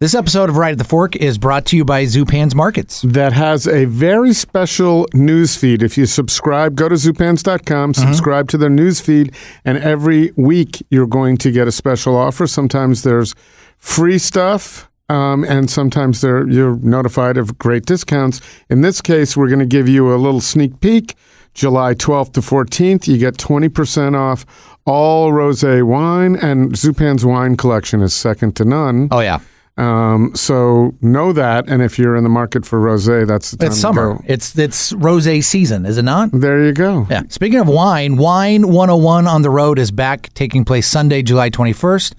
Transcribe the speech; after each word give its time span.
This 0.00 0.14
episode 0.14 0.48
of 0.48 0.56
Right 0.56 0.70
at 0.70 0.78
the 0.78 0.84
Fork 0.84 1.16
is 1.16 1.38
brought 1.38 1.66
to 1.66 1.76
you 1.76 1.84
by 1.84 2.04
Zupan's 2.04 2.54
Markets. 2.54 3.02
that 3.02 3.32
has 3.32 3.66
a 3.66 3.86
very 3.86 4.32
special 4.32 5.08
news 5.12 5.56
feed. 5.56 5.82
If 5.82 5.98
you 5.98 6.06
subscribe, 6.06 6.76
go 6.76 6.88
to 6.88 6.94
zupans.com, 6.94 7.94
subscribe 7.94 8.48
to 8.50 8.58
their 8.58 8.70
news 8.70 9.00
feed, 9.00 9.34
and 9.64 9.76
every 9.76 10.30
week 10.36 10.86
you're 10.88 11.08
going 11.08 11.36
to 11.38 11.50
get 11.50 11.66
a 11.66 11.72
special 11.72 12.14
offer. 12.16 12.46
Sometimes 12.46 13.02
there's 13.02 13.34
free 13.78 14.18
stuff. 14.18 14.88
Um, 15.10 15.42
and 15.44 15.68
sometimes 15.70 16.20
they're, 16.20 16.46
you're 16.46 16.76
notified 16.76 17.36
of 17.38 17.58
great 17.58 17.84
discounts. 17.86 18.40
In 18.68 18.82
this 18.82 19.00
case, 19.00 19.36
we're 19.38 19.48
going 19.48 19.58
to 19.58 19.66
give 19.66 19.88
you 19.88 20.14
a 20.14 20.16
little 20.16 20.42
sneak 20.42 20.80
peek. 20.80 21.16
July 21.54 21.94
12th 21.94 22.34
to 22.34 22.40
14th, 22.40 23.08
you 23.08 23.16
get 23.16 23.38
20% 23.38 24.14
off 24.14 24.44
all 24.84 25.32
rosé 25.32 25.82
wine, 25.82 26.36
and 26.36 26.74
Zupan's 26.74 27.24
wine 27.24 27.56
collection 27.56 28.00
is 28.02 28.12
second 28.12 28.54
to 28.56 28.66
none. 28.66 29.08
Oh 29.10 29.20
yeah, 29.20 29.40
Um, 29.78 30.34
so 30.34 30.92
know 31.00 31.32
that, 31.32 31.68
and 31.68 31.82
if 31.82 31.98
you're 31.98 32.16
in 32.16 32.24
the 32.24 32.28
market 32.28 32.66
for 32.66 32.80
rosé, 32.80 33.26
that's 33.26 33.52
the 33.52 33.58
time 33.58 33.66
it's 33.68 33.76
to 33.76 33.80
summer. 33.80 34.14
go. 34.14 34.24
It's 34.26 34.58
it's 34.58 34.92
rosé 34.94 35.42
season, 35.42 35.86
is 35.86 35.98
it 35.98 36.02
not? 36.02 36.30
There 36.32 36.64
you 36.64 36.72
go. 36.72 37.06
Yeah. 37.08 37.22
Speaking 37.28 37.60
of 37.60 37.68
wine, 37.68 38.16
Wine 38.16 38.66
101 38.68 39.28
on 39.28 39.42
the 39.42 39.50
road 39.50 39.78
is 39.78 39.92
back, 39.92 40.34
taking 40.34 40.64
place 40.64 40.88
Sunday, 40.88 41.22
July 41.22 41.50
21st. 41.50 42.14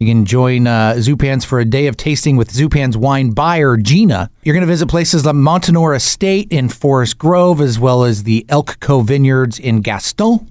You 0.00 0.06
can 0.08 0.26
join 0.26 0.66
uh, 0.66 0.94
Zupans 0.98 1.46
for 1.46 1.58
a 1.58 1.64
day 1.64 1.86
of 1.86 1.96
tasting 1.96 2.36
with 2.36 2.52
Zupans 2.52 2.96
wine 2.96 3.30
buyer 3.30 3.76
Gina. 3.78 4.28
You're 4.42 4.54
going 4.54 4.60
to 4.60 4.66
visit 4.66 4.88
places 4.88 5.24
like 5.24 5.36
Montinore 5.36 5.94
Estate 5.96 6.48
in 6.50 6.68
Forest 6.68 7.16
Grove, 7.18 7.60
as 7.62 7.78
well 7.78 8.04
as 8.04 8.24
the 8.24 8.44
Elk 8.48 8.78
Cove 8.80 9.06
Vineyards 9.06 9.58
in 9.58 9.80
Gaston. 9.80 10.50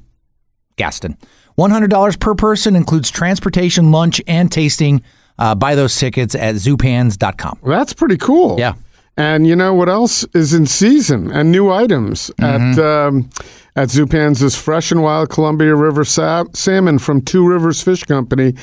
Gaston. 0.77 1.17
$100 1.59 2.19
per 2.19 2.33
person 2.33 2.75
includes 2.75 3.11
transportation, 3.11 3.91
lunch, 3.91 4.21
and 4.25 4.51
tasting. 4.51 5.03
Uh, 5.37 5.53
buy 5.55 5.75
those 5.75 5.95
tickets 5.95 6.33
at 6.35 6.55
zupans.com. 6.55 7.59
That's 7.63 7.93
pretty 7.93 8.17
cool. 8.17 8.59
Yeah. 8.59 8.73
And 9.17 9.47
you 9.47 9.55
know 9.55 9.73
what 9.73 9.87
else 9.87 10.25
is 10.33 10.53
in 10.53 10.65
season 10.65 11.31
and 11.31 11.49
new 11.51 11.71
items 11.71 12.31
Mm-hmm. 12.39 12.79
at 12.79 12.85
um, 12.85 13.29
at 13.77 13.89
Zupan's 13.89 14.41
is 14.41 14.55
fresh 14.57 14.91
and 14.91 15.01
wild 15.03 15.29
Columbia 15.29 15.73
River 15.75 16.03
sa- 16.05 16.45
salmon 16.53 16.99
from 16.99 17.21
Two 17.21 17.45
Rivers 17.47 17.81
Fish 17.81 18.03
Company. 18.03 18.53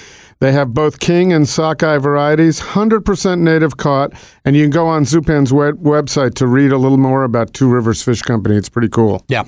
They 0.41 0.53
have 0.53 0.73
both 0.75 0.99
king 1.01 1.33
and 1.33 1.47
sockeye 1.49 1.99
varieties, 1.99 2.61
100% 2.61 3.41
native 3.41 3.77
caught, 3.77 4.13
and 4.45 4.57
you 4.57 4.65
can 4.65 4.71
go 4.71 4.87
on 4.89 5.05
Zupan's 5.05 5.53
web- 5.53 5.83
website 5.83 6.35
to 6.37 6.47
read 6.47 6.73
a 6.73 6.79
little 6.79 6.99
more 6.99 7.25
about 7.25 7.53
Two 7.55 7.69
Rivers 7.69 8.03
Fish 8.03 8.23
Company. 8.23 8.57
It's 8.57 8.69
pretty 8.71 8.89
cool. 8.89 9.23
Yeah. 9.29 9.45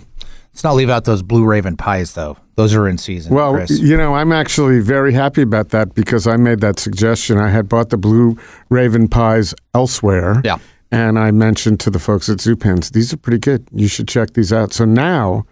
Let's 0.55 0.63
not 0.63 0.77
leave 0.77 0.89
out 0.89 1.03
those 1.03 1.21
Blue 1.21 1.45
Raven 1.45 1.77
pies, 1.77 2.15
though. 2.15 2.37
Those 2.55 2.77
are 2.77 2.87
in 2.87 2.97
season. 2.97 3.35
Well, 3.35 3.55
Chris. 3.55 3.71
you 3.81 3.97
know, 3.97 4.15
I'm 4.15 4.31
actually 4.31 4.79
very 4.79 5.13
happy 5.13 5.43
about 5.43 5.71
that 5.71 5.95
because 5.95 6.29
I 6.29 6.37
made 6.37 6.61
that 6.61 6.79
suggestion. 6.79 7.39
I 7.39 7.49
had 7.49 7.69
bought 7.69 7.91
the 7.91 7.97
Blue 7.97 8.39
Raven 8.69 9.09
pies 9.09 9.53
elsewhere. 9.75 10.41
Yeah. 10.45 10.59
And 10.93 11.19
I 11.19 11.33
mentioned 11.33 11.81
to 11.81 11.91
the 11.91 11.99
folks 11.99 12.29
at 12.29 12.39
Zupans, 12.39 12.93
these 12.93 13.13
are 13.13 13.17
pretty 13.17 13.39
good. 13.39 13.67
You 13.73 13.89
should 13.89 14.07
check 14.07 14.35
these 14.35 14.53
out. 14.53 14.73
So 14.73 14.85
now 14.85 15.45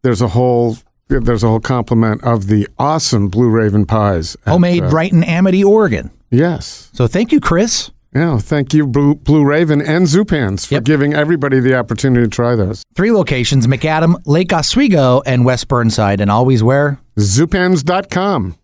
there's 0.00 0.22
a 0.22 0.28
whole 0.28 0.78
there's 1.08 1.44
a 1.44 1.48
whole 1.48 1.60
complement 1.60 2.24
of 2.24 2.46
the 2.46 2.66
awesome 2.78 3.28
Blue 3.28 3.50
Raven 3.50 3.84
pies. 3.84 4.36
at, 4.46 4.52
Homemade 4.52 4.84
uh, 4.84 4.88
right 4.88 5.12
in 5.12 5.22
Amity, 5.22 5.62
Oregon. 5.62 6.10
Yes. 6.30 6.90
So 6.94 7.06
thank 7.06 7.30
you, 7.30 7.40
Chris. 7.40 7.90
Yeah. 8.16 8.38
Thank 8.38 8.72
you, 8.72 8.86
Blue, 8.86 9.14
Blue 9.16 9.44
Raven 9.44 9.82
and 9.82 10.06
Zupans, 10.06 10.66
for 10.66 10.74
Yep. 10.74 10.84
giving 10.84 11.12
everybody 11.12 11.60
the 11.60 11.74
opportunity 11.76 12.24
to 12.24 12.30
try 12.30 12.56
those. 12.56 12.82
Three 12.94 13.12
locations 13.12 13.66
Macadam, 13.66 14.14
Lake 14.24 14.52
Oswego, 14.52 15.20
and 15.26 15.44
West 15.44 15.68
Burnside. 15.68 16.20
And 16.22 16.30
always 16.30 16.62
where? 16.62 16.98
Zupans.com. 17.18 18.54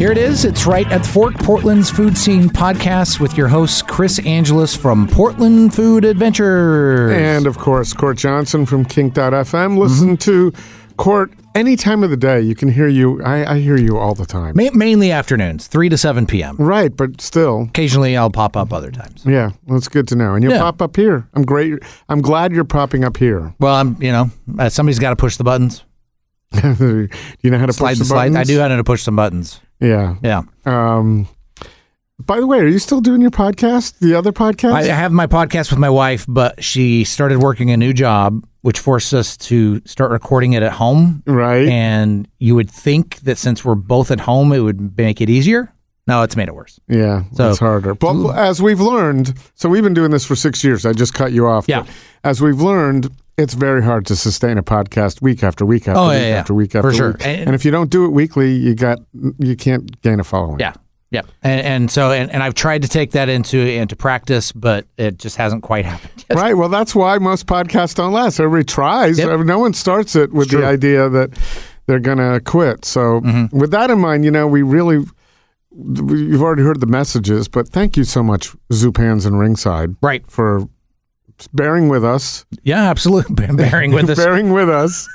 Here 0.00 0.10
it 0.10 0.16
is. 0.16 0.46
It's 0.46 0.64
right 0.64 0.90
at 0.90 1.02
the 1.02 1.08
Fork, 1.10 1.34
Portland's 1.34 1.90
food 1.90 2.16
scene 2.16 2.48
podcast 2.48 3.20
with 3.20 3.36
your 3.36 3.48
host, 3.48 3.86
Chris 3.86 4.18
Angelus 4.24 4.74
from 4.74 5.06
Portland 5.06 5.74
Food 5.74 6.06
Adventures. 6.06 7.12
And 7.12 7.46
of 7.46 7.58
course, 7.58 7.92
Court 7.92 8.16
Johnson 8.16 8.64
from 8.64 8.86
Kink.fm. 8.86 9.76
Listen 9.76 10.16
to 10.16 10.54
Court 10.96 11.30
any 11.54 11.76
time 11.76 12.02
of 12.02 12.08
the 12.08 12.16
day. 12.16 12.40
You 12.40 12.54
can 12.54 12.70
hear 12.72 12.88
you. 12.88 13.22
I, 13.22 13.56
I 13.56 13.58
hear 13.58 13.76
you 13.76 13.98
all 13.98 14.14
the 14.14 14.24
time. 14.24 14.54
Ma- 14.56 14.70
mainly 14.72 15.12
afternoons, 15.12 15.66
3 15.66 15.90
to 15.90 15.98
7 15.98 16.26
p.m. 16.26 16.56
Right, 16.56 16.96
but 16.96 17.20
still. 17.20 17.64
Occasionally 17.64 18.16
I'll 18.16 18.30
pop 18.30 18.56
up 18.56 18.72
other 18.72 18.90
times. 18.90 19.22
Yeah, 19.26 19.50
well, 19.66 19.76
it's 19.76 19.88
good 19.88 20.08
to 20.08 20.16
know. 20.16 20.32
And 20.32 20.42
you'll 20.42 20.54
Yeah. 20.54 20.60
pop 20.60 20.80
up 20.80 20.96
here. 20.96 21.28
I'm 21.34 21.42
great. 21.42 21.78
I'm 22.08 22.22
glad 22.22 22.52
you're 22.52 22.64
popping 22.64 23.04
up 23.04 23.18
here. 23.18 23.54
Well, 23.60 23.74
I'm, 23.74 24.02
you 24.02 24.12
know, 24.12 24.30
uh, 24.58 24.70
somebody's 24.70 24.98
got 24.98 25.10
to 25.10 25.16
push 25.16 25.36
the 25.36 25.44
buttons. 25.44 25.84
Do 26.62 27.06
you 27.42 27.50
know 27.50 27.58
how 27.58 27.66
to 27.66 27.72
Slide 27.74 27.90
push 27.90 27.98
the 27.98 28.04
the 28.04 28.08
slide. 28.08 28.34
I 28.34 28.44
do 28.44 28.56
know 28.56 28.66
how 28.66 28.76
to 28.76 28.82
push 28.82 29.02
some 29.02 29.14
buttons. 29.14 29.60
Yeah. 29.80 30.16
Yeah. 30.22 30.42
Um, 30.66 31.28
by 32.24 32.38
the 32.38 32.46
way, 32.46 32.58
are 32.58 32.66
you 32.66 32.78
still 32.78 33.00
doing 33.00 33.20
your 33.22 33.30
podcast? 33.30 33.98
The 33.98 34.14
other 34.14 34.32
podcast? 34.32 34.72
I 34.74 34.82
have 34.84 35.10
my 35.10 35.26
podcast 35.26 35.70
with 35.70 35.78
my 35.78 35.88
wife, 35.90 36.26
but 36.28 36.62
she 36.62 37.04
started 37.04 37.38
working 37.38 37.70
a 37.70 37.76
new 37.78 37.92
job, 37.94 38.46
which 38.60 38.78
forced 38.78 39.14
us 39.14 39.36
to 39.38 39.80
start 39.86 40.10
recording 40.10 40.52
it 40.52 40.62
at 40.62 40.72
home. 40.72 41.22
right. 41.26 41.66
And 41.66 42.28
you 42.38 42.54
would 42.54 42.70
think 42.70 43.16
that 43.20 43.38
since 43.38 43.64
we're 43.64 43.74
both 43.74 44.10
at 44.10 44.20
home, 44.20 44.52
it 44.52 44.60
would 44.60 44.96
make 44.98 45.20
it 45.22 45.30
easier. 45.30 45.72
No, 46.06 46.22
it's 46.22 46.36
made 46.36 46.48
it 46.48 46.54
worse. 46.54 46.78
yeah, 46.88 47.22
So- 47.34 47.50
it's 47.50 47.58
harder. 47.58 47.94
But 47.94 48.32
as 48.36 48.60
we've 48.60 48.80
learned, 48.80 49.32
so 49.54 49.68
we've 49.68 49.82
been 49.82 49.94
doing 49.94 50.10
this 50.10 50.26
for 50.26 50.34
six 50.36 50.62
years. 50.64 50.84
I 50.84 50.92
just 50.92 51.14
cut 51.14 51.32
you 51.32 51.46
off. 51.46 51.66
Yeah. 51.68 51.84
As 52.24 52.42
we've 52.42 52.60
learned, 52.60 53.10
it's 53.40 53.54
very 53.54 53.82
hard 53.82 54.06
to 54.06 54.16
sustain 54.16 54.58
a 54.58 54.62
podcast 54.62 55.20
week 55.22 55.42
after 55.42 55.64
week 55.66 55.88
after 55.88 55.98
Oh, 56.00 56.08
week 56.10 56.20
yeah, 56.20 56.28
yeah. 56.28 56.34
after 56.36 56.54
week 56.54 56.72
For 56.72 56.78
after 56.78 56.92
sure. 56.92 57.08
week. 57.12 57.26
And- 57.26 57.46
And, 57.48 57.54
if 57.54 57.64
you 57.64 57.70
don't 57.70 57.90
do 57.90 58.04
it 58.04 58.10
weekly, 58.10 58.52
you 58.52 58.74
got 58.74 58.98
you 59.38 59.56
can't 59.56 60.00
gain 60.02 60.20
a 60.20 60.24
following. 60.24 60.60
Yeah. 60.60 60.74
Yeah. 61.12 61.22
And, 61.42 61.60
and 61.66 61.90
so, 61.90 62.12
and, 62.12 62.30
and 62.30 62.40
I've 62.40 62.54
tried 62.54 62.82
to 62.82 62.88
take 62.88 63.10
that 63.12 63.28
into 63.28 63.58
into 63.58 63.96
practice, 63.96 64.52
but 64.52 64.86
it 64.96 65.18
just 65.18 65.36
hasn't 65.36 65.64
quite 65.64 65.84
happened 65.84 66.24
yet. 66.30 66.38
Right. 66.38 66.56
Well, 66.56 66.68
that's 66.68 66.94
why 66.94 67.18
most 67.18 67.46
podcasts 67.46 67.96
don't 67.96 68.12
last. 68.12 68.38
Everybody 68.38 68.62
tries. 68.64 69.18
Yep. 69.18 69.40
No 69.40 69.58
one 69.58 69.74
starts 69.74 70.14
it 70.14 70.32
with 70.32 70.50
the 70.50 70.64
idea 70.64 71.08
that 71.08 71.30
they're 71.86 71.98
going 71.98 72.18
to 72.18 72.40
quit. 72.44 72.84
So, 72.84 73.20
Mm-hmm. 73.22 73.58
with 73.58 73.72
that 73.72 73.90
in 73.90 73.98
mind, 73.98 74.24
you 74.24 74.30
know, 74.30 74.46
we 74.46 74.62
really, 74.62 75.04
you've 75.76 76.42
already 76.42 76.62
heard 76.62 76.80
the 76.80 76.86
messages, 76.86 77.48
but 77.48 77.68
thank 77.68 77.96
you 77.96 78.04
so 78.04 78.22
much, 78.22 78.54
Zupans 78.72 79.26
and 79.26 79.38
Ringside, 79.38 79.96
Right. 80.02 80.24
for 80.30 80.68
bearing 81.48 81.88
with 81.88 82.04
us, 82.04 82.44
Yeah, 82.62 82.88
absolutely. 82.90 83.34
Bearing 83.56 83.92
with 83.92 84.10
us. 84.10 84.16
bearing 84.18 84.52
with 84.52 84.68
us, 84.68 85.08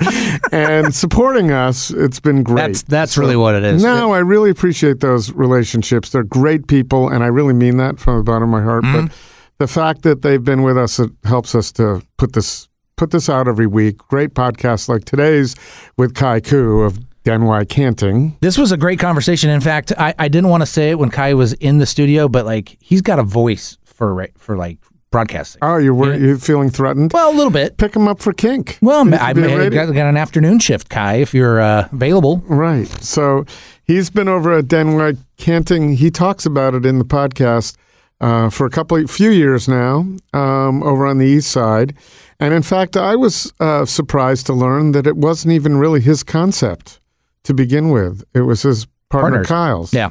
and 0.52 0.94
supporting 1.04 1.52
us. 1.52 1.92
It's 1.92 2.20
been 2.20 2.44
great. 2.44 2.68
That's 2.68 2.82
that's 2.84 3.18
really 3.18 3.36
what 3.36 3.56
it 3.56 3.64
is. 3.64 3.84
No, 3.84 4.14
I 4.14 4.20
really 4.20 4.50
appreciate 4.50 5.00
those 5.00 5.32
relationships. 5.32 6.10
They're 6.10 6.24
great 6.24 6.68
people, 6.68 7.10
and 7.10 7.24
I 7.24 7.28
really 7.28 7.54
mean 7.54 7.78
that 7.78 8.00
from 8.00 8.18
the 8.18 8.24
bottom 8.24 8.44
of 8.44 8.50
my 8.50 8.62
heart. 8.64 8.84
Mm-hmm. 8.84 9.08
But 9.08 9.16
the 9.58 9.68
fact 9.68 10.02
that 10.04 10.22
they've 10.22 10.44
been 10.44 10.64
with 10.64 10.78
us 10.78 11.00
it 11.00 11.12
helps 11.24 11.56
us 11.56 11.72
to 11.74 12.02
put 12.18 12.34
this 12.34 12.68
put 12.98 13.12
this 13.12 13.30
out 13.30 13.48
every 13.48 13.68
week. 13.68 13.98
Great 13.98 14.34
podcasts 14.34 14.88
like 14.88 15.06
today's 15.06 15.56
with 15.98 16.14
Kai 16.16 16.40
Koo 16.40 16.82
of 16.82 17.00
Danwei 17.24 17.68
Canting. 17.68 18.38
This 18.42 18.58
was 18.58 18.72
a 18.72 18.78
great 18.78 19.00
conversation. 19.00 19.50
In 19.50 19.60
fact, 19.62 19.92
I, 19.98 20.14
I 20.20 20.28
didn't 20.28 20.50
want 20.50 20.62
to 20.62 20.68
say 20.68 20.92
it 20.92 21.00
when 21.00 21.10
Kai 21.10 21.34
was 21.34 21.54
in 21.54 21.80
the 21.80 21.86
studio, 21.86 22.28
but 22.30 22.46
like 22.46 22.78
he's 22.80 23.02
got 23.02 23.20
a 23.20 23.24
voice 23.24 23.78
for 23.84 24.28
for 24.38 24.56
like 24.56 24.78
broadcasting. 25.16 25.60
Oh, 25.62 25.78
you 25.78 25.94
were 25.96 26.14
you 26.14 26.38
feeling 26.38 26.70
threatened? 26.70 27.14
Well, 27.14 27.32
a 27.32 27.36
little 27.36 27.52
bit. 27.52 27.78
Pick 27.78 27.96
him 27.96 28.06
up 28.08 28.20
for 28.20 28.34
kink. 28.34 28.78
Well, 28.82 29.06
He 29.06 29.14
I, 29.14 29.34
could 29.34 29.44
be 29.44 29.50
a 29.50 29.54
I 29.54 29.58
radio- 29.58 29.86
got, 29.88 29.94
got 29.94 30.08
an 30.10 30.18
afternoon 30.18 30.60
shift, 30.60 30.90
Kai, 30.90 31.16
if 31.16 31.34
you're 31.34 31.62
uh, 31.62 31.88
available. 31.92 32.44
Right. 32.48 32.88
So 33.02 33.46
he's 33.86 34.10
been 34.10 34.28
over 34.28 34.52
at 34.58 34.66
Danwei 34.66 35.18
Canting. 35.38 35.96
He 35.96 36.12
talks 36.12 36.46
about 36.46 36.74
it 36.74 36.86
in 36.86 37.00
the 37.00 37.06
podcast 37.06 37.78
uh, 38.20 38.50
for 38.50 38.66
a 38.66 38.70
couple 38.70 38.98
of 38.98 39.10
few 39.10 39.30
years 39.30 39.70
now 39.70 40.06
um, 40.34 40.84
over 40.84 41.06
on 41.06 41.18
the 41.18 41.26
east 41.26 41.50
side. 41.50 41.96
And 42.40 42.54
in 42.54 42.64
fact, 42.64 42.98
I 42.98 43.16
was 43.16 43.54
uh, 43.62 43.86
surprised 43.86 44.46
to 44.48 44.54
learn 44.54 44.92
that 44.92 45.08
it 45.08 45.16
wasn't 45.16 45.54
even 45.54 45.78
really 45.78 46.02
his 46.02 46.24
concept 46.24 47.00
to 47.44 47.54
begin 47.54 47.90
with. 47.90 48.24
It 48.34 48.42
was 48.42 48.64
his 48.64 48.86
partner 49.10 49.38
Partners. 49.44 49.48
Kyle's. 49.48 49.94
Yeah. 49.94 50.10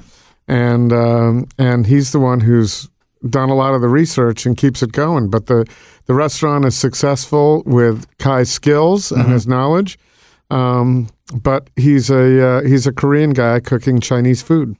And 0.48 0.92
um, 0.92 1.48
and 1.58 1.86
he's 1.86 2.12
the 2.12 2.20
one 2.20 2.40
who's 2.40 2.88
done 3.28 3.48
a 3.50 3.54
lot 3.54 3.74
of 3.74 3.80
the 3.80 3.88
research 3.88 4.46
and 4.46 4.56
keeps 4.56 4.82
it 4.82 4.92
going. 4.92 5.30
But 5.30 5.46
the 5.46 5.66
the 6.06 6.14
restaurant 6.14 6.64
is 6.64 6.76
successful 6.76 7.62
with 7.66 8.06
Kai's 8.18 8.50
skills 8.50 9.10
and 9.12 9.28
his 9.30 9.46
knowledge. 9.46 9.98
Um, 10.50 11.08
but 11.34 11.70
he's 11.76 12.10
a 12.10 12.46
uh, 12.58 12.62
he's 12.62 12.86
a 12.86 12.92
Korean 12.92 13.30
guy 13.32 13.60
cooking 13.60 14.00
Chinese 14.00 14.42
food. 14.42 14.76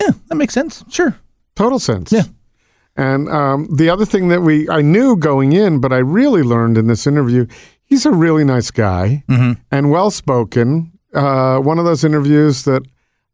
Yeah, 0.00 0.12
that 0.28 0.36
makes 0.36 0.54
sense. 0.54 0.82
Sure. 0.88 1.16
Total 1.54 1.78
sense. 1.78 2.10
Yeah. 2.12 2.24
And 2.96 3.28
um, 3.28 3.68
the 3.74 3.88
other 3.90 4.04
thing 4.06 4.28
that 4.28 4.40
we 4.42 4.68
I 4.68 4.80
knew 4.82 5.16
going 5.16 5.52
in, 5.52 5.80
but 5.80 5.92
I 5.92 5.98
really 5.98 6.42
learned 6.42 6.78
in 6.78 6.86
this 6.86 7.06
interview, 7.06 7.46
he's 7.84 8.06
a 8.06 8.10
really 8.10 8.44
nice 8.44 8.70
guy 8.70 9.22
Mm-hmm. 9.28 9.60
and 9.70 9.90
well 9.90 10.10
spoken. 10.10 10.92
Uh, 11.14 11.58
one 11.58 11.78
of 11.78 11.84
those 11.84 12.04
interviews 12.04 12.62
that 12.64 12.82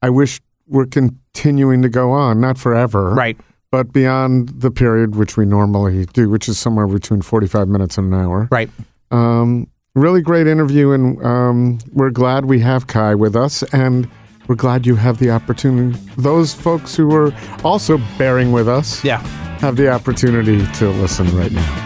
I 0.03 0.11
wish 0.11 0.41
were 0.67 0.87
continuing 0.87 1.83
to 1.83 1.89
go 1.89 2.11
on, 2.11 2.41
not 2.41 2.59
forever, 2.59 3.15
Right. 3.15 3.39
But 3.77 3.93
beyond 3.93 4.49
the 4.59 4.71
period 4.71 5.17
which 5.17 5.37
we 5.37 5.45
normally 5.45 6.07
do, 6.07 6.31
which 6.31 6.49
is 6.49 6.59
somewhere 6.59 6.87
between 6.87 7.21
45 7.21 7.69
minutes 7.69 7.99
and 7.99 8.11
an 8.15 8.19
hour. 8.19 8.49
Right. 8.51 8.71
Um, 9.11 9.69
really 9.95 10.23
great 10.23 10.47
interview, 10.47 10.93
and 10.93 11.23
um, 11.23 11.79
we're 11.93 12.09
glad 12.09 12.47
we 12.47 12.61
have 12.61 12.87
Kai 12.87 13.15
with 13.15 13.37
us, 13.37 13.63
and 13.75 14.09
we're 14.49 14.55
glad 14.55 14.87
you 14.87 14.97
have 14.97 15.19
the 15.19 15.29
opportunity. 15.31 15.99
Those 16.17 16.55
folks 16.55 16.97
who 16.97 17.15
are 17.15 17.35
also 17.65 17.99
bearing 18.17 18.51
with 18.51 18.67
us 18.67 19.05
Yeah. 19.05 19.19
have 19.61 19.77
the 19.77 19.91
opportunity 19.91 20.67
to 20.79 20.89
listen 20.93 21.27
right 21.37 21.53
now. 21.53 21.83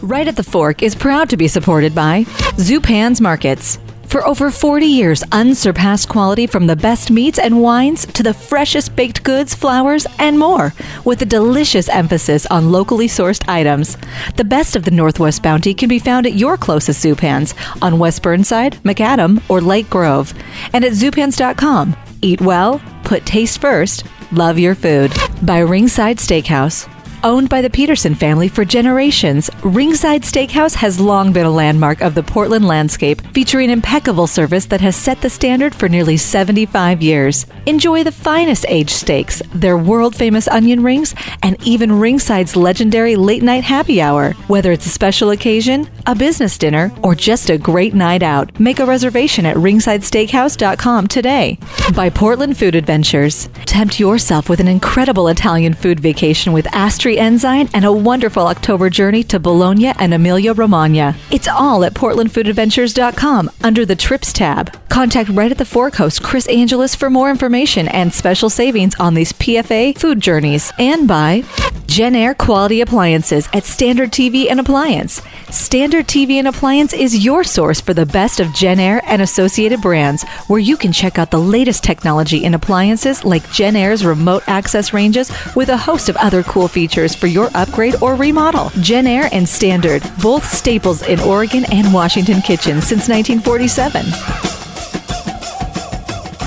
Right 0.00 0.26
at 0.28 0.36
the 0.36 0.44
Fork 0.44 0.82
is 0.82 0.94
proud 0.94 1.28
to 1.28 1.36
be 1.36 1.46
supported 1.46 1.94
by 1.94 2.24
Zupan's 2.56 3.20
Markets. 3.20 3.78
For 4.08 4.24
over 4.24 4.50
40 4.50 4.86
years, 4.86 5.24
unsurpassed 5.32 6.08
quality 6.08 6.46
from 6.46 6.66
the 6.66 6.76
best 6.76 7.10
meats 7.10 7.38
and 7.38 7.60
wines 7.60 8.06
to 8.06 8.22
the 8.22 8.32
freshest 8.32 8.94
baked 8.94 9.24
goods, 9.24 9.54
flowers, 9.54 10.06
and 10.18 10.38
more, 10.38 10.72
with 11.04 11.20
a 11.22 11.26
delicious 11.26 11.88
emphasis 11.88 12.46
on 12.46 12.70
locally 12.70 13.08
sourced 13.08 13.46
items. 13.48 13.96
The 14.36 14.44
best 14.44 14.76
of 14.76 14.84
the 14.84 14.90
Northwest 14.92 15.42
Bounty 15.42 15.74
can 15.74 15.88
be 15.88 15.98
found 15.98 16.26
at 16.26 16.34
your 16.34 16.56
closest 16.56 17.04
Zupans 17.04 17.54
on 17.82 17.98
West 17.98 18.22
Burnside, 18.22 18.76
Macadam, 18.84 19.42
or 19.50 19.60
Lake 19.60 19.90
Grove, 19.90 20.32
and 20.72 20.84
at 20.84 20.92
zupans.com. 20.92 21.96
Eat 22.22 22.40
well, 22.40 22.80
put 23.04 23.26
taste 23.26 23.60
first, 23.60 24.04
love 24.32 24.58
your 24.58 24.74
food. 24.74 25.12
By 25.42 25.58
Ringside 25.58 26.18
Steakhouse. 26.18 26.88
Owned 27.24 27.48
by 27.48 27.62
the 27.62 27.70
Peterson 27.70 28.14
family 28.14 28.46
for 28.46 28.64
generations, 28.64 29.50
Ringside 29.62 30.22
Steakhouse 30.22 30.74
has 30.74 31.00
long 31.00 31.32
been 31.32 31.46
a 31.46 31.50
landmark 31.50 32.00
of 32.00 32.14
the 32.14 32.22
Portland 32.22 32.66
landscape, 32.66 33.20
featuring 33.32 33.70
impeccable 33.70 34.26
service 34.26 34.66
that 34.66 34.80
has 34.80 34.96
set 34.96 35.20
the 35.22 35.30
standard 35.30 35.74
for 35.74 35.88
nearly 35.88 36.16
75 36.16 37.02
years. 37.02 37.46
Enjoy 37.64 38.04
the 38.04 38.12
finest 38.12 38.66
aged 38.68 38.90
steaks, 38.90 39.42
their 39.54 39.78
world 39.78 40.14
famous 40.14 40.46
onion 40.48 40.82
rings, 40.82 41.14
and 41.42 41.56
even 41.66 41.98
Ringside's 41.98 42.54
legendary 42.54 43.16
late 43.16 43.42
night 43.42 43.64
happy 43.64 44.00
hour. 44.00 44.32
Whether 44.46 44.70
it's 44.72 44.86
a 44.86 44.90
special 44.90 45.30
occasion, 45.30 45.88
a 46.06 46.14
business 46.14 46.58
dinner, 46.58 46.92
or 47.02 47.14
just 47.14 47.50
a 47.50 47.58
great 47.58 47.94
night 47.94 48.22
out, 48.22 48.58
make 48.60 48.78
a 48.78 48.86
reservation 48.86 49.46
at 49.46 49.56
ringsidesteakhouse.com 49.56 51.06
today. 51.08 51.58
By 51.94 52.10
Portland 52.10 52.56
Food 52.56 52.74
Adventures. 52.74 53.48
Tempt 53.64 53.98
yourself 53.98 54.48
with 54.48 54.60
an 54.60 54.68
incredible 54.68 55.28
Italian 55.28 55.74
food 55.74 55.98
vacation 55.98 56.52
with 56.52 56.66
Enzyme 57.14 57.68
and 57.72 57.84
a 57.84 57.92
wonderful 57.92 58.48
October 58.48 58.90
journey 58.90 59.22
to 59.22 59.38
Bologna 59.38 59.92
and 60.00 60.12
Emilia 60.12 60.52
Romagna. 60.52 61.14
It's 61.30 61.46
all 61.46 61.84
at 61.84 61.94
portlandfoodadventures.com 61.94 63.50
under 63.62 63.86
the 63.86 63.94
Trips 63.94 64.32
tab. 64.32 64.76
Contact 64.88 65.30
right 65.30 65.52
at 65.52 65.58
the 65.58 65.64
Fork 65.64 65.94
host 65.94 66.24
Chris 66.24 66.48
Angelus 66.48 66.96
for 66.96 67.08
more 67.08 67.30
information 67.30 67.86
and 67.86 68.12
special 68.12 68.50
savings 68.50 68.96
on 68.96 69.14
these 69.14 69.32
PFA 69.34 69.96
food 69.96 70.20
journeys. 70.20 70.72
And 70.78 71.06
by 71.06 71.44
Jenn-Air 71.86 72.34
Quality 72.34 72.80
Appliances 72.80 73.48
at 73.52 73.64
Standard 73.64 74.10
TV 74.10 74.50
and 74.50 74.58
Appliance. 74.58 75.22
Standard 75.50 76.08
TV 76.08 76.32
and 76.32 76.48
Appliance 76.48 76.92
is 76.92 77.24
your 77.24 77.44
source 77.44 77.80
for 77.80 77.94
the 77.94 78.04
best 78.04 78.40
of 78.40 78.52
Jenn-Air 78.52 79.00
and 79.06 79.22
associated 79.22 79.80
brands, 79.80 80.24
where 80.48 80.58
you 80.58 80.76
can 80.76 80.92
check 80.92 81.18
out 81.18 81.30
the 81.30 81.38
latest 81.38 81.84
technology 81.84 82.44
in 82.44 82.54
appliances 82.54 83.24
like 83.24 83.50
Jenn-Air's 83.52 84.04
remote 84.04 84.42
access 84.48 84.92
ranges 84.92 85.30
with 85.54 85.68
a 85.68 85.76
host 85.76 86.08
of 86.08 86.16
other 86.16 86.42
cool 86.42 86.66
features 86.66 86.95
for 86.96 87.26
your 87.26 87.50
upgrade 87.54 87.96
or 88.02 88.14
remodel. 88.14 88.70
Jenn-Air 88.80 89.28
and 89.32 89.46
Standard, 89.46 90.02
both 90.22 90.44
staples 90.44 91.02
in 91.02 91.20
Oregon 91.20 91.64
and 91.70 91.92
Washington 91.92 92.40
kitchens 92.40 92.86
since 92.86 93.08
1947. 93.08 94.02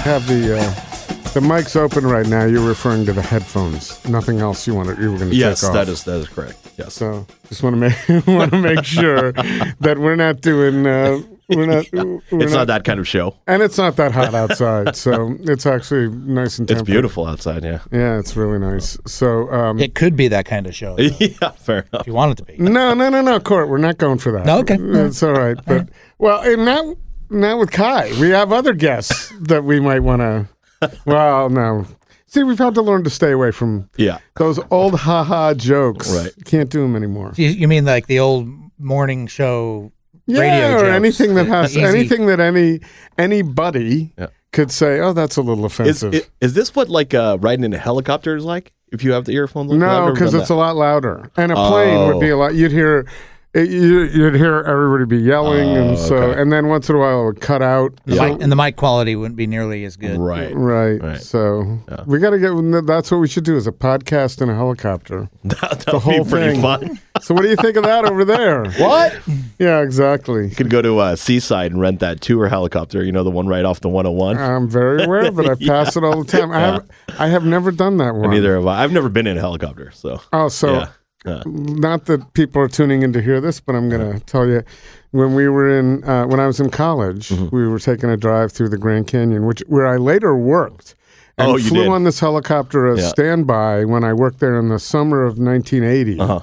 Have 0.03 0.27
the 0.27 0.57
uh, 0.57 1.31
the 1.33 1.41
mic's 1.41 1.75
open 1.75 2.05
right 2.05 2.25
now. 2.25 2.45
You're 2.45 2.67
referring 2.67 3.05
to 3.05 3.13
the 3.13 3.21
headphones. 3.21 4.03
Nothing 4.09 4.39
else 4.39 4.65
you 4.65 4.73
want 4.73 4.89
to 4.95 5.01
you 5.01 5.11
were 5.11 5.17
going 5.19 5.29
to 5.29 5.35
Yes, 5.35 5.61
take 5.61 5.69
off. 5.69 5.75
Yes, 5.75 5.85
that 5.85 5.91
is 5.91 6.03
that 6.05 6.19
is 6.21 6.27
correct. 6.29 6.57
Yes. 6.77 6.93
So 6.95 7.27
just 7.49 7.61
want 7.61 7.75
to 7.75 7.79
make 7.79 8.27
want 8.27 8.51
to 8.51 8.57
make 8.59 8.83
sure 8.85 9.33
that 9.33 9.97
we're 9.99 10.15
not 10.15 10.41
doing 10.41 10.87
uh, 10.87 11.19
we're 11.49 11.65
not 11.65 11.85
we're 11.93 12.21
it's 12.43 12.53
not 12.53 12.67
that 12.67 12.83
kind 12.83 12.99
of 12.99 13.07
show. 13.07 13.35
and 13.47 13.61
it's 13.61 13.77
not 13.77 13.95
that 13.97 14.11
hot 14.11 14.33
outside. 14.33 14.95
so 14.95 15.35
it's 15.41 15.65
actually 15.65 16.09
nice 16.09 16.59
and 16.59 16.69
It's 16.69 16.81
beautiful 16.81 17.25
outside. 17.25 17.63
Yeah. 17.63 17.79
Yeah, 17.91 18.19
it's 18.19 18.35
really 18.35 18.59
nice. 18.59 18.97
So 19.05 19.49
um, 19.51 19.79
It 19.79 19.95
could 19.95 20.15
be 20.15 20.27
that 20.29 20.45
kind 20.45 20.67
of 20.67 20.75
show 20.75 20.95
if 20.97 21.19
yeah. 21.41 21.49
Fair 21.51 21.85
enough. 21.91 22.01
If 22.01 22.07
you 22.07 22.13
want 22.13 22.31
it 22.33 22.37
to 22.37 22.43
be. 22.45 22.57
no, 22.57 22.93
no, 22.93 23.09
no, 23.09 23.21
no, 23.21 23.39
Court. 23.39 23.69
We're 23.69 23.77
not 23.77 23.97
going 23.97 24.19
for 24.19 24.31
that. 24.33 24.45
No, 24.45 24.59
okay. 24.59 24.77
it's 24.79 25.21
all 25.23 25.33
right. 25.33 25.57
But 25.65 25.89
well, 26.17 26.41
and 26.41 26.65
now 26.65 26.95
now 27.29 27.59
with 27.59 27.71
Kai, 27.71 28.11
we 28.19 28.29
have 28.29 28.51
other 28.51 28.73
guests 28.73 29.31
that 29.41 29.63
we 29.63 29.79
might 29.79 29.99
want 30.01 30.21
to. 30.21 30.89
Well, 31.05 31.49
no. 31.49 31.85
See, 32.27 32.43
we've 32.43 32.59
had 32.59 32.75
to 32.75 32.81
learn 32.83 33.03
to 33.05 33.09
stay 33.09 33.31
away 33.31 33.49
from 33.51 33.89
Yeah. 33.97 34.19
those 34.35 34.59
old 34.69 34.99
ha-ha 34.99 35.55
jokes. 35.55 36.13
Right. 36.15 36.31
Can't 36.45 36.69
do 36.69 36.81
them 36.81 36.95
anymore. 36.95 37.33
You, 37.35 37.47
you 37.49 37.67
mean 37.67 37.85
like 37.85 38.05
the 38.07 38.19
old 38.19 38.47
morning 38.77 39.25
show 39.27 39.91
Yeah, 40.29 40.39
radio 40.41 40.75
or 40.75 40.79
jokes? 40.81 40.95
anything 40.95 41.35
that 41.35 41.47
has 41.47 41.71
Easy. 41.71 41.83
anything 41.83 42.25
that 42.27 42.39
any 42.39 42.79
anybody 43.17 44.11
Yeah. 44.17 44.27
could 44.51 44.71
say. 44.71 44.99
Oh, 44.99 45.13
that's 45.13 45.37
a 45.37 45.41
little 45.41 45.65
Is, 45.65 45.71
offensive. 45.73 46.15
i- 46.15 46.21
is 46.45 46.53
this 46.53 46.75
what 46.75 46.89
like 46.89 47.13
uh, 47.13 47.37
riding 47.41 47.65
in 47.65 47.73
a 47.73 47.77
helicopter 47.77 48.35
is 48.35 48.45
like? 48.45 48.71
If 48.91 49.03
you 49.03 49.11
have 49.11 49.25
the 49.25 49.33
earphones, 49.33 49.71
on? 49.71 49.83
I've 49.83 49.87
no, 49.87 49.99
never 49.99 50.13
because 50.13 50.31
done 50.31 50.39
it's 50.41 50.47
that. 50.49 50.55
a 50.55 50.57
lot 50.57 50.75
louder, 50.75 51.29
and 51.37 51.51
a 51.51 51.55
plane 51.55 52.07
would 52.07 52.19
be 52.19 52.29
a 52.29 52.35
Oh. 52.35 52.39
lot. 52.39 52.55
You'd 52.55 52.71
hear. 52.71 53.05
It- 53.53 53.69
you- 53.69 54.01
You'd 54.03 54.35
hear 54.35 54.59
everybody 54.67 55.05
be 55.05 55.17
yelling, 55.17 55.69
and 55.75 55.91
Oh, 55.91 55.95
so, 55.95 56.15
okay. 56.17 56.41
and 56.41 56.51
then 56.51 56.67
once 56.67 56.89
in 56.89 56.95
a 56.95 56.99
while 56.99 57.21
it 57.23 57.25
would 57.25 57.41
cut 57.41 57.61
out. 57.61 57.93
The 58.05 58.15
So- 58.17 58.37
and 58.39 58.51
the 58.51 58.55
mic 58.55 58.75
quality 58.75 59.15
wouldn't 59.15 59.35
be 59.37 59.47
nearly 59.47 59.83
as 59.85 59.95
good. 59.97 60.19
right. 60.19 60.53
Right. 60.55 61.01
Right. 61.01 61.21
So 61.21 61.79
Yeah. 61.89 62.03
we 62.05 62.19
got 62.19 62.29
to 62.31 62.39
get. 62.39 62.85
That's 62.85 63.09
what 63.11 63.19
we 63.19 63.27
should 63.27 63.43
do: 63.45 63.55
is 63.57 63.65
a 63.67 63.71
podcast 63.71 64.41
in 64.41 64.49
a 64.49 64.55
helicopter. 64.55 65.29
That, 65.43 65.59
that 65.61 65.85
The 65.85 65.99
whole 65.99 66.23
be 66.23 66.29
pretty 66.29 66.51
thing. 66.53 66.61
fun. 66.61 66.99
So 67.21 67.33
what 67.33 67.41
do 67.41 67.49
you 67.49 67.57
think 67.57 67.75
of 67.75 67.83
that 67.83 68.05
over 68.05 68.23
there? 68.23 68.63
What? 68.77 69.13
Yeah, 69.59 69.81
exactly. 69.81 70.47
You 70.47 70.55
could 70.55 70.69
go 70.69 70.81
to 70.81 70.99
uh, 70.99 71.15
Seaside 71.17 71.71
and 71.73 71.81
rent 71.81 71.99
that 71.99 72.21
tour 72.21 72.47
helicopter. 72.47 73.03
You 73.03 73.11
know 73.11 73.25
the 73.25 73.29
one 73.29 73.45
right 73.45 73.65
off 73.65 73.81
the 73.81 73.89
101. 73.89 74.37
I'm 74.37 74.69
very 74.69 75.03
aware 75.03 75.25
of 75.25 75.37
it. 75.37 75.49
I 75.49 75.55
pass 75.55 75.97
it 75.97 76.03
all 76.05 76.23
the 76.23 76.31
time. 76.31 76.49
I 76.53 76.59
have. 76.61 76.85
I 77.19 77.27
have 77.27 77.43
never 77.43 77.71
done 77.71 77.97
that 77.97 78.15
one. 78.15 78.29
Neither 78.29 78.55
have 78.55 78.65
I. 78.67 78.83
I've 78.83 78.93
never 78.93 79.09
been 79.09 79.27
in 79.27 79.35
a 79.37 79.41
helicopter, 79.41 79.91
so 79.93 80.21
Oh, 80.31 80.47
so 80.47 80.85
Yeah. 81.25 81.43
not 81.45 82.05
that 82.05 82.33
people 82.33 82.61
are 82.61 82.67
tuning 82.69 83.03
in 83.03 83.11
to 83.13 83.21
hear 83.21 83.41
this, 83.41 83.59
but 83.59 83.75
I'm 83.75 83.89
going 83.89 84.13
to 84.19 84.19
tell 84.25 84.47
you. 84.47 84.63
When 85.11 85.33
we 85.33 85.49
were 85.49 85.67
in, 85.79 86.03
uh, 86.03 86.27
when 86.27 86.39
I 86.39 86.45
was 86.47 86.59
in 86.59 86.69
college, 86.69 87.29
Mm-hmm. 87.29 87.53
we 87.55 87.67
were 87.67 87.79
taking 87.79 88.09
a 88.11 88.15
drive 88.17 88.51
through 88.51 88.69
the 88.69 88.77
Grand 88.77 89.07
Canyon, 89.07 89.45
which 89.45 89.61
where 89.67 89.87
I 89.87 89.97
later 89.97 90.35
worked, 90.37 90.93
and 91.37 91.47
Oh, 91.51 91.57
you 91.57 91.67
flew 91.67 91.83
did? 91.85 91.89
on 91.89 92.03
this 92.03 92.19
helicopter 92.19 92.85
as 92.87 92.99
Yeah. 92.99 93.07
standby 93.07 93.85
when 93.85 94.03
I 94.03 94.13
worked 94.13 94.39
there 94.39 94.57
in 94.59 94.69
the 94.69 94.77
summer 94.79 95.23
of 95.25 95.39
1980, 95.39 96.19
Uh-huh. 96.19 96.39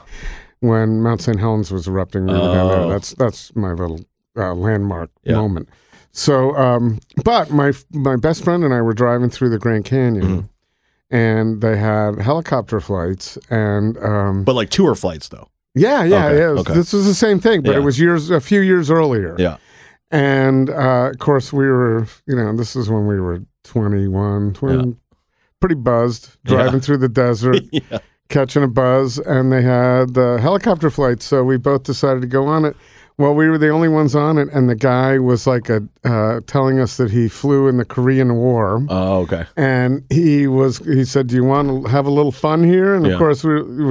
when 0.61 1.01
Mount 1.01 1.21
St. 1.23 1.39
Helens 1.39 1.71
was 1.71 1.87
erupting. 1.87 2.27
We 2.27 2.33
down 2.33 2.69
there. 2.69 2.79
Oh. 2.81 2.89
That's 2.91 3.15
that's 3.15 3.55
my 3.55 3.71
little 3.73 4.01
uh, 4.37 4.53
landmark 4.55 5.11
Yeah. 5.23 5.37
moment. 5.37 5.69
So, 6.13 6.57
um, 6.57 6.99
but 7.25 7.51
my 7.51 7.73
my 7.93 8.17
best 8.17 8.43
friend 8.43 8.65
and 8.65 8.75
I 8.75 8.81
were 8.83 8.95
driving 8.95 9.31
through 9.31 9.51
the 9.51 9.59
Grand 9.59 9.85
Canyon. 9.85 10.25
Mm-hmm. 10.27 10.47
And 11.11 11.61
they 11.61 11.77
had 11.77 12.19
helicopter 12.19 12.81
flights, 12.81 13.39
and 13.49 13.97
um, 13.99 14.43
But 14.45 14.55
like 14.57 14.71
tour 14.71 14.95
flights 14.97 15.29
though. 15.29 15.49
yeah, 15.75 16.03
yeah, 16.03 16.27
Okay, 16.27 16.39
yeah. 16.39 16.49
it 16.49 16.53
was- 16.53 16.61
okay. 16.63 16.75
This 16.75 16.93
was 16.93 17.07
the 17.07 17.15
same 17.15 17.39
thing, 17.39 17.63
but 17.63 17.73
Yeah. 17.73 17.79
it 17.79 17.83
was 17.85 18.01
years, 18.01 18.29
a 18.31 18.41
few 18.41 18.61
years 18.61 18.91
earlier. 18.91 19.37
Yeah. 19.39 19.57
And 20.11 20.69
uh, 20.71 21.11
of 21.13 21.19
course, 21.19 21.53
we 21.53 21.67
were, 21.67 22.07
you 22.27 22.35
know, 22.37 22.57
this 22.57 22.75
is 22.77 22.89
when 22.91 23.07
we 23.07 23.21
were 23.21 23.41
21, 23.65 24.53
20, 24.55 24.97
pretty 25.61 25.75
buzzed, 25.77 26.37
Yeah. 26.45 26.55
driving 26.57 26.81
through 26.81 26.99
the 26.99 27.09
desert, 27.09 27.63
yeah. 27.73 27.99
catching 28.29 28.63
a 28.65 28.69
buzz, 28.69 29.19
and 29.19 29.53
they 29.53 29.63
had 29.63 30.15
the 30.15 30.39
helicopter 30.41 30.91
flight. 30.91 31.23
So 31.23 31.45
we 31.45 31.57
both 31.57 31.85
decided 31.85 32.21
to 32.23 32.27
go 32.29 32.47
on 32.47 32.65
it. 32.65 32.77
Well, 33.19 33.35
we 33.35 33.49
were 33.49 33.57
the 33.57 33.71
only 33.71 33.89
ones 33.89 34.15
on 34.15 34.37
it, 34.37 34.49
and 34.53 34.69
the 34.69 34.75
guy 34.75 35.19
was 35.19 35.47
like 35.47 35.71
a 35.71 35.83
uh, 36.05 36.41
telling 36.47 36.79
us 36.79 36.99
that 36.99 37.11
he 37.11 37.29
flew 37.29 37.67
in 37.67 37.79
the 37.79 37.85
Korean 37.87 38.35
War. 38.35 38.85
Oh, 38.91 39.21
okay. 39.23 39.47
And 39.57 40.05
he 40.11 40.47
was, 40.47 40.79
he 40.79 41.05
said, 41.07 41.29
Do 41.29 41.35
you 41.37 41.45
want 41.45 41.85
to 41.87 41.91
have 41.91 42.05
a 42.05 42.11
little 42.11 42.31
fun 42.33 42.63
here? 42.63 42.95
And 42.95 43.07
Yeah. 43.07 43.13
of 43.13 43.19
course, 43.19 43.43
we 43.43 43.55
were, 43.55 43.65
we 43.65 43.85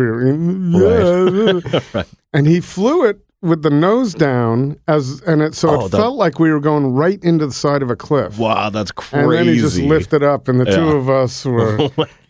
were 0.80 1.60
yeah. 1.60 1.82
Right. 1.94 2.08
And 2.34 2.46
he 2.46 2.60
flew 2.60 3.06
it 3.06 3.20
with 3.42 3.64
the 3.64 3.70
nose 3.72 4.14
down, 4.14 4.80
as 4.88 5.22
and 5.22 5.42
it 5.42 5.56
so 5.56 5.70
Oh, 5.70 5.86
it 5.86 5.90
the- 5.92 5.98
felt 5.98 6.18
like 6.18 6.38
we 6.40 6.52
were 6.52 6.60
going 6.60 6.94
right 6.94 7.24
into 7.24 7.48
the 7.48 7.54
side 7.54 7.82
of 7.82 7.90
a 7.90 7.96
cliff. 7.96 8.38
Wow, 8.38 8.70
that's 8.70 8.92
crazy. 8.92 9.24
And 9.24 9.32
then 9.32 9.48
he 9.48 9.60
just 9.60 9.80
lifted 9.80 10.22
up, 10.22 10.48
and 10.48 10.60
the 10.60 10.66
two 10.66 10.90
of 10.92 11.10
us 11.10 11.46
were, 11.46 11.90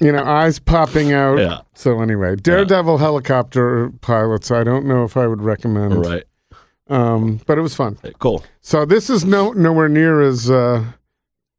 you 0.00 0.12
know, 0.12 0.22
eyes 0.24 0.58
popping 0.58 1.12
out. 1.12 1.38
Yeah. 1.38 1.60
So 1.74 2.00
anyway, 2.00 2.36
Daredevil 2.36 2.98
helicopter 2.98 3.90
pilots. 4.00 4.50
I 4.50 4.64
don't 4.64 4.86
know 4.86 5.04
if 5.04 5.16
I 5.16 5.26
would 5.26 5.40
recommend, 5.42 6.04
Right. 6.04 6.24
um, 6.88 7.40
but 7.46 7.58
it 7.58 7.60
was 7.62 7.74
fun. 7.74 7.98
Cool. 8.18 8.44
So 8.60 8.84
this 8.84 9.08
is 9.10 9.24
no 9.24 9.52
nowhere 9.52 9.88
near 9.88 10.20
as 10.22 10.50
uh, 10.50 10.84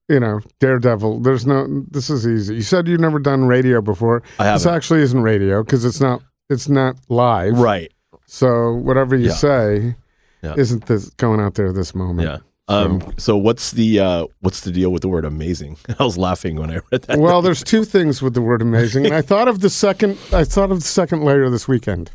you 0.10 0.20
know 0.20 0.42
Daredevil. 0.60 1.22
There's 1.22 1.46
no. 1.46 1.86
This 1.90 2.10
is 2.10 2.28
easy. 2.28 2.56
You 2.56 2.62
said 2.62 2.88
you've 2.88 3.00
never 3.00 3.20
done 3.20 3.46
radio 3.46 3.82
before. 3.82 4.22
I 4.40 4.52
This 4.54 4.64
haven't. 4.64 4.78
actually 4.78 5.02
isn't 5.02 5.22
radio 5.22 5.64
because 5.64 5.86
it's 5.86 6.02
not. 6.02 6.22
It's 6.50 6.70
not 6.70 6.98
live. 7.10 7.58
Right. 7.58 7.92
So 8.28 8.74
whatever 8.74 9.16
you 9.16 9.28
Yeah. 9.30 9.34
say 9.34 9.96
Yeah. 10.44 10.54
isn't 10.58 10.86
this 10.88 11.10
going 11.12 11.40
out 11.40 11.56
there 11.56 11.72
this 11.72 11.96
moment. 11.96 12.28
Yeah. 12.30 12.38
Um, 12.68 13.14
so 13.18 13.38
what's 13.38 13.72
the 13.72 14.00
uh, 14.00 14.28
what's 14.42 14.62
the 14.62 14.72
deal 14.72 14.92
with 14.92 15.04
the 15.04 15.08
word 15.08 15.24
amazing? 15.26 15.78
I 16.00 16.04
was 16.04 16.18
laughing 16.18 16.56
when 16.56 16.72
I 16.72 16.80
read 16.92 17.04
that. 17.04 17.20
Well, 17.20 17.42
there's 17.44 17.64
two 17.64 17.84
things 17.86 18.22
with 18.22 18.34
the 18.34 18.42
word 18.42 18.62
amazing, 18.62 19.06
and 19.06 19.14
I 19.14 19.22
thought 19.22 19.48
of 19.48 19.60
the 19.60 19.70
second. 19.70 20.18
I 20.34 20.44
thought 20.44 20.72
of 20.72 20.80
the 20.80 20.86
second 20.88 21.24
layer 21.24 21.50
this 21.50 21.68
weekend. 21.68 22.10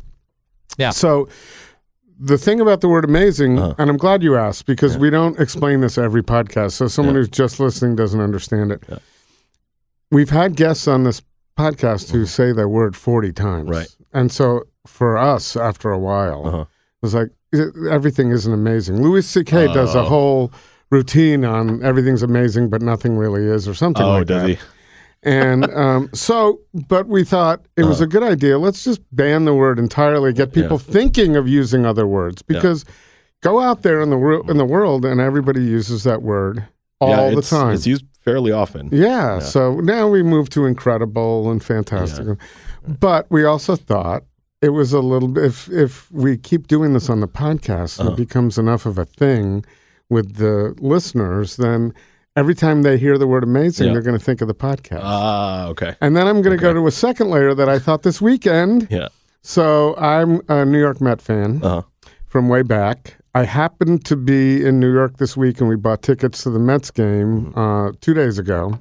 Yeah. 0.77 0.89
So 0.89 1.29
the 2.19 2.37
thing 2.37 2.59
about 2.59 2.81
the 2.81 2.89
word 2.89 3.05
amazing, 3.05 3.57
Uh-huh. 3.57 3.75
and 3.77 3.89
I'm 3.89 3.97
glad 3.97 4.21
you 4.23 4.35
asked 4.35 4.65
because 4.65 4.97
we 4.97 5.09
don't 5.09 5.39
explain 5.39 5.81
this 5.81 5.97
every 5.97 6.21
podcast, 6.21 6.73
so 6.73 6.87
someone 6.87 7.15
Yeah. 7.15 7.19
who's 7.21 7.29
just 7.29 7.59
listening 7.59 7.95
doesn't 7.95 8.19
understand 8.21 8.71
it. 8.73 8.83
We've 10.11 10.29
had 10.29 10.55
guests 10.55 10.87
on 10.87 11.03
this 11.03 11.21
podcast 11.57 12.11
who 12.11 12.25
say 12.25 12.51
that 12.51 12.67
word 12.67 12.95
40 12.95 13.31
times, 13.31 13.69
Right. 13.69 13.87
And 14.13 14.31
so 14.31 14.63
for 14.85 15.17
us, 15.17 15.55
after 15.55 15.89
a 15.91 15.97
while, 15.99 16.45
Uh-huh. 16.47 16.65
It 17.01 17.05
was 17.05 17.13
like 17.13 17.29
"I- 17.53 17.89
everything 17.89 18.31
isn't 18.31 18.53
amazing. 18.53 19.01
Louis 19.01 19.25
C.K. 19.27 19.67
does 19.73 19.95
a 19.95 19.99
Oh. 20.01 20.03
whole 20.05 20.51
routine 20.89 21.45
on 21.45 21.83
everything's 21.83 22.21
amazing, 22.23 22.69
but 22.69 22.81
nothing 22.81 23.17
really 23.17 23.45
is, 23.45 23.67
or 23.67 23.73
something 23.73 24.05
oh, 24.05 24.09
like 24.19 24.27
does 24.27 24.41
that. 24.43 24.49
he? 24.49 24.57
And 25.23 25.65
um, 25.75 26.09
so, 26.13 26.59
but 26.87 27.07
we 27.07 27.23
thought 27.23 27.65
it 27.77 27.83
was 27.85 28.01
a 28.01 28.07
good 28.07 28.23
idea. 28.23 28.57
Let's 28.59 28.83
just 28.83 29.01
ban 29.11 29.45
the 29.45 29.53
word 29.53 29.79
entirely. 29.79 30.33
Get 30.33 30.53
people 30.53 30.77
thinking 30.79 31.35
of 31.35 31.47
using 31.47 31.85
other 31.85 32.05
words 32.07 32.41
because 32.41 32.85
go 33.41 33.59
out 33.59 33.81
there 33.83 34.01
in 34.01 34.09
the 34.09 34.17
wor- 34.17 34.49
in 34.49 34.57
the 34.57 34.65
world 34.65 35.05
and 35.05 35.19
everybody 35.21 35.63
uses 35.63 36.03
that 36.03 36.21
word 36.21 36.65
all 36.99 37.09
yeah, 37.09 37.35
the 37.35 37.41
time. 37.41 37.73
It's 37.73 37.87
used 37.87 38.05
fairly 38.23 38.51
often. 38.51 38.89
yeah, 38.91 39.39
So 39.39 39.79
now 39.79 40.07
we 40.07 40.21
move 40.21 40.49
to 40.51 40.65
incredible 40.67 41.49
and 41.49 41.63
fantastic, 41.63 42.37
but 42.87 43.25
we 43.31 43.43
also 43.45 43.75
thought 43.75 44.23
it 44.61 44.69
was 44.69 44.93
a 44.93 44.99
little 45.01 45.27
bit. 45.29 45.45
If 45.45 45.69
if 45.69 46.11
we 46.11 46.37
keep 46.37 46.67
doing 46.67 46.93
this 46.93 47.09
on 47.09 47.19
the 47.19 47.27
podcast 47.27 47.99
and 47.99 48.09
Uh-huh. 48.09 48.13
it 48.13 48.17
becomes 48.27 48.57
enough 48.57 48.85
of 48.85 48.97
a 48.97 49.05
thing 49.05 49.65
with 50.09 50.35
the 50.35 50.75
listeners, 50.79 51.57
then. 51.57 51.93
Every 52.33 52.55
time 52.55 52.83
they 52.83 52.97
hear 52.97 53.17
the 53.17 53.27
word 53.27 53.43
amazing, 53.43 53.87
Yeah. 53.87 53.93
they're 53.93 54.01
going 54.01 54.17
to 54.17 54.23
think 54.23 54.39
of 54.39 54.47
the 54.47 54.53
podcast. 54.53 55.01
Ah, 55.03 55.67
okay. 55.67 55.95
And 55.99 56.15
then 56.15 56.27
I'm 56.27 56.41
going 56.41 56.57
to 56.57 56.61
go 56.61 56.73
to 56.73 56.87
a 56.87 56.91
second 56.91 57.29
layer 57.29 57.53
that 57.53 57.67
I 57.67 57.77
thought 57.77 58.03
this 58.03 58.21
weekend. 58.21 58.87
Yeah. 58.89 59.09
So 59.41 59.97
I'm 59.97 60.39
a 60.47 60.63
New 60.63 60.79
York 60.79 61.01
Met 61.01 61.21
fan 61.21 61.59
Uh-huh. 61.61 61.81
from 62.27 62.47
way 62.47 62.61
back. 62.61 63.17
I 63.35 63.43
happened 63.43 64.05
to 64.05 64.15
be 64.15 64.65
in 64.65 64.79
New 64.79 64.93
York 64.93 65.17
this 65.17 65.35
week, 65.35 65.59
and 65.59 65.67
we 65.67 65.75
bought 65.75 66.03
tickets 66.03 66.43
to 66.43 66.49
the 66.49 66.57
Mets 66.59 66.89
game 66.89 67.51
uh, 67.57 67.91
two 67.99 68.13
days 68.13 68.39
ago, 68.39 68.79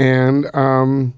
and 0.00 0.52
um, 0.52 1.14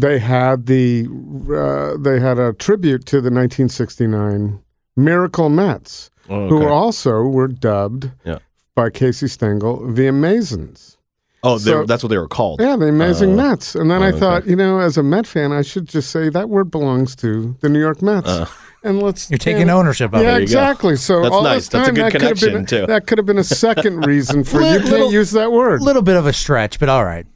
they 0.00 0.18
had 0.18 0.66
the 0.66 1.06
uh, 1.52 2.00
they 2.02 2.20
had 2.20 2.38
a 2.38 2.52
tribute 2.52 3.04
to 3.06 3.16
the 3.20 3.30
1969 3.30 4.60
Miracle 4.96 5.48
Mets, 5.48 6.10
Oh, 6.28 6.48
who 6.48 6.66
also 6.68 7.22
were 7.22 7.48
dubbed 7.48 8.10
Yeah. 8.24 8.38
by 8.74 8.90
Casey 8.90 9.28
Stengel 9.28 9.92
the 9.92 10.02
Amazin's. 10.08 10.96
Oh, 11.44 11.56
so- 11.56 11.84
that's 11.84 12.02
what 12.02 12.08
they 12.10 12.18
were 12.18 12.26
called. 12.28 12.60
Yeah, 12.60 12.74
the 12.76 12.88
amazing 12.88 13.32
Uh, 13.38 13.42
Mets. 13.50 13.74
And 13.76 13.88
then 13.90 14.02
I 14.02 14.08
okay. 14.08 14.18
thought, 14.18 14.46
you 14.48 14.56
know, 14.56 14.80
as 14.80 14.98
a 14.98 15.02
Met 15.04 15.24
fan, 15.26 15.52
I 15.52 15.62
should 15.62 15.86
just 15.86 16.10
say 16.10 16.28
that 16.30 16.48
word 16.48 16.70
belongs 16.70 17.14
to 17.16 17.56
the 17.60 17.68
New 17.68 17.78
York 17.80 18.02
Mets. 18.02 18.28
Uh. 18.28 18.46
and 18.84 19.00
let's 19.02 19.30
You're 19.30 19.38
taking 19.38 19.68
yeah, 19.68 19.74
ownership 19.76 20.12
of 20.12 20.20
Yeah, 20.22 20.30
it. 20.30 20.32
you 20.32 20.38
go. 20.38 20.42
exactly. 20.42 20.96
So 20.96 21.22
That's 21.22 21.32
all 21.34 21.42
nice. 21.44 21.56
this 21.62 21.68
That's 21.68 21.88
a 21.88 21.92
time, 21.92 21.94
good 21.94 22.04
that 22.06 22.12
could 22.12 22.22
have 22.22 22.40
been 22.40 22.52
connection, 22.54 22.80
too. 22.80 22.86
that 22.86 23.06
could 23.06 23.18
have 23.18 23.26
been 23.26 23.38
a 23.38 23.44
second 23.44 24.04
reason 24.06 24.42
for 24.44 24.60
you 24.60 24.66
Little- 24.80 24.88
can't 24.98 25.12
use 25.12 25.30
that 25.30 25.50
word. 25.52 25.80
A 25.80 25.84
little 25.84 26.02
bit 26.02 26.16
of 26.16 26.26
a 26.26 26.32
stretch, 26.32 26.78
but 26.80 26.88
all 26.88 27.04
right. 27.04 27.26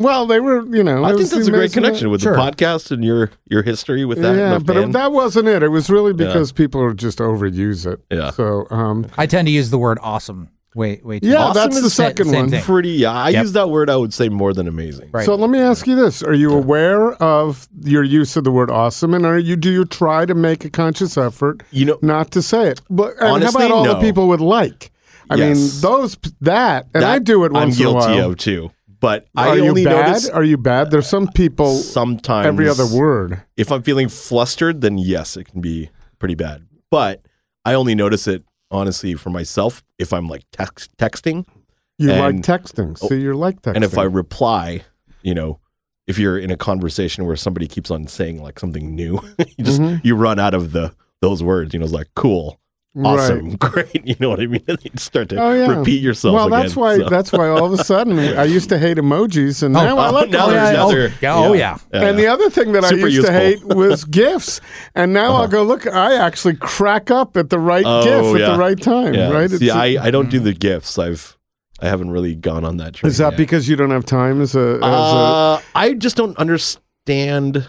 Well, 0.00 0.26
they 0.26 0.40
were, 0.40 0.64
you 0.74 0.82
know. 0.82 1.04
I 1.04 1.08
think 1.08 1.20
was 1.20 1.30
that's 1.30 1.46
a 1.46 1.50
great 1.50 1.72
connection 1.74 2.10
with 2.10 2.22
Sure. 2.22 2.32
the 2.34 2.38
podcast 2.40 2.90
and 2.90 3.04
your 3.04 3.30
your 3.48 3.62
history 3.62 4.04
with 4.06 4.18
that. 4.22 4.34
Yeah, 4.34 4.54
the 4.58 4.64
but 4.64 4.74
fan. 4.76 4.88
it, 4.90 4.92
that 4.94 5.12
wasn't 5.12 5.46
it. 5.48 5.62
It 5.62 5.68
was 5.68 5.90
really 5.90 6.14
because 6.14 6.52
people 6.52 6.80
are 6.82 6.94
just 6.94 7.18
overuse 7.18 7.86
it. 7.86 8.00
Yeah. 8.10 8.30
So, 8.30 8.66
um, 8.70 9.06
I 9.18 9.26
tend 9.26 9.46
to 9.46 9.52
use 9.52 9.68
the 9.70 9.78
word 9.78 9.98
awesome. 10.02 10.48
Wait, 10.76 11.04
wait. 11.04 11.24
yeah, 11.24 11.34
Awesome 11.34 11.54
that's 11.70 11.82
the 11.82 11.90
second 11.90 12.30
one. 12.32 12.48
thing. 12.48 12.62
pretty. 12.62 12.90
Yeah, 12.90 13.10
I 13.12 13.30
Yep. 13.30 13.42
use 13.42 13.52
that 13.54 13.70
word. 13.70 13.90
I 13.90 13.96
would 13.96 14.14
say 14.14 14.28
more 14.28 14.52
than 14.54 14.68
amazing. 14.68 15.08
Right. 15.12 15.26
So 15.26 15.34
let 15.34 15.50
me 15.50 15.58
ask 15.58 15.84
you 15.86 15.96
this: 15.96 16.22
Are 16.22 16.32
you 16.32 16.52
aware 16.52 17.12
of 17.14 17.68
your 17.82 18.04
use 18.04 18.36
of 18.36 18.44
the 18.44 18.52
word 18.52 18.70
"awesome"? 18.70 19.12
And 19.12 19.26
are 19.26 19.36
you 19.38 19.56
do 19.56 19.70
you 19.70 19.84
try 19.84 20.24
to 20.26 20.34
make 20.34 20.64
a 20.64 20.70
conscious 20.70 21.18
effort 21.18 21.62
You 21.72 21.86
know, 21.86 21.98
not 22.02 22.30
to 22.30 22.40
say 22.40 22.68
it? 22.68 22.80
But 22.88 23.14
and 23.18 23.28
Honestly, 23.32 23.62
how 23.62 23.66
about 23.66 23.76
all 23.78 23.84
the 23.84 23.94
no. 23.94 24.00
people 24.00 24.28
with 24.28 24.40
like? 24.40 24.92
I 25.28 25.36
mean, 25.36 25.54
those 25.80 26.16
that, 26.40 26.86
and 26.94 27.04
I 27.04 27.18
do 27.20 27.44
it 27.44 27.48
I'm 27.48 27.52
once 27.52 27.76
in 27.78 27.86
a 27.86 27.90
guilty 27.90 28.12
while. 28.14 28.30
of 28.30 28.36
too. 28.36 28.70
But 29.00 29.26
Are 29.36 29.48
I 29.48 29.54
you 29.54 29.68
only 29.68 29.84
bad? 29.84 30.06
notice 30.08 30.28
Are 30.28 30.44
you 30.44 30.56
bad? 30.58 30.90
There's 30.90 31.08
some 31.08 31.28
people 31.28 31.76
sometimes 31.76 32.46
every 32.46 32.68
other 32.68 32.86
word. 32.86 33.42
If 33.56 33.72
I'm 33.72 33.82
feeling 33.82 34.08
flustered, 34.08 34.80
then 34.82 34.98
yes, 34.98 35.36
it 35.36 35.44
can 35.44 35.60
be 35.60 35.90
pretty 36.18 36.34
bad. 36.34 36.66
But 36.90 37.22
I 37.64 37.74
only 37.74 37.94
notice 37.94 38.26
it 38.28 38.44
honestly 38.70 39.14
for 39.14 39.30
myself 39.30 39.82
if 39.98 40.12
I'm 40.12 40.28
like 40.28 40.44
text, 40.52 40.96
texting 40.96 41.46
You 41.98 42.12
like 42.12 42.36
texting. 42.36 42.96
so 42.98 43.14
you're 43.14 43.34
like 43.34 43.62
texting. 43.62 43.76
and 43.76 43.84
if 43.84 43.96
I 43.98 44.04
reply, 44.04 44.82
you 45.22 45.34
know, 45.34 45.58
if 46.06 46.18
you're 46.18 46.38
in 46.38 46.50
a 46.50 46.56
conversation 46.56 47.24
where 47.26 47.36
somebody 47.36 47.66
keeps 47.68 47.90
on 47.90 48.06
saying 48.06 48.42
like 48.42 48.58
something 48.58 48.94
new, 48.94 49.20
you 49.56 49.64
just 49.64 49.80
Mm-hmm. 49.80 50.06
you 50.06 50.14
run 50.14 50.38
out 50.38 50.54
of 50.54 50.72
the 50.72 50.92
those 51.22 51.42
words. 51.42 51.72
You 51.72 51.80
know, 51.80 51.84
it's 51.84 51.92
like 51.94 52.08
cool, 52.16 52.58
awesome, 52.96 53.56
great. 53.56 53.88
You 54.06 54.16
know 54.20 54.30
what 54.30 54.40
I 54.40 54.46
mean? 54.46 54.64
You 54.66 54.90
start 54.96 55.28
to 55.30 55.36
Oh, 55.42 55.52
yeah. 55.52 55.78
repeat 55.78 56.02
yourself. 56.02 56.34
Well, 56.34 56.46
again, 56.48 56.60
that's 56.60 56.76
why. 56.76 56.96
so. 56.98 57.08
That's 57.08 57.32
why 57.32 57.48
all 57.48 57.64
of 57.72 57.78
a 57.78 57.84
sudden 57.92 58.18
I 58.18 58.44
used 58.44 58.68
to 58.70 58.78
hate 58.78 58.96
emojis, 58.96 59.62
and 59.62 59.72
now 59.74 59.96
I 59.98 60.08
Oh, 60.08 60.12
like 60.12 60.30
now 60.30 60.48
emojis. 60.48 60.50
there's 60.50 60.72
yeah, 60.72 60.82
oh, 60.82 60.88
another- 60.90 61.14
yeah, 61.20 61.34
oh, 61.36 61.52
yeah. 61.52 61.78
And 62.08 62.18
the 62.18 62.26
other 62.26 62.50
thing 62.50 62.72
that 62.72 62.84
Super 62.84 63.06
I 63.06 63.08
used 63.08 63.26
to 63.26 63.32
hate 63.32 63.64
was 63.64 64.04
gifts, 64.04 64.60
and 64.94 65.12
now 65.12 65.34
I'll 65.34 65.48
go 65.48 65.62
look. 65.62 65.86
I 65.86 66.16
actually 66.16 66.56
crack 66.56 67.10
up 67.10 67.36
at 67.36 67.50
the 67.50 67.58
right 67.58 67.84
Oh, 67.86 68.02
gif 68.02 68.34
at 68.36 68.40
yeah. 68.40 68.52
the 68.52 68.58
right 68.58 68.80
time. 68.80 69.14
yeah. 69.14 69.30
Right? 69.30 69.50
See, 69.50 69.66
It's- 69.66 69.76
I, 69.76 70.06
I 70.06 70.10
don't 70.10 70.30
do 70.30 70.40
the 70.40 70.52
gifts. 70.54 70.98
I've 70.98 71.36
I 71.82 71.86
haven't 71.88 72.10
really 72.10 72.34
gone 72.34 72.64
on 72.64 72.76
that 72.78 72.94
train. 72.94 73.08
is 73.10 73.18
that 73.18 73.30
yet. 73.32 73.38
because 73.38 73.68
you 73.68 73.74
don't 73.76 73.90
have 73.90 74.04
time 74.04 74.40
as 74.42 74.54
a? 74.54 74.74
As 74.82 74.82
Uh, 74.82 75.60
I 75.74 75.94
just 75.94 76.16
don't 76.16 76.36
understand 76.38 77.66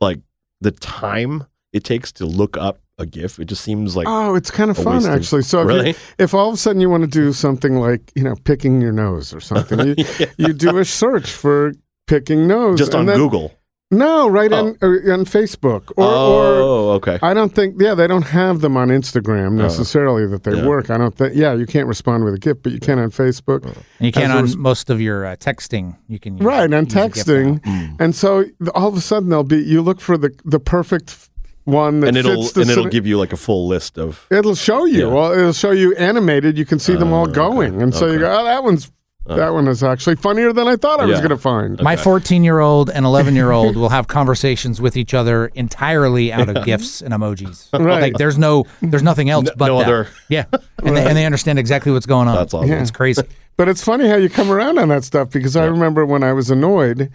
like 0.00 0.20
the 0.60 0.70
time 0.72 1.44
it 1.72 1.84
takes 1.84 2.12
to 2.12 2.26
look 2.26 2.56
up 2.56 2.78
a 2.98 3.06
GIF. 3.06 3.38
It 3.38 3.46
just 3.46 3.62
seems 3.62 3.96
like 3.96 4.06
Oh, 4.08 4.34
it's 4.34 4.50
kind 4.50 4.70
of 4.70 4.76
fun 4.76 4.96
waste 4.96 5.08
actually. 5.08 5.42
So 5.42 5.62
if, 5.62 5.66
Really? 5.68 5.88
you, 5.90 5.94
if 6.18 6.32
all 6.34 6.48
of 6.48 6.54
a 6.54 6.56
sudden 6.58 6.80
you 6.80 6.88
want 6.90 7.02
to 7.02 7.08
do 7.08 7.32
something 7.32 7.76
like 7.76 8.12
you 8.14 8.22
know 8.22 8.36
picking 8.44 8.80
your 8.80 8.92
nose 8.92 9.34
or 9.34 9.40
something, 9.40 9.88
you, 9.88 9.94
you 10.36 10.52
do 10.52 10.78
a 10.78 10.84
search 10.84 11.30
for 11.30 11.72
picking 12.06 12.46
nose 12.46 12.78
just 12.78 12.94
on 12.94 13.06
then- 13.06 13.16
Google. 13.18 13.52
No, 13.90 14.26
right 14.26 14.50
Oh. 14.52 14.58
on 14.58 14.66
on 15.10 15.24
Facebook 15.24 15.92
or, 15.96 16.04
or 16.04 16.44
oh, 16.62 16.90
okay. 16.92 17.18
I 17.22 17.32
don't 17.34 17.54
think. 17.54 17.76
Yeah, 17.80 17.94
they 17.94 18.08
don't 18.08 18.22
have 18.26 18.60
them 18.60 18.76
on 18.76 18.88
Instagram 18.88 19.52
necessarily 19.52 20.26
that 20.26 20.42
they 20.42 20.52
Uh, 20.52 20.56
yeah. 20.56 20.66
work. 20.66 20.90
I 20.90 20.96
don't 20.98 21.14
think. 21.14 21.34
Yeah, 21.36 21.54
you 21.54 21.66
can't 21.66 21.86
respond 21.86 22.24
with 22.24 22.34
a 22.34 22.38
GIF, 22.38 22.62
but 22.62 22.72
you 22.72 22.80
can 22.80 22.98
on 22.98 23.10
Facebook. 23.10 23.64
And 23.64 23.76
you 24.00 24.10
can 24.10 24.32
on 24.32 24.42
res- 24.44 24.56
most 24.56 24.90
of 24.90 25.00
your 25.00 25.24
uh, 25.26 25.36
texting. 25.36 25.96
You 26.08 26.18
can 26.18 26.38
use, 26.38 26.44
Right, 26.44 26.72
on 26.72 26.84
use 26.86 26.94
texting, 26.94 27.64
now. 27.64 27.94
and 28.00 28.16
so 28.16 28.44
all 28.74 28.88
of 28.88 28.96
a 28.96 29.00
sudden 29.00 29.28
they'll 29.28 29.44
be 29.44 29.58
you 29.62 29.80
look 29.82 30.00
for 30.00 30.16
the 30.16 30.30
the 30.44 30.58
perfect 30.58 31.10
f- 31.10 31.30
one 31.64 32.00
that 32.00 32.08
and 32.08 32.16
it'll 32.16 32.42
fits 32.42 32.52
the 32.52 32.60
and 32.62 32.70
it'll 32.70 32.82
scena- 32.84 32.90
give 32.90 33.06
you 33.06 33.18
like 33.18 33.32
a 33.32 33.36
full 33.36 33.66
list 33.66 33.98
of 33.98 34.26
It'll 34.30 34.54
show 34.54 34.84
you. 34.84 35.08
Yeah. 35.08 35.14
Well, 35.14 35.32
it'll 35.32 35.52
show 35.52 35.70
you 35.70 35.94
animated. 35.96 36.58
You 36.58 36.64
can 36.64 36.78
see 36.78 36.94
them 36.94 37.12
all 37.12 37.26
oh, 37.26 37.30
okay. 37.30 37.34
going, 37.34 37.82
and 37.82 37.94
so 37.94 38.10
you 38.10 38.18
go, 38.18 38.38
"Oh, 38.38 38.44
that 38.44 38.62
one's 38.62 38.92
oh. 39.26 39.36
that 39.36 39.52
one 39.54 39.66
is 39.68 39.82
actually 39.82 40.16
funnier 40.16 40.52
than 40.52 40.68
I 40.68 40.76
thought 40.76 41.00
I 41.00 41.06
was 41.06 41.18
going 41.20 41.30
to 41.30 41.38
find." 41.38 41.82
My 41.82 41.96
14 41.96 42.44
year 42.44 42.60
old 42.60 42.90
and 42.90 43.06
11 43.06 43.34
year 43.34 43.50
old 43.50 43.76
will 43.80 43.88
have 43.88 44.08
conversations 44.08 44.80
with 44.80 44.96
each 44.96 45.14
other 45.14 45.46
entirely 45.54 46.32
out 46.32 46.48
of 46.48 46.64
gifs 46.64 47.00
and 47.00 47.14
emojis. 47.14 47.68
Right. 47.84 48.00
Like 48.02 48.14
there's 48.14 48.38
no, 48.38 48.64
there's 48.80 49.02
nothing 49.02 49.30
else 49.30 49.48
but 49.56 49.66
no 49.68 49.78
that. 49.78 49.86
other- 49.86 50.08
Yeah, 50.28 50.44
and, 50.82 50.96
they, 50.96 51.06
and 51.06 51.16
they 51.16 51.26
understand 51.26 51.58
exactly 51.58 51.92
what's 51.92 52.06
going 52.06 52.28
on. 52.28 52.34
That's 52.36 52.54
awesome. 52.54 52.72
It's 52.72 52.90
crazy. 52.90 53.22
But 53.56 53.68
it's 53.68 53.84
funny 53.84 54.08
how 54.08 54.16
you 54.16 54.28
come 54.28 54.50
around 54.50 54.78
on 54.78 54.88
that 54.88 55.04
stuff 55.04 55.30
because 55.30 55.54
I 55.54 55.64
remember 55.66 56.04
when 56.04 56.22
I 56.22 56.32
was 56.32 56.50
annoyed 56.50 57.10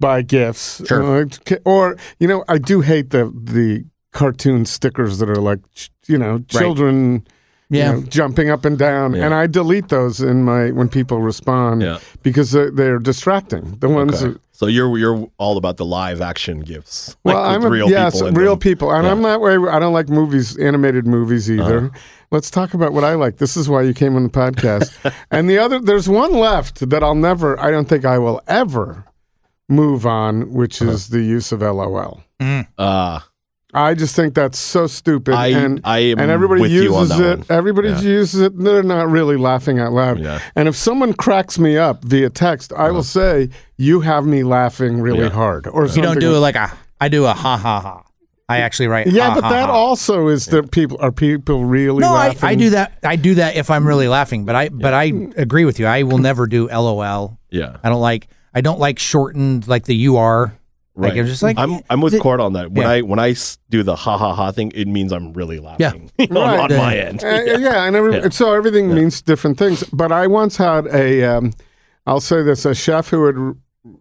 by 0.00 0.22
gifts, 0.22 0.82
Sure. 0.86 1.22
uh, 1.22 1.26
or 1.64 1.96
you 2.18 2.28
know, 2.28 2.44
I 2.48 2.58
do 2.58 2.80
hate 2.80 3.10
the 3.10 3.32
the 3.34 3.84
cartoon 4.12 4.64
stickers 4.66 5.18
that 5.18 5.28
are 5.28 5.36
like 5.40 5.60
you 6.06 6.18
know 6.18 6.38
children. 6.48 7.24
you 7.70 7.78
Yeah. 7.80 7.92
know, 7.92 8.02
jumping 8.02 8.50
up 8.50 8.64
and 8.66 8.76
down, 8.78 9.14
and 9.14 9.32
I 9.34 9.46
delete 9.46 9.88
those 9.88 10.20
in 10.20 10.44
my 10.44 10.70
when 10.70 10.88
people 10.88 11.22
respond 11.22 11.80
Yeah. 11.82 11.98
because 12.22 12.52
they're, 12.52 12.70
they're 12.70 12.98
distracting. 12.98 13.78
The 13.80 13.88
ones, 13.88 14.22
Okay. 14.22 14.32
that, 14.34 14.40
So 14.52 14.66
you're 14.66 14.96
you're 14.98 15.26
all 15.38 15.56
about 15.56 15.78
the 15.78 15.84
live 15.86 16.20
action 16.20 16.60
gifts. 16.60 17.16
well, 17.24 17.36
like 17.40 17.56
I'm 17.56 17.64
a, 17.64 17.70
real 17.70 17.88
yes, 17.90 18.14
people 18.20 18.32
real 18.32 18.50
them. 18.52 18.58
people, 18.60 18.92
and 18.92 19.04
Yeah. 19.04 19.10
I'm 19.12 19.22
that 19.22 19.40
way. 19.40 19.54
I 19.56 19.78
don't 19.78 19.94
like 19.94 20.08
movies, 20.10 20.56
animated 20.58 21.06
movies 21.06 21.50
either. 21.50 21.78
Uh-huh. 21.86 21.98
Let's 22.30 22.50
talk 22.50 22.74
about 22.74 22.92
what 22.92 23.02
I 23.02 23.14
like. 23.14 23.38
This 23.38 23.56
is 23.56 23.68
why 23.68 23.82
you 23.82 23.94
came 23.94 24.14
on 24.14 24.24
the 24.24 24.28
podcast. 24.28 24.92
and 25.30 25.48
the 25.48 25.58
other, 25.58 25.80
there's 25.80 26.08
one 26.08 26.34
left 26.34 26.88
that 26.90 27.02
I'll 27.02 27.14
never. 27.14 27.58
I 27.58 27.70
don't 27.70 27.88
think 27.88 28.04
I 28.04 28.18
will 28.18 28.40
ever 28.46 29.04
move 29.68 30.06
on, 30.06 30.52
which 30.52 30.80
Uh-huh. 30.82 30.90
is 30.92 31.08
the 31.08 31.22
use 31.22 31.52
of 31.52 31.62
LOL. 31.62 32.22
Ah, 32.78 33.26
I 33.72 33.94
just 33.94 34.14
think 34.14 34.34
that's 34.34 34.58
so 34.58 34.86
stupid. 34.86 35.34
I- 35.34 35.48
and 35.48 35.80
I 35.84 35.98
am 35.98 36.18
and 36.20 36.30
everybody 36.30 36.60
with 36.60 36.70
you 36.70 36.94
on 36.94 37.02
uses 37.02 37.18
that 37.18 37.26
it. 37.32 37.38
one. 37.38 37.46
Everybody 37.50 37.88
Yeah. 37.88 38.00
uses 38.02 38.40
it. 38.42 38.58
They're 38.58 38.82
not 38.84 39.10
really 39.10 39.36
laughing 39.36 39.80
out 39.80 39.92
loud. 39.92 40.20
Yeah. 40.20 40.38
And 40.54 40.68
if 40.68 40.76
someone 40.76 41.12
cracks 41.12 41.58
me 41.58 41.76
up 41.76 42.04
via 42.04 42.30
text, 42.30 42.72
I 42.76 42.90
will 42.90 43.02
say, 43.02 43.48
"You 43.76 44.00
have 44.00 44.26
me 44.26 44.44
laughing 44.44 45.00
really 45.00 45.20
Uh-huh. 45.24 45.28
Yeah. 45.30 45.34
hard," 45.34 45.66
or 45.66 45.86
You 45.86 46.02
don't 46.02 46.20
do 46.20 46.34
it 46.36 46.38
like 46.38 46.54
a, 46.56 46.70
I 47.00 47.08
do 47.08 47.24
a 47.24 47.32
ha 47.32 47.56
ha 47.56 47.80
ha. 47.80 48.02
I 48.48 48.58
actually 48.58 48.88
write. 48.88 49.06
Yeah, 49.06 49.30
ha, 49.30 49.34
but 49.36 49.44
ha, 49.44 49.50
that 49.50 49.66
ha. 49.70 49.72
also 49.72 50.28
is 50.28 50.44
that 50.46 50.70
people 50.70 50.98
are 51.00 51.10
people 51.10 51.64
really 51.64 52.00
No, 52.00 52.10
I, 52.14 52.28
laughing. 52.28 52.48
I 52.50 52.54
do 52.54 52.70
that. 52.70 52.92
I 53.02 53.16
do 53.16 53.34
that 53.36 53.56
if 53.56 53.70
I'm 53.70 53.86
really 53.88 54.06
laughing. 54.06 54.44
But 54.44 54.54
I 54.54 54.68
but 54.68 54.92
I 54.94 55.04
agree 55.36 55.64
with 55.64 55.80
you. 55.80 55.86
I 55.86 56.02
will 56.02 56.18
never 56.18 56.46
do 56.46 56.68
LOL. 56.70 57.38
Yeah. 57.50 57.76
I 57.82 57.88
don't 57.88 58.02
like. 58.02 58.28
I 58.54 58.60
don't 58.60 58.78
like 58.78 58.98
shortened 58.98 59.66
like 59.68 59.84
the 59.84 60.06
UR. 60.06 60.54
Like 60.96 61.10
Right. 61.10 61.18
I'm 61.20 61.26
just 61.26 61.42
like 61.42 61.58
I'm 61.58 61.80
I'm 61.90 62.00
with 62.00 62.12
the- 62.12 62.20
Court 62.20 62.38
on 62.40 62.52
that. 62.52 62.70
When 62.70 62.86
Yeah. 62.86 62.92
I 62.92 63.00
when 63.02 63.18
I 63.18 63.30
s- 63.30 63.58
do 63.68 63.82
the 63.82 63.96
ha 63.96 64.16
ha 64.16 64.32
ha 64.32 64.52
thing, 64.52 64.70
it 64.76 64.86
means 64.86 65.12
I'm 65.12 65.32
really 65.32 65.58
laughing. 65.58 66.10
You 66.18 66.28
know, 66.28 66.40
Right. 66.42 66.70
on 66.70 66.76
my 66.78 66.96
end. 66.96 67.24
Uh, 67.24 67.42
yeah. 67.58 67.84
and, 67.84 67.96
every, 67.96 68.14
Yeah. 68.14 68.28
so 68.30 68.54
everything 68.54 68.94
means 68.94 69.20
different 69.20 69.58
things. 69.58 69.82
But 69.92 70.12
I 70.12 70.28
once 70.28 70.56
had 70.56 70.86
a, 70.86 71.24
um, 71.24 71.52
I'll 72.06 72.20
say 72.20 72.42
this, 72.44 72.64
a 72.64 72.74
chef 72.76 73.08
who 73.08 73.22
would 73.22 73.34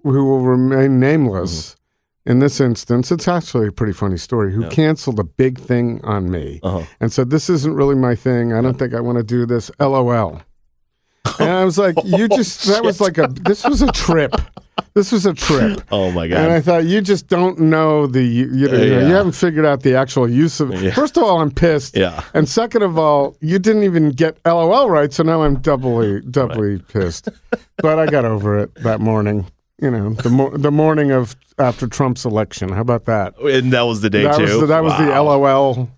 who 0.04 0.26
will 0.26 0.42
remain 0.42 1.00
nameless. 1.00 1.72
Mm-hmm. 1.72 1.80
In 2.26 2.40
this 2.40 2.62
instance, 2.62 3.12
it's 3.12 3.28
actually 3.28 3.68
a 3.68 3.72
pretty 3.74 3.92
funny 3.92 4.16
story. 4.18 4.54
Who 4.54 4.70
canceled 4.70 5.20
a 5.20 5.26
big 5.26 5.60
thing 5.60 6.00
on 6.06 6.30
me 6.32 6.60
Uh-huh. 6.64 6.84
and 7.02 7.12
said, 7.12 7.32
"This 7.32 7.50
isn't 7.50 7.74
really 7.76 7.96
my 7.96 8.16
thing. 8.16 8.54
I 8.54 8.62
don't 8.62 8.78
think 8.80 8.94
I 8.94 9.02
want 9.02 9.18
to 9.18 9.24
do 9.26 9.46
this." 9.46 9.70
LOL. 9.80 10.42
And 11.40 11.50
I 11.50 11.66
was 11.66 11.78
like, 11.78 11.96
"You 12.04 12.28
oh, 12.32 12.36
just 12.36 12.66
that 12.68 12.84
was 12.84 13.02
like 13.02 13.18
a 13.18 13.28
this 13.28 13.64
was 13.64 13.82
a 13.82 13.92
trip. 13.92 14.34
This 14.94 15.12
was 15.12 15.26
a 15.26 15.34
trip." 15.34 15.82
Oh 15.92 16.12
my 16.12 16.28
god! 16.28 16.40
And 16.40 16.52
I 16.52 16.62
thought 16.62 16.86
you 16.86 17.02
just 17.02 17.28
don't 17.28 17.60
know 17.60 18.08
the 18.08 18.24
you, 18.24 18.48
you, 18.52 18.68
know, 18.68 18.78
yeah. 18.78 19.08
you 19.08 19.14
haven't 19.14 19.34
figured 19.34 19.66
out 19.66 19.82
the 19.82 19.96
actual 19.96 20.30
use 20.30 20.60
of. 20.60 20.74
Yeah. 20.82 20.92
First 20.92 21.18
of 21.18 21.24
all, 21.24 21.40
I'm 21.40 21.52
pissed. 21.52 21.96
Yeah. 21.96 22.24
And 22.34 22.48
second 22.50 22.82
of 22.82 22.98
all, 22.98 23.38
you 23.42 23.60
didn't 23.60 23.84
even 23.84 24.10
get 24.10 24.38
LOL 24.46 24.90
right, 24.90 25.14
so 25.14 25.24
now 25.24 25.44
I'm 25.44 25.60
doubly 25.60 26.22
doubly 26.32 26.80
pissed. 26.80 27.30
But 27.78 28.00
I 28.00 28.08
got 28.08 28.26
over 28.26 28.60
it 28.60 28.74
that 28.76 29.00
morning. 29.00 29.46
You 29.82 29.92
know, 29.92 30.14
the 30.14 30.30
mor- 30.30 30.58
the 30.58 30.72
morning 30.72 31.12
of 31.12 31.36
after 31.60 31.88
Trump's 31.88 32.26
election. 32.26 32.70
How 32.70 32.82
about 32.82 33.06
that? 33.06 33.38
And 33.40 33.72
that 33.74 33.84
was 33.84 34.02
the 34.02 34.10
day 34.10 34.24
that 34.24 34.38
too. 34.38 34.44
was 34.44 34.60
the, 34.62 34.66
that 34.68 34.84
was 34.84 34.98
the 34.98 35.08
LOL 35.08 35.90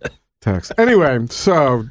text. 0.42 0.72
Anyway, 0.78 1.26
so 1.30 1.86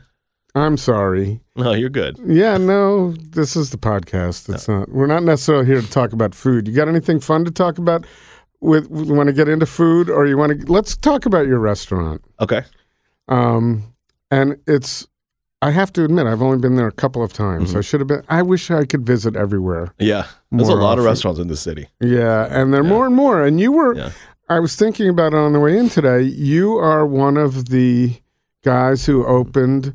I'm 0.54 0.76
sorry. 0.76 1.40
No, 1.56 1.72
you're 1.72 1.90
good. 1.90 2.18
Yeah, 2.24 2.58
no, 2.58 3.12
this 3.12 3.56
is 3.56 3.70
the 3.70 3.76
podcast. 3.76 4.52
It's 4.52 4.68
not. 4.68 4.88
We're 4.88 5.08
not 5.08 5.24
necessarily 5.24 5.66
here 5.66 5.80
to 5.80 5.90
talk 5.90 6.12
about 6.12 6.34
food. 6.34 6.68
You 6.68 6.74
got 6.74 6.88
anything 6.88 7.18
fun 7.18 7.44
to 7.44 7.50
talk 7.50 7.78
about? 7.78 8.06
With 8.60 8.88
want 8.88 9.26
to 9.26 9.32
get 9.32 9.48
into 9.48 9.66
food, 9.66 10.08
or 10.08 10.26
you 10.26 10.38
want 10.38 10.60
to? 10.60 10.72
Let's 10.72 10.96
talk 10.96 11.26
about 11.26 11.46
your 11.46 11.58
restaurant. 11.58 12.22
Okay. 12.40 12.62
Um, 13.28 13.94
and 14.30 14.58
it's. 14.66 15.06
I 15.60 15.70
have 15.70 15.92
to 15.94 16.04
admit, 16.04 16.26
I've 16.26 16.42
only 16.42 16.58
been 16.58 16.76
there 16.76 16.86
a 16.86 16.92
couple 16.92 17.22
of 17.22 17.32
times. 17.32 17.70
Mm-hmm. 17.70 17.78
I 17.78 17.80
should 17.80 18.00
have 18.00 18.06
been. 18.06 18.22
I 18.28 18.42
wish 18.42 18.70
I 18.70 18.84
could 18.84 19.04
visit 19.04 19.34
everywhere. 19.34 19.94
Yeah. 19.98 20.26
There's 20.50 20.68
a 20.68 20.74
lot 20.74 20.98
of 20.98 21.04
restaurants 21.04 21.40
in 21.40 21.48
the 21.48 21.56
city. 21.56 21.88
Yeah, 22.00 22.46
and 22.50 22.72
there 22.72 22.80
are 22.80 22.84
more 22.84 23.06
and 23.06 23.14
more. 23.14 23.44
And 23.44 23.60
you 23.60 23.72
were. 23.72 23.94
Yeah. 23.94 24.10
I 24.48 24.60
was 24.60 24.76
thinking 24.76 25.08
about 25.08 25.32
it 25.32 25.38
on 25.38 25.52
the 25.54 25.60
way 25.60 25.76
in 25.76 25.88
today. 25.88 26.20
You 26.20 26.76
are 26.76 27.06
one 27.06 27.38
of 27.38 27.70
the 27.70 28.14
guys 28.62 29.06
who 29.06 29.26
opened 29.26 29.94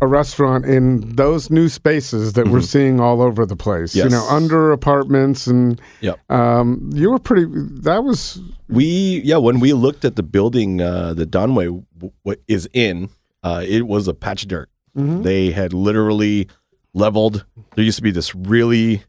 a 0.00 0.06
restaurant 0.06 0.64
in 0.66 1.16
those 1.16 1.50
new 1.50 1.68
spaces 1.68 2.34
that 2.34 2.48
we're 2.48 2.60
seeing 2.60 3.00
all 3.00 3.22
over 3.22 3.46
the 3.46 3.56
place. 3.56 3.94
You 3.94 4.02
Mm-hmm. 4.04 4.12
Know, 4.12 4.26
under 4.28 4.72
apartments 4.72 5.46
and 5.46 5.80
Yep. 6.00 6.20
um, 6.30 6.90
you 6.94 7.10
were 7.10 7.18
pretty. 7.18 7.46
That 7.82 8.04
was 8.04 8.38
We 8.68 9.22
yeah, 9.24 9.38
when 9.38 9.58
we 9.60 9.72
looked 9.72 10.04
at 10.04 10.16
the 10.16 10.22
building 10.22 10.80
uh 10.80 11.14
that 11.14 11.30
Danwei 11.30 11.66
w- 11.98 12.12
w- 12.24 12.42
is 12.46 12.68
in, 12.72 13.08
uh 13.42 13.62
it 13.66 13.86
was 13.86 14.06
a 14.08 14.14
patch 14.14 14.42
of 14.42 14.48
dirt. 14.48 14.68
Mm-hmm. 14.96 15.22
They 15.22 15.50
had 15.50 15.72
literally 15.72 16.48
leveled. 16.94 17.44
There 17.74 17.84
used 17.84 17.96
to 17.98 18.02
be 18.02 18.10
this 18.10 18.34
really 18.34 19.02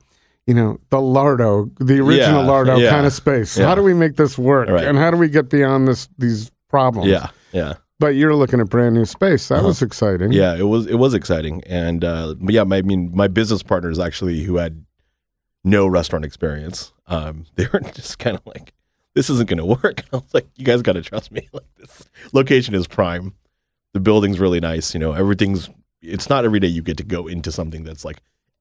you 0.45 0.53
know 0.53 0.79
the 0.89 0.97
lardo 0.97 1.71
the 1.79 1.99
original 1.99 2.43
Yeah, 2.43 2.49
lardo 2.49 2.77
yeah, 2.81 2.89
kind 2.89 3.05
of 3.05 3.13
space 3.13 3.57
yeah. 3.57 3.65
how 3.65 3.73
do 3.75 3.83
we 3.83 3.93
make 3.93 4.17
this 4.17 4.37
work 4.37 4.67
Right. 4.69 4.83
and 4.85 4.97
how 4.97 5.11
do 5.11 5.17
we 5.17 5.29
get 5.29 5.49
beyond 5.49 5.87
this 5.87 6.09
these 6.17 6.51
problems 6.69 7.07
yeah, 7.09 7.27
yeah. 7.53 7.75
but 7.99 8.15
you're 8.15 8.35
looking 8.35 8.59
at 8.59 8.67
brand 8.69 8.95
new 8.95 9.05
space 9.05 9.47
that 9.47 9.59
Uh-huh. 9.59 9.67
was 9.67 9.81
exciting 9.81 10.33
Yeah, 10.33 10.53
it 10.53 10.63
was 10.67 10.85
it 10.85 10.95
was 10.95 11.13
exciting, 11.13 11.63
and 11.65 12.03
uh, 12.03 12.35
yeah, 12.49 12.65
my, 12.65 12.77
I 12.77 12.81
mean, 12.81 13.11
my 13.13 13.29
business 13.29 13.63
partners 13.63 13.97
actually 13.97 14.43
who 14.43 14.57
had 14.57 14.83
no 15.69 15.87
restaurant 15.87 16.25
experience, 16.25 16.93
um, 17.07 17.45
they 17.55 17.67
were 17.71 17.79
just 17.79 18.19
kind 18.19 18.35
of 18.37 18.45
like, 18.45 18.73
"This 19.15 19.29
isn't 19.29 19.49
going 19.49 19.57
to 19.59 19.65
work." 19.65 20.03
I 20.13 20.17
was 20.17 20.33
like, 20.33 20.47
"You 20.55 20.65
guys 20.65 20.81
got 20.81 20.93
to 20.93 21.01
trust 21.01 21.31
me. 21.31 21.47
Like 21.53 21.65
this 21.77 22.09
location 22.33 22.73
is 22.75 22.87
prime. 22.87 23.33
The 23.93 23.99
building's 23.99 24.39
really 24.39 24.59
nice. 24.59 24.93
You 24.93 24.99
know, 24.99 25.13
everything's. 25.13 25.69
It's 26.01 26.29
not 26.29 26.45
every 26.45 26.59
day 26.59 26.67
you 26.67 26.81
get 26.81 26.97
to 26.97 27.03
go 27.03 27.27
into 27.27 27.51
something 27.51 27.83
that's 27.83 28.05
like 28.05 28.17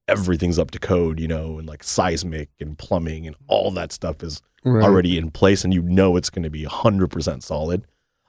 everything's 0.09 0.59
up 0.59 0.71
to 0.73 0.79
code. 0.79 1.21
You 1.21 1.29
know, 1.29 1.59
and 1.59 1.67
like 1.69 1.83
seismic 1.85 2.49
and 2.61 2.77
plumbing 2.79 3.27
and 3.27 3.37
all 3.49 3.71
that 3.73 3.93
stuff 3.93 4.23
is 4.23 4.43
Right. 4.65 4.83
already 4.83 5.17
in 5.17 5.31
place, 5.31 5.63
and 5.63 5.73
you 5.73 5.81
know 5.83 6.17
it's 6.17 6.29
going 6.31 6.43
to 6.43 6.51
be 6.51 6.65
hundred 6.65 7.09
percent 7.13 7.45
solid. 7.45 7.87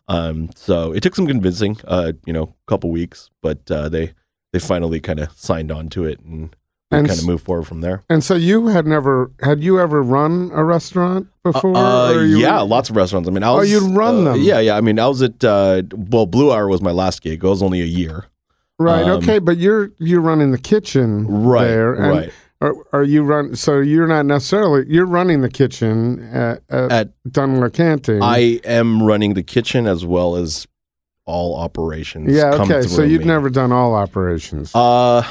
Um, 0.07 0.51
so 0.55 0.91
it 0.93 1.01
took 1.01 1.15
some 1.15 1.25
convincing, 1.25 1.77
uh, 1.85 2.11
you 2.27 2.31
know, 2.33 2.43
a 2.43 2.69
couple 2.69 2.91
weeks, 2.91 3.31
but 3.41 3.69
uh, 3.71 3.89
they 3.89 4.13
they 4.53 4.59
finally 4.59 4.99
kind 4.99 5.19
of 5.19 5.31
signed 5.31 5.71
on 5.71 5.89
to 5.89 6.05
it 6.05 6.19
and 6.19 6.55
And 6.89 7.05
kind 7.07 7.19
of 7.19 7.25
move 7.27 7.41
forward 7.41 7.67
from 7.67 7.81
there. 7.81 8.03
and 8.09 8.23
so 8.23 8.33
you 8.35 8.67
had 8.67 8.87
never 8.87 9.29
had 9.41 9.61
you 9.61 9.77
ever 9.79 10.01
run 10.01 10.51
a 10.53 10.63
restaurant 10.63 11.27
before 11.43 11.75
Uh, 11.75 12.13
you 12.21 12.37
yeah, 12.39 12.61
lots 12.61 12.89
of 12.89 12.95
restaurants. 12.95 13.27
I 13.27 13.31
mean, 13.31 13.43
I 13.43 13.49
Oh, 13.49 13.61
you'd 13.61 13.91
run 13.95 14.25
uh, 14.25 14.31
them. 14.33 14.41
Yeah, 14.41 14.59
yeah. 14.59 14.77
I 14.77 14.81
mean, 14.81 14.97
I 14.97 15.07
was 15.07 15.21
at 15.21 15.43
uh, 15.43 15.83
well, 15.93 16.25
Blue 16.25 16.51
Hour 16.53 16.67
was 16.69 16.81
my 16.81 16.91
last 16.91 17.21
gig. 17.21 17.43
It 17.43 17.47
was 17.47 17.61
only 17.61 17.81
a 17.81 17.85
year. 17.85 18.25
right 18.79 19.03
um, 19.03 19.17
okay 19.21 19.39
but 19.39 19.57
you're 19.57 19.91
you're 19.97 20.21
running 20.21 20.51
the 20.51 20.57
kitchen 20.57 21.25
Right, 21.27 21.65
there 21.67 21.93
and 21.95 22.11
right. 22.19 22.31
Are, 22.61 22.73
are 22.93 23.03
you 23.03 23.23
run? 23.23 23.55
So 23.55 23.79
you're 23.81 24.07
not 24.07 24.25
necessarily 24.25 24.85
you're 24.87 25.05
running 25.05 25.41
the 25.41 25.49
kitchen 25.49 26.23
at, 26.33 26.63
at, 26.69 26.91
At 26.91 27.07
Danwei 27.27 27.71
Canting. 27.73 28.23
I 28.23 28.59
am 28.63 29.03
running 29.03 29.33
the 29.35 29.43
kitchen 29.43 29.85
as 29.87 30.05
well 30.05 30.35
as 30.37 30.65
all 31.25 31.55
operations. 31.55 32.31
yeah. 32.33 32.53
Okay. 32.55 32.81
So 32.83 33.03
you've 33.03 33.21
me. 33.21 33.27
never 33.27 33.49
done 33.49 33.71
all 33.73 33.93
operations. 33.93 34.71
Uh, 34.73 35.21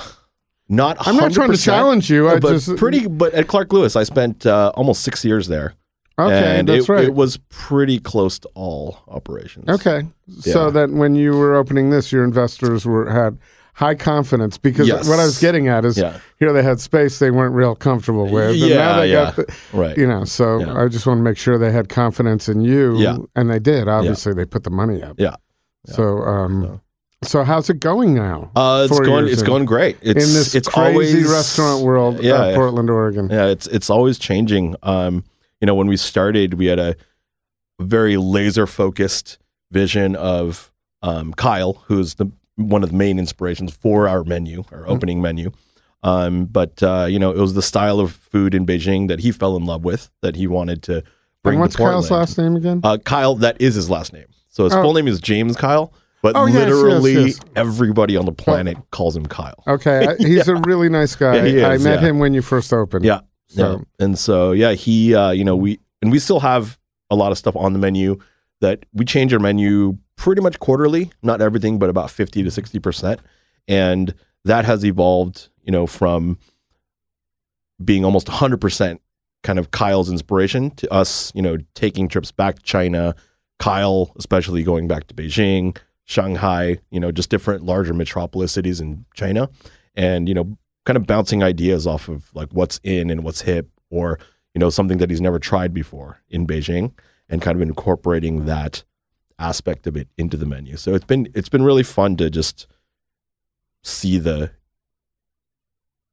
not. 0.69 0.97
I'm 1.07 1.17
not 1.17 1.33
trying 1.33 1.53
to 1.53 1.57
challenge 1.59 2.11
you. 2.11 2.29
I 2.29 2.39
but 2.39 2.53
just 2.53 2.77
pretty. 2.77 3.07
But 3.07 3.35
at 3.35 3.47
Clark 3.49 3.73
Lewis, 3.73 3.97
I 3.97 4.03
spent 4.05 4.47
uh, 4.47 4.73
almost 4.75 5.03
six 5.03 5.25
years 5.25 5.49
there. 5.49 5.75
okay. 6.19 6.59
and 6.61 6.69
that's 6.69 6.89
it, 6.89 6.93
right. 6.93 7.05
it 7.05 7.15
was 7.15 7.37
pretty 7.51 7.99
close 7.99 8.39
to 8.41 8.49
all 8.55 8.99
operations. 9.09 9.69
okay. 9.69 10.03
So 10.41 10.65
Yeah. 10.67 10.71
that 10.71 10.91
when 10.91 11.15
you 11.15 11.33
were 11.37 11.55
opening 11.55 11.91
this, 11.91 12.11
your 12.11 12.25
investors 12.25 12.87
were 12.87 13.11
had 13.11 13.39
high 13.75 13.95
confidence 13.95 14.57
because 14.57 14.89
Yes. 14.89 15.07
what 15.07 15.19
I 15.21 15.25
was 15.27 15.39
getting 15.39 15.69
at 15.69 15.85
is 15.85 15.99
Yeah. 15.99 16.17
here 16.39 16.51
they 16.55 16.63
had 16.63 16.81
space 16.81 17.19
they 17.19 17.31
weren't 17.31 17.55
real 17.55 17.75
comfortable 17.75 18.27
with. 18.31 18.57
Yeah, 18.57 19.03
yeah. 19.03 19.25
got 19.27 19.37
the, 19.37 19.55
Right. 19.75 19.99
you 19.99 20.07
know. 20.07 20.25
So 20.25 20.61
Yeah. 20.61 20.81
I 20.83 20.89
just 20.89 21.07
want 21.07 21.19
to 21.19 21.23
make 21.23 21.37
sure 21.37 21.59
they 21.59 21.71
had 21.73 21.91
confidence 21.91 22.49
in 22.49 22.63
you. 22.63 22.97
Yeah. 22.97 23.19
And 23.37 23.51
they 23.51 23.59
did. 23.59 23.87
Obviously, 23.87 24.33
they 24.33 24.47
put 24.47 24.65
the 24.65 24.71
money 24.71 25.03
up. 25.03 25.17
Yeah. 25.19 25.37
So 25.85 26.23
um, 26.23 26.63
so 26.63 26.81
how's 27.23 27.71
it 27.71 27.81
going 27.81 28.15
now? 28.15 28.51
Uh, 28.55 28.87
it's 28.89 29.01
going. 29.01 29.27
It's 29.29 29.41
in. 29.41 29.47
going 29.47 29.65
great. 29.65 29.97
It's 30.03 30.25
in 30.27 30.33
this 30.35 30.55
it's 30.55 30.69
crazy 30.69 30.93
always, 30.93 31.31
restaurant 31.33 31.83
world 31.85 32.23
Yeah, 32.23 32.45
of. 32.47 32.55
Portland, 32.57 32.91
Oregon. 32.91 33.29
Yeah, 33.31 33.47
it's 33.47 33.67
it's 33.67 33.91
always 33.91 34.19
changing. 34.19 34.77
Um, 34.83 35.25
you 35.61 35.67
know, 35.67 35.75
when 35.75 35.87
we 35.87 35.97
started, 35.97 36.55
we 36.55 36.67
had 36.67 36.79
a 36.79 36.95
very 37.81 38.17
laser 38.17 38.67
focused 38.67 39.39
vision 39.71 40.15
of 40.17 40.71
um, 41.03 41.33
Kyle, 41.35 41.83
who's 41.87 42.15
the 42.15 42.31
one 42.57 42.83
of 42.83 42.91
the 42.91 42.97
main 42.97 43.19
inspirations 43.19 43.75
for 43.75 44.09
our 44.09 44.25
menu, 44.25 44.63
Mm-hmm. 44.63 44.75
our 44.75 44.89
opening 44.89 45.21
menu. 45.23 45.53
Um, 46.03 46.45
but 46.47 46.83
uh, 46.83 47.07
you 47.09 47.19
know, 47.19 47.31
it 47.31 47.39
was 47.39 47.55
the 47.55 47.63
style 47.63 47.99
of 47.99 48.13
food 48.13 48.55
in 48.55 48.67
Beijing 48.67 49.09
that 49.09 49.21
he 49.21 49.33
fell 49.33 49.57
in 49.57 49.65
love 49.67 49.85
with, 49.85 50.11
that 50.23 50.37
he 50.37 50.47
wanted 50.47 50.83
to 50.85 51.03
bring 51.43 51.55
And 51.55 51.61
what's 51.63 51.75
to 51.75 51.79
Portland. 51.79 52.07
Kyle's 52.07 52.11
last 52.11 52.39
name 52.39 52.57
again? 52.57 52.81
Uh, 52.85 52.99
Kyle, 52.99 53.35
that 53.37 53.57
is 53.61 53.75
his 53.75 53.91
last 53.91 54.13
name. 54.13 54.27
So 54.49 54.65
his 54.65 54.75
Oh. 54.75 54.83
full 54.83 54.95
name 54.95 55.09
is 55.09 55.21
James 55.21 55.57
Kyle, 55.57 55.93
but 56.23 56.35
Oh, 56.37 56.47
yes, 56.47 56.55
yes, 56.69 56.69
literally 56.77 57.13
yes. 57.27 57.41
everybody 57.55 58.17
on 58.17 58.25
the 58.25 58.33
planet 58.33 58.77
calls 58.91 59.17
him 59.17 59.27
Kyle. 59.27 59.63
Okay, 59.67 60.07
I- 60.09 60.17
he's 60.19 60.49
a 60.49 60.57
really 60.57 60.89
nice 60.89 61.15
guy. 61.17 61.37
Yeah, 61.37 61.45
he 61.47 61.65
I 61.65 61.79
met 61.79 62.01
yeah. 62.03 62.09
him 62.09 62.19
when 62.19 62.35
you 62.35 62.43
first 62.43 62.73
opened. 62.73 63.05
Yeah. 63.05 63.21
So- 63.49 63.79
yeah. 63.99 64.05
And 64.05 64.19
so 64.19 64.53
yeah, 64.53 64.73
he 64.73 65.15
uh, 65.15 65.31
you 65.31 65.45
know, 65.45 65.57
we 65.57 65.79
and 66.03 66.11
we 66.11 66.19
still 66.19 66.41
have 66.41 66.79
a 67.11 67.17
lot 67.17 67.33
of 67.33 67.39
stuff 67.39 67.55
on 67.57 67.73
the 67.73 67.79
menu 67.79 68.19
that 68.61 68.85
we 68.93 69.05
change 69.05 69.33
our 69.33 69.39
menu 69.39 69.97
pretty 70.17 70.41
much 70.41 70.59
quarterly, 70.59 71.11
not 71.23 71.41
everything, 71.43 71.79
but 71.79 71.91
about 71.91 72.11
50 72.11 72.43
to 72.43 72.49
60%. 72.49 73.19
And 73.69 74.15
that 74.45 74.65
has 74.65 74.85
evolved, 74.85 75.51
you 75.63 75.71
know, 75.71 75.87
from 75.87 76.39
being 77.85 78.05
almost 78.05 78.27
100% 78.29 78.99
kind 79.43 79.59
of 79.59 79.71
Kyle's 79.71 80.11
inspiration 80.11 80.71
to 80.73 80.93
us, 80.93 81.31
you 81.35 81.43
know, 81.43 81.59
taking 81.75 82.09
trips 82.09 82.33
back 82.33 82.57
to 82.57 82.63
China, 82.63 83.15
Kyle 83.59 84.13
especially 84.17 84.63
going 84.63 84.89
back 84.89 85.07
to 85.09 85.15
Beijing, 85.15 85.77
Shanghai, 86.07 86.79
you 86.91 86.99
know, 87.01 87.13
just 87.13 87.29
different 87.31 87.65
larger 87.65 87.93
metropolis 87.93 88.53
cities 88.53 88.81
in 88.81 89.05
China 89.15 89.51
and 89.95 90.29
you 90.29 90.35
know, 90.35 90.57
kind 90.85 90.97
of 90.97 91.07
bouncing 91.07 91.43
ideas 91.43 91.87
off 91.87 92.09
of 92.09 92.33
like 92.35 92.49
what's 92.53 92.81
in 92.83 93.11
and 93.11 93.23
what's 93.25 93.43
hip 93.43 93.69
or 93.91 94.19
you 94.55 94.59
know, 94.61 94.71
something 94.71 94.97
that 94.99 95.11
he's 95.11 95.21
never 95.21 95.39
tried 95.39 95.75
before 95.75 96.23
in 96.31 96.47
Beijing 96.47 96.93
and 97.29 97.43
kind 97.43 97.57
of 97.57 97.61
incorporating 97.61 98.47
that 98.47 98.85
aspect 99.39 99.87
of 99.87 99.97
it 99.97 100.09
into 100.17 100.37
the 100.39 100.47
menu. 100.47 100.77
So 100.79 100.95
it's 100.95 101.05
been 101.05 101.29
it's 101.35 101.51
been 101.51 101.63
really 101.63 101.83
fun 101.83 102.17
to 102.17 102.31
just 102.31 102.67
see 103.83 104.19
the 104.19 104.51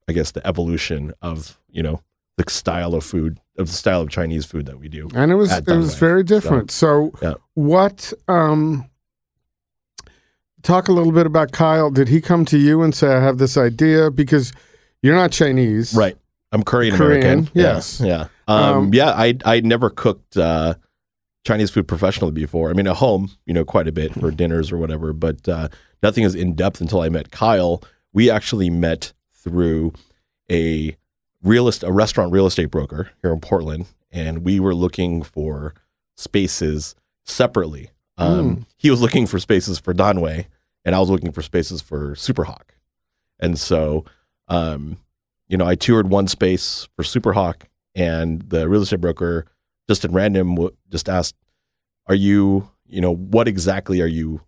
I 0.09 0.11
guess 0.13 0.31
the 0.31 0.45
evolution 0.45 1.13
of, 1.21 1.57
you 1.69 1.81
know, 1.81 2.01
the 2.35 2.43
style 2.49 2.93
of 2.95 3.05
food 3.05 3.39
of 3.57 3.67
the 3.67 3.73
style 3.73 4.01
of 4.01 4.09
Chinese 4.09 4.45
food 4.45 4.65
that 4.65 4.79
we 4.79 4.89
do. 4.89 5.07
and 5.15 5.31
it 5.31 5.35
was 5.35 5.51
it 5.53 5.67
was 5.67 5.95
very 5.95 6.23
different. 6.23 6.71
So, 6.71 7.13
Yeah. 7.21 7.35
what? 7.53 8.11
Um, 8.27 8.89
talk 10.63 10.87
a 10.87 10.91
little 10.91 11.11
bit 11.11 11.25
about 11.25 11.51
Kyle. 11.51 11.91
Did 11.91 12.07
he 12.07 12.19
come 12.21 12.45
to 12.45 12.57
you 12.57 12.81
and 12.81 12.95
say, 12.95 13.07
"I 13.07 13.21
have 13.21 13.37
this 13.37 13.57
idea"? 13.57 14.09
Because 14.09 14.51
you're 15.01 15.15
not 15.15 15.31
Chinese, 15.31 15.93
Right. 15.93 16.17
I'm 16.51 16.63
Korean 16.63 16.95
Korean, 16.95 17.21
American. 17.23 17.49
yes. 17.53 17.99
Yeah. 17.99 18.07
yeah. 18.07 18.27
Um, 18.47 18.77
Um, 18.77 18.93
yeah, 18.93 19.09
I 19.11 19.35
I 19.45 19.59
never 19.61 19.89
cooked 19.89 20.37
uh, 20.37 20.75
Chinese 21.45 21.71
food 21.71 21.87
professionally 21.87 22.31
before. 22.31 22.69
I 22.69 22.73
mean, 22.73 22.87
at 22.87 22.97
home, 22.97 23.31
you 23.45 23.53
know, 23.53 23.65
quite 23.65 23.87
a 23.87 23.91
bit 23.91 24.13
for 24.13 24.29
dinners 24.31 24.71
or 24.71 24.77
whatever, 24.77 25.13
but 25.13 25.47
uh, 25.49 25.67
nothing 26.01 26.23
as 26.25 26.35
in 26.35 26.53
depth 26.53 26.79
until 26.81 27.01
I 27.01 27.09
met 27.09 27.31
Kyle. 27.31 27.81
We 28.13 28.29
actually 28.29 28.69
met 28.69 29.13
through 29.33 29.93
a 30.51 30.95
real 31.41 31.67
est- 31.67 31.83
a 31.83 31.91
restaurant 31.91 32.31
real 32.31 32.45
estate 32.45 32.69
broker 32.69 33.09
here 33.23 33.33
in 33.33 33.39
Portland, 33.39 33.87
and 34.11 34.45
we 34.45 34.59
were 34.59 34.75
looking 34.75 35.23
for 35.23 35.73
spaces 36.15 36.95
separately. 37.25 37.89
Um, 38.17 38.65
He 38.77 38.89
was 38.89 39.01
looking 39.01 39.25
for 39.27 39.39
spaces 39.39 39.79
for 39.79 39.93
Danwei, 39.93 40.45
and 40.85 40.95
I 40.95 40.99
was 40.99 41.09
looking 41.09 41.31
for 41.31 41.41
spaces 41.41 41.81
for 41.81 42.15
Superhawk. 42.15 42.71
And 43.39 43.57
so, 43.57 44.05
um, 44.47 44.97
you 45.47 45.57
know, 45.57 45.65
I 45.65 45.75
toured 45.75 46.09
one 46.09 46.27
space 46.27 46.87
for 46.95 47.03
Superhawk, 47.03 47.63
and 47.95 48.41
the 48.43 48.67
real 48.69 48.81
estate 48.81 49.01
broker 49.01 49.45
just 49.87 50.05
at 50.05 50.11
random 50.11 50.55
w- 50.55 50.75
just 50.89 51.09
asked, 51.09 51.35
"Are 52.07 52.15
you, 52.15 52.69
you 52.87 53.01
know, 53.01 53.13
what 53.13 53.47
exactly 53.47 54.01
are 54.01 54.07
you 54.07 54.41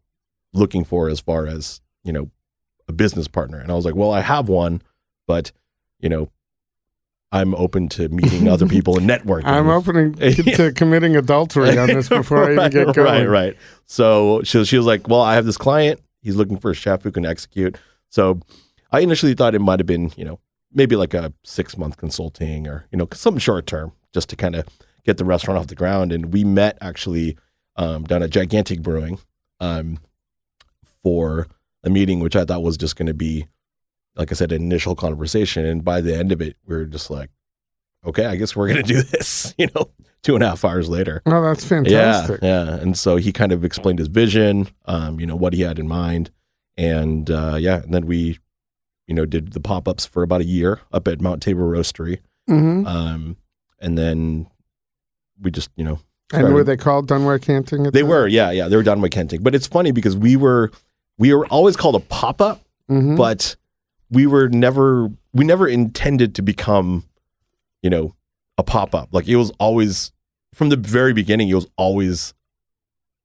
looking 0.54 0.84
for 0.86 1.10
as 1.10 1.20
far 1.20 1.46
as 1.48 1.82
you 2.04 2.14
know 2.14 2.30
a 2.88 2.94
business 2.94 3.28
partner?" 3.28 3.60
And 3.60 3.72
I 3.72 3.76
was 3.76 3.86
like, 3.86 3.96
"Well, 3.96 4.12
I 4.12 4.22
have 4.22 4.48
one, 4.48 4.82
but 5.28 5.52
you 6.00 6.10
know, 6.10 6.30
I'm 7.32 7.54
open 7.56 7.90
to 7.90 8.10
meeting 8.10 8.48
other 8.48 8.68
people 8.68 8.98
and 8.98 9.10
networking." 9.10 9.46
I'm 9.46 9.70
opening 9.70 10.14
to 10.56 10.72
committing 10.74 11.16
adultery 11.16 11.78
on 11.78 11.88
this 11.88 12.10
before 12.10 12.50
I 12.50 12.54
even 12.54 12.72
get 12.72 12.96
going. 12.96 12.98
Right, 12.98 13.26
right. 13.26 13.58
So 13.86 14.42
she, 14.44 14.64
she 14.66 14.78
was 14.78 14.86
like, 14.86 15.08
"Well, 15.08 15.22
I 15.22 15.36
have 15.36 15.46
this 15.46 15.58
client. 15.58 16.02
He's 16.22 16.36
looking 16.36 16.58
for 16.58 16.72
a 16.72 16.76
chef 16.76 17.04
who 17.04 17.12
can 17.12 17.26
execute." 17.26 17.78
So 18.10 18.40
I 18.92 19.02
initially 19.02 19.34
thought 19.34 19.56
it 19.56 19.60
might 19.60 19.80
have 19.80 19.88
been, 19.88 20.12
you 20.16 20.26
know, 20.26 20.40
maybe 20.74 20.96
like 20.96 21.14
a 21.14 21.34
six 21.44 21.78
month 21.78 21.98
consulting 21.98 22.68
or 22.68 22.86
you 22.92 22.98
know 22.98 23.08
something 23.14 23.40
short 23.40 23.68
term, 23.68 23.92
just 24.14 24.30
to 24.30 24.36
kind 24.36 24.56
of 24.56 24.68
get 25.04 25.18
the 25.18 25.26
restaurant 25.26 25.60
off 25.60 25.68
the 25.68 25.76
ground. 25.76 26.12
And 26.12 26.34
we 26.34 26.44
met 26.44 26.78
actually 26.82 27.38
um, 27.76 28.04
down 28.04 28.24
at 28.24 28.30
Gigantic 28.30 28.82
Brewing 28.82 29.20
um, 29.60 30.00
for 31.04 31.48
a 31.84 31.90
meeting, 31.90 32.20
which 32.20 32.36
I 32.36 32.46
thought 32.46 32.64
was 32.64 32.78
just 32.78 32.96
going 32.96 33.08
to 33.08 33.14
be, 33.14 33.48
like 34.16 34.32
I 34.32 34.36
said, 34.36 34.52
initial 34.52 34.96
conversation. 34.96 35.66
And 35.66 35.84
by 35.84 36.02
the 36.02 36.16
end 36.16 36.32
of 36.32 36.42
it, 36.42 36.56
we 36.66 36.76
are 36.76 36.86
just 36.86 37.10
like, 37.10 37.30
"Okay, 38.06 38.26
I 38.26 38.36
guess 38.36 38.56
we're 38.56 38.68
going 38.68 38.84
to 38.86 38.94
do 38.94 39.02
this." 39.14 39.54
You 39.58 39.68
know, 39.76 39.90
two 40.24 40.36
and 40.36 40.44
a 40.44 40.50
half 40.50 40.66
hours 40.66 40.90
later. 40.90 41.22
Oh, 41.26 41.42
that's 41.44 41.64
fantastic. 41.66 42.42
Yeah, 42.42 42.66
yeah. 42.66 42.76
And 42.78 42.98
so 42.98 43.16
he 43.18 43.32
kind 43.32 43.52
of 43.52 43.64
explained 43.64 44.00
his 44.00 44.08
vision, 44.08 44.68
um, 44.86 45.20
you 45.20 45.26
know, 45.26 45.36
what 45.36 45.54
he 45.54 45.62
had 45.62 45.78
in 45.80 45.88
mind. 45.88 46.32
And 46.78 47.30
uh, 47.32 47.56
yeah, 47.60 47.84
and 47.84 47.94
then 47.94 48.06
we, 48.06 48.40
you 49.08 49.14
know, 49.16 49.26
did 49.26 49.54
the 49.54 49.60
pop 49.62 49.88
ups 49.88 50.06
for 50.06 50.24
about 50.24 50.42
a 50.42 50.46
year 50.46 50.82
up 50.92 51.08
at 51.08 51.22
Mount 51.22 51.42
Tabor 51.42 51.70
Roastery. 51.72 52.20
hmm 52.48 52.86
Um, 52.86 53.38
and 53.80 53.98
then 53.98 54.48
we 55.42 55.52
just, 55.52 55.70
you 55.76 55.84
know, 55.86 56.00
And 56.34 56.54
were 56.54 56.64
they 56.64 56.76
called 56.78 57.08
Danwei 57.08 57.42
Canting? 57.42 57.86
at 57.88 57.94
they 57.94 58.02
the- 58.02 58.08
were, 58.08 58.28
yeah, 58.28 58.50
yeah, 58.52 58.68
they 58.68 58.76
were 58.76 58.84
Danwei 58.84 59.12
Canting. 59.12 59.42
But 59.44 59.54
it's 59.56 59.68
funny 59.68 59.92
because 59.92 60.18
we 60.18 60.36
were, 60.36 60.72
we 61.18 61.34
were 61.34 61.46
always 61.48 61.78
called 61.78 61.96
a 61.96 62.00
pop 62.00 62.42
up, 62.42 62.62
Mhm. 62.90 63.16
but 63.16 63.56
we 64.10 64.28
were 64.28 64.48
never, 64.50 65.10
we 65.34 65.46
never 65.46 65.68
intended 65.68 66.36
to 66.36 66.42
become, 66.42 67.06
you 67.82 67.90
know, 67.90 68.16
a 68.58 68.64
pop 68.64 68.94
up. 68.96 69.10
Like 69.12 69.28
it 69.28 69.36
was 69.36 69.52
always, 69.60 70.12
from 70.54 70.70
the 70.70 70.78
very 70.78 71.14
beginning, 71.14 71.50
it 71.50 71.56
was 71.56 71.68
always 71.78 72.34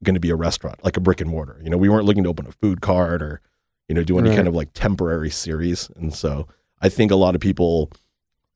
going 0.03 0.14
to 0.14 0.21
be 0.21 0.31
a 0.31 0.37
restaurant, 0.37 0.83
like 0.85 0.97
a 0.97 1.01
brick 1.01 1.21
and 1.21 1.31
mortar. 1.31 1.61
You 1.62 1.71
know, 1.71 1.77
we 1.77 1.88
weren't 1.88 2.07
looking 2.07 2.25
to 2.25 2.31
open 2.31 2.47
a 2.47 2.53
food 2.53 2.81
cart 2.81 3.23
or, 3.23 3.40
you 3.88 3.95
know, 3.95 4.03
do 4.03 4.19
any 4.19 4.31
Right. 4.31 4.37
kind 4.37 4.49
of 4.49 4.55
like 4.55 4.71
temporary 4.73 5.31
series. 5.31 5.90
And 5.97 6.14
so 6.14 6.49
I 6.81 6.88
think 6.88 7.11
a 7.11 7.16
lot 7.16 7.35
of 7.35 7.40
people 7.40 7.90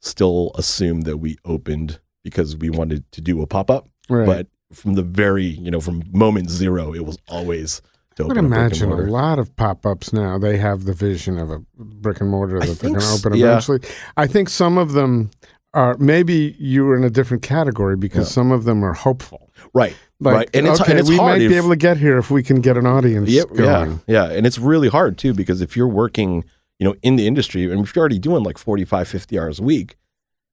still 0.00 0.52
assume 0.56 1.02
that 1.02 1.18
we 1.18 1.36
opened 1.44 2.00
because 2.22 2.56
we 2.56 2.70
wanted 2.70 3.10
to 3.12 3.20
do 3.20 3.42
a 3.42 3.46
pop 3.46 3.70
up. 3.70 3.88
Right. 4.08 4.26
But 4.26 4.46
from 4.72 4.94
the 4.94 5.02
very, 5.02 5.44
you 5.44 5.70
know, 5.70 5.80
from 5.80 6.02
moment 6.10 6.50
zero, 6.50 6.94
it 6.94 7.04
was 7.04 7.18
always 7.28 7.82
I 8.18 8.22
would 8.22 8.32
open 8.38 8.44
a 8.52 8.56
imagine 8.56 8.92
a 8.92 8.96
lot 8.96 9.38
of 9.38 9.54
pop-ups 9.56 10.12
now. 10.12 10.38
They 10.38 10.56
have 10.58 10.84
the 10.84 10.92
vision 10.92 11.38
of 11.38 11.50
a 11.50 11.58
brick 11.76 12.20
and 12.20 12.30
mortar 12.30 12.62
I 12.62 12.66
that 12.66 12.78
they're 12.78 12.90
going 12.90 13.00
to 13.00 13.06
s- 13.06 13.24
open 13.24 13.38
yeah. 13.38 13.46
eventually. 13.46 13.80
I 14.16 14.26
think 14.26 14.48
some 14.48 14.78
of 14.78 14.92
them 14.92 15.30
are 15.72 15.96
maybe 15.98 16.54
you 16.58 16.88
are 16.88 16.96
in 16.96 17.02
a 17.04 17.10
different 17.10 17.42
category 17.42 17.96
because 17.96 18.28
Yeah. 18.28 18.34
some 18.34 18.52
of 18.52 18.64
them 18.64 18.84
are 18.84 18.92
hopeful. 18.92 19.50
Right. 19.74 19.96
Like, 20.20 20.34
right. 20.34 20.50
And 20.54 20.68
it's, 20.68 20.80
okay, 20.80 20.92
and 20.92 21.00
it's 21.00 21.08
we 21.08 21.16
hard. 21.16 21.32
might 21.38 21.42
if- 21.42 21.50
be 21.50 21.56
able 21.56 21.70
to 21.70 21.76
get 21.76 21.96
here 21.96 22.16
if 22.18 22.30
we 22.30 22.42
can 22.44 22.60
get 22.60 22.76
an 22.76 22.86
audience 22.86 23.28
yeah, 23.28 23.42
yeah, 23.52 23.56
going. 23.56 24.00
yeah. 24.06 24.30
And 24.30 24.46
it's 24.46 24.58
really 24.58 24.88
hard 24.88 25.18
too, 25.18 25.34
because 25.34 25.60
if 25.60 25.76
you're 25.76 25.88
working, 25.88 26.44
you 26.78 26.86
know, 26.86 26.94
in 27.02 27.16
the 27.16 27.26
industry 27.26 27.70
and 27.70 27.84
if 27.84 27.94
you're 27.96 28.00
already 28.02 28.20
doing 28.20 28.44
like 28.44 28.56
45, 28.58 29.08
50 29.08 29.38
hours 29.38 29.58
a 29.58 29.62
week, 29.64 29.96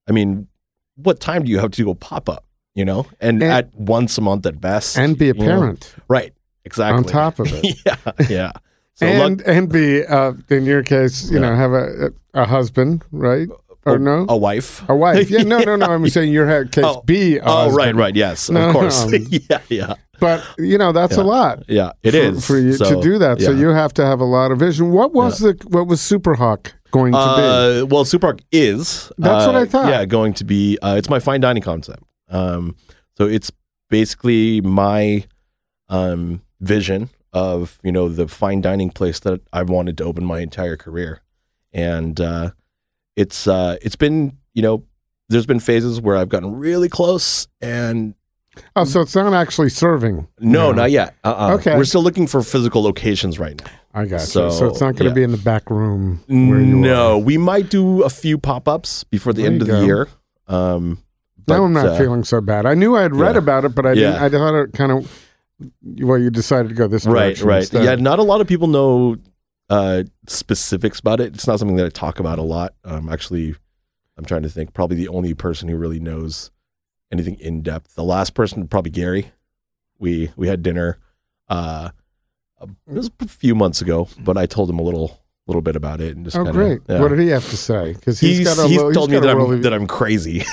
I 0.08 0.12
mean, 0.12 0.48
what 0.96 1.20
time 1.20 1.44
do 1.44 1.50
you 1.52 1.60
have 1.60 1.70
to 1.70 1.82
do 1.84 1.88
a 1.90 1.94
pop 1.94 2.28
up, 2.28 2.44
you 2.74 2.84
know? 2.84 3.06
And, 3.20 3.40
And- 3.42 3.52
at 3.52 3.74
once 3.76 4.18
a 4.18 4.20
month 4.20 4.44
at 4.46 4.60
best. 4.60 4.98
And 4.98 5.16
be 5.16 5.30
a 5.30 5.34
you 5.34 5.40
know? 5.40 5.46
parent 5.46 5.94
Right. 6.08 6.34
Exactly. 6.64 6.96
on 6.98 7.04
top 7.04 7.38
of 7.38 7.48
it. 7.52 7.76
yeah. 7.86 7.96
Yeah. 8.28 8.52
So 8.94 9.06
and 9.06 9.38
luck- 9.38 9.46
and 9.48 9.68
be 9.72 10.04
uh, 10.04 10.32
in 10.50 10.64
your 10.64 10.82
case, 10.82 11.30
you 11.30 11.40
Yeah. 11.40 11.50
know, 11.50 11.56
have 11.56 11.72
a 11.72 12.10
a 12.34 12.44
husband, 12.46 13.04
right? 13.10 13.48
Or 13.84 13.98
no? 13.98 14.26
a 14.28 14.36
wife. 14.36 14.88
A 14.88 14.94
wife. 14.94 15.28
Yeah, 15.28 15.42
no, 15.42 15.58
no, 15.66 15.74
no. 15.76 15.86
I'm 15.86 16.08
saying 16.08 16.32
your 16.32 16.64
case 16.66 16.84
Oh. 16.86 17.02
be 17.02 17.40
Oh, 17.40 17.44
right, 17.70 17.86
husband. 17.86 17.98
right. 17.98 18.14
Yes, 18.14 18.48
No, 18.48 18.68
of 18.68 18.72
course. 18.72 19.06
no. 19.06 19.18
yeah, 19.50 19.58
yeah. 19.68 19.94
But, 20.20 20.44
you 20.56 20.78
know, 20.78 20.92
that's 20.92 21.16
a 21.16 21.24
lot. 21.24 21.64
Yeah, 21.68 21.90
it 22.04 22.12
for, 22.12 22.16
is 22.16 22.46
for 22.46 22.58
you 22.58 22.74
So, 22.74 22.94
to 22.94 23.02
do 23.02 23.18
that. 23.18 23.40
So 23.40 23.50
you 23.50 23.70
have 23.70 23.92
to 23.94 24.06
have 24.06 24.20
a 24.20 24.24
lot 24.24 24.52
of 24.52 24.58
vision. 24.60 24.92
What 24.92 25.12
was 25.12 25.40
the 25.40 25.58
what 25.68 25.88
was 25.88 26.00
Superhawk 26.00 26.70
going 26.92 27.12
to 27.12 27.18
be? 27.18 27.22
Uh, 27.82 27.86
well, 27.86 28.04
Superhawk 28.04 28.40
is. 28.52 29.10
That's 29.18 29.46
what 29.46 29.56
uh, 29.56 29.60
I 29.60 29.64
thought. 29.64 29.88
Yeah, 29.88 30.04
going 30.04 30.34
to 30.34 30.44
be. 30.44 30.78
Uh, 30.80 30.94
it's 30.96 31.08
my 31.10 31.18
fine 31.18 31.40
dining 31.40 31.62
concept. 31.64 32.04
Um, 32.28 32.76
so 33.18 33.26
it's 33.26 33.50
basically 33.90 34.60
my 34.60 35.24
um, 35.88 36.40
vision 36.62 37.10
of 37.32 37.78
you 37.82 37.92
know 37.92 38.08
the 38.08 38.26
fine 38.28 38.60
dining 38.62 38.90
place 38.90 39.20
that 39.20 39.40
I've 39.52 39.68
wanted 39.68 39.98
to 39.98 40.04
open 40.04 40.24
my 40.24 40.40
entire 40.40 40.76
career, 40.76 41.20
and 41.72 42.18
uh, 42.20 42.50
it's 43.16 43.46
uh, 43.46 43.76
it's 43.82 43.96
been 43.96 44.38
you 44.54 44.62
know 44.62 44.84
there's 45.28 45.46
been 45.46 45.60
phases 45.60 46.00
where 46.00 46.16
I've 46.16 46.28
gotten 46.28 46.54
really 46.54 46.88
close 46.88 47.48
and? 47.60 48.14
Oh, 48.76 48.84
so 48.84 49.00
it's 49.00 49.14
not 49.14 49.32
actually 49.32 49.70
serving. 49.70 50.28
no, 50.38 50.70
now. 50.70 50.82
not 50.82 50.90
yet. 50.90 51.14
Uh-uh. 51.24 51.54
Okay. 51.54 51.74
we're 51.74 51.86
still 51.86 52.02
looking 52.02 52.26
for 52.26 52.42
physical 52.42 52.82
locations 52.82 53.38
right 53.38 53.58
now. 53.58 53.70
I 53.94 54.04
got 54.04 54.20
So, 54.20 54.46
you. 54.46 54.52
So 54.52 54.66
it's 54.66 54.80
not 54.80 54.94
going 54.96 55.04
to 55.04 55.04
yeah. 55.06 55.14
be 55.14 55.22
in 55.22 55.30
the 55.30 55.38
back 55.38 55.70
room 55.70 56.22
no, 56.28 57.14
are. 57.14 57.18
we 57.18 57.38
might 57.38 57.70
do 57.70 58.02
a 58.02 58.10
few 58.10 58.36
pop 58.36 58.68
ups 58.68 59.04
before 59.04 59.32
the 59.32 59.42
There 59.42 59.50
end 59.52 59.62
of 59.62 59.68
the 59.68 59.86
year. 59.86 60.08
Um, 60.48 60.98
Now 61.48 61.64
I'm 61.64 61.72
not 61.72 61.86
uh, 61.86 61.98
feeling 61.98 62.24
so 62.24 62.42
bad. 62.42 62.66
I 62.66 62.74
knew 62.74 62.94
I 62.94 63.00
had 63.00 63.16
read 63.16 63.36
yeah. 63.36 63.38
about 63.38 63.64
it, 63.64 63.74
but 63.74 63.86
I 63.86 63.94
didn't. 63.94 64.16
I 64.16 64.28
thought 64.28 64.54
it 64.64 64.72
kind 64.74 64.92
of. 64.92 65.31
Well, 65.82 66.18
you 66.18 66.30
decided 66.30 66.68
to 66.70 66.74
go 66.74 66.86
this 66.88 67.06
right, 67.06 67.28
direction. 67.28 67.48
right. 67.48 67.58
instead. 67.60 67.84
Yeah, 67.84 67.94
not 67.96 68.18
a 68.18 68.22
lot 68.22 68.40
of 68.40 68.46
people 68.46 68.68
know 68.68 69.16
uh, 69.70 70.04
specifics 70.26 71.00
about 71.00 71.20
it. 71.20 71.34
It's 71.34 71.46
not 71.46 71.58
something 71.58 71.76
that 71.76 71.86
I 71.86 71.90
talk 71.90 72.18
about 72.20 72.38
a 72.38 72.42
lot. 72.42 72.74
Um, 72.84 73.08
actually, 73.08 73.54
I'm 74.16 74.24
trying 74.24 74.42
to 74.42 74.48
think. 74.50 74.74
Probably 74.74 74.96
the 74.96 75.08
only 75.08 75.34
person 75.34 75.68
who 75.68 75.76
really 75.76 76.00
knows 76.00 76.50
anything 77.10 77.36
in 77.40 77.62
depth. 77.62 77.94
The 77.94 78.04
last 78.04 78.34
person, 78.34 78.66
probably 78.68 78.90
Gary. 78.90 79.32
We 79.98 80.30
we 80.36 80.48
had 80.48 80.62
dinner 80.62 80.98
uh, 81.48 81.90
it 82.62 82.68
was 82.94 83.10
a 83.20 83.28
few 83.28 83.54
months 83.54 83.80
ago, 83.80 84.08
but 84.18 84.36
I 84.36 84.46
told 84.46 84.70
him 84.70 84.78
a 84.78 84.82
little 84.82 85.18
little 85.46 85.62
bit 85.62 85.74
about 85.76 86.00
it 86.00 86.16
and 86.16 86.24
just 86.24 86.36
Oh, 86.36 86.44
kinda, 86.44 86.52
great! 86.52 86.80
yeah. 86.88 87.00
What 87.00 87.08
did 87.08 87.18
he 87.18 87.28
have 87.28 87.48
to 87.50 87.56
say? 87.56 87.92
Because 87.94 88.20
He's, 88.20 88.38
he's 88.38 88.46
got 88.46 88.64
a 88.64 88.68
he's 88.68 88.78
told 88.78 89.10
he's 89.10 89.20
me 89.20 89.26
that 89.26 89.28
I'm, 89.36 89.62
that 89.62 89.74
I'm 89.74 89.86
crazy. 89.88 90.44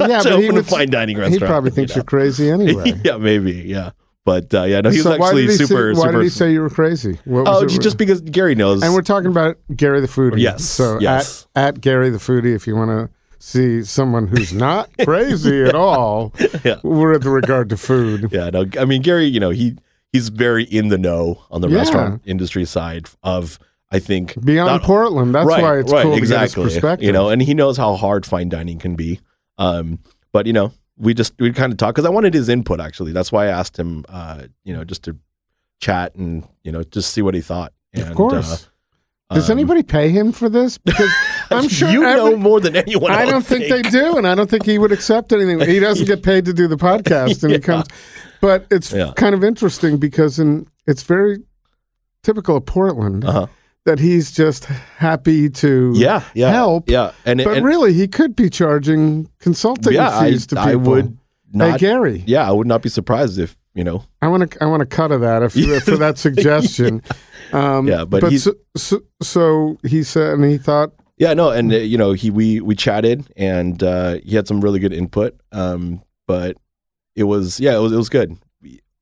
yeah, 0.00 0.18
to 0.22 0.30
but 0.30 0.38
he 0.40 0.46
open 0.48 0.58
a 0.58 0.62
fine 0.62 0.90
dining 0.90 1.16
restaurant 1.16 1.42
he 1.42 1.46
probably 1.46 1.70
you 1.70 1.74
thinks 1.74 1.92
know? 1.92 1.96
you're 1.96 2.04
crazy 2.04 2.50
anyway. 2.56 2.92
yeah, 3.04 3.16
maybe. 3.16 3.52
Yeah, 3.52 3.90
but 4.24 4.52
uh, 4.54 4.64
yeah, 4.64 4.80
no, 4.80 4.90
he 4.90 4.98
was 4.98 5.04
so 5.04 5.12
actually 5.14 5.42
he 5.46 5.52
super. 5.52 5.94
say, 5.94 5.98
why 6.00 6.06
super. 6.06 6.12
did 6.18 6.22
he 6.24 6.28
say 6.28 6.52
you 6.52 6.60
were 6.60 6.70
crazy? 6.70 7.18
What 7.24 7.44
was 7.46 7.62
oh, 7.62 7.66
it- 7.66 7.80
just 7.80 7.96
because 7.98 8.20
Gary 8.20 8.54
knows. 8.54 8.82
And 8.82 8.92
we're 8.94 9.02
talking 9.02 9.30
about 9.30 9.56
Gary 9.74 10.00
the 10.00 10.06
Foodie. 10.08 10.40
Yes, 10.40 10.64
So 10.64 10.98
yes. 11.00 11.46
at 11.54 11.76
at 11.76 11.80
Gary 11.80 12.10
the 12.10 12.18
Foodie, 12.18 12.54
if 12.54 12.66
you 12.66 12.76
want 12.76 12.90
to 12.90 13.08
see 13.38 13.82
someone 13.82 14.26
who's 14.26 14.52
not 14.52 14.90
crazy 15.04 15.62
at 15.64 15.74
all 15.74 16.32
Yeah. 16.62 16.76
with 16.82 17.24
regard 17.24 17.70
to 17.70 17.76
food. 17.76 18.28
Yeah, 18.32 18.50
no, 18.50 18.66
I 18.78 18.84
mean 18.84 19.00
Gary, 19.02 19.24
you 19.26 19.40
know, 19.40 19.50
he 19.50 19.76
he's 20.12 20.28
very 20.28 20.64
in 20.64 20.88
the 20.88 20.98
know 20.98 21.42
on 21.50 21.62
the 21.62 21.68
Yeah. 21.68 21.78
restaurant 21.78 22.22
industry 22.26 22.64
side 22.66 23.06
of 23.22 23.58
I 23.90 23.98
think 23.98 24.34
Beyond 24.44 24.68
not- 24.70 24.82
Portland, 24.82 25.34
that's 25.34 25.46
right, 25.46 25.62
why 25.62 25.78
it's 25.78 25.90
right, 25.92 26.02
cool 26.04 26.14
exactly. 26.14 26.48
to 26.48 26.56
get 26.60 26.64
his 26.64 26.74
perspective. 26.74 27.06
You 27.06 27.12
know, 27.12 27.30
and 27.30 27.40
he 27.42 27.54
knows 27.54 27.76
how 27.78 27.96
hard 27.96 28.24
fine 28.26 28.48
dining 28.50 28.78
can 28.78 28.94
be. 28.94 29.20
Um, 29.58 29.98
but 30.32 30.46
you 30.46 30.52
know, 30.52 30.72
we 31.00 31.14
just 31.14 31.32
we 31.40 31.52
kind 31.52 31.72
of 31.72 31.78
talk 31.78 31.94
because 31.94 32.04
I 32.06 32.10
wanted 32.10 32.34
his 32.34 32.48
input 32.48 32.78
actually. 32.80 33.12
That's 33.12 33.32
why 33.32 33.46
I 33.46 33.48
asked 33.48 33.76
him, 33.78 34.04
uh, 34.08 34.42
you 34.64 34.72
know, 34.74 34.84
just 34.84 35.02
to 35.04 35.16
chat 35.80 36.14
and 36.14 36.46
you 36.62 36.70
know 36.70 36.82
just 36.84 37.12
see 37.12 37.22
what 37.22 37.34
he 37.34 37.40
thought. 37.40 37.72
And, 37.94 38.08
of 38.08 38.14
course. 38.14 38.68
uh, 39.30 39.34
Does 39.34 39.48
um, 39.50 39.58
anybody 39.58 39.82
pay 39.82 40.10
him 40.10 40.30
for 40.32 40.48
this? 40.48 40.76
Because 40.78 41.10
I'm 41.50 41.68
sure 41.68 41.90
you 41.90 42.02
know 42.02 42.36
more 42.36 42.60
than 42.60 42.76
anyone. 42.76 43.10
I 43.12 43.24
don't 43.24 43.44
think, 43.44 43.68
they 43.68 43.82
do, 43.82 44.16
and 44.18 44.26
I 44.26 44.34
don't 44.34 44.48
think 44.50 44.64
he 44.64 44.78
would 44.78 44.92
accept 44.92 45.32
anything. 45.32 45.58
He 45.60 45.80
doesn't 45.80 46.06
get 46.06 46.22
paid 46.22 46.44
to 46.44 46.52
do 46.52 46.68
the 46.68 46.76
podcast, 46.76 47.42
and 47.42 47.52
he 47.52 47.58
comes. 47.70 47.86
But 48.40 48.66
it's 48.70 48.92
Yeah. 48.92 49.12
kind 49.16 49.34
of 49.34 49.42
interesting 49.42 49.96
because 49.98 50.38
in 50.38 50.66
it's 50.86 51.02
very 51.02 51.38
typical 52.22 52.56
of 52.56 52.66
Portland 52.66 53.24
Uh-huh. 53.24 53.46
That 53.86 53.98
he's 53.98 54.30
just 54.30 54.64
happy 54.66 55.48
to 55.50 55.92
Yeah, 55.96 56.22
yeah, 56.34 56.50
help. 56.50 56.88
Yeah, 56.90 57.12
and 57.24 57.42
But 57.42 57.56
and, 57.58 57.66
really, 57.66 57.92
he 57.92 58.06
could 58.08 58.36
be 58.36 58.50
charging 58.50 59.30
consulting 59.38 59.94
yeah, 59.94 60.18
I, 60.18 60.30
fees 60.30 60.46
to 60.48 60.56
people. 60.56 60.70
I 60.70 60.74
would 60.74 61.18
not. 61.52 61.72
hey, 61.72 61.78
Gary, 61.78 62.22
yeah, 62.26 62.48
I 62.48 62.52
would 62.52 62.66
not 62.66 62.82
be 62.82 62.88
surprised 62.88 63.38
if 63.38 63.56
you 63.74 63.84
know. 63.84 64.04
I 64.20 64.28
want 64.28 64.50
to 64.50 64.62
I 64.62 64.66
want 64.66 64.80
to 64.80 64.86
cut 64.86 65.12
of 65.12 65.20
that 65.22 65.42
if, 65.42 65.52
for 65.84 65.96
that 65.96 66.18
suggestion. 66.18 67.02
Um, 67.52 67.88
Yeah, 67.88 68.04
but 68.04 68.22
he's- 68.30 68.44
so, 68.44 68.54
so, 68.76 69.00
so 69.20 69.76
he 69.84 70.04
said, 70.04 70.34
and 70.34 70.44
he 70.44 70.56
thought, 70.56 70.92
Yeah, 71.16 71.34
no, 71.34 71.50
and 71.50 71.72
uh, 71.72 71.78
you 71.78 71.98
know, 71.98 72.12
he 72.12 72.30
we 72.30 72.60
we 72.60 72.76
chatted 72.76 73.26
and 73.36 73.82
uh, 73.82 74.18
he 74.22 74.36
had 74.36 74.46
some 74.46 74.60
really 74.60 74.78
good 74.78 74.92
input. 74.92 75.34
Um, 75.50 76.00
but 76.28 76.58
it 77.16 77.24
was 77.24 77.58
yeah, 77.58 77.74
it 77.74 77.80
was 77.80 77.92
it 77.92 77.96
was 77.96 78.08
good. 78.08 78.36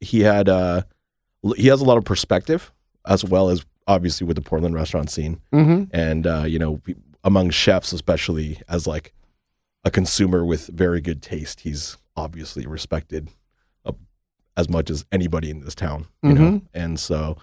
He 0.00 0.20
had 0.20 0.48
uh, 0.48 0.82
he 1.56 1.66
has 1.66 1.82
a 1.82 1.84
lot 1.84 1.98
of 1.98 2.04
perspective 2.06 2.72
as 3.04 3.22
well 3.22 3.50
as 3.50 3.66
obviously 3.88 4.24
with 4.26 4.36
the 4.36 4.42
Portland 4.42 4.74
restaurant 4.76 5.10
scene, 5.10 5.40
mm-hmm. 5.52 5.84
and 5.90 6.26
uh, 6.26 6.44
you 6.46 6.58
know, 6.60 6.80
we- 6.86 6.94
among 7.24 7.50
chefs, 7.50 7.92
especially 7.92 8.60
as 8.68 8.86
like 8.86 9.12
a 9.84 9.90
consumer 9.90 10.44
with 10.44 10.68
very 10.68 11.00
good 11.00 11.20
taste, 11.22 11.60
he's 11.60 11.96
obviously 12.16 12.66
respected 12.66 13.30
uh, 13.84 13.92
as 14.56 14.68
much 14.68 14.88
as 14.90 15.04
anybody 15.10 15.50
in 15.50 15.60
this 15.60 15.74
town. 15.74 16.06
You 16.22 16.32
know, 16.34 16.40
Mhm. 16.40 16.62
and 16.74 17.00
so, 17.00 17.36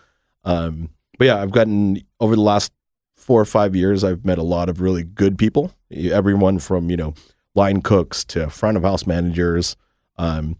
um, 0.45 0.89
but 1.17 1.25
yeah, 1.25 1.41
I've 1.41 1.51
gotten 1.51 2.01
over 2.21 2.35
the 2.35 2.41
last 2.41 2.71
four 3.15 3.41
or 3.41 3.45
five 3.45 3.75
years, 3.75 4.03
I've 4.03 4.23
met 4.25 4.37
a 4.37 4.43
lot 4.43 4.69
of 4.69 4.79
really 4.81 5.03
good 5.03 5.37
people. 5.37 5.71
Everyone 5.91 6.59
from 6.59 6.89
you 6.89 6.97
know 6.97 7.13
line 7.55 7.81
cooks 7.81 8.23
to 8.25 8.49
front 8.49 8.77
of 8.77 8.83
house 8.83 9.05
managers, 9.07 9.75
um, 10.17 10.57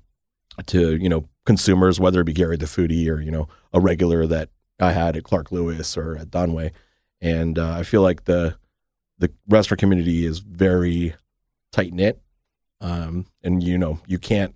to 0.68 0.96
you 0.96 1.10
know 1.10 1.28
consumers, 1.46 2.00
whether 2.00 2.22
it 2.22 2.26
be 2.26 2.34
Gary 2.34 2.58
the 2.58 2.66
foodie 2.66 3.08
or 3.10 3.22
you 3.22 3.32
know 3.32 3.48
a 3.74 3.80
regular 3.80 4.26
that 4.28 4.50
I 4.80 4.92
had 4.92 5.16
at 5.16 5.24
Clark 5.24 5.52
Lewis 5.52 5.96
or 5.98 6.18
at 6.18 6.30
Danwei, 6.32 6.72
and 7.22 7.58
uh, 7.58 7.72
I 7.72 7.84
feel 7.84 8.02
like 8.02 8.26
the 8.26 8.58
the 9.18 9.32
restaurant 9.48 9.80
community 9.80 10.26
is 10.26 10.40
very 10.40 11.16
tight 11.72 11.94
knit, 11.94 12.22
um, 12.82 13.26
and 13.44 13.64
you 13.64 13.78
know 13.78 14.00
you 14.06 14.20
can't 14.20 14.56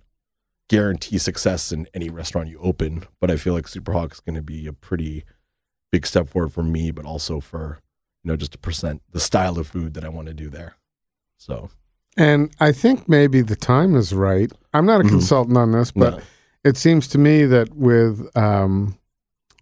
guarantee 0.68 1.18
success 1.18 1.72
in 1.72 1.88
any 1.94 2.08
restaurant 2.10 2.48
you 2.48 2.58
open, 2.60 3.04
but 3.20 3.30
I 3.30 3.36
feel 3.36 3.54
like 3.54 3.64
Superhawk 3.66 4.12
is 4.12 4.20
going 4.20 4.36
to 4.36 4.42
be 4.42 4.66
a 4.66 4.72
pretty 4.72 5.24
big 5.90 6.06
step 6.06 6.28
forward 6.28 6.52
for 6.52 6.62
me, 6.62 6.90
but 6.90 7.04
also 7.04 7.40
for 7.40 7.80
you 8.22 8.28
know 8.30 8.36
just 8.36 8.52
to 8.52 8.58
present 8.58 9.02
the 9.10 9.20
style 9.20 9.58
of 9.58 9.66
food 9.66 9.94
that 9.94 10.04
I 10.04 10.08
want 10.10 10.28
to 10.28 10.34
do 10.34 10.48
there. 10.50 10.74
So 11.38 11.70
and 12.16 12.52
I 12.60 12.72
think 12.72 13.08
maybe 13.08 13.40
the 13.40 13.56
time 13.56 13.96
is 13.96 14.12
right. 14.12 14.52
I'm 14.74 14.84
not 14.84 15.00
a 15.00 15.04
Mhm. 15.04 15.08
consultant 15.08 15.56
on 15.56 15.72
this, 15.72 15.90
but 15.92 16.16
no. 16.18 16.22
it 16.64 16.76
seems 16.76 17.08
to 17.08 17.18
me 17.18 17.46
that 17.46 17.74
with 17.74 18.28
um, 18.36 18.96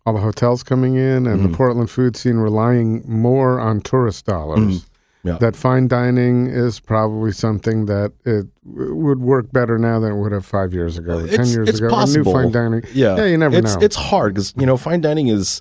all 0.09 0.15
the 0.15 0.21
hotels 0.21 0.63
coming 0.63 0.95
in 0.97 1.27
and 1.27 1.45
the 1.45 1.49
Mhm. 1.49 1.55
Portland 1.55 1.91
food 1.91 2.17
scene 2.17 2.37
relying 2.37 3.03
more 3.07 3.61
on 3.61 3.81
tourist 3.81 4.25
dollars, 4.27 4.59
Mhm. 4.59 4.85
Yeah. 5.25 5.39
that 5.39 5.55
fine 5.57 5.87
dining 5.89 6.47
is 6.47 6.81
probably 6.81 7.33
something 7.33 7.85
that 7.87 8.13
it 8.25 8.47
w- 8.67 8.95
would 8.95 9.21
work 9.21 9.53
better 9.53 9.79
now 9.79 10.01
than 10.01 10.13
it 10.13 10.17
would 10.17 10.33
have 10.33 10.47
five 10.47 10.73
years 10.73 10.97
ago, 10.97 11.19
or 11.19 11.27
ten 11.29 11.47
years 11.47 11.69
it's 11.69 11.79
ago. 11.79 11.91
possible. 11.91 12.33
New 12.33 12.43
fine 12.45 12.53
dining. 12.53 12.83
yeah, 12.95 13.17
Yeah, 13.17 13.25
you 13.27 13.37
never 13.37 13.57
it's 13.57 13.75
know. 13.75 13.81
it's 13.83 13.97
hard 13.97 14.35
because 14.35 14.55
you 14.57 14.65
know 14.67 14.77
fine 14.77 15.01
dining 15.01 15.29
is. 15.29 15.61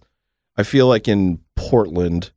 I 0.60 0.64
feel 0.64 0.88
like 0.88 1.08
in 1.08 1.40
Portland, 1.56 2.32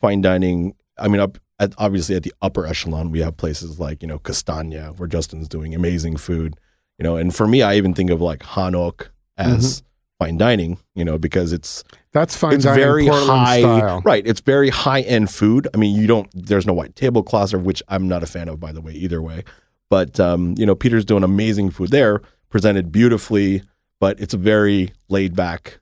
fine 0.00 0.20
dining. 0.22 0.74
I 0.98 1.08
mean, 1.08 1.20
up 1.20 1.38
at, 1.60 1.72
obviously 1.78 2.16
at 2.16 2.22
the 2.22 2.32
upper 2.40 2.66
echelon, 2.66 3.10
we 3.10 3.20
have 3.20 3.36
places 3.36 3.78
like 3.78 4.00
you 4.02 4.08
know 4.08 4.18
Castagna, 4.18 4.92
where 4.96 5.08
Justin's 5.08 5.48
doing 5.48 5.74
amazing 5.74 6.16
food. 6.16 6.54
You 6.98 7.04
know, 7.04 7.16
and 7.16 7.34
for 7.34 7.46
me, 7.46 7.62
I 7.62 7.74
even 7.76 7.94
think 7.94 8.10
of 8.10 8.20
like 8.20 8.42
Han 8.42 8.74
Oak 8.74 9.10
as 9.36 9.82
fine 10.18 10.36
dining. 10.36 10.78
You 10.94 11.04
know, 11.04 11.18
because 11.18 11.52
it's 11.52 11.84
That's 12.12 12.36
fine 12.36 12.58
dining. 12.60 12.66
it's 12.66 12.84
very 12.84 13.06
Portland 13.06 13.30
high 13.30 13.60
style. 13.60 14.02
right 14.04 14.26
it's 14.26 14.40
very 14.40 14.68
high 14.70 15.00
end 15.02 15.30
food 15.30 15.68
i 15.74 15.76
mean 15.76 15.94
you 15.96 16.06
don't 16.06 16.28
there's 16.34 16.66
no 16.66 16.72
white 16.72 16.96
tablecloths 16.96 17.52
of 17.54 17.64
which 17.64 17.82
i'm 17.88 18.08
not 18.08 18.22
a 18.22 18.26
fan 18.26 18.48
of 18.48 18.58
by 18.58 18.72
the 18.72 18.80
way 18.80 18.92
either 18.92 19.22
way 19.22 19.44
but 19.90 20.18
um, 20.18 20.54
you 20.58 20.66
know 20.66 20.74
peter's 20.74 21.04
doing 21.04 21.22
amazing 21.22 21.70
food 21.70 21.90
there 21.90 22.20
presented 22.50 22.90
beautifully 22.90 23.62
but 24.00 24.18
it's 24.20 24.34
a 24.34 24.38
very 24.38 24.92
laid 25.08 25.36
back 25.36 25.78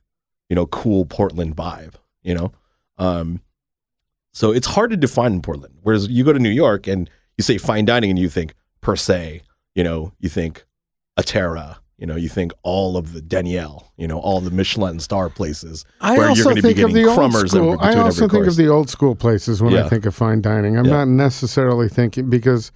you 0.49 0.55
know 0.55 0.65
cool 0.67 1.05
portland 1.05 1.55
vibe 1.55 1.95
you 2.21 2.33
know 2.35 2.51
um, 2.99 3.41
so 4.33 4.51
it's 4.51 4.67
hard 4.67 4.91
to 4.91 4.97
define 4.97 5.33
in 5.33 5.41
portland 5.41 5.73
whereas 5.81 6.07
you 6.09 6.23
go 6.23 6.31
to 6.33 6.39
new 6.39 6.49
york 6.49 6.85
and 6.87 7.09
you 7.37 7.43
say 7.43 7.57
fine 7.57 7.85
dining 7.85 8.09
and 8.11 8.19
you 8.19 8.29
think 8.29 8.53
per 8.81 8.95
se 8.95 9.41
you 9.75 9.83
know 9.83 10.11
you 10.19 10.29
think 10.29 10.65
Atera, 11.19 11.77
you 11.97 12.05
know, 12.05 12.15
you 12.15 12.29
think 12.29 12.51
all 12.63 12.95
of 12.95 13.13
the 13.13 13.21
Daniel, 13.21 13.91
you 13.97 14.07
know, 14.07 14.19
all 14.19 14.39
the 14.39 14.51
Michelin 14.51 14.99
star 14.99 15.29
places 15.29 15.83
I 15.99 16.11
where 16.11 16.19
you're 16.21 16.29
also 16.29 16.43
going 16.43 16.55
to 16.57 16.61
be 16.61 16.67
think 16.73 16.77
of 16.79 16.89
getting 16.91 17.03
the 17.03 17.09
old 17.09 17.17
crummers 17.17 17.51
school. 17.51 17.77
I 17.79 17.95
also 17.95 18.21
think 18.27 18.43
course. 18.43 18.47
of 18.49 18.55
the 18.55 18.67
old 18.67 18.89
school 18.89 19.15
places 19.15 19.61
when 19.61 19.75
I 19.75 19.89
think 19.89 20.05
of 20.05 20.13
fine 20.15 20.41
dining. 20.41 20.77
I'm 20.77 20.85
Yeah. 20.85 20.97
not 20.97 21.07
necessarily 21.07 21.89
thinking 21.89 22.29
because, 22.29 22.71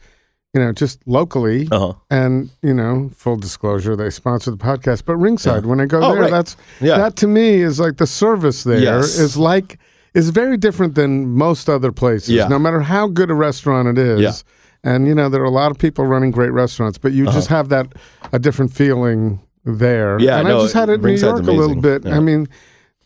you 0.55 0.59
know, 0.61 0.71
just 0.73 0.99
locally, 1.05 1.67
uh-huh. 1.71 1.93
and 2.09 2.49
you 2.63 2.73
know, 2.73 3.11
full 3.15 3.35
disclosure, 3.37 3.95
they 3.95 4.09
sponsor 4.09 4.49
the 4.51 4.57
podcast. 4.57 5.03
But 5.05 5.17
ringside, 5.17 5.65
when 5.67 5.79
I 5.79 5.85
go 5.85 6.01
Oh, 6.01 6.13
there, 6.13 6.23
right. 6.23 6.31
that's 6.31 6.57
Yeah. 6.79 6.97
that 6.97 7.15
to 7.17 7.27
me 7.27 7.61
is 7.61 7.79
like 7.79 7.97
the 7.97 8.07
service 8.07 8.63
there 8.63 8.99
is 8.99 9.17
Yes. 9.19 9.37
like 9.37 9.77
is 10.15 10.29
very 10.31 10.57
different 10.57 10.95
than 10.95 11.29
most 11.29 11.69
other 11.69 11.91
places. 11.91 12.29
Yeah. 12.31 12.47
No 12.47 12.57
matter 12.59 12.81
how 12.81 13.07
good 13.07 13.29
a 13.29 13.33
restaurant 13.35 13.87
it 13.87 13.97
is. 13.97 14.43
And 14.83 15.07
you 15.07 15.13
know, 15.13 15.29
there 15.29 15.41
are 15.41 15.45
a 15.45 15.49
lot 15.51 15.71
of 15.71 15.77
people 15.77 16.05
running 16.05 16.31
great 16.31 16.51
restaurants, 16.51 16.97
but 16.97 17.11
you 17.13 17.25
just 17.25 17.47
have 17.49 17.69
that 17.69 17.87
a 18.33 18.39
different 18.39 18.73
feeling 18.73 19.39
there. 19.63 20.15
Uh-huh. 20.15 20.25
Yeah, 20.25 20.39
and 20.39 20.47
no, 20.47 20.59
I 20.59 20.61
just 20.63 20.73
had 20.73 20.89
it 20.89 20.93
in 20.93 21.01
New 21.01 21.15
York 21.15 21.39
a 21.47 21.51
little 21.51 21.79
bit. 21.79 22.03
Yeah. 22.05 22.17
I 22.17 22.19
mean, 22.19 22.47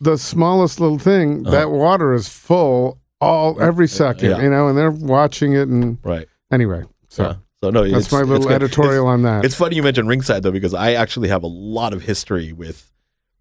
the 0.00 0.16
smallest 0.16 0.80
little 0.80 0.98
thing, 0.98 1.42
that 1.44 1.70
water 1.70 2.14
is 2.14 2.28
full 2.28 2.98
all 3.20 3.60
every 3.60 3.88
second, 3.88 4.30
Uh-huh. 4.32 4.38
Yeah. 4.38 4.44
you 4.44 4.50
know, 4.50 4.68
and 4.68 4.76
they're 4.78 4.90
watching 4.90 5.52
it. 5.54 5.68
And 5.68 5.98
Right. 6.02 6.26
anyway, 6.50 6.84
so 7.08 7.22
Yeah. 7.22 7.34
So 7.62 7.70
no, 7.70 7.84
that's 7.88 8.04
it's, 8.06 8.12
my 8.12 8.20
little 8.22 8.50
editorial 8.50 9.06
on 9.06 9.22
that. 9.22 9.38
It's, 9.38 9.46
it's 9.46 9.54
funny 9.54 9.76
you 9.76 9.82
mentioned 9.82 10.08
Ringside 10.08 10.42
though, 10.42 10.50
because 10.52 10.74
I 10.74 10.92
actually 10.92 11.28
have 11.28 11.42
a 11.42 11.46
lot 11.48 11.92
of 11.94 12.02
history 12.02 12.52
with 12.52 12.90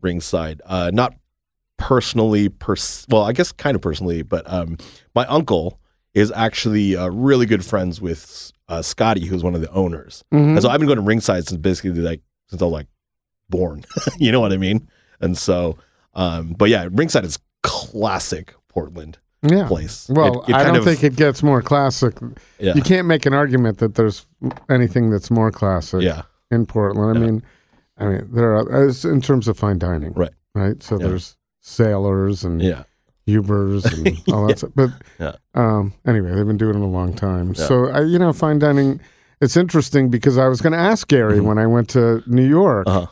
Ringside. 0.02 0.62
Uh, 0.66 0.90
not 0.94 1.14
personally, 1.78 2.48
pers- 2.50 3.06
well, 3.10 3.24
I 3.24 3.34
guess 3.34 3.52
kind 3.52 3.76
of 3.76 3.82
personally, 3.82 4.22
but 4.22 4.50
um, 4.52 4.78
my 5.14 5.26
uncle 5.26 5.80
is 6.16 6.32
actually 6.32 6.96
uh, 6.96 7.08
really 7.10 7.46
good 7.46 7.64
friends 7.64 8.02
with 8.02 8.52
uh, 8.70 8.82
Scotty, 8.82 9.26
who's 9.28 9.44
one 9.44 9.54
of 9.54 9.62
the 9.62 9.70
owners. 9.72 10.24
Mhm. 10.34 10.54
And 10.54 10.62
so 10.64 10.70
I've 10.70 10.80
been 10.80 10.88
going 10.88 10.98
to 10.98 11.04
Ringside 11.04 11.48
since 11.48 11.62
basically 11.62 11.92
like 12.02 12.22
since 12.48 12.62
I 12.62 12.66
was 12.66 12.72
like 12.74 12.88
born. 13.50 13.84
you 14.18 14.32
know 14.32 14.40
what 14.40 14.52
I 14.54 14.58
mean? 14.58 14.88
And 15.22 15.38
so, 15.38 15.78
um, 16.16 16.54
but 16.58 16.70
yeah, 16.70 16.88
Ringside 16.92 17.26
is 17.26 17.38
classic 17.62 18.54
Portland 18.70 19.20
yeah. 19.44 19.68
place. 19.68 20.08
Well, 20.10 20.42
It- 20.44 20.50
it 20.50 20.56
I 20.56 20.64
don't 20.64 20.78
of- 20.78 20.86
think 20.86 21.04
it 21.04 21.16
gets 21.16 21.44
more 21.44 21.62
classic. 21.62 22.18
Yeah. 22.60 22.74
You 22.76 22.82
can't 22.82 23.08
make 23.08 23.26
an 23.26 23.34
argument 23.34 23.78
that 23.80 23.96
there's 23.96 24.26
anything 24.70 25.10
that's 25.12 25.30
more 25.30 25.52
classic 25.52 26.02
yeah. 26.02 26.24
in 26.50 26.66
Portland. 26.66 27.18
I 27.18 27.22
Yeah. 27.22 27.26
mean, 27.28 27.44
I 27.98 28.06
mean, 28.08 28.28
there 28.32 28.56
are 28.56 28.88
in 29.06 29.22
terms 29.22 29.48
of 29.48 29.58
fine 29.58 29.78
dining, 29.80 30.14
Right. 30.14 30.32
Right. 30.54 30.82
So 30.82 30.98
there's 30.98 31.38
Sayler's 31.64 32.44
and 32.44 32.62
Yeah. 32.62 32.84
Huber's 33.26 33.86
and 33.86 34.22
all 34.34 34.48
that 34.48 34.60
stuff. 34.60 34.72
But 34.76 34.90
Yeah. 35.20 35.34
um, 35.54 35.94
anyway, 36.06 36.34
they've 36.36 36.46
been 36.46 36.58
doing 36.58 36.76
it 36.76 36.82
a 36.82 36.88
long 36.88 37.14
time. 37.14 37.54
Yeah. 37.56 37.66
So 37.66 37.90
I, 37.90 38.02
you 38.04 38.20
know, 38.20 38.32
fine 38.34 38.60
dining. 38.60 39.00
It's 39.42 39.58
interesting 39.58 40.10
because 40.10 40.38
I 40.38 40.48
was 40.48 40.62
going 40.62 40.74
to 40.74 40.80
ask 40.80 41.08
Gary 41.08 41.40
Mhm. 41.40 41.44
when 41.46 41.58
I 41.58 41.68
went 41.68 41.90
to 41.90 42.24
New 42.28 42.48
York. 42.48 42.88
Uh-huh. 42.88 43.08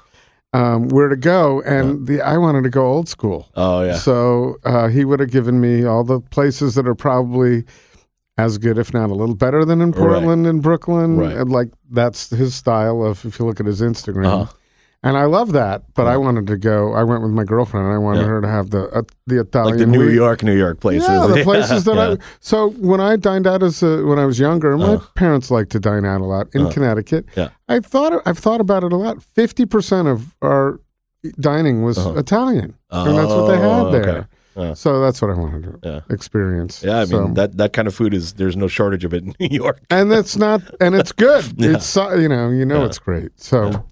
um, 0.56 0.88
where 0.90 1.10
to 1.10 1.16
go, 1.16 1.62
and 1.64 2.06
the 2.06 2.22
I 2.22 2.38
wanted 2.38 2.64
to 2.64 2.70
go 2.70 2.86
old 2.86 3.10
school. 3.10 3.50
Oh 3.56 3.82
yeah. 3.84 3.96
So 3.96 4.58
uh, 4.64 4.88
he 4.88 5.04
would 5.04 5.20
have 5.20 5.32
given 5.32 5.60
me 5.60 5.84
all 5.84 6.04
the 6.04 6.20
places 6.22 6.76
that 6.76 6.88
are 6.88 6.94
probably 6.94 7.64
as 8.38 8.60
good, 8.60 8.78
if 8.78 8.94
not 8.94 9.10
a 9.10 9.16
little 9.16 9.34
better 9.36 9.66
than 9.66 9.82
in 9.82 9.90
Right. 9.92 9.98
Portland 10.00 10.46
and 10.46 10.62
Brooklyn. 10.62 11.18
Right. 11.18 11.36
And 11.36 11.52
like 11.52 11.70
that's 11.90 12.30
his 12.30 12.54
style 12.54 13.04
of 13.04 13.26
if 13.26 13.40
you 13.40 13.46
look 13.46 13.60
at 13.60 13.66
his 13.66 13.82
Instagram. 13.82 14.26
Uh-huh. 14.44 14.54
And 15.06 15.18
I 15.18 15.26
love 15.26 15.52
that, 15.52 15.84
but 15.96 16.08
I 16.08 16.16
wanted 16.16 16.48
to 16.48 16.58
go. 16.58 16.94
I 16.94 17.04
went 17.04 17.24
with 17.24 17.32
my 17.32 17.44
girlfriend, 17.44 17.86
and 17.88 17.94
I 17.94 17.98
wanted 17.98 18.22
Yeah. 18.22 18.28
her 18.28 18.42
to 18.42 18.48
have 18.48 18.70
the 18.70 18.84
uh, 18.90 19.02
the 19.28 19.42
Italian 19.42 19.78
like 19.78 19.80
the 19.80 19.86
New 19.86 20.06
wheat. 20.08 20.14
York, 20.16 20.44
New 20.44 20.56
York 20.58 20.80
places. 20.80 21.10
Yeah, 21.10 21.28
the 21.28 21.44
places 21.52 21.84
that. 21.84 21.98
I. 21.98 22.18
So 22.40 22.70
when 22.92 23.02
I 23.02 23.18
dined 23.18 23.46
out 23.46 23.64
as 23.64 23.84
a, 23.84 24.06
when 24.06 24.18
I 24.18 24.26
was 24.26 24.40
younger, 24.40 24.78
my 24.78 24.94
Uh. 24.94 25.00
parents 25.16 25.52
liked 25.52 25.72
to 25.74 25.80
dine 25.80 26.06
out 26.06 26.22
a 26.22 26.26
lot 26.26 26.48
in 26.54 26.68
Uh. 26.68 26.70
Connecticut. 26.72 27.26
Yeah. 27.36 27.50
I 27.68 27.82
thought 27.82 28.22
I've 28.26 28.38
thought 28.40 28.62
about 28.62 28.86
it 28.86 28.94
a 28.94 28.96
lot. 28.96 29.22
Fifty 29.22 29.66
percent 29.66 30.08
of 30.08 30.34
our 30.42 30.80
dining 31.40 31.84
was 31.84 31.98
Uh-huh. 31.98 32.18
Italian, 32.20 32.76
and 32.92 33.18
that's 33.18 33.28
what 33.30 33.48
they 33.48 33.58
Oh, 33.58 33.86
had 33.86 33.94
there. 33.94 34.10
okay. 34.18 34.28
Yeah. 34.56 34.74
So 34.76 35.02
that's 35.02 35.22
what 35.22 35.32
I 35.32 35.34
wanted 35.34 35.64
to 35.64 35.80
Yeah. 35.90 36.00
experience. 36.12 36.82
Yeah, 36.84 36.98
I 36.98 37.06
mean 37.06 37.08
So- 37.10 37.32
that 37.34 37.58
that 37.58 37.74
kind 37.74 37.88
of 37.90 37.94
food 37.96 38.14
is 38.14 38.34
there's 38.34 38.56
no 38.56 38.68
shortage 38.68 39.04
of 39.04 39.14
it 39.14 39.24
in 39.24 39.34
New 39.40 39.50
York. 39.52 39.82
and 39.90 40.14
it's 40.14 40.38
not, 40.38 40.62
and 40.80 40.96
it's 40.96 41.12
good. 41.12 41.44
It's 41.58 41.86
so- 41.86 42.14
you 42.14 42.30
know, 42.30 42.50
you 42.52 42.66
know, 42.66 42.86
it's 42.86 43.00
great. 43.00 43.32
So, 43.36 43.84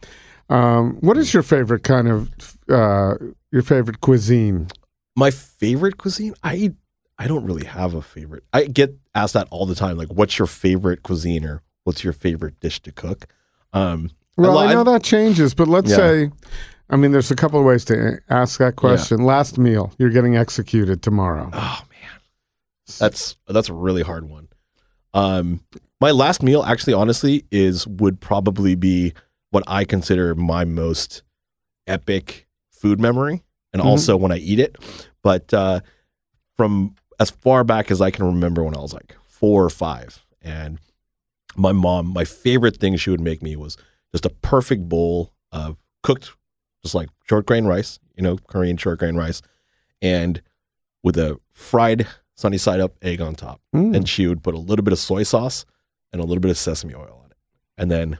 um, 0.51 0.97
what 1.01 1.17
is 1.17 1.33
your 1.33 1.43
favorite 1.43 1.83
kind 1.83 2.07
of 2.07 2.29
uh, 2.69 3.15
your 3.51 3.61
favorite 3.63 4.01
cuisine? 4.01 4.67
My 5.15 5.31
favorite 5.31 5.97
cuisine, 5.97 6.33
I 6.43 6.73
I 7.17 7.27
don't 7.27 7.45
really 7.45 7.65
have 7.65 7.93
a 7.93 8.01
favorite. 8.01 8.43
I 8.53 8.63
get 8.65 8.97
asked 9.15 9.33
that 9.33 9.47
all 9.51 9.65
the 9.65 9.75
time. 9.75 9.97
Like, 9.97 10.09
what's 10.09 10.37
your 10.39 10.47
favorite 10.47 11.03
cuisine 11.03 11.45
or 11.45 11.61
what's 11.83 12.03
your 12.03 12.13
favorite 12.13 12.59
dish 12.59 12.81
to 12.81 12.91
cook? 12.91 13.25
Um, 13.73 14.11
Well, 14.37 14.53
lo- 14.53 14.59
I 14.67 14.73
know 14.73 14.83
that 14.85 15.03
changes, 15.03 15.53
but 15.53 15.67
let's 15.67 15.89
Yeah. 15.89 15.95
say, 15.97 16.31
I 16.89 16.95
mean, 16.95 17.11
there's 17.11 17.31
a 17.31 17.35
couple 17.35 17.59
of 17.59 17.65
ways 17.65 17.85
to 17.85 18.19
ask 18.29 18.59
that 18.59 18.75
question. 18.75 19.23
Last 19.23 19.57
meal, 19.57 19.93
you're 19.97 20.09
getting 20.09 20.35
executed 20.35 21.01
tomorrow. 21.01 21.49
Oh 21.53 21.81
man, 21.91 22.19
that's 22.99 23.35
that's 23.47 23.69
a 23.69 23.73
really 23.73 24.01
hard 24.01 24.29
one. 24.29 24.47
Um, 25.13 25.61
my 25.99 26.11
last 26.11 26.41
meal, 26.41 26.63
actually, 26.63 26.93
honestly, 26.93 27.45
is 27.51 27.85
would 27.87 28.19
probably 28.21 28.75
be 28.75 29.13
what 29.51 29.63
I 29.67 29.83
consider 29.85 30.33
my 30.35 30.65
most 30.65 31.23
epic 31.87 32.47
food 32.71 32.99
memory, 32.99 33.43
and 33.73 33.81
Mhm. 33.81 33.85
also 33.85 34.17
when 34.17 34.31
I 34.31 34.37
eat 34.37 34.59
it. 34.59 34.75
But 35.21 35.53
uh, 35.53 35.81
from 36.57 36.95
as 37.19 37.29
far 37.29 37.63
back 37.63 37.91
as 37.91 38.01
I 38.01 38.09
can 38.11 38.25
remember, 38.25 38.63
when 38.63 38.75
I 38.75 38.79
was 38.81 38.93
like 38.93 39.15
four 39.27 39.63
or 39.63 39.69
five, 39.69 40.25
and 40.41 40.79
my 41.55 41.71
mom, 41.71 42.07
my 42.07 42.23
favorite 42.25 42.77
thing 42.77 42.95
she 42.97 43.09
would 43.11 43.21
make 43.21 43.41
me 43.43 43.55
was 43.55 43.77
just 44.11 44.25
a 44.25 44.29
perfect 44.29 44.89
bowl 44.89 45.31
of 45.51 45.77
cooked, 46.03 46.31
just 46.83 46.95
like 46.95 47.09
short 47.29 47.45
grain 47.45 47.65
rice, 47.65 47.99
you 48.15 48.23
know, 48.23 48.37
Korean 48.37 48.77
short 48.77 48.99
grain 48.99 49.15
rice, 49.15 49.41
and 50.01 50.41
with 51.03 51.17
a 51.17 51.39
fried 51.51 52.07
sunny 52.35 52.57
side 52.57 52.79
up 52.79 52.95
egg 53.01 53.21
on 53.21 53.35
top. 53.35 53.61
Mm. 53.75 53.95
And 53.95 54.09
she 54.09 54.25
would 54.27 54.41
put 54.43 54.55
a 54.55 54.59
little 54.59 54.83
bit 54.83 54.93
of 54.93 54.99
soy 54.99 55.23
sauce 55.23 55.65
and 56.11 56.21
a 56.21 56.25
little 56.25 56.41
bit 56.41 56.49
of 56.51 56.57
sesame 56.57 56.95
oil 56.95 57.21
on 57.23 57.31
it. 57.31 57.37
And 57.77 57.91
then, 57.91 58.17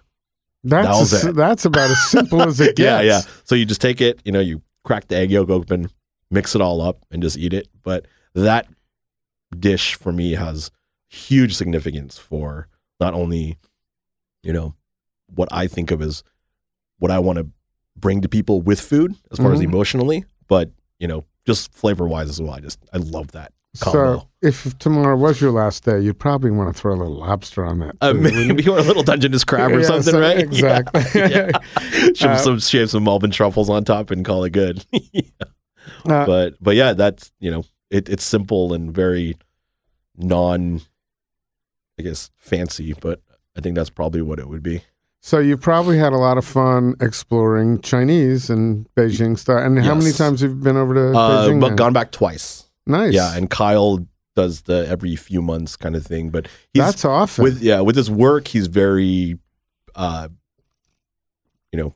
that's 0.63 1.12
that 1.12 1.17
as- 1.17 1.26
it. 1.26 1.36
that's 1.36 1.65
about 1.65 1.89
as 1.91 2.02
simple 2.10 2.41
as 2.43 2.60
it 2.60 2.76
gets. 2.76 2.80
yeah, 2.80 3.02
yeah. 3.02 3.21
So 3.45 3.56
you 3.56 3.65
just 3.65 3.82
take 3.82 4.02
it, 4.02 4.19
you 4.26 4.32
know, 4.32 4.39
you 4.39 4.62
crack 4.84 5.08
the 5.08 5.15
egg 5.17 5.32
yolk 5.32 5.50
open, 5.50 5.89
mix 6.30 6.56
it 6.56 6.62
all 6.62 6.82
up, 6.82 7.06
and 7.12 7.21
just 7.24 7.38
eat 7.38 7.54
it. 7.54 7.67
But 7.84 8.06
that 8.36 8.67
dish 9.58 9.95
for 9.95 10.12
me 10.12 10.34
has 10.34 10.71
huge 11.10 11.56
significance 11.56 12.17
for 12.17 12.67
not 13.00 13.13
only, 13.13 13.58
you 14.43 14.54
know, 14.54 14.76
what 15.34 15.50
I 15.52 15.67
think 15.67 15.91
of 15.91 16.02
as 16.02 16.24
what 17.00 17.12
I 17.12 17.19
want 17.19 17.38
to 17.39 17.47
bring 17.97 18.21
to 18.21 18.30
people 18.30 18.62
with 18.62 18.80
food 18.80 19.15
as 19.32 19.38
far 19.39 19.52
as 19.54 19.60
Mhm. 19.60 19.65
emotionally, 19.65 20.26
but, 20.47 20.71
you 21.00 21.08
know, 21.08 21.26
just 21.45 21.74
flavor 21.74 22.08
wise 22.08 22.30
as 22.30 22.41
well. 22.41 22.54
I 22.54 22.60
just, 22.60 22.80
I 22.93 22.97
love 22.97 23.32
that. 23.32 23.52
So 23.73 24.27
if 24.41 24.77
tomorrow 24.79 25.15
was 25.15 25.39
your 25.39 25.51
last 25.51 25.86
day, 25.86 25.99
you'd 26.01 26.19
probably 26.19 26.51
want 26.51 26.75
to 26.75 26.79
throw 26.79 26.93
a 26.93 26.97
little 26.99 27.17
lobster 27.19 27.65
on 27.65 27.79
that. 27.79 27.95
Uh, 28.01 28.13
maybe 28.13 28.63
want 28.69 28.81
a 28.84 28.88
little 28.88 29.03
Dungeness 29.03 29.43
crab 29.45 29.71
or 29.71 29.79
Yeah, 29.79 29.86
something, 29.88 30.12
so- 30.13 30.19
right? 30.19 30.38
exactly. 30.39 31.01
Yeah. 31.29 31.49
yeah. 31.53 32.10
Shave 32.13 32.29
Uh, 32.31 32.38
some 32.38 32.60
shave 32.60 32.89
some 32.89 33.03
Melbourne 33.05 33.31
truffles 33.31 33.69
on 33.69 33.84
top 33.86 34.12
and 34.12 34.25
call 34.25 34.43
it 34.43 34.49
good. 34.51 34.84
Uh, 36.05 36.25
but 36.25 36.55
but 36.62 36.75
yeah, 36.75 36.93
that's 36.93 37.31
you 37.39 37.49
know 37.51 37.63
it, 37.89 38.10
it's 38.10 38.23
simple 38.25 38.73
and 38.73 38.93
very 38.93 39.38
non, 40.17 40.81
I 41.99 42.03
guess 42.03 42.29
fancy, 42.39 42.93
but 42.99 43.21
I 43.57 43.62
think 43.62 43.75
that's 43.75 43.89
probably 43.89 44.21
what 44.21 44.39
it 44.39 44.47
would 44.49 44.63
be. 44.63 44.84
so 45.21 45.39
you 45.39 45.55
probably 45.57 45.97
had 45.97 46.13
a 46.13 46.17
lot 46.17 46.38
of 46.38 46.45
fun 46.45 46.95
exploring 46.99 47.79
Chinese 47.81 48.49
and 48.49 48.88
Beijing 48.95 49.38
style. 49.38 49.60
And 49.60 49.79
how 49.84 49.93
many 49.95 50.07
Yes. 50.07 50.17
times 50.17 50.41
have 50.41 50.49
you 50.51 50.55
been 50.57 50.77
over 50.77 50.93
to 50.93 51.17
Uh, 51.17 51.47
Beijing? 51.47 51.62
but 51.62 51.69
now? 51.69 51.75
gone 51.75 51.93
back 51.93 52.12
twice. 52.12 52.65
Nice. 52.85 53.13
Yeah, 53.13 53.35
and 53.35 53.49
Kyle 53.49 54.05
does 54.35 54.61
the 54.61 54.87
every 54.87 55.15
few 55.15 55.41
months 55.41 55.75
kind 55.75 55.95
of 55.95 56.05
thing. 56.05 56.29
But 56.29 56.47
he's 56.73 56.83
that's 56.83 57.05
often. 57.05 57.43
with 57.43 57.61
yeah 57.61 57.81
with 57.81 57.95
his 57.95 58.09
work 58.09 58.47
he's 58.47 58.67
very 58.67 59.37
uh 59.95 60.29
you 61.71 61.79
know 61.79 61.93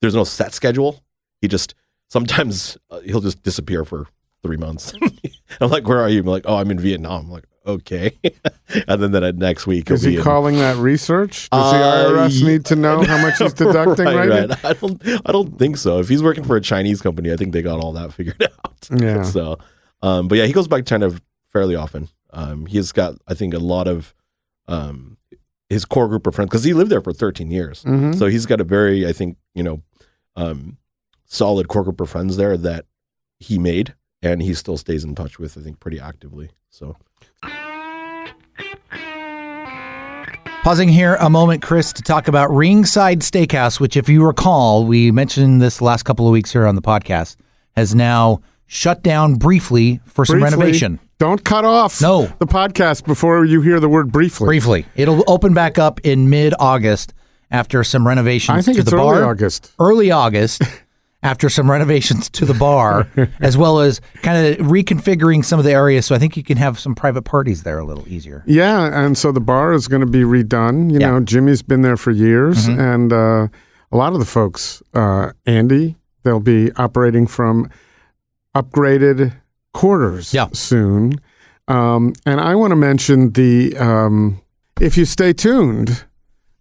there's 0.00 0.14
no 0.14 0.24
set 0.24 0.52
schedule 0.52 1.02
he 1.40 1.48
just 1.48 1.74
sometimes 2.08 2.76
uh, 2.90 3.00
he'll 3.00 3.20
just 3.22 3.42
disappear 3.42 3.84
for 3.86 4.06
three 4.42 4.56
months 4.58 4.92
i'm 5.60 5.70
like 5.70 5.88
where 5.88 6.00
are 6.00 6.08
you 6.08 6.20
i'm 6.20 6.26
like 6.26 6.44
oh 6.46 6.56
i'm 6.56 6.70
in 6.70 6.78
vietnam 6.78 7.24
i'm 7.24 7.30
like 7.30 7.44
okay 7.66 8.12
and 8.88 9.02
then 9.02 9.10
the 9.12 9.32
next 9.32 9.66
week 9.66 9.90
Is 9.90 10.02
he'll 10.02 10.18
in- 10.18 10.22
calling 10.24 10.56
that 10.56 10.76
research? 10.76 11.48
Does 11.50 11.72
Uh, 11.74 12.08
the 12.12 12.14
IRS 12.18 12.46
need 12.46 12.64
to 12.66 12.76
know 12.76 13.02
how 13.02 13.20
much 13.22 13.38
he's 13.38 13.52
deducting 13.54 14.04
right, 14.06 14.28
right, 14.28 14.48
right. 14.50 14.64
I 14.64 14.72
don't. 14.74 15.02
I 15.26 15.32
don't 15.32 15.58
think 15.58 15.76
so. 15.76 15.98
If 15.98 16.08
he's 16.08 16.22
working 16.22 16.44
for 16.44 16.56
a 16.56 16.60
Chinese 16.62 17.02
company, 17.02 17.30
I 17.32 17.36
think 17.36 17.52
they 17.52 17.60
got 17.60 17.80
all 17.80 17.92
that 17.92 18.12
figured 18.14 18.42
out. 18.42 18.88
Yeah. 18.90 19.22
So, 19.22 19.58
um, 20.02 20.28
but 20.28 20.38
yeah, 20.38 20.46
he 20.46 20.52
goes 20.52 20.68
back 20.68 20.84
to 20.84 20.88
China 20.88 21.10
fairly 21.52 21.74
often. 21.76 22.08
Um, 22.32 22.66
he's 22.66 22.92
got, 22.92 23.14
I 23.26 23.34
think, 23.34 23.54
a 23.54 23.58
lot 23.58 23.88
of 23.88 24.14
um, 24.66 25.16
his 25.68 25.84
core 25.84 26.08
group 26.08 26.26
of 26.26 26.34
friends 26.34 26.50
because 26.50 26.64
he 26.64 26.72
lived 26.74 26.90
there 26.90 27.00
for 27.00 27.12
13 27.12 27.50
years. 27.50 27.82
Mhm. 27.84 28.16
So 28.18 28.26
he's 28.26 28.46
got 28.46 28.60
a 28.60 28.64
very, 28.64 29.06
I 29.06 29.12
think, 29.12 29.36
you 29.54 29.62
know, 29.62 29.82
um, 30.36 30.76
solid 31.24 31.68
core 31.68 31.84
group 31.84 32.00
of 32.00 32.10
friends 32.10 32.36
there 32.36 32.56
that 32.56 32.84
he 33.38 33.58
made, 33.58 33.94
and 34.22 34.42
he 34.42 34.52
still 34.54 34.76
stays 34.76 35.04
in 35.04 35.14
touch 35.14 35.38
with. 35.38 35.56
I 35.56 35.62
think 35.62 35.80
pretty 35.80 35.98
actively. 36.00 36.50
So 36.70 36.96
Pausing 40.64 40.88
here 40.88 41.14
a 41.20 41.30
moment, 41.30 41.62
Chris, 41.62 41.92
to 41.94 42.02
talk 42.02 42.28
about 42.28 42.50
Ringside 42.50 43.20
Steakhouse, 43.20 43.80
which, 43.80 43.96
if 43.96 44.06
you 44.08 44.26
recall, 44.26 44.84
we 44.84 45.10
mentioned 45.10 45.62
this 45.62 45.80
last 45.80 46.02
couple 46.02 46.26
of 46.26 46.32
weeks 46.32 46.52
here 46.52 46.66
on 46.66 46.74
the 46.74 46.82
podcast, 46.82 47.36
has 47.74 47.94
now 47.94 48.40
shut 48.68 49.02
down 49.02 49.34
briefly 49.34 50.00
for 50.04 50.24
some 50.24 50.38
Briefly, 50.38 50.56
renovation. 50.58 51.00
Don't 51.18 51.42
cut 51.42 51.64
off 51.64 52.00
No. 52.00 52.26
the 52.38 52.46
podcast 52.46 53.04
before 53.04 53.44
you 53.44 53.60
hear 53.62 53.80
the 53.80 53.88
word 53.88 54.12
briefly. 54.12 54.46
Briefly, 54.46 54.86
it'll 54.94 55.24
open 55.26 55.52
back 55.54 55.76
up 55.78 55.98
in 56.04 56.30
mid-August 56.30 57.12
after 57.50 57.82
some 57.82 58.06
renovations 58.06 58.56
I 58.58 58.62
think 58.62 58.76
to 58.76 58.82
it's 58.82 58.90
the 58.90 58.96
early 58.96 59.20
bar. 59.20 59.24
August. 59.24 59.72
Early 59.80 60.10
August. 60.12 60.62
After 61.20 61.48
some 61.48 61.68
renovations 61.68 62.30
to 62.30 62.44
the 62.46 62.54
bar, 62.54 63.08
as 63.40 63.56
well 63.56 63.80
as 63.80 64.00
kind 64.22 64.46
of 64.60 64.64
reconfiguring 64.68 65.44
some 65.44 65.58
of 65.58 65.64
the 65.64 65.72
areas, 65.72 66.06
so 66.06 66.14
I 66.14 66.18
think 66.20 66.36
you 66.36 66.44
can 66.44 66.56
have 66.58 66.78
some 66.78 66.94
private 66.94 67.22
parties 67.22 67.64
there 67.64 67.80
a 67.80 67.84
little 67.84 68.06
easier. 68.08 68.44
Yeah, 68.46 69.04
and 69.04 69.18
so 69.18 69.32
the 69.32 69.40
bar 69.40 69.72
is 69.72 69.88
going 69.88 70.00
to 70.02 70.06
be 70.06 70.20
redone. 70.20 70.92
You 70.92 71.00
Yeah. 71.00 71.10
know, 71.10 71.20
Jimmy's 71.20 71.60
been 71.60 71.82
there 71.82 71.96
for 71.96 72.12
years, 72.12 72.68
Mm-hmm. 72.68 72.80
and 72.80 73.12
uh, 73.12 73.48
a 73.90 73.96
lot 73.96 74.12
of 74.12 74.20
the 74.20 74.24
folks, 74.26 74.80
uh, 74.94 75.32
Andy, 75.44 75.96
they'll 76.22 76.38
be 76.38 76.70
operating 76.76 77.26
from 77.26 77.68
upgraded 78.62 79.32
quarters 79.74 80.32
Yeah. 80.34 80.48
soon. 80.52 81.20
Um, 81.68 82.14
and 82.24 82.40
I 82.40 82.54
want 82.54 82.70
to 82.72 82.76
mention 82.76 83.30
the 83.32 83.76
um, 83.76 84.40
if 84.80 84.96
you 84.96 85.04
stay 85.04 85.32
tuned, 85.32 86.04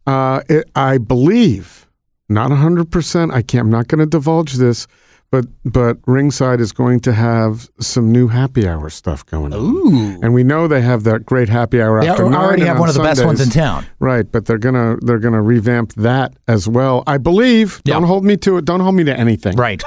uh, 0.06 0.42
it, 0.50 0.70
I 0.76 0.98
believe 0.98 1.88
not 2.30 2.52
hundred 2.52 2.92
percent. 2.92 3.32
I 3.32 3.42
can't. 3.42 3.66
I'm 3.66 3.70
not 3.72 3.88
going 3.88 4.00
to 4.00 4.06
divulge 4.06 4.54
this, 4.56 4.86
but 5.32 5.46
but 5.64 5.98
Ringside 6.06 6.60
is 6.60 6.74
going 6.74 7.00
to 7.02 7.14
have 7.14 7.70
some 7.80 8.12
new 8.12 8.28
happy 8.28 8.68
hour 8.68 8.90
stuff 8.90 9.26
going 9.26 9.54
on. 9.54 9.60
Ooh, 9.62 10.20
And 10.22 10.34
we 10.34 10.44
know 10.44 10.68
they 10.68 10.82
have 10.82 11.04
that 11.06 11.26
great 11.26 11.48
happy 11.48 11.82
hour 11.82 12.02
they 12.02 12.10
after 12.10 12.24
nine. 12.26 12.34
already 12.36 12.62
and 12.64 12.68
have 12.68 12.76
on 12.78 12.82
one 12.82 12.90
of 12.90 12.96
the 12.96 13.04
best 13.04 13.24
ones 13.24 13.40
in 13.40 13.50
town. 13.50 13.86
Right, 14.00 14.30
but 14.30 14.46
they're 14.46 14.58
gonna 14.58 14.98
they're 15.02 15.20
gonna 15.20 15.42
revamp 15.42 15.94
that 15.94 16.34
as 16.50 16.68
well. 16.68 17.04
I 17.08 17.18
believe. 17.18 17.82
Yeah. 17.86 17.94
Don't 17.94 18.04
hold 18.04 18.26
me 18.26 18.36
to 18.38 18.58
it. 18.58 18.66
Don't 18.66 18.82
hold 18.82 18.96
me 18.96 19.06
to 19.06 19.18
anything. 19.18 19.56
Right. 19.56 19.82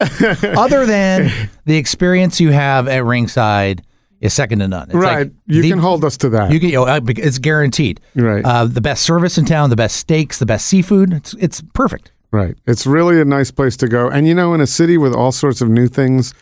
Other 0.56 0.86
than 0.86 1.30
the 1.66 1.76
experience 1.76 2.40
you 2.40 2.50
have 2.50 2.88
at 2.88 3.04
ringside 3.04 3.82
is 4.20 4.34
second 4.34 4.58
to 4.60 4.68
none. 4.68 4.88
It's 4.88 4.94
right. 4.94 5.18
like 5.26 5.32
you 5.46 5.62
the- 5.62 5.70
can 5.70 5.78
hold 5.78 6.04
us 6.04 6.16
to 6.18 6.28
that. 6.30 6.52
You 6.52 6.58
get, 6.58 6.68
you 6.68 6.76
know, 6.76 6.86
uh, 6.86 7.00
it's 7.08 7.38
guaranteed. 7.38 8.00
Right. 8.14 8.44
Uh, 8.44 8.64
the 8.66 8.80
best 8.80 9.02
service 9.02 9.38
in 9.38 9.44
town, 9.44 9.70
the 9.70 9.76
best 9.76 9.96
steaks, 9.96 10.38
the 10.38 10.46
best 10.46 10.66
seafood. 10.66 11.12
It's 11.12 11.34
it's 11.34 11.62
perfect. 11.74 12.12
right. 12.30 12.54
It's 12.66 12.86
really 12.86 13.20
a 13.20 13.24
nice 13.24 13.50
place 13.50 13.76
to 13.78 13.88
go. 13.88 14.08
And 14.08 14.26
you 14.26 14.34
know, 14.34 14.54
in 14.54 14.60
a 14.60 14.66
city 14.66 14.98
with 14.98 15.14
all 15.14 15.32
sorts 15.32 15.60
of 15.60 15.68
new 15.68 15.88
things 15.88 16.34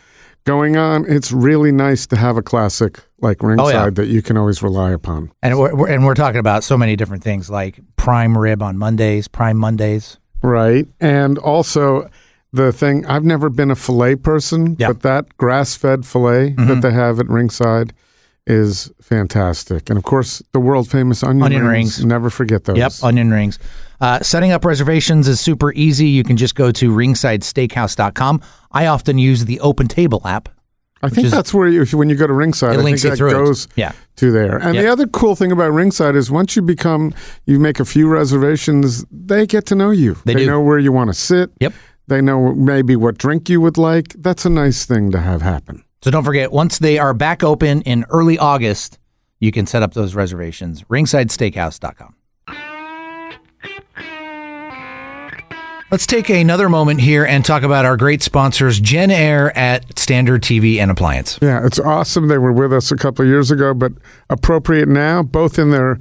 going 0.45 0.77
on, 0.77 1.05
it's 1.07 1.31
really 1.31 1.71
nice 1.71 2.07
to 2.07 2.15
have 2.15 2.37
a 2.37 2.41
classic 2.41 2.99
like 3.21 3.41
Ringside 3.43 3.75
Oh, 3.75 3.83
yeah. 3.85 3.89
that 3.91 4.07
you 4.07 4.21
can 4.21 4.37
always 4.37 4.61
rely 4.63 4.91
upon. 4.91 5.31
And 5.41 5.57
we're, 5.59 5.75
we're 5.75 5.89
and 5.89 6.05
we're 6.05 6.15
talking 6.15 6.39
about 6.39 6.63
so 6.63 6.77
many 6.77 6.95
different 6.95 7.23
things 7.23 7.49
like 7.49 7.79
prime 7.97 8.37
rib 8.37 8.61
on 8.61 8.77
Mondays, 8.77 9.27
prime 9.27 9.57
Mondays. 9.57 10.17
right? 10.41 10.85
And 11.01 11.37
also 11.37 12.09
the 12.51 12.71
thing 12.71 13.05
I've 13.05 13.23
never 13.25 13.49
been 13.49 13.69
a 13.71 13.75
fillet 13.75 14.15
person, 14.15 14.75
Yeah. 14.79 14.87
but 14.87 15.01
that 15.01 15.37
grass-fed 15.37 16.05
fillet 16.05 16.51
Mm-hmm. 16.51 16.67
that 16.67 16.81
they 16.81 16.91
have 16.91 17.19
at 17.19 17.27
Ringside 17.29 17.93
is 18.47 18.91
fantastic. 19.01 19.89
And 19.89 19.97
of 19.97 20.03
course, 20.03 20.41
the 20.53 20.59
world 20.59 20.89
famous 20.89 21.21
onion, 21.23 21.43
Onion 21.43 21.67
rings. 21.67 21.97
rings. 21.99 22.05
Never 22.05 22.29
forget 22.31 22.63
those. 22.63 22.77
Yep, 22.77 22.91
onion 23.03 23.29
rings. 23.29 23.59
Uh, 24.01 24.19
setting 24.21 24.51
up 24.51 24.65
reservations 24.65 25.27
is 25.27 25.39
super 25.39 25.71
easy. 25.73 26.07
You 26.07 26.23
can 26.23 26.37
just 26.37 26.55
go 26.55 26.71
to 26.71 26.91
ringsidesteakhouse.com. 26.91 28.41
I 28.71 28.87
often 28.87 29.17
use 29.17 29.45
the 29.45 29.59
Open 29.59 29.87
Table 29.87 30.21
app. 30.25 30.49
I 31.01 31.07
think 31.09 31.27
is- 31.27 31.31
that's 31.31 31.53
where 31.53 31.67
you, 31.69 31.85
when 31.97 32.09
you 32.09 32.15
go 32.15 32.27
to 32.27 32.33
Ringside, 32.33 32.75
It 32.75 32.79
I 32.79 32.81
links 32.83 33.03
think 33.03 33.17
that 33.17 33.25
it. 33.27 33.31
goes 33.31 33.67
Yeah. 33.75 33.93
to 34.17 34.31
there. 34.31 34.57
And 34.57 34.75
Yep. 34.75 34.83
the 34.83 34.91
other 34.91 35.07
cool 35.07 35.33
thing 35.35 35.49
about 35.51 35.71
Ringside 35.71 36.15
is 36.15 36.29
once 36.29 36.57
you 36.57 36.61
become, 36.61 37.13
you 37.45 37.57
make 37.57 37.79
a 37.79 37.85
few 37.85 38.07
reservations, 38.09 39.05
they 39.11 39.45
get 39.47 39.65
to 39.67 39.75
know 39.75 39.91
you. 39.91 40.17
They 40.25 40.33
do. 40.33 40.45
know 40.45 40.59
where 40.59 40.77
you 40.77 40.91
want 40.91 41.09
to 41.09 41.13
sit. 41.13 41.51
Yep. 41.61 41.73
They 42.09 42.21
know 42.21 42.53
maybe 42.53 42.95
what 42.95 43.17
drink 43.17 43.49
you 43.49 43.61
would 43.61 43.77
like. 43.77 44.15
That's 44.17 44.43
a 44.45 44.49
nice 44.49 44.85
thing 44.85 45.11
to 45.11 45.19
have 45.19 45.41
happen. 45.41 45.83
So 46.01 46.11
don't 46.11 46.23
forget, 46.23 46.51
once 46.51 46.79
they 46.79 46.97
are 46.97 47.13
back 47.13 47.43
open 47.43 47.81
in 47.83 48.05
early 48.09 48.37
August, 48.37 48.97
you 49.39 49.51
can 49.51 49.67
set 49.67 49.83
up 49.83 49.93
those 49.93 50.15
reservations. 50.15 50.83
Ringsidesteakhouse.com. 50.83 52.15
Let's 55.91 56.05
take 56.05 56.29
another 56.29 56.69
moment 56.69 57.01
here 57.01 57.25
and 57.25 57.43
talk 57.43 57.63
about 57.63 57.83
our 57.83 57.97
great 57.97 58.21
sponsors, 58.21 58.79
Jenn-Air 58.79 59.57
at 59.57 59.97
Standard 59.97 60.43
TV 60.43 60.77
and 60.77 60.91
Appliance. 60.91 61.39
Yeah, 61.41 61.65
it's 61.65 61.79
awesome. 61.79 62.27
They 62.27 62.37
were 62.37 62.51
with 62.51 62.71
us 62.71 62.91
a 62.91 62.95
couple 62.95 63.25
of 63.25 63.29
years 63.29 63.49
ago, 63.49 63.73
but 63.73 63.93
appropriate 64.29 64.87
now. 64.87 65.23
Both 65.23 65.57
in 65.57 65.71
their, 65.71 65.97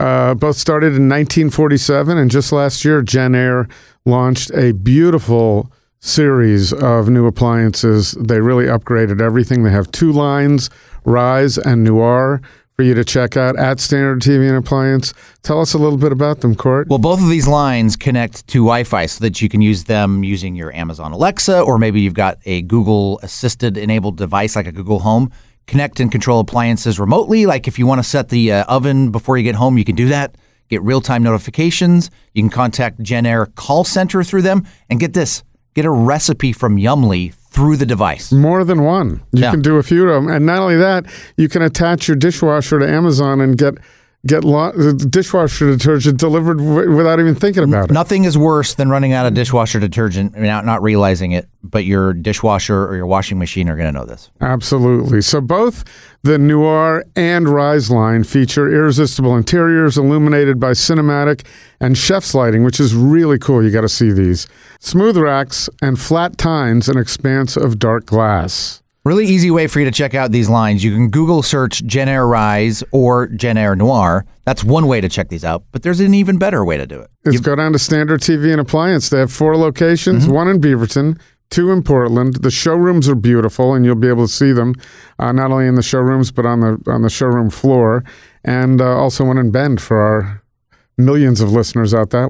uh, 0.00 0.34
both 0.34 0.56
started 0.56 0.88
in 0.88 1.08
1947, 1.08 2.16
and 2.16 2.30
just 2.30 2.52
last 2.52 2.84
year, 2.84 3.02
Jenn-Air 3.02 3.68
launched 4.04 4.50
a 4.52 4.72
beautiful 4.72 5.72
series 6.00 6.72
of 6.72 7.08
new 7.08 7.26
appliances. 7.26 8.12
They 8.12 8.40
really 8.40 8.66
upgraded 8.66 9.20
everything. 9.20 9.64
They 9.64 9.70
have 9.70 9.90
two 9.90 10.12
lines, 10.12 10.70
Rise 11.04 11.58
and 11.58 11.82
Noir, 11.82 12.40
for 12.76 12.84
you 12.84 12.94
to 12.94 13.04
check 13.04 13.36
out 13.36 13.58
at 13.58 13.80
Standard 13.80 14.20
TV 14.20 14.48
and 14.48 14.56
Appliance. 14.56 15.12
Tell 15.42 15.60
us 15.60 15.74
a 15.74 15.78
little 15.78 15.98
bit 15.98 16.12
about 16.12 16.42
them, 16.42 16.54
Court. 16.54 16.86
Well, 16.86 17.00
both 17.00 17.20
of 17.20 17.28
these 17.28 17.48
lines 17.48 17.96
connect 17.96 18.46
to 18.48 18.58
Wi 18.58 18.84
Fi 18.84 19.06
so 19.06 19.24
that 19.24 19.42
you 19.42 19.48
can 19.48 19.60
use 19.60 19.84
them 19.84 20.22
using 20.22 20.54
your 20.54 20.72
Amazon 20.72 21.10
Alexa, 21.10 21.60
or 21.60 21.78
maybe 21.78 22.00
you've 22.00 22.14
got 22.14 22.38
a 22.44 22.62
Google 22.62 23.18
assisted 23.24 23.76
enabled 23.76 24.16
device 24.16 24.54
like 24.54 24.68
a 24.68 24.72
Google 24.72 25.00
Home. 25.00 25.32
Connect 25.68 26.00
and 26.00 26.10
control 26.10 26.40
appliances 26.40 26.98
remotely. 26.98 27.46
Like 27.46 27.68
if 27.68 27.78
you 27.78 27.86
want 27.86 28.00
to 28.00 28.02
set 28.08 28.30
the 28.30 28.50
uh, 28.52 28.64
oven 28.64 29.10
before 29.12 29.36
you 29.36 29.44
get 29.44 29.54
home, 29.54 29.78
you 29.78 29.84
can 29.84 29.94
do 29.94 30.08
that. 30.08 30.34
Get 30.68 30.82
real 30.82 31.00
time 31.00 31.22
notifications. 31.22 32.10
You 32.34 32.42
can 32.42 32.50
contact 32.50 33.00
Jenn-Air 33.02 33.46
call 33.54 33.84
center 33.84 34.24
through 34.24 34.42
them. 34.42 34.66
And 34.90 34.98
get 34.98 35.12
this 35.14 35.44
get 35.74 35.84
a 35.84 35.90
recipe 35.90 36.52
from 36.52 36.76
Yummly 36.76 37.32
through 37.34 37.76
the 37.76 37.86
device. 37.86 38.32
More 38.32 38.64
than 38.64 38.82
one. 38.82 39.20
You 39.32 39.42
Yeah. 39.42 39.50
can 39.52 39.62
do 39.62 39.76
a 39.76 39.82
few 39.82 40.08
of 40.08 40.24
them, 40.24 40.32
and 40.34 40.44
not 40.44 40.58
only 40.58 40.76
that, 40.76 41.06
you 41.36 41.48
can 41.48 41.62
attach 41.62 42.08
your 42.08 42.16
dishwasher 42.16 42.78
to 42.80 42.88
Amazon 42.88 43.40
and 43.40 43.56
get 43.56 43.74
get 44.26 44.44
lo- 44.44 44.72
dishwasher 44.72 45.70
detergent 45.70 46.18
delivered 46.18 46.58
w- 46.58 46.94
without 46.94 47.20
even 47.20 47.34
thinking 47.34 47.62
about 47.64 47.90
it. 47.90 47.92
Nothing 47.92 48.24
is 48.24 48.36
worse 48.36 48.74
than 48.74 48.88
running 48.88 49.12
out 49.12 49.26
of 49.26 49.34
dishwasher 49.34 49.78
detergent 49.80 50.34
and 50.34 50.44
not, 50.44 50.64
not 50.64 50.82
realizing 50.82 51.32
it, 51.32 51.48
but 51.62 51.84
your 51.84 52.12
dishwasher 52.12 52.86
or 52.86 52.96
your 52.96 53.06
washing 53.06 53.38
machine 53.38 53.68
are 53.68 53.76
going 53.76 53.92
to 53.92 53.98
know 53.98 54.04
this. 54.04 54.30
Absolutely. 54.40 55.22
So 55.22 55.40
both 55.40 55.84
the 56.22 56.36
Noir 56.38 57.04
and 57.14 57.48
Rise 57.48 57.90
line 57.90 58.24
feature 58.24 58.68
irresistible 58.68 59.36
interiors 59.36 59.96
illuminated 59.96 60.58
by 60.58 60.72
cinematic 60.72 61.46
and 61.80 61.96
chef's 61.96 62.34
lighting, 62.34 62.64
which 62.64 62.80
is 62.80 62.94
really 62.94 63.38
cool. 63.38 63.62
You 63.64 63.70
got 63.70 63.82
to 63.82 63.88
see 63.88 64.10
these. 64.10 64.48
Smooth 64.80 65.16
racks 65.16 65.70
and 65.80 65.98
flat 65.98 66.36
tines, 66.38 66.88
an 66.88 66.98
expanse 66.98 67.56
of 67.56 67.78
dark 67.78 68.06
glass. 68.06 68.82
Really 69.08 69.24
easy 69.26 69.50
way 69.50 69.66
for 69.68 69.78
you 69.78 69.86
to 69.86 69.90
check 69.90 70.14
out 70.14 70.32
these 70.32 70.50
lines. 70.50 70.84
You 70.84 70.92
can 70.92 71.08
Google 71.08 71.42
search 71.42 71.82
Jenn-Air 71.86 72.26
Rise 72.26 72.84
or 72.92 73.28
Jenn-Air 73.28 73.74
Noir. 73.74 74.26
That's 74.44 74.62
one 74.62 74.86
way 74.86 75.00
to 75.00 75.08
check 75.08 75.30
these 75.30 75.46
out, 75.46 75.64
but 75.72 75.82
there's 75.82 75.98
an 76.00 76.12
even 76.12 76.36
better 76.36 76.62
way 76.62 76.76
to 76.76 76.86
do 76.86 77.00
it. 77.00 77.10
Let's 77.24 77.40
go 77.40 77.56
down 77.56 77.72
to 77.72 77.78
Standard 77.78 78.20
TV 78.20 78.52
and 78.52 78.60
Appliance. 78.60 79.08
They 79.08 79.18
have 79.18 79.32
four 79.32 79.56
locations, 79.56 80.24
Mm-hmm. 80.24 80.34
one 80.34 80.48
in 80.48 80.60
Beaverton, 80.60 81.18
two 81.48 81.70
in 81.72 81.82
Portland. 81.82 82.42
The 82.42 82.50
showrooms 82.50 83.08
are 83.08 83.14
beautiful, 83.14 83.72
and 83.72 83.82
you'll 83.82 83.94
be 83.94 84.08
able 84.08 84.26
to 84.26 84.32
see 84.32 84.52
them 84.52 84.74
uh, 85.18 85.32
not 85.32 85.52
only 85.52 85.66
in 85.68 85.74
the 85.76 85.82
showrooms 85.82 86.30
but 86.30 86.44
on 86.44 86.60
the 86.60 86.78
on 86.86 87.00
the 87.00 87.08
showroom 87.08 87.48
floor, 87.48 88.04
and 88.44 88.82
uh, 88.82 88.84
also 88.94 89.24
one 89.24 89.38
in 89.38 89.50
Bend 89.50 89.80
for 89.80 89.98
our 89.98 90.42
millions 90.98 91.40
of 91.40 91.50
listeners 91.50 91.94
out 91.94 92.10
there. 92.10 92.28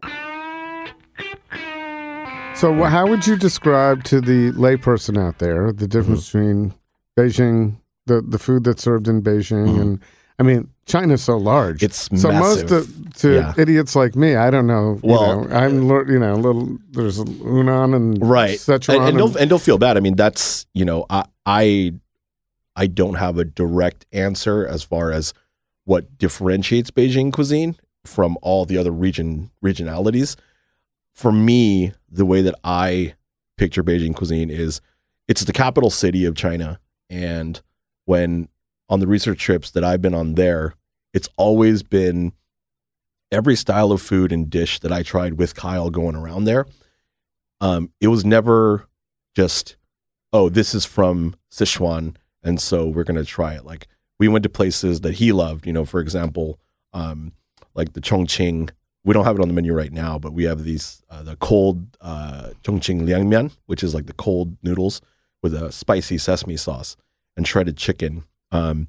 So, 2.59 2.74
wh- 2.74 2.90
how 2.90 3.06
would 3.06 3.24
you 3.26 3.36
describe 3.36 4.02
to 4.04 4.20
the 4.20 4.50
layperson 4.52 5.16
out 5.16 5.38
there 5.38 5.72
the 5.72 5.86
difference 5.86 6.28
Mm-hmm. 6.30 6.38
between 6.38 6.74
Beijing, 7.16 7.76
the 8.06 8.20
the 8.20 8.38
food 8.38 8.64
that's 8.64 8.82
served 8.82 9.06
in 9.06 9.22
Beijing, 9.22 9.80
and 9.80 10.00
I 10.40 10.42
mean, 10.42 10.68
China's 10.86 11.22
so 11.22 11.36
large. 11.36 11.76
Mm-hmm. 11.82 11.84
It's 12.14 12.22
so 12.22 12.28
massive. 12.32 12.70
most 12.70 12.88
of, 12.88 13.14
to 13.18 13.34
Yeah. 13.34 13.54
idiots 13.56 13.94
like 13.94 14.16
me, 14.16 14.34
I 14.34 14.50
don't 14.50 14.66
know. 14.66 14.94
You 15.02 15.11
Well, 15.11 15.44
know, 15.44 15.56
I'm 15.56 15.88
you 16.11 16.18
know, 16.18 16.34
a 16.34 16.36
little. 16.36 16.78
There's 16.90 17.18
Hunan 17.20 17.94
and 17.94 18.20
right 18.28 18.59
Sichuan 18.59 18.88
and, 18.88 18.96
and, 18.96 19.09
and- 19.11 19.18
don't, 19.18 19.36
and 19.40 19.50
don't 19.50 19.62
feel 19.62 19.78
bad 19.78 19.96
i 19.96 20.00
mean 20.00 20.16
that's 20.16 20.66
you 20.74 20.84
know 20.84 21.06
I, 21.11 21.24
I 21.46 21.92
i 22.74 22.86
don't 22.88 23.14
have 23.14 23.38
a 23.38 23.44
direct 23.44 24.04
answer 24.12 24.66
as 24.66 24.82
far 24.82 25.12
as 25.12 25.32
what 25.84 26.18
differentiates 26.18 26.90
beijing 26.90 27.32
cuisine 27.32 27.76
from 28.04 28.36
all 28.42 28.64
the 28.64 28.78
other 28.78 28.90
region 28.92 29.50
regionalities 29.64 30.34
for 31.18 31.32
me 31.32 31.92
the 32.10 32.24
way 32.24 32.42
that 32.42 32.54
i 32.62 33.14
picture 33.56 33.82
beijing 33.82 34.14
cuisine 34.14 34.50
is 34.50 34.80
it's 35.26 35.44
the 35.44 35.52
capital 35.52 35.90
city 35.90 36.24
of 36.24 36.36
china 36.36 36.78
and 37.10 37.60
when 38.04 38.48
on 38.88 39.00
the 39.00 39.06
research 39.06 39.40
trips 39.40 39.70
that 39.70 39.84
i've 39.84 40.02
been 40.02 40.14
on 40.14 40.34
there 40.34 40.74
it's 41.12 41.28
always 41.36 41.82
been 41.82 42.32
every 43.32 43.56
style 43.56 43.92
of 43.92 44.00
food 44.00 44.32
and 44.32 44.48
dish 44.48 44.78
that 44.80 44.92
i 44.92 45.02
tried 45.02 45.34
with 45.34 45.54
kyle 45.54 45.90
going 45.90 46.14
around 46.14 46.44
there 46.44 46.66
um, 47.60 47.90
it 48.00 48.08
was 48.08 48.24
never 48.24 48.88
just, 49.34 49.76
oh, 50.32 50.48
this 50.48 50.74
is 50.74 50.84
from 50.84 51.34
Sichuan, 51.50 52.16
and 52.42 52.60
so 52.60 52.86
we're 52.86 53.04
gonna 53.04 53.24
try 53.24 53.54
it. 53.54 53.64
Like 53.64 53.88
we 54.18 54.28
went 54.28 54.42
to 54.44 54.48
places 54.48 55.00
that 55.00 55.14
he 55.14 55.32
loved. 55.32 55.66
You 55.66 55.72
know, 55.72 55.84
for 55.84 56.00
example, 56.00 56.58
um, 56.92 57.32
like 57.74 57.92
the 57.92 58.00
Chongqing. 58.00 58.70
We 59.05 59.14
don't 59.14 59.24
have 59.24 59.36
it 59.36 59.42
on 59.42 59.49
the 59.49 59.55
menu 59.55 59.72
right 59.72 59.92
now, 59.92 60.18
but 60.18 60.32
we 60.32 60.44
have 60.44 60.64
these 60.64 61.03
uh, 61.09 61.22
the 61.22 61.36
cold 61.36 61.96
uh, 62.01 62.51
Chongqing 62.62 63.03
liangmian, 63.03 63.53
which 63.66 63.82
is 63.82 63.94
like 63.94 64.07
the 64.07 64.12
cold 64.12 64.57
noodles 64.62 65.01
with 65.42 65.55
a 65.55 65.72
spicy 65.72 66.18
sesame 66.18 66.57
sauce 66.57 66.96
and 67.36 67.46
shredded 67.46 67.76
chicken. 67.76 68.24
Um, 68.51 68.88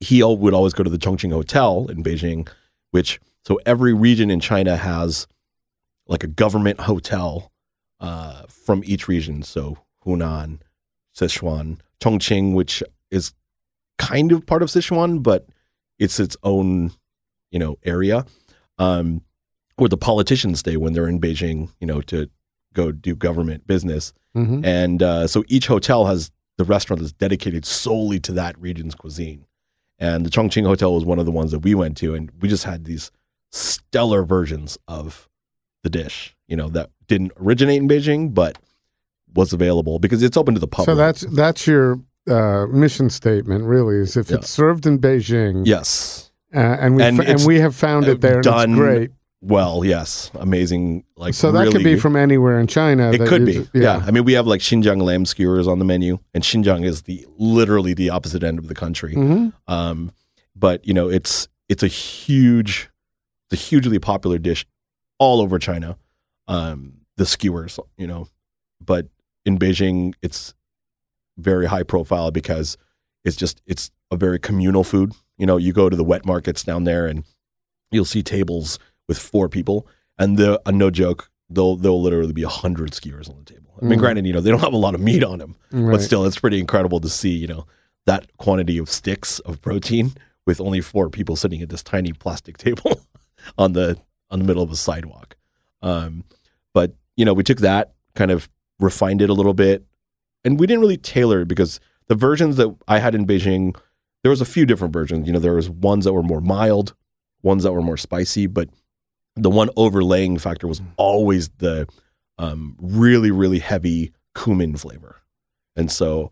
he 0.00 0.22
would 0.22 0.54
always 0.54 0.72
go 0.72 0.82
to 0.84 0.90
the 0.90 0.98
Chongqing 0.98 1.32
Hotel 1.32 1.86
in 1.88 2.02
Beijing, 2.02 2.48
which 2.90 3.20
so 3.44 3.58
every 3.66 3.92
region 3.92 4.30
in 4.30 4.40
China 4.40 4.76
has 4.76 5.26
like 6.06 6.24
a 6.24 6.28
government 6.28 6.80
hotel 6.80 7.52
uh, 8.00 8.42
from 8.48 8.82
each 8.84 9.08
region. 9.08 9.42
So 9.42 9.78
Hunan, 10.04 10.60
Sichuan, 11.16 11.78
Chongqing, 12.00 12.54
which 12.54 12.82
is 13.10 13.32
kind 13.98 14.32
of 14.32 14.46
part 14.46 14.62
of 14.62 14.68
Sichuan, 14.68 15.22
but 15.22 15.46
it's 15.98 16.20
its 16.20 16.36
own, 16.42 16.92
you 17.50 17.58
know, 17.58 17.78
area. 17.84 18.26
Um, 18.78 19.22
where 19.76 19.88
the 19.88 19.96
politicians 19.96 20.60
stay 20.60 20.76
when 20.76 20.92
they're 20.94 21.08
in 21.08 21.20
Beijing, 21.20 21.70
you 21.80 21.86
know, 21.86 22.00
to 22.02 22.30
go 22.72 22.92
do 22.92 23.14
government 23.14 23.66
business. 23.66 24.12
Mhm. 24.34 24.64
And 24.64 25.02
uh, 25.02 25.26
so 25.26 25.44
each 25.48 25.66
hotel 25.66 26.06
has 26.06 26.30
the 26.56 26.64
restaurant 26.64 27.00
that's 27.00 27.12
dedicated 27.12 27.64
solely 27.66 28.18
to 28.20 28.32
that 28.32 28.58
region's 28.58 28.94
cuisine. 28.94 29.44
And 29.98 30.24
the 30.24 30.30
Chongqing 30.30 30.64
Hotel 30.66 30.94
was 30.94 31.04
one 31.04 31.18
of 31.18 31.26
the 31.26 31.32
ones 31.32 31.50
that 31.52 31.60
we 31.60 31.74
went 31.74 31.96
to, 31.98 32.14
and 32.14 32.30
we 32.40 32.48
just 32.48 32.64
had 32.64 32.84
these 32.84 33.10
stellar 33.52 34.24
versions 34.24 34.78
of 34.88 35.28
the 35.82 35.90
dish, 35.90 36.34
you 36.48 36.56
know, 36.56 36.68
that 36.70 36.90
didn't 37.06 37.32
originate 37.40 37.80
in 37.82 37.88
Beijing, 37.88 38.34
but 38.34 38.58
was 39.34 39.52
available 39.52 39.98
because 39.98 40.22
it's 40.22 40.36
open 40.36 40.54
to 40.54 40.60
the 40.60 40.66
public. 40.68 40.86
So 40.86 40.94
that's 40.94 41.20
that's 41.34 41.66
your 41.66 42.00
uh, 42.28 42.66
mission 42.66 43.08
statement, 43.10 43.64
really, 43.64 43.96
is 43.96 44.16
if 44.16 44.30
Yeah. 44.30 44.36
it's 44.36 44.50
served 44.50 44.86
in 44.86 44.98
Beijing, 44.98 45.66
yes, 45.66 46.30
uh, 46.56 46.76
and 46.80 46.96
we 46.96 47.02
And 47.02 47.20
and, 47.20 47.46
we 47.46 47.60
have 47.60 47.74
found 47.76 48.06
it 48.08 48.20
there, 48.20 48.40
done 48.40 48.62
and 48.64 48.72
it's 48.72 48.78
great. 48.78 49.10
well, 49.40 49.84
yes, 49.84 50.30
amazing. 50.34 51.04
Like 51.16 51.34
so 51.34 51.52
that 51.52 51.70
could 51.70 51.84
be 51.84 51.96
from 51.98 52.16
anywhere 52.16 52.58
in 52.58 52.66
China. 52.66 53.12
It 53.12 53.26
could 53.28 53.44
be, 53.44 53.68
yeah. 53.74 54.02
I 54.06 54.10
mean, 54.10 54.24
we 54.24 54.32
have 54.32 54.46
like 54.46 54.60
Xinjiang 54.60 55.02
lamb 55.02 55.26
skewers 55.26 55.68
on 55.68 55.78
the 55.78 55.84
menu, 55.84 56.18
and 56.34 56.42
Xinjiang 56.42 56.84
is 56.84 57.02
the 57.02 57.26
literally 57.36 57.94
the 57.94 58.10
opposite 58.10 58.42
end 58.42 58.58
of 58.58 58.68
the 58.68 58.74
country. 58.74 59.14
Mhm. 59.14 59.52
Um, 59.68 60.12
but 60.54 60.86
you 60.86 60.94
know, 60.94 61.08
it's 61.08 61.48
it's 61.68 61.82
a 61.82 61.88
huge, 61.88 62.90
it's 63.50 63.60
a 63.60 63.64
hugely 63.64 63.98
popular 63.98 64.38
dish 64.38 64.66
all 65.18 65.40
over 65.40 65.58
China. 65.58 65.96
Um, 66.48 67.00
the 67.16 67.26
skewers, 67.26 67.78
you 67.96 68.06
know, 68.06 68.28
but 68.80 69.08
in 69.44 69.58
Beijing, 69.58 70.14
it's 70.22 70.54
very 71.38 71.66
high 71.66 71.82
profile 71.82 72.30
because 72.30 72.76
it's 73.24 73.36
just 73.36 73.60
it's 73.66 73.90
a 74.10 74.16
very 74.16 74.38
communal 74.38 74.84
food. 74.84 75.12
You 75.38 75.46
know, 75.46 75.56
you 75.56 75.72
go 75.72 75.88
to 75.88 75.96
the 75.96 76.04
wet 76.04 76.24
markets 76.24 76.62
down 76.62 76.84
there, 76.84 77.06
and 77.06 77.24
you'll 77.90 78.04
see 78.04 78.22
tables 78.22 78.78
with 79.08 79.18
four 79.18 79.48
people, 79.48 79.86
and 80.18 80.36
the 80.36 80.60
uh, 80.66 80.70
no 80.70 80.90
joke, 80.90 81.30
they'll 81.50 81.76
they'll 81.76 82.00
literally 82.02 82.32
be 82.32 82.42
a 82.42 82.48
hundred 82.48 82.94
skewers 82.94 83.28
on 83.28 83.36
the 83.38 83.44
table. 83.44 83.74
I 83.80 83.84
mean, 83.84 83.98
granted, 83.98 84.26
you 84.26 84.32
know 84.32 84.40
they 84.40 84.50
don't 84.50 84.60
have 84.60 84.72
a 84.72 84.76
lot 84.78 84.94
of 84.94 85.00
meat 85.00 85.22
on 85.22 85.38
them, 85.38 85.56
Right. 85.70 85.92
but 85.92 86.02
still, 86.02 86.24
it's 86.24 86.38
pretty 86.38 86.58
incredible 86.58 87.00
to 87.00 87.08
see 87.08 87.30
you 87.30 87.46
know 87.46 87.66
that 88.06 88.34
quantity 88.38 88.78
of 88.78 88.88
sticks 88.88 89.38
of 89.40 89.60
protein 89.60 90.12
with 90.46 90.60
only 90.60 90.80
four 90.80 91.10
people 91.10 91.34
sitting 91.36 91.60
at 91.60 91.68
this 91.68 91.82
tiny 91.82 92.12
plastic 92.12 92.56
table 92.56 93.00
on 93.58 93.72
the 93.74 93.98
on 94.30 94.38
the 94.38 94.44
middle 94.44 94.62
of 94.62 94.70
a 94.70 94.76
sidewalk. 94.76 95.36
Um, 95.82 96.24
but 96.72 96.94
you 97.16 97.24
know, 97.24 97.34
we 97.34 97.42
took 97.42 97.58
that 97.58 97.92
kind 98.14 98.30
of 98.30 98.48
refined 98.80 99.20
it 99.22 99.28
a 99.30 99.34
little 99.34 99.54
bit, 99.54 99.84
and 100.44 100.58
we 100.58 100.66
didn't 100.66 100.80
really 100.80 100.96
tailor 100.96 101.42
it 101.42 101.48
because 101.48 101.78
the 102.08 102.14
versions 102.14 102.56
that 102.56 102.74
I 102.88 102.98
had 103.00 103.14
in 103.14 103.26
Beijing, 103.26 103.76
there 104.22 104.30
was 104.30 104.40
a 104.40 104.46
few 104.46 104.66
different 104.66 104.92
versions. 104.92 105.26
You 105.26 105.32
know, 105.32 105.38
there 105.38 105.54
was 105.54 105.70
ones 105.70 106.04
that 106.04 106.12
were 106.12 106.22
more 106.22 106.40
mild, 106.40 106.94
ones 107.42 107.62
that 107.62 107.72
were 107.72 107.82
more 107.82 107.96
spicy, 107.96 108.46
but 108.46 108.68
the 109.36 109.50
one 109.50 109.70
overlaying 109.76 110.38
factor 110.38 110.66
was 110.66 110.80
always 110.96 111.48
the 111.58 111.86
um, 112.38 112.76
really, 112.80 113.30
really 113.30 113.58
heavy 113.58 114.12
cumin 114.34 114.76
flavor. 114.76 115.22
And 115.76 115.90
so, 115.90 116.30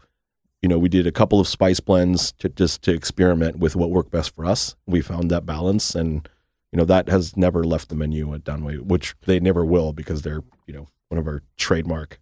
you 0.62 0.68
know, 0.68 0.78
we 0.78 0.88
did 0.88 1.06
a 1.06 1.12
couple 1.12 1.38
of 1.38 1.46
spice 1.46 1.80
blends 1.80 2.32
to 2.32 2.48
just 2.48 2.82
to 2.82 2.92
experiment 2.92 3.58
with 3.58 3.76
what 3.76 3.90
worked 3.90 4.10
best 4.10 4.34
for 4.34 4.46
us. 4.46 4.74
We 4.86 5.02
found 5.02 5.30
that 5.30 5.44
balance, 5.44 5.94
and 5.94 6.26
you 6.72 6.78
know 6.78 6.86
that 6.86 7.08
has 7.08 7.36
never 7.36 7.62
left 7.64 7.90
the 7.90 7.94
menu 7.94 8.34
at 8.34 8.44
Danwei, 8.44 8.80
which 8.80 9.14
they 9.26 9.38
never 9.38 9.64
will 9.64 9.92
because 9.92 10.22
they're 10.22 10.42
you 10.66 10.72
know 10.72 10.88
one 11.10 11.18
of 11.18 11.26
our 11.26 11.42
trademark 11.58 12.18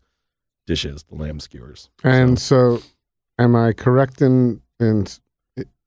dishes, 0.67 1.05
the 1.05 1.15
lamb 1.15 1.39
skewers. 1.39 1.91
And 2.03 2.39
so, 2.39 2.83
am 3.39 3.55
I 3.55 3.73
correct 3.73 4.21
in 4.21 4.61
in 4.81 5.07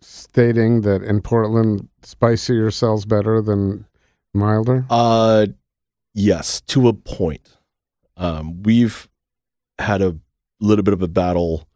stating 0.05 0.81
that 0.81 1.03
in 1.03 1.21
Portland, 1.21 1.89
spicier 2.03 2.71
sells 2.71 3.05
better 3.05 3.41
than 3.41 3.85
milder? 4.33 4.85
Uh, 4.89 5.47
yes, 6.13 6.61
to 6.61 6.87
a 6.87 6.93
point. 6.93 7.57
Um, 8.17 8.63
we've 8.63 9.09
had 9.79 10.01
a 10.01 10.17
little 10.59 10.83
bit 10.83 10.93
of 10.93 11.01
a 11.01 11.07
battle 11.07 11.67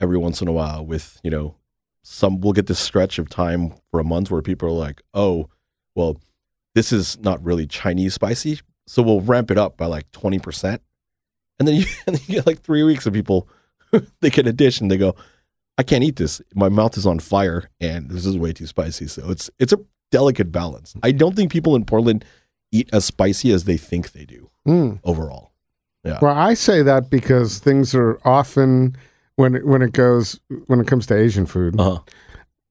every 0.00 0.18
once 0.18 0.42
in 0.42 0.48
a 0.48 0.52
while 0.52 0.84
with, 0.84 1.20
you 1.22 1.30
know, 1.30 1.56
some, 2.02 2.40
we'll 2.40 2.52
get 2.52 2.66
this 2.66 2.80
stretch 2.80 3.18
of 3.18 3.30
time 3.30 3.72
for 3.90 3.98
a 3.98 4.04
month 4.04 4.30
where 4.30 4.42
people 4.42 4.68
are 4.68 4.72
like, 4.72 5.00
oh, 5.14 5.48
well, 5.94 6.20
this 6.74 6.92
is 6.92 7.18
not 7.20 7.42
really 7.42 7.66
Chinese 7.66 8.14
spicy. 8.14 8.60
So 8.86 9.02
we'll 9.02 9.20
ramp 9.20 9.50
it 9.50 9.56
up 9.58 9.76
by 9.76 9.86
like 9.86 10.10
20%. 10.10 10.80
And 11.58 11.68
then 11.68 11.76
you, 11.76 11.86
and 12.06 12.16
then 12.16 12.22
you 12.26 12.34
get 12.36 12.46
like 12.46 12.60
three 12.60 12.82
weeks 12.82 13.06
of 13.06 13.14
people, 13.14 13.48
they 14.20 14.30
get 14.30 14.46
a 14.46 14.52
dish 14.52 14.80
and 14.80 14.90
they 14.90 14.98
go, 14.98 15.14
I 15.78 15.82
can't 15.82 16.04
eat 16.04 16.16
this. 16.16 16.40
My 16.54 16.68
mouth 16.68 16.96
is 16.96 17.06
on 17.06 17.18
fire 17.18 17.70
and 17.80 18.10
this 18.10 18.24
is 18.26 18.36
way 18.38 18.52
too 18.52 18.66
spicy. 18.66 19.06
So 19.08 19.30
it's, 19.30 19.50
it's 19.58 19.72
a 19.72 19.78
delicate 20.10 20.52
balance. 20.52 20.94
I 21.02 21.10
don't 21.12 21.34
think 21.34 21.50
people 21.50 21.74
in 21.74 21.84
Portland 21.84 22.24
eat 22.70 22.88
as 22.92 23.04
spicy 23.04 23.50
as 23.52 23.64
they 23.64 23.76
think 23.76 24.12
they 24.12 24.24
do 24.24 24.50
Mm. 24.66 25.00
overall. 25.04 25.50
Well, 26.04 26.36
I 26.36 26.54
say 26.54 26.82
that 26.82 27.08
because 27.10 27.58
things 27.58 27.94
are 27.94 28.18
often 28.24 28.94
when 29.36 29.54
it, 29.54 29.66
when 29.66 29.80
it 29.82 29.92
goes 29.92 30.38
when 30.66 30.78
it 30.80 30.86
comes 30.86 31.06
to 31.06 31.16
Asian 31.16 31.46
food, 31.46 31.78
Uh-huh. 31.80 32.00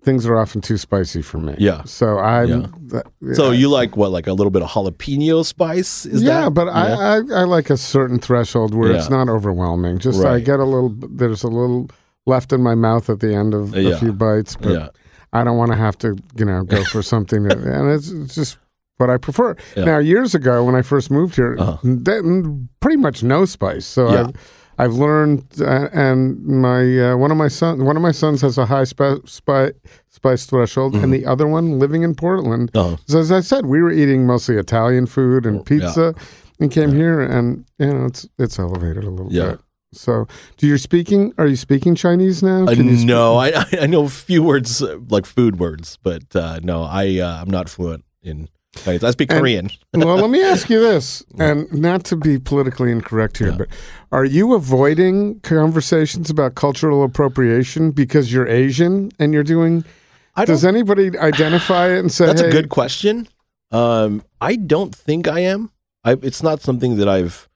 things 0.03 0.25
are 0.27 0.37
often 0.37 0.61
too 0.61 0.77
spicy 0.77 1.21
for 1.23 1.39
me. 1.39 1.55
Yeah. 1.57 1.83
So 1.83 2.19
I'm. 2.19 2.91
Yeah. 3.21 3.33
So 3.33 3.51
you 3.51 3.69
like 3.69 3.97
what, 3.97 4.11
like 4.11 4.27
a 4.27 4.33
little 4.33 4.51
bit 4.51 4.61
of 4.61 4.69
jalapeno 4.69 5.43
spice? 5.45 6.05
Is 6.05 6.21
yeah, 6.23 6.41
that? 6.45 6.53
but 6.53 6.65
Yeah. 6.67 6.73
I, 6.73 7.15
I 7.15 7.41
I 7.41 7.43
like 7.45 7.69
a 7.71 7.77
certain 7.77 8.19
threshold 8.19 8.73
where 8.75 8.91
it's 8.91 9.09
not 9.09 9.29
overwhelming. 9.29 9.97
Just 9.99 10.23
I 10.23 10.39
get 10.39 10.59
a 10.59 10.65
little. 10.65 10.89
There's 10.89 11.43
a 11.43 11.47
little 11.47 11.89
left 12.25 12.53
in 12.53 12.61
my 12.61 12.75
mouth 12.75 13.09
at 13.09 13.19
the 13.19 13.33
end 13.33 13.53
of 13.53 13.73
a 13.75 13.81
Yeah. 13.81 13.99
few 13.99 14.13
bites, 14.13 14.55
but 14.55 14.71
yeah, 14.71 14.87
I 15.33 15.43
don't 15.43 15.57
want 15.57 15.71
to 15.71 15.77
have 15.77 15.97
to, 15.99 16.15
you 16.37 16.45
know, 16.45 16.63
go 16.63 16.83
for 16.85 17.01
something, 17.13 17.43
that, 17.43 17.57
and 17.57 17.91
it's, 17.91 18.09
it's 18.11 18.35
just 18.35 18.57
what 18.97 19.09
I 19.09 19.17
prefer. 19.17 19.55
Yeah. 19.75 19.85
Now, 19.85 19.97
years 19.97 20.33
ago 20.35 20.63
when 20.63 20.75
I 20.75 20.81
first 20.81 21.11
moved 21.11 21.35
here, 21.35 21.55
Uh-huh. 21.59 21.77
that- 21.83 22.65
pretty 22.79 22.97
much 22.97 23.23
no 23.23 23.45
spice. 23.45 23.85
So 23.85 24.11
Yeah. 24.11 24.19
I've, 24.27 24.35
I've 24.79 24.93
learned, 24.93 25.45
uh, 25.61 25.89
and 25.93 26.43
my 26.45 27.11
uh, 27.11 27.15
one 27.17 27.29
of 27.29 27.37
my 27.37 27.47
son, 27.47 27.85
one 27.85 27.95
of 27.95 28.01
my 28.01 28.11
sons 28.11 28.41
has 28.41 28.57
a 28.57 28.65
high 28.65 28.85
spi- 28.85 29.19
spi- 29.25 29.73
spice 30.09 30.45
threshold, 30.47 30.93
Mm-hmm. 30.93 31.03
and 31.03 31.13
the 31.13 31.25
other 31.27 31.45
one 31.47 31.77
living 31.77 32.01
in 32.01 32.15
Portland. 32.15 32.71
Uh-huh. 32.73 32.97
So 33.07 33.19
as 33.19 33.31
I 33.31 33.41
said, 33.41 33.67
we 33.67 33.83
were 33.83 33.91
eating 33.91 34.25
mostly 34.25 34.55
Italian 34.57 35.05
food 35.05 35.45
and 35.45 35.63
pizza, 35.63 36.15
and 36.59 36.71
came 36.71 36.91
here, 36.91 37.21
and 37.21 37.65
you 37.77 37.93
know, 37.93 38.05
it's 38.07 38.27
it's 38.39 38.57
elevated 38.57 39.03
a 39.03 39.11
little 39.11 39.31
Yeah. 39.31 39.51
bit. 39.51 39.59
So, 39.93 40.27
do 40.57 40.67
you 40.67 40.77
speaking? 40.77 41.33
Are 41.37 41.47
you 41.47 41.55
speaking 41.55 41.95
Chinese 41.95 42.41
now? 42.43 42.65
Uh, 42.65 42.73
no, 42.75 43.37
I 43.37 43.65
I- 43.81 43.85
know 43.87 44.05
a 44.05 44.09
few 44.09 44.43
words 44.43 44.81
uh, 44.81 44.97
like 45.09 45.25
food 45.25 45.59
words, 45.59 45.97
but 46.03 46.35
uh, 46.35 46.59
no, 46.63 46.83
I 46.83 47.19
uh, 47.19 47.41
I'm 47.41 47.49
not 47.49 47.69
fluent 47.69 48.03
in 48.21 48.49
Chinese. 48.75 49.03
I 49.03 49.11
speak 49.11 49.31
And- 49.31 49.39
Korean. 49.39 49.69
well, 49.93 50.15
let 50.17 50.29
me 50.29 50.41
ask 50.53 50.69
you 50.69 50.79
this, 50.79 51.23
and 51.39 51.71
not 51.73 52.03
to 52.05 52.15
be 52.15 52.39
politically 52.39 52.91
incorrect 52.91 53.37
here, 53.37 53.49
Yeah. 53.49 53.57
but 53.57 53.67
are 54.11 54.25
you 54.25 54.53
avoiding 54.53 55.39
conversations 55.41 56.29
about 56.29 56.55
cultural 56.55 57.03
appropriation 57.03 57.91
because 57.91 58.31
you're 58.33 58.47
Asian 58.47 59.11
and 59.19 59.33
you're 59.33 59.43
doing? 59.43 59.83
I 60.35 60.45
Does 60.45 60.65
anybody 60.65 61.17
identify 61.31 61.89
it 61.89 61.99
and 61.99 62.11
say, 62.11 62.25
that's 62.25 62.41
hey, 62.41 62.47
a 62.47 62.51
good 62.51 62.69
question. 62.69 63.27
Um, 63.71 64.23
I 64.41 64.55
don't 64.55 64.93
think 64.93 65.27
I 65.27 65.39
am. 65.41 65.71
I, 66.03 66.13
it's 66.21 66.43
not 66.43 66.61
something 66.61 66.97
that 66.97 67.07
I've 67.07 67.47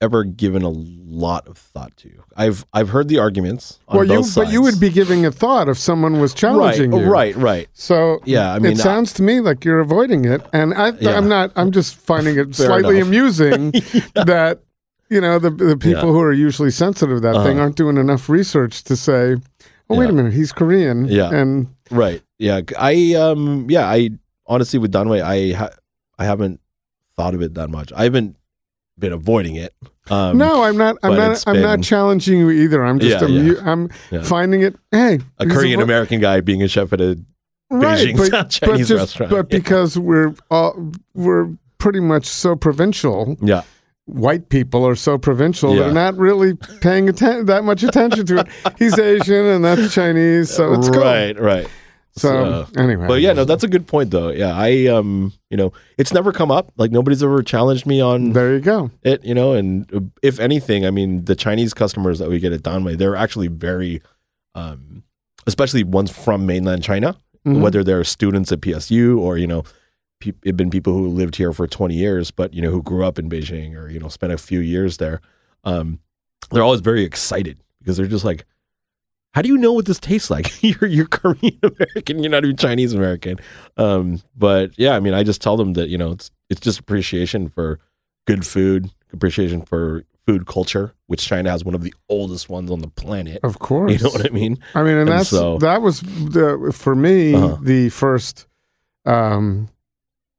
ever 0.00 0.24
given 0.24 0.62
a 0.62 0.68
lot 0.70 1.46
of 1.46 1.58
thought 1.58 1.96
to. 1.98 2.10
I've 2.36 2.64
I've 2.72 2.88
heard 2.90 3.08
the 3.08 3.18
arguments 3.18 3.78
on 3.88 3.96
Well, 3.98 4.06
you 4.06 4.14
both 4.20 4.34
but 4.34 4.50
you 4.52 4.62
would 4.62 4.80
be 4.80 4.90
giving 4.90 5.26
a 5.26 5.30
thought 5.32 5.68
if 5.68 5.78
someone 5.78 6.20
was 6.20 6.32
right, 6.32 6.38
challenging 6.38 6.92
you, 6.92 7.04
right, 7.10 7.36
right. 7.36 7.68
So 7.74 8.20
Yeah, 8.24 8.52
I 8.54 8.58
mean, 8.58 8.72
it 8.72 8.80
I- 8.80 8.82
sounds 8.82 9.12
to 9.14 9.22
me 9.22 9.40
like 9.40 9.64
you're 9.64 9.80
avoiding 9.80 10.24
it, 10.24 10.40
and 10.52 10.72
I, 10.74 10.92
Yeah. 11.00 11.16
I'm 11.16 11.28
not. 11.28 11.52
I'm 11.56 11.70
just 11.70 11.96
finding 11.96 12.38
it 12.38 12.54
slightly 12.54 12.96
enough. 12.96 13.08
amusing 13.08 13.70
that 14.14 14.60
you 15.10 15.20
know 15.20 15.38
the 15.38 15.50
the 15.50 15.76
people 15.76 16.06
Yeah. 16.06 16.12
who 16.12 16.20
are 16.20 16.32
usually 16.32 16.70
sensitive 16.70 17.16
to 17.18 17.20
that 17.20 17.34
thing 17.44 17.56
Uh-huh. 17.56 17.60
aren't 17.62 17.76
doing 17.76 17.96
enough 17.96 18.28
research 18.28 18.84
to 18.84 18.96
say, 18.96 19.36
"Oh, 19.90 19.96
wait 19.96 20.08
a 20.08 20.12
minute, 20.12 20.32
he's 20.32 20.52
Korean." 20.52 21.06
Yeah. 21.06 21.30
and 21.34 21.68
Right. 21.90 22.22
Yeah. 22.38 22.60
I 22.78 23.14
um 23.14 23.66
yeah, 23.68 23.86
I 23.86 24.10
honestly 24.46 24.78
with 24.78 24.92
Danwei 24.92 25.20
I 25.20 25.52
ha- 25.56 25.74
I 26.18 26.24
haven't 26.24 26.60
thought 27.16 27.34
of 27.34 27.42
it 27.42 27.54
that 27.54 27.68
much. 27.68 27.92
I 27.94 28.04
haven't 28.04 28.36
been 29.00 29.12
avoiding 29.12 29.56
it. 29.56 29.74
Um 30.10 30.38
no, 30.38 30.62
I'm 30.62 30.76
not. 30.76 30.96
I'm 31.02 31.14
not. 31.16 31.42
I'm 31.46 31.60
not 31.62 31.82
challenging 31.82 32.40
you 32.40 32.50
either. 32.50 32.84
I'm 32.84 32.98
just. 32.98 33.20
Yeah, 33.20 33.26
amu- 33.26 33.54
yeah. 33.54 33.60
I'm 33.70 33.90
Yeah. 34.10 34.22
finding 34.22 34.62
it. 34.62 34.76
Hey, 34.90 35.20
a 35.38 35.46
Korean 35.46 35.80
American 35.80 36.20
guy 36.20 36.40
being 36.40 36.62
a 36.62 36.68
chef 36.68 36.92
at 36.92 37.00
a 37.00 37.18
right, 37.70 37.98
Beijing 38.08 38.30
but, 38.30 38.50
Chinese 38.50 38.60
but 38.60 38.76
just, 38.78 38.90
restaurant. 38.90 39.30
But 39.30 39.48
because 39.50 39.98
we're 39.98 40.34
all 40.50 40.92
we're 41.14 41.48
pretty 41.78 42.00
much 42.00 42.26
so 42.26 42.56
provincial, 42.56 43.36
yeah. 43.40 43.62
white 44.06 44.48
people 44.48 44.84
are 44.86 44.96
so 44.96 45.16
provincial 45.16 45.74
they're 45.76 45.92
not 45.92 46.16
really 46.16 46.54
paying 46.80 47.08
atten- 47.08 47.46
that 47.46 47.62
much 47.64 47.82
attention 47.84 48.26
to 48.26 48.38
it. 48.40 48.48
He's 48.78 48.98
Asian 48.98 49.46
and 49.46 49.64
that's 49.64 49.94
Chinese, 49.94 50.50
so 50.50 50.74
it's 50.74 50.88
cool. 50.88 51.00
right, 51.00 51.38
right. 52.24 52.66
So, 52.74 52.80
anyway, 52.80 53.06
But 53.06 53.20
yeah, 53.20 53.32
no, 53.32 53.44
that's 53.44 53.64
a 53.64 53.68
good 53.68 53.86
point 53.86 54.10
though. 54.10 54.30
Yeah, 54.30 54.52
I 54.54 54.86
um, 54.86 55.32
you 55.50 55.56
know, 55.56 55.72
it's 55.98 56.12
never 56.12 56.32
come 56.32 56.50
up. 56.50 56.72
Like 56.76 56.90
nobody's 56.90 57.22
ever 57.22 57.42
challenged 57.42 57.86
me 57.86 58.00
on 58.00 58.32
there 58.32 58.54
you 58.54 58.60
go. 58.60 58.90
it, 59.02 59.24
you 59.24 59.34
know, 59.34 59.52
and 59.52 59.92
uh, 59.94 60.00
if 60.22 60.38
anything, 60.40 60.84
I 60.86 60.90
mean, 60.90 61.24
the 61.24 61.34
Chinese 61.36 61.72
customers 61.74 62.18
that 62.18 62.28
we 62.28 62.38
get 62.38 62.52
at 62.52 62.62
Danwei, 62.62 62.96
they're 62.98 63.16
actually 63.16 63.48
very, 63.48 64.02
um, 64.54 65.02
especially 65.46 65.84
ones 65.84 66.10
from 66.10 66.46
mainland 66.46 66.82
China, 66.82 67.16
Mhm. 67.46 67.60
whether 67.62 67.82
they're 67.82 68.04
students 68.04 68.52
at 68.52 68.60
PSU 68.60 69.18
or 69.18 69.38
you 69.38 69.46
know, 69.46 69.64
pe- 70.20 70.32
it 70.44 70.56
been 70.56 70.70
people 70.70 70.92
who 70.92 71.08
lived 71.08 71.36
here 71.36 71.52
for 71.52 71.66
twenty 71.66 71.94
years, 71.94 72.30
but 72.30 72.52
you 72.52 72.60
know, 72.62 72.70
who 72.70 72.82
grew 72.82 73.04
up 73.04 73.18
in 73.18 73.28
Beijing 73.30 73.74
or 73.76 73.88
you 73.88 73.98
know, 73.98 74.08
spent 74.08 74.32
a 74.32 74.38
few 74.38 74.60
years 74.60 74.98
there. 74.98 75.20
Um, 75.64 76.00
they're 76.50 76.62
always 76.64 76.80
very 76.80 77.04
excited 77.04 77.58
because 77.78 77.96
they're 77.96 78.06
just 78.06 78.24
like, 78.24 78.44
how 79.32 79.42
do 79.42 79.48
you 79.48 79.56
know 79.56 79.72
what 79.72 79.86
this 79.86 80.00
tastes 80.00 80.30
like? 80.30 80.52
you're 80.62 80.86
you're 80.88 81.06
Korean 81.06 81.58
American, 81.62 82.18
you're 82.22 82.30
not 82.30 82.44
even 82.44 82.56
Chinese 82.56 82.92
American. 82.92 83.38
Um, 83.76 84.22
but 84.36 84.72
yeah, 84.78 84.96
I 84.96 85.00
mean, 85.00 85.14
I 85.14 85.22
just 85.22 85.40
tell 85.40 85.56
them 85.56 85.74
that 85.74 85.88
you 85.88 85.98
know, 85.98 86.12
it's 86.12 86.30
it's 86.48 86.60
just 86.60 86.78
appreciation 86.80 87.48
for 87.48 87.78
good 88.26 88.46
food, 88.46 88.90
appreciation 89.12 89.62
for 89.62 90.04
food 90.26 90.46
culture, 90.46 90.94
which 91.06 91.24
China 91.26 91.50
has 91.50 91.64
one 91.64 91.74
of 91.74 91.82
the 91.82 91.94
oldest 92.08 92.48
ones 92.48 92.70
on 92.70 92.80
the 92.80 92.88
planet. 92.88 93.38
Of 93.42 93.58
course. 93.58 93.92
You 93.92 93.98
know 93.98 94.10
what 94.10 94.26
I 94.26 94.30
mean? 94.34 94.58
I 94.74 94.82
mean, 94.82 94.92
and, 94.92 95.08
And 95.08 95.18
that's 95.20 95.30
so- 95.30 95.58
that 95.58 95.80
was 95.82 96.00
the 96.00 96.72
for 96.76 96.94
me 96.94 97.34
Uh-huh. 97.34 97.56
the 97.62 97.88
first 97.88 98.46
um, 99.06 99.68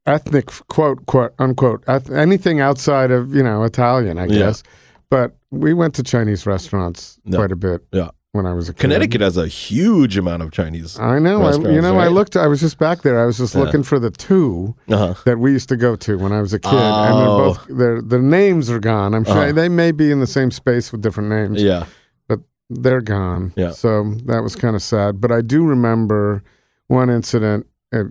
ethnic 0.05 0.47
quote 0.67 1.05
quote 1.05 1.33
unquote 1.39 1.83
eth- 1.87 2.11
anything 2.11 2.59
outside 2.59 3.11
of 3.11 3.33
you 3.35 3.43
know 3.43 3.63
Italian, 3.63 4.17
I 4.17 4.25
Yeah. 4.25 4.37
guess. 4.39 4.63
But 5.09 5.35
we 5.49 5.73
went 5.73 5.93
to 5.95 6.03
Chinese 6.03 6.45
restaurants 6.45 7.19
quite 7.33 7.51
a 7.51 7.55
bit. 7.57 7.81
Yeah. 7.91 8.09
When 8.33 8.45
I 8.45 8.53
was 8.53 8.69
a 8.69 8.73
kid. 8.73 8.79
Connecticut 8.81 9.21
has 9.21 9.35
a 9.37 9.47
huge 9.47 10.17
amount 10.17 10.41
of 10.41 10.51
Chinese. 10.51 10.97
I 10.99 11.19
know. 11.19 11.43
I, 11.43 11.51
you 11.69 11.81
know, 11.81 11.97
I 11.99 12.07
looked. 12.07 12.37
I 12.37 12.47
was 12.47 12.61
just 12.61 12.77
back 12.77 13.01
there. 13.01 13.21
I 13.21 13.25
was 13.25 13.37
just 13.37 13.53
Yeah. 13.55 13.61
looking 13.61 13.83
for 13.83 13.99
the 13.99 14.09
two 14.09 14.75
Uh-huh. 14.89 15.15
that 15.25 15.37
we 15.39 15.51
used 15.51 15.67
to 15.69 15.75
go 15.77 15.95
to 15.97 16.17
when 16.17 16.31
I 16.31 16.39
was 16.41 16.53
a 16.53 16.59
kid, 16.59 16.71
and 16.73 17.17
they're 17.19 17.27
Oh. 17.27 17.37
both 17.53 17.67
their 17.77 18.01
their 18.01 18.21
names 18.21 18.69
are 18.69 18.79
gone. 18.79 19.13
I'm 19.13 19.25
sure 19.25 19.33
Uh-huh. 19.37 19.51
they 19.51 19.67
may 19.69 19.91
be 19.91 20.11
in 20.11 20.21
the 20.21 20.27
same 20.27 20.49
space 20.51 20.91
with 20.91 21.01
different 21.01 21.29
names. 21.29 21.61
Yeah. 21.61 21.85
But 22.29 22.39
they're 22.69 23.01
gone. 23.01 23.51
Yeah. 23.57 23.71
So 23.71 24.15
that 24.25 24.43
was 24.43 24.55
kind 24.55 24.75
of 24.77 24.81
sad. 24.81 25.19
But 25.19 25.31
I 25.31 25.41
do 25.41 25.65
remember 25.65 26.41
one 26.87 27.09
incident 27.09 27.67
at 27.91 28.05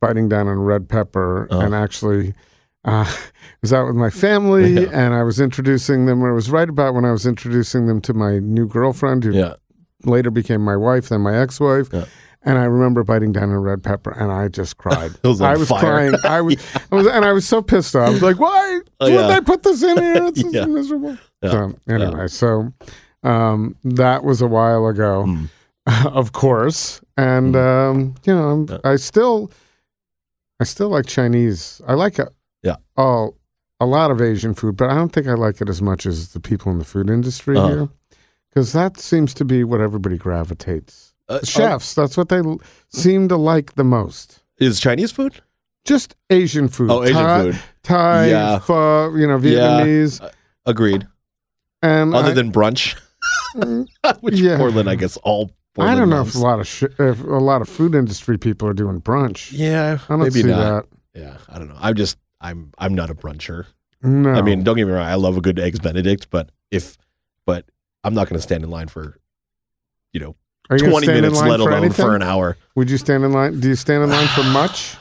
biting 0.00 0.28
down 0.28 0.46
on 0.46 0.60
red 0.60 0.88
pepper 0.88 1.48
Uh-huh. 1.50 1.60
and 1.62 1.74
actually 1.74 2.34
uh, 2.84 3.06
was 3.62 3.72
out 3.72 3.86
with 3.86 3.96
my 3.96 4.10
family, 4.10 4.72
Yeah. 4.82 4.88
and 4.92 5.14
I 5.14 5.22
was 5.24 5.40
introducing 5.40 6.04
them. 6.06 6.22
It 6.22 6.32
was 6.32 6.50
right 6.50 6.68
about 6.68 6.94
when 6.94 7.04
I 7.06 7.10
was 7.12 7.24
introducing 7.26 7.86
them 7.86 8.00
to 8.02 8.12
my 8.14 8.38
new 8.38 8.68
girlfriend, 8.68 9.24
who 9.24 9.30
Yeah. 9.32 9.54
Later 10.06 10.30
became 10.30 10.60
my 10.62 10.76
wife, 10.76 11.08
then 11.08 11.20
my 11.22 11.36
ex-wife. 11.36 11.88
Yeah. 11.92 12.04
And 12.46 12.58
I 12.58 12.64
remember 12.64 13.02
biting 13.04 13.32
down 13.32 13.48
a 13.50 13.58
red 13.58 13.82
pepper, 13.82 14.10
and 14.10 14.30
I 14.30 14.48
just 14.48 14.76
cried. 14.82 15.12
Was 15.24 15.40
I 15.40 15.56
was 15.56 15.68
fire. 15.68 15.80
crying. 15.80 16.14
I 16.24 16.40
was, 16.42 16.56
I 16.92 16.94
was, 16.94 17.06
and 17.06 17.24
I 17.24 17.32
was 17.32 17.46
so 17.48 17.62
pissed 17.62 17.96
off. 17.96 18.08
I 18.08 18.10
was 18.10 18.22
like, 18.22 18.38
"Why 18.38 18.80
Oh, 19.00 19.06
would 19.10 19.12
yeah. 19.14 19.28
they 19.28 19.40
put 19.40 19.62
this 19.62 19.82
in 19.82 19.96
here? 19.96 20.26
It's 20.26 20.42
Yeah. 20.52 20.66
miserable." 20.66 21.16
Yeah. 21.42 21.50
So 21.50 21.74
anyway, 21.88 22.26
so 22.28 22.72
um, 23.22 23.76
that 23.84 24.24
was 24.24 24.42
a 24.42 24.46
while 24.46 24.86
ago, 24.88 25.24
Mm. 25.26 25.48
of 26.06 26.32
course, 26.32 27.00
and 27.16 27.56
um, 27.56 28.14
you 28.24 28.34
know, 28.34 28.48
I'm- 28.50 28.66
Yeah. 28.68 28.78
I 28.84 28.96
still, 28.96 29.50
I 30.60 30.64
still 30.64 30.88
like 30.90 31.06
Chinese. 31.06 31.80
I 31.86 31.94
like 31.94 32.18
a, 32.18 32.28
Yeah. 32.62 32.76
all 32.96 33.36
a 33.80 33.86
lot 33.86 34.10
of 34.10 34.20
Asian 34.20 34.54
food, 34.54 34.76
but 34.76 34.90
I 34.90 34.94
don't 34.94 35.12
think 35.12 35.26
I 35.26 35.34
like 35.34 35.60
it 35.60 35.68
as 35.68 35.82
much 35.82 36.06
as 36.06 36.28
the 36.32 36.40
people 36.40 36.70
in 36.72 36.78
the 36.78 36.84
food 36.84 37.10
industry 37.10 37.56
Uh-huh. 37.56 37.68
here, 37.68 37.88
because 38.54 38.72
that 38.72 38.98
seems 39.00 39.34
to 39.34 39.44
be 39.44 39.64
what 39.64 39.80
everybody 39.80 40.16
gravitates. 40.16 41.12
Uh, 41.28 41.34
um, 41.34 41.40
Chefs, 41.44 41.94
that's 41.94 42.16
what 42.16 42.28
they 42.28 42.38
l- 42.38 42.60
seem 42.90 43.28
to 43.28 43.36
like 43.36 43.74
the 43.74 43.84
most. 43.84 44.40
is 44.58 44.78
Chinese 44.78 45.10
food? 45.10 45.40
Just 45.84 46.14
Asian 46.30 46.68
food. 46.68 46.90
Oh, 46.90 47.02
Asian 47.02 47.14
Thai, 47.16 47.42
food. 47.42 47.60
Thai, 47.82 48.26
Yeah. 48.28 48.58
pho, 48.60 49.14
you 49.16 49.26
know, 49.26 49.36
Yeah. 49.38 49.80
Vietnamese. 49.82 50.22
Uh, 50.22 50.30
agreed. 50.64 51.06
And 51.82 52.14
Other 52.14 52.30
I, 52.30 52.34
than 52.34 52.52
brunch, 52.52 52.96
mm, 53.56 53.86
which 54.20 54.38
Yeah. 54.40 54.56
Portland, 54.56 54.88
I 54.88 54.94
guess, 54.94 55.16
all. 55.18 55.50
I 55.76 55.94
don't 55.96 56.08
know 56.08 56.20
if 56.22 56.34
a 56.36 56.38
lot 56.38 56.60
of 56.60 56.68
sh- 56.68 56.84
if 57.00 57.20
a 57.24 57.26
lot 57.26 57.60
of 57.60 57.68
food 57.68 57.94
industry 57.96 58.38
people 58.38 58.68
are 58.68 58.72
doing 58.74 59.00
brunch. 59.00 59.50
Yeah, 59.52 59.98
I 60.08 60.12
don't 60.12 60.20
maybe 60.20 60.42
see 60.42 60.48
not. 60.48 60.86
Yeah, 61.14 61.36
I 61.48 61.58
don't 61.58 61.68
know. 61.68 61.76
I'm 61.80 61.96
just 61.96 62.16
I'm 62.40 62.70
I'm 62.78 62.94
not 62.94 63.10
a 63.10 63.14
bruncher. 63.14 63.66
No, 64.00 64.30
I 64.34 64.40
mean, 64.42 64.62
don't 64.62 64.76
get 64.76 64.86
me 64.86 64.92
wrong. 64.92 65.04
I 65.04 65.16
love 65.16 65.36
a 65.36 65.40
good 65.40 65.58
eggs 65.58 65.80
Benedict, 65.80 66.28
but 66.30 66.50
if 66.70 66.96
but 67.44 67.64
I'm 68.04 68.14
not 68.14 68.28
going 68.28 68.38
to 68.38 68.42
stand 68.42 68.62
in 68.64 68.70
line 68.70 68.88
for 68.88 69.18
you 70.12 70.20
know 70.20 70.36
Are 70.70 70.76
you 70.76 70.88
20 70.90 71.06
stand 71.06 71.16
in 71.18 71.22
minutes, 71.22 71.40
line 71.40 71.50
let 71.50 71.60
for 71.60 71.68
alone 71.70 71.84
anything? 71.84 72.04
for 72.04 72.14
an 72.16 72.22
hour. 72.22 72.56
Would 72.76 72.90
you 72.90 72.98
stand 72.98 73.24
in 73.24 73.32
line? 73.32 73.60
Do 73.60 73.68
you 73.68 73.74
stand 73.76 74.04
in 74.04 74.10
line 74.10 74.28
for 74.28 74.42
much? 74.52 74.96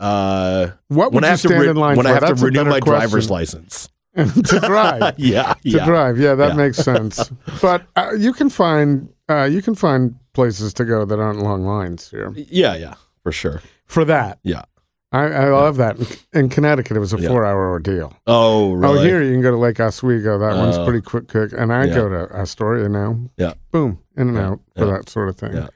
Uh, 0.00 0.68
What 0.88 1.12
would 1.12 1.16
when 1.16 1.24
I 1.24 1.28
you 1.28 1.30
have 1.32 1.40
to 1.42 1.48
stand 1.48 1.62
re- 1.62 1.68
in 1.68 1.76
line 1.76 1.96
when 1.96 2.04
for? 2.06 2.10
I 2.10 2.14
have 2.14 2.20
That's 2.22 2.40
to 2.40 2.46
renew 2.46 2.60
better 2.60 2.70
my 2.70 2.80
driver's 2.80 3.26
question. 3.26 3.60
license. 3.62 3.88
to 4.16 4.60
drive. 4.60 5.14
yeah, 5.18 5.54
to 5.54 5.58
yeah. 5.64 5.84
drive. 5.84 6.18
Yeah, 6.18 6.34
that 6.36 6.56
makes 6.56 6.78
sense. 6.78 7.30
But 7.62 7.84
uh, 7.96 8.12
you 8.18 8.32
can 8.32 8.48
find 8.50 9.08
uh, 9.28 9.44
you 9.44 9.60
can 9.62 9.74
find 9.74 10.14
places 10.32 10.72
to 10.74 10.84
go 10.84 11.04
that 11.04 11.18
aren't 11.18 11.40
long 11.40 11.64
lines 11.64 12.10
here 12.10 12.32
Yeah, 12.34 12.76
yeah, 12.76 12.94
for 13.22 13.32
sure. 13.32 13.60
for 13.86 14.04
that. 14.04 14.38
Yeah. 14.42 14.62
I, 15.10 15.24
I 15.24 15.48
love 15.48 15.76
that. 15.78 15.96
In 16.34 16.48
Connecticut, 16.50 16.96
it 16.96 17.00
was 17.00 17.14
a 17.14 17.18
Yeah. 17.20 17.28
four-hour 17.28 17.70
ordeal. 17.70 18.12
Oh, 18.26 18.72
really? 18.74 18.98
Oh, 18.98 19.02
here 19.02 19.22
you 19.22 19.32
can 19.32 19.40
go 19.40 19.50
to 19.50 19.56
Lake 19.56 19.80
Oswego. 19.80 20.38
That 20.38 20.56
one's 20.56 20.76
Oh. 20.76 20.84
pretty 20.84 21.00
quick, 21.00 21.28
quick. 21.28 21.52
And 21.56 21.72
I 21.72 21.84
Yeah. 21.86 21.94
go 21.94 22.08
to 22.10 22.28
Astoria 22.36 22.88
now. 22.90 23.18
Yeah. 23.38 23.54
Boom, 23.70 24.00
in 24.16 24.28
and 24.28 24.36
Yeah. 24.36 24.46
out 24.48 24.60
for 24.76 24.84
Yeah. 24.86 24.92
that 24.98 25.08
sort 25.08 25.30
of 25.30 25.36
thing. 25.36 25.54
Yeah. 25.54 25.68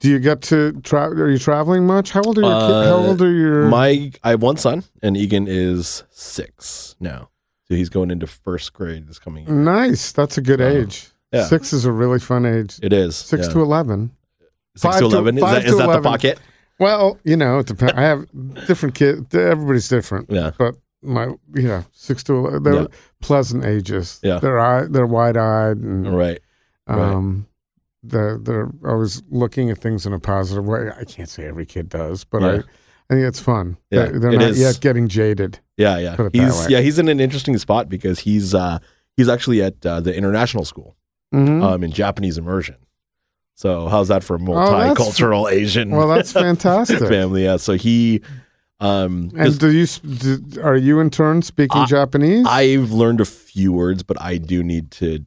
Do 0.00 0.08
you 0.10 0.18
get 0.18 0.42
to 0.42 0.72
travel? 0.82 1.20
Are 1.22 1.30
you 1.30 1.38
traveling 1.38 1.86
much? 1.86 2.10
How 2.10 2.22
old 2.22 2.36
are 2.38 2.42
your 2.42 2.50
kids? 2.50 2.88
How 2.88 2.96
Uh, 2.98 3.06
old 3.06 3.22
are 3.22 3.30
your? 3.30 3.68
My 3.68 4.10
I 4.24 4.30
have 4.30 4.42
one 4.42 4.56
son, 4.56 4.82
and 5.00 5.16
Egan 5.16 5.46
is 5.46 6.02
six 6.10 6.96
now, 6.98 7.28
so 7.68 7.76
he's 7.76 7.88
going 7.88 8.10
into 8.10 8.26
first 8.26 8.72
grade 8.72 9.06
this 9.06 9.20
coming 9.20 9.46
year. 9.46 9.54
nice. 9.54 10.10
That's 10.10 10.36
a 10.36 10.40
good 10.42 10.60
Uh, 10.60 10.64
age. 10.64 11.12
yeah. 11.32 11.44
Six 11.44 11.72
is 11.72 11.84
a 11.84 11.92
really 11.92 12.18
fun 12.18 12.44
age. 12.44 12.80
It 12.82 12.92
is 12.92 13.14
Six 13.14 13.46
yeah. 13.46 13.52
to 13.52 13.60
eleven. 13.62 14.10
six 14.74 14.82
five 14.82 14.94
to 14.94 15.00
to- 15.00 15.04
eleven. 15.06 15.36
Is 15.36 15.40
five 15.40 15.54
that, 15.54 15.60
to 15.60 15.66
is 15.68 15.72
that 15.74 15.78
the 15.78 15.84
11. 15.84 16.02
pocket? 16.02 16.38
Well, 16.78 17.18
you 17.24 17.36
know, 17.36 17.58
it 17.60 17.66
depends. 17.66 17.92
I 17.94 18.02
have 18.02 18.26
different 18.66 18.94
kids. 18.94 19.34
Everybody's 19.34 19.88
different. 19.88 20.30
Yeah. 20.30 20.52
But 20.58 20.74
my 21.02 21.26
you 21.54 21.68
know, 21.68 21.84
six 21.92 22.22
to 22.24 22.34
eleven. 22.34 22.62
They're 22.62 22.74
Yeah. 22.82 22.86
pleasant 23.20 23.64
ages. 23.64 24.18
Yeah. 24.22 24.38
They're 24.38 24.58
eye, 24.60 24.86
they're 24.88 25.06
wide 25.06 25.36
eyed 25.36 25.76
and 25.78 26.06
Right. 26.16 26.40
right. 26.86 26.98
um, 26.98 27.46
they're 28.02 28.38
they're 28.38 28.70
always 28.84 29.22
looking 29.30 29.70
at 29.70 29.78
things 29.78 30.06
in 30.06 30.12
a 30.12 30.18
positive 30.18 30.64
way. 30.64 30.90
I 30.98 31.04
can't 31.04 31.28
say 31.28 31.44
every 31.46 31.66
kid 31.66 31.88
does, 31.88 32.24
but 32.24 32.42
I 32.42 32.52
Yeah. 32.54 32.62
I 33.10 33.14
think 33.14 33.26
it's 33.26 33.40
fun. 33.40 33.76
Yeah, 33.90 34.06
They're, 34.06 34.18
they're 34.20 34.30
it 34.32 34.38
not 34.38 34.50
is. 34.50 34.60
yet 34.60 34.80
getting 34.80 35.06
jaded. 35.08 35.58
Yeah, 35.76 35.98
yeah. 35.98 36.16
Put 36.16 36.26
it 36.26 36.32
that 36.32 36.42
He's 36.44 36.70
yeah, 36.70 36.80
he's 36.80 36.98
in 36.98 37.08
an 37.08 37.20
interesting 37.20 37.58
spot 37.58 37.88
because 37.88 38.20
he's 38.20 38.54
uh 38.54 38.78
he's 39.16 39.28
actually 39.28 39.62
at 39.62 39.84
uh, 39.84 40.00
the 40.00 40.14
international 40.16 40.64
school 40.64 40.96
Mhm. 41.34 41.62
um 41.62 41.84
in 41.84 41.90
Japanese 41.92 42.38
immersion. 42.38 42.76
So 43.54 43.88
how's 43.88 44.08
that 44.08 44.24
for 44.24 44.36
a 44.36 44.40
Oh, 44.40 44.44
multicultural 44.44 45.50
Asian 45.50 45.90
well, 45.90 46.08
that's 46.08 46.32
fantastic. 46.46 46.98
family? 47.00 47.44
Yeah. 47.44 47.56
So 47.58 47.74
he 47.74 48.22
um 48.80 49.30
And 49.36 49.58
do 49.58 49.70
you 49.70 49.86
do, 49.86 50.60
are 50.62 50.76
you 50.76 50.98
in 51.00 51.10
turn 51.10 51.42
speaking 51.42 51.82
I- 51.82 51.86
Japanese? 51.86 52.46
I've 52.48 52.90
learned 52.90 53.20
a 53.20 53.24
few 53.24 53.72
words, 53.72 54.02
but 54.02 54.20
I 54.20 54.38
do 54.38 54.62
need 54.62 54.90
to 54.92 55.24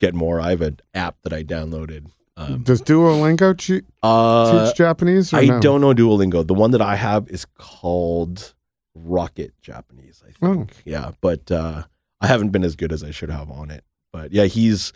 get 0.00 0.14
more. 0.14 0.40
I 0.40 0.50
have 0.50 0.62
an 0.62 0.78
app 0.94 1.16
that 1.22 1.32
I 1.32 1.42
downloaded. 1.44 2.06
Um, 2.36 2.62
Does 2.64 2.82
Duolingo 2.82 3.56
che- 3.56 3.82
uh, 4.02 4.66
teach 4.66 4.76
Japanese? 4.76 5.32
I 5.32 5.44
no? 5.46 5.60
don't 5.60 5.80
know 5.80 5.94
Duolingo. 5.94 6.44
The 6.46 6.54
one 6.54 6.72
that 6.72 6.80
I 6.82 6.96
have 6.96 7.28
is 7.28 7.44
called 7.58 8.54
Rocket 8.94 9.52
Japanese, 9.62 10.20
I 10.26 10.32
Oh. 10.44 10.54
think. 10.54 10.72
Yeah, 10.84 11.12
but 11.20 11.50
uh, 11.52 11.84
I 12.20 12.26
haven't 12.26 12.50
been 12.50 12.64
as 12.64 12.74
good 12.74 12.90
as 12.92 13.04
I 13.04 13.12
should 13.12 13.30
have 13.30 13.50
on 13.50 13.70
it. 13.70 13.84
But 14.12 14.32
yeah, 14.32 14.44
he's 14.46 14.92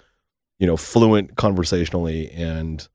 you 0.59 0.67
know 0.67 0.77
fluent 0.77 1.37
conversationally 1.37 2.31
and 2.31 2.89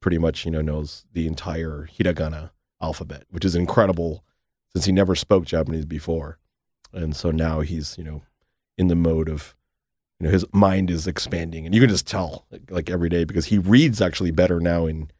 pretty 0.00 0.18
much 0.18 0.44
you 0.44 0.50
know 0.50 0.60
knows 0.60 1.04
the 1.12 1.26
entire 1.26 1.88
hiragana 1.98 2.50
alphabet, 2.80 3.24
which 3.30 3.44
is 3.44 3.54
incredible 3.54 4.24
since 4.72 4.84
he 4.84 4.92
never 4.92 5.14
spoke 5.14 5.44
Japanese 5.44 5.84
before, 5.84 6.38
and 6.92 7.14
so 7.16 7.30
now 7.30 7.60
he's 7.60 7.96
you 7.98 8.04
know 8.04 8.22
in 8.76 8.88
the 8.88 8.94
mode 8.94 9.28
of 9.28 9.54
you 10.18 10.26
know 10.26 10.32
his 10.32 10.44
mind 10.52 10.90
is 10.90 11.06
expanding, 11.06 11.66
and 11.66 11.74
you 11.74 11.80
can 11.80 11.90
just 11.90 12.06
tell 12.06 12.46
like, 12.50 12.70
like 12.70 12.90
every 12.90 13.08
day 13.08 13.24
because 13.24 13.46
he 13.46 13.58
reads 13.58 14.00
actually 14.00 14.30
better 14.30 14.60
now 14.60 14.86
in 14.86 15.10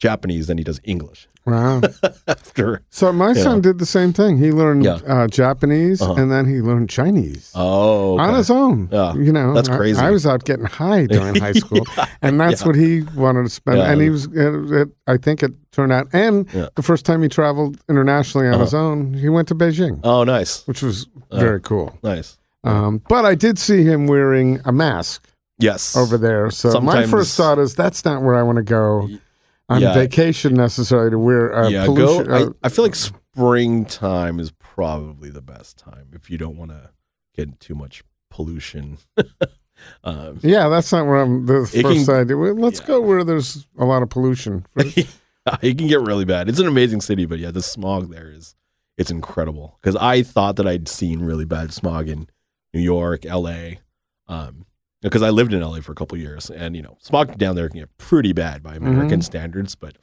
Japanese 0.00 0.46
than 0.48 0.58
he 0.58 0.64
does 0.64 0.80
English 0.82 1.28
Wow. 1.46 1.80
after. 2.28 2.82
So 2.90 3.12
my 3.12 3.32
son 3.32 3.60
did 3.60 3.78
the 3.78 3.86
same 3.86 4.12
thing. 4.12 4.38
He 4.38 4.50
learned 4.50 4.84
Yeah. 4.84 4.98
uh, 5.06 5.26
Japanese 5.26 6.00
Uh-huh. 6.02 6.14
and 6.14 6.30
then 6.30 6.46
he 6.46 6.60
learned 6.60 6.88
Chinese 6.90 7.50
Oh, 7.54 8.18
on 8.18 8.34
his 8.34 8.50
own. 8.50 8.88
Yeah. 8.92 9.14
You 9.14 9.32
know, 9.32 9.54
That's 9.54 9.68
crazy. 9.68 10.00
I, 10.00 10.10
was 10.10 10.26
out 10.26 10.44
getting 10.44 10.66
high 10.66 11.06
during 11.06 11.34
high 11.36 11.52
school, 11.64 11.86
Yeah. 11.96 12.06
and 12.22 12.40
that's 12.40 12.60
Yeah. 12.62 12.66
what 12.66 12.76
he 12.76 13.02
wanted 13.14 13.44
to 13.44 13.50
spend. 13.50 13.78
And 13.78 14.00
he 14.00 14.10
was, 14.10 14.26
it, 14.26 14.72
it, 14.72 14.88
I 15.06 15.16
think 15.16 15.42
it 15.42 15.52
turned 15.72 15.92
out. 15.92 16.08
And 16.12 16.46
the 16.76 16.82
first 16.82 17.04
time 17.06 17.22
he 17.22 17.28
traveled 17.28 17.78
internationally 17.88 18.46
on 18.48 18.54
Uh-huh. 18.54 18.64
his 18.64 18.74
own, 18.74 19.14
he 19.14 19.28
went 19.28 19.48
to 19.48 19.54
Beijing, 19.54 20.00
Oh, 20.04 20.24
nice, 20.24 20.66
which 20.66 20.82
was 20.82 21.06
Uh. 21.30 21.38
very 21.40 21.60
cool. 21.60 21.98
nice. 22.02 22.38
Um, 22.64 23.00
but 23.08 23.24
I 23.24 23.34
did 23.34 23.58
see 23.58 23.82
him 23.84 24.06
wearing 24.06 24.60
a 24.66 24.72
mask 24.72 25.26
Yes, 25.58 25.96
over 25.96 26.18
there. 26.18 26.50
So 26.50 26.80
my 26.80 27.06
first 27.06 27.36
thought 27.36 27.58
is 27.58 27.74
that's 27.74 28.04
not 28.04 28.22
where 28.22 28.34
I 28.34 28.42
want 28.42 28.56
to 28.56 28.62
go 28.62 29.08
on 29.70 29.80
Yeah. 29.80 29.94
vacation 29.94 30.54
necessarily 30.54 31.10
to 31.10 31.18
wear 31.18 31.50
a 31.50 31.70
yeah, 31.70 31.84
pollution. 31.86 32.26
go. 32.26 32.32
uh, 32.34 32.50
I, 32.62 32.66
I 32.66 32.68
feel 32.68 32.84
like 32.84 32.96
springtime 32.96 34.40
is 34.40 34.50
probably 34.50 35.30
the 35.30 35.40
best 35.40 35.78
time 35.78 36.08
if 36.12 36.28
you 36.28 36.36
don't 36.36 36.56
want 36.56 36.72
to 36.72 36.90
get 37.34 37.60
too 37.60 37.74
much 37.74 38.02
pollution. 38.30 38.98
um, 40.04 40.40
yeah, 40.42 40.68
that's 40.68 40.92
not 40.92 41.06
where 41.06 41.20
I'm. 41.22 41.46
The 41.46 41.66
first 41.66 42.06
can- 42.06 42.14
idea. 42.14 42.36
Well, 42.36 42.54
let's 42.54 42.80
yeah. 42.80 42.86
go 42.86 43.00
where 43.00 43.24
there's 43.24 43.66
a 43.78 43.84
lot 43.84 44.02
of 44.02 44.10
pollution. 44.10 44.66
it 44.76 45.78
can 45.78 45.86
get 45.86 46.00
really 46.00 46.24
bad. 46.24 46.48
It's 46.48 46.58
an 46.58 46.66
amazing 46.66 47.00
city, 47.00 47.24
but 47.24 47.38
yeah, 47.38 47.52
the 47.52 47.62
smog 47.62 48.10
there 48.10 48.30
is 48.30 48.56
it's 48.98 49.10
incredible. 49.10 49.78
Because 49.80 49.96
I 49.96 50.22
thought 50.22 50.56
that 50.56 50.66
I'd 50.66 50.88
seen 50.88 51.20
really 51.20 51.44
bad 51.44 51.72
smog 51.72 52.08
in 52.08 52.28
New 52.74 52.80
York, 52.80 53.24
L.A. 53.24 53.80
Um, 54.28 54.66
because 55.02 55.22
I 55.22 55.30
lived 55.30 55.52
in 55.52 55.60
LA 55.62 55.80
for 55.80 55.92
a 55.92 55.94
couple 55.94 56.16
years, 56.18 56.50
and 56.50 56.76
you 56.76 56.82
know, 56.82 56.96
smog 57.00 57.38
down 57.38 57.56
there 57.56 57.68
can 57.68 57.80
get 57.80 57.96
pretty 57.98 58.32
bad 58.32 58.62
by 58.62 58.74
American 58.76 59.22
standards, 59.22 59.74
but 59.74 59.96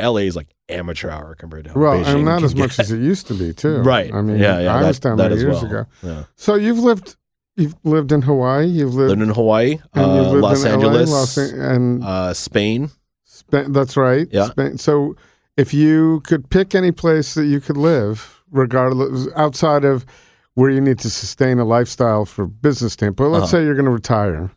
LA 0.00 0.18
is 0.20 0.36
like 0.36 0.48
amateur 0.68 1.10
hour 1.10 1.34
compared 1.34 1.64
to 1.64 1.72
Well, 1.78 1.94
Beijing 2.04 2.14
and 2.16 2.24
not 2.24 2.42
as 2.42 2.54
much 2.54 2.78
as 2.78 2.90
it 2.92 2.98
used 3.00 3.26
to 3.28 3.34
be, 3.34 3.52
too. 3.52 3.78
right. 3.78 4.12
I 4.14 4.22
mean, 4.22 4.38
yeah, 4.38 4.60
yeah, 4.60 4.76
I 4.76 4.82
that, 4.82 4.88
was 4.88 5.00
down 5.00 5.16
there 5.18 5.30
years 5.30 5.44
well. 5.62 5.64
ago. 5.66 5.86
Yeah. 6.02 6.24
So 6.36 6.54
you've 6.54 6.78
lived, 6.78 7.16
you've 7.56 7.74
lived 7.84 8.12
in 8.12 8.22
Hawaii. 8.22 8.66
You've 8.66 8.94
lived, 8.94 9.10
Lived 9.10 9.22
in 9.22 9.34
Hawaii, 9.34 9.78
uh, 9.96 10.22
lived 10.30 10.40
Los 10.42 10.64
in 10.64 10.70
Angeles, 10.72 11.10
LA, 11.10 11.16
Los 11.18 11.36
An- 11.36 11.60
and 11.60 12.04
uh, 12.04 12.32
Spain. 12.34 12.90
Spa- 13.24 13.66
that's 13.68 13.96
right. 13.96 14.28
Yeah. 14.30 14.50
Spain. 14.50 14.78
So 14.78 15.16
if 15.56 15.74
you 15.74 16.20
could 16.20 16.48
pick 16.48 16.74
any 16.76 16.92
place 16.92 17.34
that 17.34 17.46
you 17.46 17.60
could 17.60 17.76
live, 17.76 18.42
regardless 18.52 19.26
outside 19.34 19.84
of 19.84 20.06
where 20.54 20.70
you 20.70 20.80
need 20.80 20.98
to 21.00 21.10
sustain 21.10 21.58
a 21.58 21.64
lifestyle 21.64 22.24
for 22.24 22.46
business 22.46 22.92
standpoint, 22.92 23.32
let's 23.32 23.44
Uh-huh. 23.44 23.52
say 23.58 23.64
you're 23.64 23.74
going 23.74 23.86
to 23.86 23.90
retire. 23.90 24.50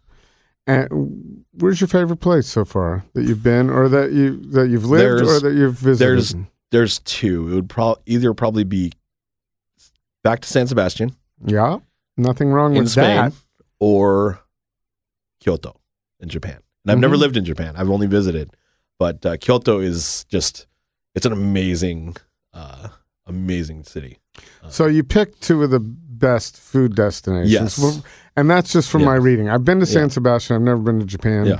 And 0.68 1.46
where's 1.54 1.80
your 1.80 1.88
favorite 1.88 2.20
place 2.20 2.48
so 2.48 2.66
far 2.66 3.06
that 3.14 3.24
you've 3.24 3.44
been, 3.44 3.70
or 3.70 3.88
that 3.90 4.12
you 4.12 4.38
that 4.52 4.68
you've 4.70 4.86
lived, 4.86 5.22
or 5.22 5.40
that 5.40 5.54
you've 5.54 5.78
visited? 5.78 6.00
there's- 6.12 6.36
There's 6.72 7.00
two. 7.00 7.48
It 7.50 7.54
would 7.56 7.70
probably 7.70 8.02
either 8.08 8.34
probably 8.34 8.64
be 8.64 8.92
back 10.24 10.42
to 10.42 10.48
San 10.48 10.66
Sebastian 10.68 11.16
yeah, 11.46 11.78
nothing 12.18 12.50
wrong 12.50 12.76
in 12.76 12.84
with 12.84 12.92
Spain 12.92 13.16
that. 13.30 13.34
or 13.80 14.40
Kyoto 15.40 15.80
in 16.20 16.28
Japan. 16.30 16.60
And 16.84 16.92
I've 16.92 17.00
never 17.00 17.16
Mhm. 17.16 17.20
lived 17.20 17.38
in 17.38 17.46
Japan. 17.46 17.76
I've 17.78 17.90
only 17.92 18.08
visited, 18.08 18.50
but 19.00 19.24
uh, 19.26 19.38
Kyoto 19.38 19.80
is 19.80 20.26
just 20.28 20.66
it's 21.14 21.26
an 21.28 21.32
amazing, 21.32 22.16
uh, 22.54 22.90
amazing 23.28 23.84
city. 23.84 24.18
So 24.70 24.88
you 24.88 25.04
picked 25.04 25.42
two 25.42 25.64
of 25.64 25.70
the 25.72 25.80
best 25.80 26.58
food 26.60 26.96
destinations. 26.96 27.78
Yes. 27.78 28.02
And 28.36 28.50
that's 28.50 28.72
just 28.74 28.90
from 28.90 29.02
Yeah. 29.02 29.08
my 29.08 29.16
reading. 29.16 29.50
I've 29.50 29.64
been 29.64 29.80
to 29.80 29.86
San 29.86 30.04
Yeah. 30.04 30.08
Sebastian. 30.10 30.56
I've 30.56 30.62
never 30.62 30.82
been 30.82 31.00
to 31.00 31.06
Japan. 31.06 31.46
Yeah. 31.46 31.60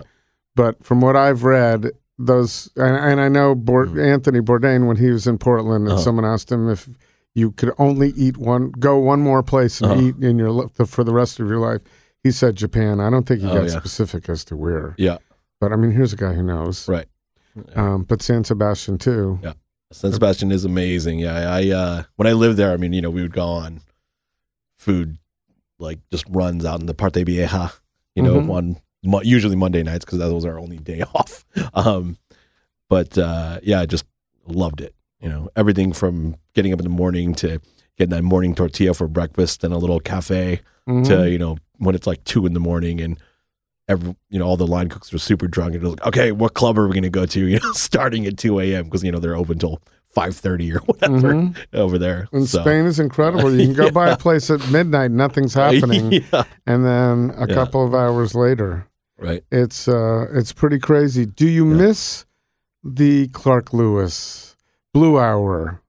But 0.56 0.84
from 0.84 1.02
what 1.02 1.16
I've 1.16 1.44
read, 1.44 1.92
those 2.18 2.70
and, 2.78 2.96
and 2.96 3.22
I 3.22 3.28
know 3.30 3.56
Mm-hmm. 3.56 4.00
Anthony 4.00 4.40
Bourdain 4.40 4.88
when 4.88 4.98
he 4.98 5.10
was 5.12 5.28
in 5.28 5.38
Portland, 5.38 5.84
and 5.86 5.94
Uh-huh. 5.94 6.02
someone 6.02 6.26
asked 6.26 6.52
him 6.52 6.70
if 6.70 6.88
you 7.34 7.52
could 7.52 7.74
only 7.78 8.10
eat 8.16 8.38
one, 8.38 8.72
go 8.80 8.98
one 8.98 9.20
more 9.20 9.44
place 9.44 9.82
and 9.82 9.92
Uh-huh. 9.92 10.02
eat 10.02 10.16
in 10.24 10.38
your 10.40 10.70
for 10.86 11.04
the 11.04 11.14
rest 11.14 11.40
of 11.40 11.48
your 11.48 11.60
life. 11.60 11.82
He 12.24 12.32
said 12.32 12.56
Japan. 12.56 13.00
I 13.02 13.10
don't 13.10 13.26
think 13.28 13.42
he 13.42 13.48
Oh, 13.48 13.54
got 13.54 13.64
yeah. 13.66 13.78
specific 13.78 14.30
as 14.30 14.44
to 14.46 14.56
where, 14.56 14.96
Yeah, 14.98 15.18
but 15.60 15.72
I 15.74 15.76
mean, 15.76 15.92
here's 15.92 16.14
a 16.14 16.16
guy 16.18 16.34
who 16.34 16.44
knows. 16.44 16.88
right. 16.88 17.08
Um, 17.76 18.04
but 18.04 18.22
San 18.22 18.44
Sebastian 18.44 18.98
too. 18.98 19.40
San 19.96 20.12
Sebastian 20.12 20.52
is 20.52 20.66
amazing. 20.66 21.20
Yeah, 21.20 21.50
I 21.54 21.70
uh, 21.70 22.04
when 22.18 22.28
I 22.28 22.34
lived 22.34 22.58
there, 22.58 22.72
I 22.74 22.78
mean, 22.78 22.92
you 22.92 23.02
know, 23.02 23.10
we 23.10 23.22
would 23.22 23.34
go 23.34 23.46
on 23.48 23.82
food 24.78 25.18
like 25.80 26.00
just 26.12 26.26
runs 26.30 26.66
out 26.66 26.80
in 26.82 26.86
the 26.86 26.94
Parte 26.94 27.24
Vieja, 27.24 27.72
you 28.14 28.22
know, 28.22 28.36
Mhm. 28.36 28.50
on 28.52 28.78
mo- 29.04 29.22
usually 29.22 29.56
Monday 29.56 29.84
nights 29.84 30.04
because 30.06 30.20
that 30.20 30.34
was 30.34 30.46
our 30.46 30.60
only 30.60 30.78
day 30.78 31.02
off. 31.16 31.46
Um, 31.74 32.18
but 32.90 33.18
uh, 33.18 33.60
yeah, 33.64 33.80
I 33.80 33.86
just 33.86 34.06
loved 34.48 34.82
it. 34.82 34.94
You 35.22 35.30
know, 35.30 35.50
everything 35.56 35.94
from 35.94 36.36
getting 36.54 36.74
up 36.74 36.80
in 36.80 36.84
the 36.84 36.90
morning 36.90 37.34
to 37.36 37.60
getting 37.98 38.12
that 38.16 38.24
morning 38.24 38.54
tortilla 38.54 38.94
for 38.94 39.08
breakfast 39.08 39.64
and 39.64 39.74
a 39.74 39.78
little 39.78 40.00
cafe 40.02 40.60
Mhm. 40.90 41.06
to 41.08 41.32
you 41.32 41.40
know 41.40 41.58
when 41.78 41.96
it's 41.96 42.06
like 42.06 42.24
two 42.26 42.46
in 42.46 42.54
the 42.54 42.60
morning 42.60 43.00
and 43.02 43.18
every 43.88 44.16
you 44.30 44.40
know 44.40 44.46
all 44.46 44.58
the 44.58 44.66
line 44.68 44.90
cooks 44.90 45.14
are 45.14 45.18
super 45.18 45.48
drunk 45.48 45.74
and 45.76 45.84
it 45.84 45.88
was 45.88 45.92
like 45.98 46.08
okay 46.08 46.32
what 46.32 46.54
club 46.54 46.78
are 46.80 46.88
we 46.88 46.94
going 46.94 47.04
to 47.04 47.10
go 47.10 47.26
to 47.26 47.46
you 47.48 47.60
know 47.60 47.72
starting 47.74 48.26
at 48.26 48.38
2 48.38 48.60
a.m 48.60 48.86
because 48.86 49.04
you 49.04 49.12
know 49.12 49.20
they're 49.20 49.36
open 49.36 49.60
till 49.60 49.80
5.30 50.16 50.76
or 50.76 50.80
whatever 50.86 51.34
Mhm. 51.34 51.56
over 51.74 51.98
there 51.98 52.28
And 52.32 52.48
So- 52.48 52.62
Spain 52.62 52.86
is 52.86 53.00
incredible. 53.00 53.54
You 53.54 53.66
can 53.68 53.76
go 53.76 53.92
by 54.02 54.10
a 54.10 54.18
place 54.18 54.50
at 54.50 54.66
midnight, 54.72 55.12
nothing's 55.12 55.54
happening, 55.54 56.12
yeah 56.32 56.44
and 56.66 56.86
then 56.86 57.32
a 57.38 57.48
Yeah. 57.48 57.54
couple 57.54 57.86
of 57.86 57.94
hours 57.94 58.34
later, 58.34 58.88
right 59.20 59.44
it's 59.52 59.88
uh, 59.88 60.28
it's 60.32 60.54
pretty 60.54 60.80
crazy. 60.80 61.26
Do 61.26 61.48
you 61.48 61.70
Yeah. 61.70 61.76
miss 61.88 62.26
the 62.84 63.28
Clark 63.30 63.74
Lewis 63.74 64.56
Blue 64.94 65.20
Hour 65.20 65.82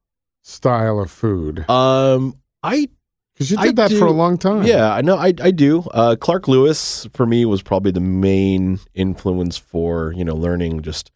style 0.42 0.98
of 1.00 1.10
food? 1.10 1.68
um 1.70 2.34
i 2.62 2.88
Because 3.36 3.50
you 3.50 3.58
I 3.58 3.66
did 3.66 3.76
that 3.76 3.90
do- 3.90 3.98
for 3.98 4.06
a 4.06 4.12
long 4.12 4.38
time. 4.38 4.62
yeah 4.64 4.94
i 4.94 5.02
know 5.02 5.16
i, 5.16 5.34
I 5.42 5.50
do. 5.50 5.80
Uh, 5.92 6.16
clark 6.18 6.48
lewis 6.48 7.06
for 7.12 7.26
me 7.26 7.44
was 7.44 7.60
probably 7.62 7.90
the 7.92 8.00
main 8.00 8.78
influence 8.94 9.58
for 9.58 10.12
you 10.16 10.24
know 10.24 10.34
learning 10.34 10.80
just 10.80 11.12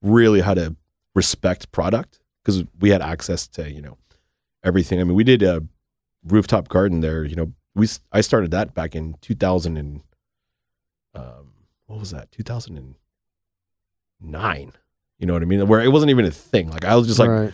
really 0.00 0.40
how 0.40 0.54
to 0.54 0.74
respect 1.14 1.70
product 1.72 2.20
because 2.42 2.64
we 2.80 2.88
had 2.90 3.02
access 3.02 3.46
to 3.48 3.70
you 3.70 3.82
know 3.82 3.98
everything. 4.64 4.98
I 5.00 5.04
mean 5.04 5.14
we 5.14 5.24
did 5.24 5.42
a 5.42 5.62
rooftop 6.24 6.68
garden 6.68 7.00
there 7.00 7.22
you 7.24 7.36
know 7.36 7.52
we 7.74 7.86
i 8.12 8.20
started 8.22 8.50
that 8.52 8.72
back 8.74 8.94
in 8.96 9.14
2000 9.20 9.76
and 9.76 10.00
um 11.14 11.52
what 11.86 11.98
was 12.00 12.10
that? 12.12 12.30
2009 12.32 14.72
you 15.18 15.26
know 15.26 15.32
what 15.32 15.42
i 15.42 15.46
mean? 15.46 15.66
Where 15.66 15.80
it 15.80 15.90
wasn't 15.92 16.10
even 16.10 16.24
a 16.24 16.30
thing. 16.30 16.70
Like 16.70 16.84
i 16.84 16.94
was 16.94 17.06
just 17.06 17.18
like 17.18 17.28
right. 17.28 17.52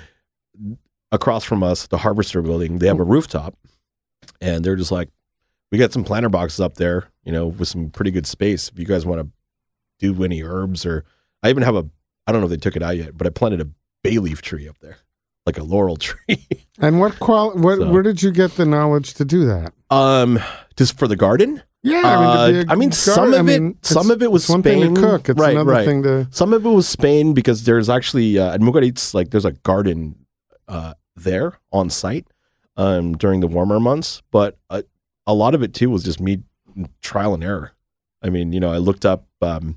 across 1.10 1.44
from 1.44 1.62
us, 1.62 1.86
the 1.86 1.98
Harvester 1.98 2.42
building, 2.42 2.78
they 2.78 2.86
have 2.86 3.00
a 3.00 3.04
rooftop, 3.04 3.56
and 4.40 4.64
they're 4.64 4.76
just 4.76 4.92
like, 4.92 5.08
we 5.72 5.78
got 5.78 5.92
some 5.92 6.04
planter 6.04 6.28
boxes 6.28 6.60
up 6.60 6.74
there, 6.74 7.08
you 7.24 7.32
know, 7.32 7.46
with 7.48 7.68
some 7.68 7.90
pretty 7.90 8.10
good 8.10 8.26
space. 8.26 8.68
If 8.68 8.78
you 8.78 8.84
guys 8.84 9.04
want 9.06 9.20
to 9.20 9.28
do 9.98 10.22
any 10.24 10.42
herbs, 10.42 10.84
or 10.86 11.04
I 11.42 11.50
even 11.50 11.62
have 11.62 11.74
a, 11.76 11.86
I 12.26 12.32
don't 12.32 12.40
know 12.40 12.46
if 12.46 12.50
they 12.50 12.56
took 12.56 12.76
it 12.76 12.82
out 12.82 12.96
yet, 12.96 13.16
but 13.16 13.26
I 13.26 13.30
planted 13.30 13.60
a 13.60 13.68
bay 14.02 14.18
leaf 14.18 14.40
tree 14.42 14.68
up 14.68 14.78
there, 14.80 14.98
like 15.46 15.58
a 15.58 15.62
laurel 15.64 15.96
tree. 15.98 16.46
And 16.78 17.00
what 17.00 17.18
qual? 17.18 17.52
What? 17.56 17.78
So- 17.78 17.90
Where 17.90 18.02
did 18.02 18.22
you 18.22 18.30
get 18.30 18.52
the 18.56 18.66
knowledge 18.66 19.14
to 19.14 19.24
do 19.24 19.46
that? 19.46 19.72
um, 19.90 20.38
just 20.76 20.98
for 20.98 21.06
the 21.08 21.16
garden. 21.16 21.62
Yeah, 21.82 22.00
Uh, 22.02 22.46
I 22.46 22.50
mean, 22.52 22.68
a 22.68 22.72
I 22.72 22.74
mean, 22.76 22.92
some 22.92 23.28
of 23.28 23.34
I 23.34 23.38
it- 23.40 23.42
mean, 23.60 23.78
some 23.82 24.10
of 24.10 24.22
it 24.22 24.32
was 24.32 24.48
one 24.48 24.62
thing 24.62 24.80
Spain. 24.80 24.94
to 24.94 25.00
cook. 25.00 25.28
It's 25.28 25.38
Right, 25.38 25.52
another 25.52 25.72
right. 25.72 25.84
thing 25.84 26.02
to. 26.04 26.26
Some 26.30 26.52
of 26.54 26.64
it 26.64 26.68
was 26.70 26.88
Spain 26.88 27.34
because 27.34 27.64
there's 27.64 27.90
actually 27.90 28.38
uh, 28.38 28.54
at 28.54 28.60
Mugaritz, 28.60 29.12
like 29.12 29.30
there's 29.30 29.44
a 29.44 29.52
garden 29.52 30.14
uh, 30.66 30.94
there 31.14 31.58
on 31.72 31.90
site 31.90 32.26
um, 32.76 33.16
during 33.16 33.40
the 33.40 33.46
warmer 33.46 33.80
months, 33.80 34.22
but 34.30 34.58
uh, 34.70 34.82
a 35.26 35.34
lot 35.34 35.54
of 35.54 35.62
it 35.62 35.74
too 35.74 35.90
was 35.90 36.04
just 36.04 36.20
me 36.20 36.42
trial 37.00 37.34
and 37.34 37.44
error. 37.44 37.72
I 38.22 38.30
mean, 38.30 38.52
you 38.52 38.60
know, 38.60 38.72
I 38.72 38.78
looked 38.78 39.04
up 39.04 39.26
um, 39.42 39.76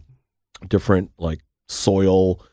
different 0.67 1.11
like 1.17 1.41
soil 1.67 2.43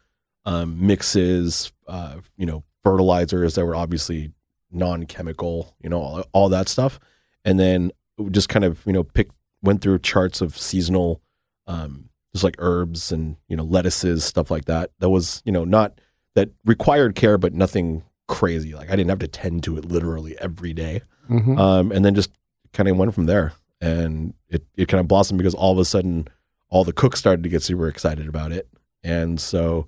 um, 0.45 0.87
mixes, 0.87 1.73
uh, 1.89 2.17
you 2.37 2.47
know, 2.47 2.65
fertilizers 2.83 3.55
that 3.55 3.65
were 3.65 3.77
obviously 3.77 4.33
non-chemical, 4.71 5.75
you 5.81 5.89
know, 5.89 6.01
all, 6.01 6.25
all 6.33 6.49
that 6.51 6.69
stuff, 6.69 6.99
and 7.45 7.59
then 7.59 7.93
just 8.31 8.49
kind 8.49 8.65
of 8.65 8.85
you 8.87 8.93
know 8.93 9.03
picked 9.03 9.35
went 9.63 9.81
through 9.81 9.99
charts 9.99 10.41
of 10.41 10.57
seasonal 10.57 11.21
um, 11.67 12.11
just 12.33 12.45
like 12.45 12.57
herbs 12.59 13.11
and 13.11 13.37
you 13.49 13.57
know 13.57 13.65
lettuces 13.65 14.25
stuff 14.25 14.51
like 14.51 14.67
that 14.67 14.91
that 14.99 15.11
was 15.11 15.43
you 15.45 15.53
know 15.53 15.65
not 15.65 16.01
that 16.35 16.51
required 16.65 17.15
care 17.15 17.39
but 17.39 17.55
nothing 17.55 18.03
crazy. 18.29 18.75
Like 18.75 18.91
i 18.91 18.97
didn't 18.97 19.11
have 19.11 19.19
to 19.21 19.29
tend 19.29 19.63
to 19.65 19.77
it 19.77 19.85
literally 19.85 20.37
every 20.41 20.73
day. 20.73 21.03
Mhm. 21.31 21.59
um, 21.59 21.91
and 21.93 22.05
then 22.05 22.15
just 22.15 22.31
kind 22.73 22.89
of 22.89 22.97
went 22.97 23.15
from 23.15 23.27
there. 23.27 23.53
And 23.81 24.35
it, 24.49 24.63
it 24.77 24.89
kind 24.89 25.01
of 25.01 25.09
blossomed 25.09 25.39
because 25.39 25.55
all 25.55 25.73
of 25.73 25.79
a 25.79 25.85
sudden 25.85 26.29
all 26.71 26.85
the 26.85 26.93
cooks 26.93 27.19
started 27.19 27.43
to 27.43 27.49
get 27.49 27.63
super 27.63 27.89
excited 27.89 28.29
about 28.29 28.53
it. 28.53 28.69
And 29.03 29.41
so 29.41 29.87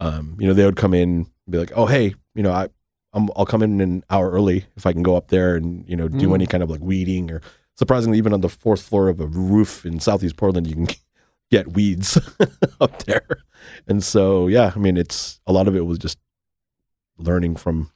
um, 0.00 0.36
you 0.40 0.46
know 0.46 0.54
they 0.54 0.64
would 0.64 0.76
come 0.76 0.92
in 0.94 1.08
and 1.46 1.50
be 1.50 1.58
like 1.58 1.72
oh 1.76 1.86
hey 1.86 2.14
you 2.34 2.42
know 2.42 2.50
i 2.52 2.68
I'm, 3.12 3.28
i'll 3.36 3.46
come 3.46 3.62
in 3.62 3.80
an 3.80 4.02
hour 4.10 4.28
early 4.30 4.64
if 4.76 4.86
i 4.86 4.92
can 4.92 5.02
go 5.04 5.14
up 5.16 5.28
there 5.28 5.54
and 5.56 5.88
you 5.88 5.94
know 5.96 6.08
do 6.08 6.28
Mm. 6.28 6.34
any 6.34 6.46
kind 6.46 6.62
of 6.64 6.70
like 6.70 6.80
weeding 6.80 7.30
or 7.30 7.40
surprisingly 7.76 8.18
even 8.18 8.32
on 8.32 8.40
the 8.40 8.48
fourth 8.48 8.82
floor 8.82 9.08
of 9.08 9.20
a 9.20 9.26
roof 9.26 9.86
in 9.86 10.00
southeast 10.00 10.36
portland 10.36 10.66
you 10.66 10.74
can 10.74 10.88
get 11.50 11.74
weeds 11.74 12.18
up 12.80 13.04
there. 13.04 13.26
And 13.86 14.02
so 14.02 14.48
yeah 14.48 14.72
i 14.74 14.78
mean 14.78 14.96
it's 14.96 15.40
a 15.46 15.52
lot 15.52 15.68
of 15.68 15.76
it 15.76 15.86
was 15.86 15.98
just 15.98 16.18
learning 17.18 17.56
from 17.56 17.90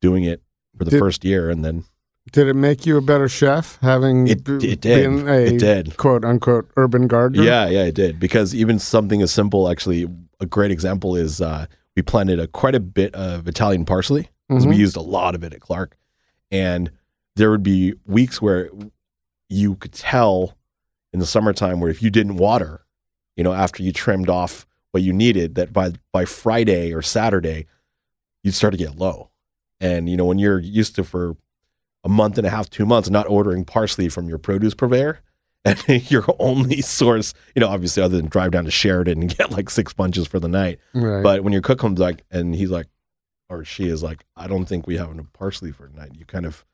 doing 0.00 0.24
it 0.24 0.42
for 0.76 0.84
the 0.84 0.90
Did- 0.90 0.98
first 0.98 1.24
year 1.24 1.50
and 1.50 1.64
then 1.64 1.84
Did 2.32 2.48
it 2.48 2.54
make 2.54 2.86
you 2.86 2.96
a 2.96 3.02
better 3.02 3.28
chef 3.28 3.78
having 3.82 4.26
It- 4.28 4.44
b- 4.44 4.54
it 4.72 4.80
did. 4.80 5.02
been 5.04 5.28
a 5.28 5.40
It 5.54 5.58
did. 5.58 5.96
quote 5.98 6.24
unquote 6.24 6.70
urban 6.76 7.06
gardener? 7.06 7.42
Yeah, 7.44 7.68
yeah, 7.68 7.84
it 7.84 7.94
did. 7.94 8.18
Because 8.18 8.54
even 8.54 8.78
something 8.78 9.20
as 9.22 9.30
simple, 9.30 9.68
actually, 9.68 10.06
a 10.40 10.46
great 10.46 10.70
example 10.70 11.14
is 11.16 11.40
uh, 11.42 11.66
we 11.96 12.02
planted 12.02 12.40
a 12.40 12.46
quite 12.48 12.74
a 12.74 12.80
bit 12.80 13.14
of 13.14 13.46
Italian 13.46 13.84
parsley 13.84 14.30
because 14.48 14.66
we 14.66 14.74
Mhm. 14.74 14.78
used 14.78 14.96
a 14.96 15.00
lot 15.02 15.34
of 15.34 15.44
it 15.44 15.52
at 15.52 15.60
Clark, 15.60 15.96
and 16.50 16.90
there 17.36 17.50
would 17.50 17.62
be 17.62 17.94
weeks 18.06 18.40
where 18.42 18.70
you 19.50 19.74
could 19.76 19.92
tell 19.92 20.56
in 21.12 21.20
the 21.20 21.26
summertime 21.26 21.78
where 21.80 21.90
if 21.90 22.02
you 22.02 22.10
didn't 22.10 22.36
water, 22.36 22.84
you 23.36 23.44
know, 23.44 23.52
after 23.52 23.82
you 23.82 23.92
trimmed 23.92 24.28
off 24.30 24.66
what 24.92 25.02
you 25.02 25.12
needed, 25.12 25.54
that 25.56 25.72
by 25.72 25.92
by 26.12 26.24
Friday 26.24 26.92
or 26.92 27.02
Saturday, 27.02 27.66
you'd 28.44 28.54
start 28.54 28.72
to 28.72 28.78
get 28.78 28.96
low, 28.96 29.30
and 29.80 30.08
you 30.08 30.16
know 30.16 30.24
when 30.26 30.38
you're 30.38 30.60
used 30.60 30.94
to 30.96 31.02
for 31.02 31.36
a 32.04 32.08
month 32.08 32.38
and 32.38 32.46
a 32.46 32.50
half, 32.50 32.70
two 32.70 32.86
months, 32.86 33.10
not 33.10 33.26
ordering 33.28 33.64
parsley 33.64 34.08
from 34.08 34.28
your 34.28 34.38
produce 34.38 34.74
purveyor, 34.74 35.20
and 35.64 36.10
your 36.10 36.24
only 36.38 36.80
source, 36.82 37.32
you 37.56 37.60
know, 37.60 37.68
obviously 37.68 38.02
other 38.02 38.16
than 38.18 38.26
drive 38.26 38.50
down 38.52 38.64
to 38.66 38.70
Sheridan 38.70 39.22
and 39.22 39.36
get 39.36 39.50
like 39.50 39.70
six 39.70 39.92
bunches 39.94 40.26
for 40.28 40.38
the 40.38 40.48
night. 40.48 40.78
Right. 40.92 41.22
But 41.22 41.42
when 41.42 41.52
your 41.54 41.62
cook 41.62 41.78
comes 41.78 41.98
like, 41.98 42.22
and 42.30 42.54
he's 42.54 42.70
like, 42.70 42.86
or 43.48 43.64
she 43.64 43.88
is 43.88 44.02
like, 44.02 44.24
I 44.36 44.46
don't 44.46 44.66
think 44.66 44.86
we 44.86 44.98
have 44.98 45.10
enough 45.10 45.32
parsley 45.32 45.72
for 45.72 45.88
tonight. 45.88 46.10
You 46.18 46.24
kind 46.26 46.44
of 46.46 46.64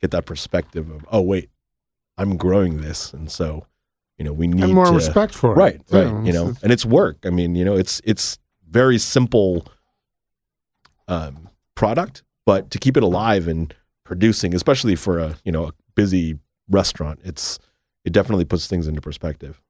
get 0.00 0.10
that 0.12 0.24
perspective 0.26 0.90
of, 0.90 1.04
oh 1.12 1.20
wait, 1.20 1.50
I'm 2.16 2.36
growing 2.38 2.80
this, 2.80 3.12
and 3.12 3.30
so 3.30 3.66
you 4.16 4.24
know 4.24 4.32
we 4.32 4.46
need 4.48 4.64
and 4.64 4.74
more 4.74 4.86
to, 4.86 4.92
respect 4.92 5.34
for 5.34 5.54
right, 5.54 5.74
it. 5.76 5.86
too. 5.86 5.96
right. 5.98 6.26
You 6.26 6.32
know, 6.32 6.44
It's- 6.48 6.62
and 6.62 6.72
it's 6.72 6.84
work. 6.86 7.18
I 7.24 7.30
mean, 7.30 7.54
you 7.54 7.64
know, 7.64 7.76
it's 7.76 8.00
it's 8.04 8.38
very 8.68 8.98
simple 8.98 9.66
um, 11.08 11.48
product, 11.74 12.22
but 12.46 12.70
to 12.70 12.78
keep 12.78 12.96
it 12.96 13.02
alive 13.02 13.48
and 13.48 13.74
producing, 14.04 14.54
especially 14.54 14.94
for 14.96 15.18
a 15.18 15.36
you 15.44 15.52
know 15.52 15.64
a 15.66 15.72
busy 15.94 16.38
restaurant, 16.70 17.20
it's 17.24 17.58
it 18.04 18.12
definitely 18.12 18.44
puts 18.44 18.66
things 18.66 18.86
into 18.86 19.00
perspective. 19.00 19.60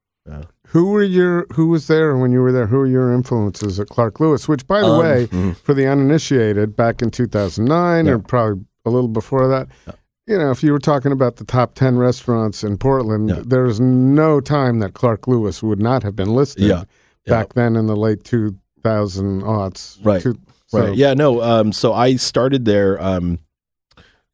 Who 0.68 0.90
were 0.90 1.02
your 1.02 1.46
who 1.54 1.68
was 1.68 1.86
there 1.86 2.14
when 2.18 2.32
you 2.32 2.42
were 2.42 2.52
there? 2.52 2.66
Who 2.66 2.76
were 2.76 2.86
your 2.86 3.14
influences 3.14 3.80
at 3.80 3.88
Clark 3.88 4.20
Lewis? 4.20 4.46
Which, 4.46 4.66
by 4.66 4.80
the 4.80 4.86
Um, 4.88 4.98
way, 5.00 5.26
mhm. 5.28 5.56
for 5.56 5.72
the 5.72 5.86
uninitiated, 5.86 6.76
back 6.76 7.00
in 7.00 7.10
2009 7.10 8.04
Yeah. 8.04 8.12
or 8.12 8.18
probably 8.18 8.62
a 8.84 8.90
little 8.90 9.08
before 9.08 9.48
that, 9.48 9.68
Yeah. 9.86 9.94
you 10.26 10.36
know, 10.38 10.50
if 10.50 10.62
you 10.62 10.72
were 10.72 10.78
talking 10.80 11.12
about 11.12 11.36
the 11.36 11.44
top 11.46 11.74
10 11.74 11.96
restaurants 11.96 12.62
in 12.62 12.76
Portland, 12.76 13.30
Yeah. 13.30 13.42
there's 13.42 13.80
no 13.80 14.38
time 14.42 14.80
that 14.80 14.92
Clark 14.92 15.26
Lewis 15.28 15.62
would 15.62 15.80
not 15.80 16.02
have 16.02 16.14
been 16.14 16.34
listed 16.34 16.64
Yeah. 16.64 16.84
Yeah. 17.24 17.30
back 17.32 17.54
then 17.54 17.74
in 17.74 17.86
the 17.86 17.96
late 17.96 18.22
2000 18.22 19.40
aughts. 19.42 19.96
Right. 20.04 20.20
Two- 20.20 20.36
Right. 20.72 20.86
so- 20.88 20.92
Yeah. 20.92 21.14
No. 21.14 21.42
Um, 21.42 21.72
so 21.72 21.92
I 21.92 22.16
started 22.16 22.64
there. 22.64 23.00
Um, 23.02 23.38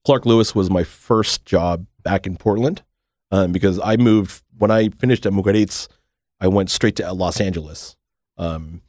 Clark 0.05 0.26
Lewis 0.26 0.55
was 0.55 0.70
my 0.70 0.85
first 0.85 1.45
job 1.45 1.87
back 2.03 2.26
in 2.26 2.37
Portland 2.37 2.82
um, 3.30 3.53
because 3.53 3.80
I 3.82 3.97
moved 3.97 4.43
when 4.59 4.70
I 4.70 4.91
finished 4.91 5.24
at 5.26 5.32
Mugaritz. 5.32 5.89
I 6.41 6.49
went 6.49 6.70
straight 6.70 6.97
to 6.97 7.12
Los 7.12 7.41
Angeles 7.41 7.97
um, 8.37 8.82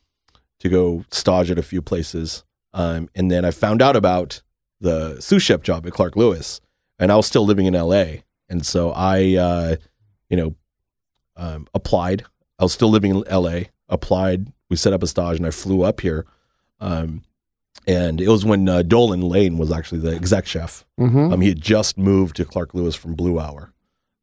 to 0.59 0.67
go 0.69 1.05
stage 1.11 1.49
at 1.51 1.57
a 1.59 1.63
few 1.63 1.81
places, 1.81 2.43
um, 2.73 3.07
and 3.15 3.31
then 3.31 3.45
I 3.45 3.51
found 3.51 3.81
out 3.81 3.95
about 3.95 4.41
the 4.81 5.21
sous 5.21 5.41
chef 5.41 5.61
job 5.61 5.85
at 5.87 5.93
Clark 5.93 6.17
Lewis, 6.17 6.59
and 6.99 7.11
I 7.11 7.15
was 7.15 7.27
still 7.27 7.45
living 7.45 7.65
in 7.65 7.73
LA, 7.75 8.23
and 8.49 8.65
so 8.65 8.91
I, 8.91 9.35
uh, 9.35 9.75
you 10.29 10.35
know, 10.35 10.55
um, 11.37 11.67
applied. 11.73 12.23
I 12.59 12.63
was 12.63 12.73
still 12.73 12.89
living 12.89 13.11
in 13.15 13.23
LA. 13.31 13.65
Applied. 13.87 14.51
We 14.69 14.75
set 14.75 14.91
up 14.91 15.03
a 15.03 15.07
stage, 15.07 15.37
and 15.37 15.45
I 15.47 15.51
flew 15.51 15.83
up 15.83 16.01
here. 16.01 16.25
Um, 16.81 17.21
and 17.87 18.19
it 18.21 18.27
was 18.27 18.45
when 18.45 18.67
uh, 18.67 18.81
Dolan 18.81 19.21
Lane 19.21 19.57
was 19.57 19.71
actually 19.71 20.01
the 20.01 20.15
exec 20.15 20.45
chef. 20.45 20.85
hmm 20.97 21.31
Um, 21.33 21.41
he 21.41 21.49
had 21.49 21.61
just 21.61 21.97
moved 21.97 22.35
to 22.37 22.45
Clark 22.45 22.73
Lewis 22.73 22.95
from 22.95 23.15
Blue 23.15 23.39
Hour, 23.39 23.73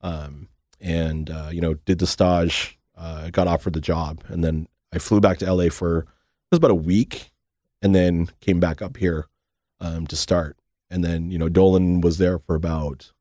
um, 0.01 0.49
and 0.81 1.31
uh, 1.31 1.49
you 1.53 1.61
know 1.61 1.75
did 1.75 1.99
the 1.99 2.07
stage, 2.07 2.79
uh, 2.97 3.31
got 3.31 3.47
offered 3.49 3.73
the 3.75 3.81
job, 3.81 4.23
and 4.29 4.43
then 4.45 4.69
I 4.93 4.99
flew 4.99 5.21
back 5.21 5.39
to 5.39 5.53
LA 5.53 5.69
for 5.69 5.99
it 6.01 6.07
was 6.51 6.59
about 6.59 6.71
a 6.71 6.75
week, 6.75 7.31
and 7.81 7.95
then 7.95 8.29
came 8.41 8.61
back 8.61 8.83
up 8.83 8.97
here 8.97 9.27
um, 9.81 10.07
to 10.09 10.17
start, 10.17 10.57
and 10.91 11.03
then 11.05 11.31
you 11.31 11.39
know 11.39 11.49
Dolan 11.49 12.01
was 12.01 12.19
there 12.19 12.39
for 12.39 12.55
about 12.55 13.13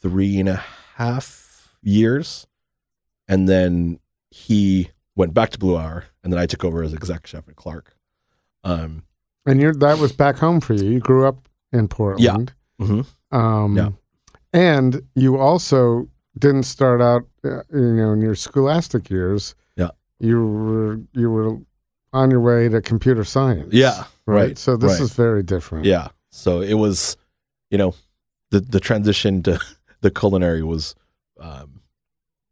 three 0.00 0.38
and 0.38 0.48
a 0.48 0.62
half 0.96 1.74
years, 1.82 2.46
and 3.28 3.48
then 3.48 3.98
he 4.30 4.90
went 5.14 5.32
back 5.34 5.50
to 5.50 5.58
Blue 5.58 5.76
Hour, 5.76 6.06
and 6.22 6.32
then 6.32 6.40
I 6.40 6.46
took 6.46 6.64
over 6.64 6.82
as 6.82 6.92
exec 6.94 7.26
chef 7.26 7.48
at 7.48 7.56
Clark. 7.56 7.96
Um, 8.64 9.02
And 9.44 9.60
you're 9.60 9.74
that 9.74 9.98
was 9.98 10.12
back 10.12 10.36
home 10.38 10.60
for 10.60 10.74
you. 10.74 10.90
You 10.90 11.00
grew 11.00 11.26
up 11.26 11.48
in 11.72 11.88
Portland. 11.88 12.52
mhm. 12.80 13.06
Um, 13.30 13.76
Yeah. 13.76 13.90
And 14.52 15.02
you 15.14 15.36
also 15.38 16.08
didn't 16.38 16.64
start 16.64 17.00
out, 17.00 17.22
uh, 17.44 17.62
you 17.72 17.94
know, 17.94 18.12
in 18.12 18.20
your 18.20 18.34
scholastic 18.34 19.10
years. 19.10 19.54
Yeah. 19.76 19.90
You 20.18 20.46
were 20.46 21.00
you 21.12 21.30
were 21.30 21.58
on 22.12 22.30
your 22.30 22.40
way 22.40 22.68
to 22.68 22.80
computer 22.80 23.24
science. 23.24 23.72
Yeah, 23.72 24.04
Right. 24.26 24.36
right, 24.48 24.58
So 24.58 24.76
this 24.76 24.92
right. 24.92 25.00
is 25.02 25.12
very 25.12 25.42
different. 25.42 25.84
Yeah. 25.84 26.08
So 26.30 26.60
it 26.60 26.74
was, 26.74 27.16
you 27.70 27.78
know, 27.78 27.94
the 28.50 28.60
the 28.60 28.80
transition 28.80 29.42
to 29.42 29.58
the 30.00 30.10
culinary 30.10 30.62
was 30.62 30.94
um, 31.38 31.82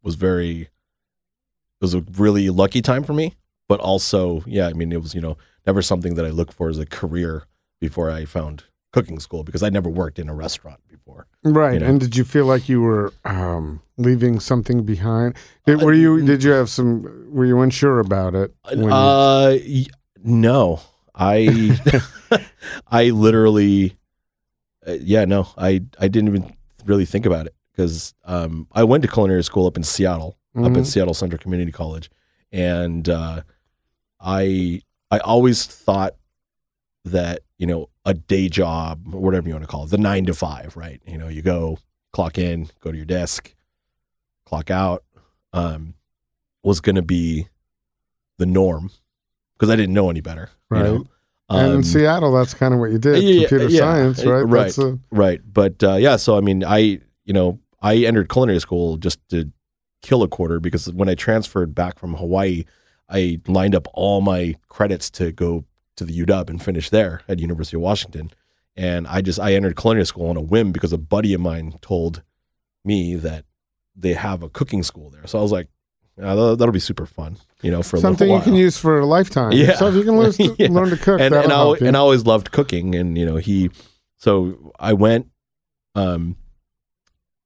was 0.03 0.15
very 0.15 0.61
it 0.61 1.81
was 1.81 1.93
a 1.93 2.01
really 2.17 2.49
lucky 2.49 2.81
time 2.81 3.03
for 3.03 3.13
me, 3.13 3.33
but 3.67 3.79
also, 3.79 4.43
yeah, 4.45 4.67
I 4.67 4.73
mean, 4.73 4.91
it 4.91 5.01
was 5.01 5.13
you 5.15 5.21
know 5.21 5.37
never 5.65 5.81
something 5.81 6.15
that 6.15 6.25
I 6.25 6.29
looked 6.29 6.53
for 6.53 6.69
as 6.69 6.77
a 6.79 6.85
career 6.85 7.45
before 7.79 8.09
I 8.11 8.25
found 8.25 8.63
cooking 8.93 9.19
school 9.19 9.43
because 9.43 9.61
I 9.63 9.69
never 9.69 9.89
worked 9.89 10.19
in 10.19 10.29
a 10.29 10.33
restaurant 10.35 10.79
before. 10.87 11.27
Right. 11.43 11.73
You 11.75 11.79
know. 11.81 11.85
And 11.87 11.99
did 11.99 12.15
you 12.15 12.23
feel 12.23 12.45
like 12.45 12.69
you 12.69 12.81
were 12.81 13.13
um, 13.25 13.81
leaving 13.97 14.39
something 14.39 14.83
behind? 14.83 15.35
Did, 15.65 15.81
Uh, 15.81 15.85
were 15.85 15.93
you? 15.93 16.25
Did 16.25 16.43
you 16.43 16.51
have 16.51 16.69
some? 16.69 17.27
Were 17.31 17.45
you 17.45 17.59
unsure 17.61 17.99
about 17.99 18.35
it? 18.35 18.53
when 18.69 18.79
you- 18.83 18.89
Uh, 18.91 19.57
no, 20.23 20.79
I 21.13 21.77
I 22.87 23.09
literally, 23.09 23.95
uh, 24.87 24.93
yeah, 25.01 25.25
no, 25.25 25.47
I 25.57 25.81
I 25.99 26.07
didn't 26.07 26.29
even 26.29 26.55
really 26.85 27.05
think 27.05 27.25
about 27.25 27.45
it 27.47 27.55
because 27.71 28.13
um, 28.23 28.67
I 28.71 28.83
went 28.85 29.01
to 29.03 29.07
culinary 29.09 29.43
school 29.43 29.67
up 29.67 29.75
in 29.77 29.83
Seattle, 29.83 30.37
up 30.55 30.71
Mhm. 30.71 30.77
at 30.79 30.85
Seattle 30.87 31.13
Central 31.13 31.39
Community 31.41 31.71
College, 31.71 32.09
and 32.51 33.07
uh, 33.09 33.41
I 34.21 34.81
I 35.15 35.19
always 35.19 35.65
thought 35.65 36.15
that 37.05 37.41
you 37.57 37.67
know 37.67 37.89
a 38.05 38.13
day 38.13 38.49
job 38.49 39.01
or 39.13 39.21
whatever 39.21 39.47
you 39.47 39.53
want 39.55 39.63
to 39.63 39.67
call 39.71 39.85
it, 39.85 39.89
the 39.89 39.97
nine 39.97 40.25
to 40.25 40.33
five, 40.33 40.75
right? 40.75 41.01
You 41.07 41.17
know, 41.17 41.27
you 41.27 41.41
go 41.41 41.79
clock 42.13 42.37
in, 42.37 42.69
go 42.81 42.91
to 42.91 42.97
your 42.97 43.05
desk, 43.05 43.53
clock 44.45 44.69
out, 44.71 45.03
um, 45.53 45.93
was 46.63 46.81
going 46.81 46.95
to 46.95 47.01
be 47.01 47.47
the 48.37 48.45
norm 48.45 48.91
because 49.57 49.69
I 49.69 49.75
didn't 49.75 49.93
know 49.93 50.09
any 50.09 50.21
better, 50.21 50.49
you 50.71 50.77
Right. 50.77 50.83
know? 50.85 51.05
and 51.49 51.67
in 51.71 51.75
Um, 51.77 51.83
Seattle, 51.83 52.31
that's 52.33 52.53
kind 52.53 52.73
of 52.73 52.79
what 52.79 52.91
you 52.91 52.97
did. 52.97 53.23
yeah, 53.23 53.41
computer 53.41 53.67
yeah, 53.69 53.79
science, 53.79 54.25
right? 54.25 54.41
right. 54.41 54.63
That's 54.65 54.77
a, 54.79 54.99
Right. 55.11 55.41
But 55.45 55.83
uh, 55.83 55.95
yeah, 55.95 56.15
so 56.17 56.35
I 56.37 56.41
mean, 56.41 56.63
I 56.63 56.77
you 57.23 57.33
know 57.33 57.59
I 57.81 57.97
entered 57.97 58.29
culinary 58.29 58.59
school 58.59 58.97
just 58.97 59.19
to 59.29 59.51
kill 60.01 60.23
a 60.23 60.27
quarter 60.27 60.59
because 60.59 60.91
when 60.91 61.07
I 61.09 61.15
transferred 61.15 61.73
back 61.75 61.97
from 61.99 62.15
Hawaii, 62.15 62.65
I 63.09 63.39
lined 63.47 63.75
up 63.75 63.87
all 63.93 64.21
my 64.21 64.55
credits 64.67 65.09
to 65.11 65.31
go 65.31 65.65
to 65.97 66.03
the 66.05 66.25
UW 66.25 66.49
and 66.49 66.61
finish 66.61 66.89
there 66.89 67.21
at 67.27 67.39
University 67.39 67.77
of 67.77 67.81
Washington, 67.81 68.31
and 68.75 69.07
I 69.07 69.21
just 69.21 69.39
I 69.39 69.53
entered 69.53 69.75
culinary 69.77 70.05
school 70.05 70.29
on 70.29 70.37
a 70.37 70.41
whim 70.41 70.71
because 70.71 70.91
a 70.91 70.97
buddy 70.97 71.33
of 71.33 71.41
mine 71.41 71.77
told 71.81 72.23
me 72.83 73.15
that 73.15 73.45
they 73.95 74.13
have 74.13 74.43
a 74.43 74.49
cooking 74.49 74.83
school 74.83 75.09
there. 75.09 75.25
So 75.27 75.39
I 75.39 75.41
was 75.41 75.51
like, 75.51 75.67
"Ah, 76.21 76.55
that'll, 76.55 76.71
be 76.73 76.79
super 76.79 77.05
fun, 77.05 77.37
you 77.61 77.71
know, 77.71 77.81
for 77.81 77.97
something 77.97 78.29
you 78.29 78.41
can 78.41 78.55
use 78.55 78.77
for 78.77 78.99
a 78.99 79.05
lifetime. 79.05 79.53
Yeah. 79.53 79.75
So 79.75 79.87
if 79.87 79.95
you 79.95 80.03
can 80.03 80.17
learn 80.17 80.31
to, 80.33 80.55
Yeah. 80.57 80.67
learn 80.69 80.89
to 80.89 80.97
cook, 80.97 81.21
and 81.21 81.33
and 81.33 81.53
I, 81.53 81.71
and 81.81 81.95
I 81.95 81.99
always 81.99 82.25
loved 82.25 82.51
cooking 82.51 82.95
and 82.95 83.17
you 83.17 83.25
know 83.25 83.37
he 83.37 83.69
so 84.17 84.73
I 84.79 84.93
went 84.93 85.27
um 85.93 86.35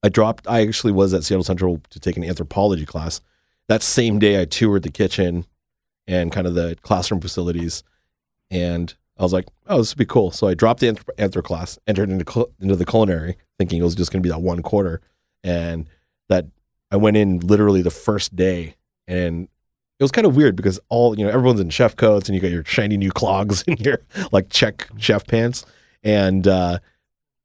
I 0.02 0.10
dropped 0.10 0.48
I 0.48 0.62
actually 0.66 0.94
was 0.94 1.14
at 1.14 1.24
Seattle 1.24 1.44
Central 1.44 1.82
to 1.90 2.00
take 2.00 2.18
an 2.18 2.24
anthropology 2.24 2.86
class 2.86 3.22
that 3.70 3.84
same 3.84 4.20
day 4.20 4.42
I 4.42 4.46
toured 4.46 4.84
the 4.84 4.92
kitchen 4.92 5.46
and 6.08 6.32
kind 6.32 6.48
of 6.48 6.56
the 6.56 6.76
classroom 6.82 7.22
facilities 7.22 7.84
and 8.52 8.94
I 9.18 9.24
was 9.24 9.32
like 9.32 9.48
oh 9.68 9.78
this 9.78 9.94
would 9.94 10.00
be 10.00 10.06
cool. 10.06 10.32
So 10.32 10.48
I 10.48 10.54
dropped 10.56 10.82
the 10.82 10.88
anthro, 10.88 11.10
anthro 11.18 11.44
class 11.44 11.80
entered 11.88 12.10
into 12.10 12.50
into 12.60 12.76
the 12.76 12.86
culinary 12.86 13.38
thinking 13.58 13.80
it 13.80 13.86
was 13.86 13.96
just 13.96 14.12
going 14.12 14.22
to 14.22 14.28
be 14.28 14.32
that 14.32 14.42
one 14.42 14.62
quarter 14.62 15.02
and 15.44 15.88
that 16.28 16.48
I 16.92 16.98
went 16.98 17.16
in 17.16 17.40
literally 17.40 17.82
the 17.82 17.92
first 17.92 18.36
day 18.36 18.76
and 19.08 19.48
it 20.00 20.04
was 20.04 20.12
kind 20.12 20.26
of 20.26 20.36
weird 20.36 20.56
because 20.56 20.80
all 20.90 21.18
you 21.18 21.26
know 21.26 21.32
everyone's 21.32 21.60
in 21.60 21.70
chef 21.70 21.96
coats 21.96 22.28
and 22.28 22.36
you 22.36 22.42
got 22.42 22.52
your 22.52 22.66
shiny 22.66 22.98
new 22.98 23.12
clogs 23.12 23.64
and 23.68 23.80
your 23.80 24.00
like 24.32 24.50
check 24.50 24.90
chef 24.98 25.28
pants 25.28 25.66
and 26.04 26.48
uh 26.48 26.80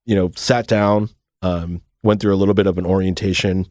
you 0.06 0.14
know 0.14 0.30
sat 0.36 0.66
down 0.66 1.10
um 1.42 1.82
went 2.02 2.20
through 2.20 2.34
a 2.34 2.36
little 2.36 2.54
bit 2.54 2.66
of 2.66 2.78
an 2.78 2.86
orientation 2.86 3.66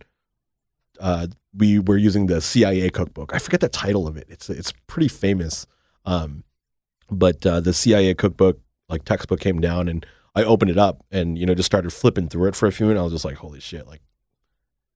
uh 0.99 1.26
we 1.56 1.80
were 1.80 1.97
using 1.97 2.28
the 2.28 2.41
CIA 2.41 2.89
cookbook. 2.89 3.34
I 3.34 3.39
forget 3.39 3.60
the 3.62 3.70
title 3.70 4.08
of 4.08 4.18
it. 4.18 4.26
It's 4.30 4.49
it's 4.49 4.74
pretty 4.88 5.08
famous. 5.08 5.66
Um 6.06 6.43
but 7.10 7.45
uh 7.45 7.60
the 7.60 7.74
CIA 7.74 8.14
cookbook 8.16 8.60
like 8.89 9.06
textbook 9.06 9.39
came 9.39 9.62
down 9.62 9.88
and 9.88 10.06
I 10.36 10.43
opened 10.43 10.72
it 10.72 10.78
up 10.78 11.04
and 11.12 11.38
you 11.38 11.45
know 11.45 11.54
just 11.54 11.68
started 11.68 11.91
flipping 11.91 12.28
through 12.28 12.47
it 12.49 12.56
for 12.56 12.68
a 12.68 12.72
few 12.72 12.86
minutes. 12.88 12.99
I 12.99 13.04
was 13.04 13.14
just 13.14 13.26
like 13.26 13.38
holy 13.38 13.60
shit 13.60 13.88
like 13.88 14.01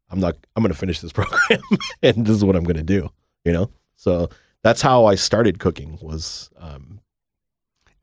I'm 0.10 0.20
not 0.20 0.36
I'm 0.56 0.64
going 0.64 0.74
to 0.74 0.80
finish 0.80 1.00
this 1.00 1.12
program 1.20 1.62
and 2.02 2.26
this 2.26 2.36
is 2.36 2.44
what 2.46 2.56
I'm 2.56 2.64
going 2.64 2.78
to 2.78 2.84
do 2.84 3.10
you 3.46 3.54
know? 3.54 3.70
So 3.96 4.30
that's 4.64 4.82
how 4.82 5.06
I 5.06 5.16
started 5.16 5.60
cooking 5.60 5.98
was 6.02 6.50
um 6.58 7.00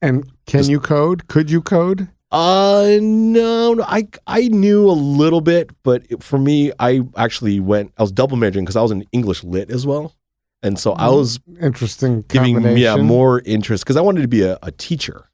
and 0.00 0.24
can 0.46 0.60
just- 0.60 0.70
you 0.70 0.80
code? 0.80 1.28
Could 1.28 1.50
you 1.50 1.60
code? 1.62 2.08
Uh 2.34 2.98
no, 3.00 3.74
no 3.74 3.84
I 3.86 4.08
I 4.26 4.48
knew 4.48 4.90
a 4.90 4.92
little 4.92 5.40
bit 5.40 5.70
but 5.82 6.04
it- 6.10 6.22
for 6.22 6.38
me 6.38 6.72
I 6.78 7.00
actually 7.16 7.60
went 7.60 7.92
I 7.98 8.02
was 8.02 8.12
double 8.12 8.36
majoring 8.36 8.66
cuz 8.66 8.76
I 8.76 8.82
was 8.82 8.90
in 8.90 9.04
English 9.12 9.44
lit 9.44 9.70
as 9.70 9.86
well 9.86 10.14
and 10.62 10.78
so 10.78 10.92
I 10.92 11.08
was 11.10 11.38
Interesting 11.60 12.24
giving 12.28 12.60
yeah 12.76 12.96
more 12.96 13.40
interest 13.44 13.86
cuz 13.86 13.96
I 13.96 14.00
wanted 14.00 14.22
to 14.22 14.28
be 14.28 14.42
a, 14.42 14.58
a 14.62 14.70
teacher 14.72 15.30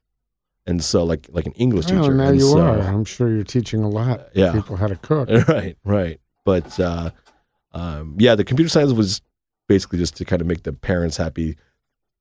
and 0.67 0.83
so 0.83 1.03
like 1.03 1.27
like 1.31 1.47
an 1.47 1.53
English 1.53 1.85
Oh, 1.87 1.89
teacher 1.99 2.13
now 2.13 2.27
and 2.27 2.37
you 2.39 2.49
so, 2.51 2.61
are. 2.61 2.79
I'm 2.79 3.03
sure 3.05 3.29
you're 3.33 3.43
teaching 3.43 3.81
a 3.83 3.89
lot. 3.89 4.27
Yeah. 4.35 4.51
People 4.53 4.75
how 4.77 4.87
to 4.87 4.95
cook. 4.95 5.27
right 5.47 5.75
right 5.83 6.19
but 6.45 6.79
uh 6.79 7.09
um 7.73 8.15
yeah 8.19 8.35
the 8.35 8.43
computer 8.43 8.69
science 8.69 8.93
was 8.93 9.21
basically 9.67 9.97
just 9.97 10.15
to 10.17 10.25
kind 10.25 10.41
of 10.41 10.47
make 10.47 10.63
the 10.63 10.73
parents 10.73 11.17
happy 11.17 11.55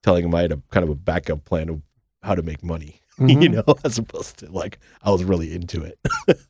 telling 0.02 0.22
them 0.22 0.34
i 0.34 0.42
had 0.42 0.52
a 0.52 0.62
kind 0.70 0.84
of 0.84 0.90
a 0.90 0.94
backup 0.94 1.44
plan 1.44 1.68
of 1.68 1.82
how 2.22 2.34
to 2.34 2.42
make 2.42 2.62
money 2.62 2.99
Mhm. 3.20 3.42
you 3.42 3.48
know 3.50 3.64
as 3.84 3.98
opposed 3.98 4.38
to 4.38 4.50
like 4.50 4.78
i 5.02 5.10
was 5.10 5.22
really 5.24 5.54
into 5.54 5.82
it 5.82 5.98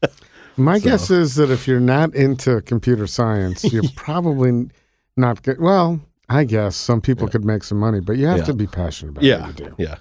My 0.57 0.79
So- 0.79 0.85
guess 0.91 1.11
is 1.11 1.35
that 1.37 1.51
if 1.51 1.67
you're 1.67 1.81
not 1.81 2.15
into 2.15 2.61
computer 2.63 3.07
science, 3.07 3.65
you're 3.73 3.85
probably 3.97 4.69
not 5.17 5.43
good. 5.43 5.59
Well, 5.61 6.01
I 6.29 6.45
guess 6.45 6.77
some 6.77 7.01
people 7.01 7.27
Yeah. 7.27 7.31
could 7.33 7.45
make 7.45 7.65
some 7.65 7.79
money, 7.79 8.01
but 8.01 8.17
you 8.19 8.27
have 8.27 8.39
Yeah. 8.39 8.45
to 8.45 8.55
be 8.55 8.67
passionate 8.67 9.11
about 9.13 9.25
yeah 9.25 9.47
what 9.47 9.59
you 9.61 9.67
do. 9.67 9.75
yeah 9.79 9.97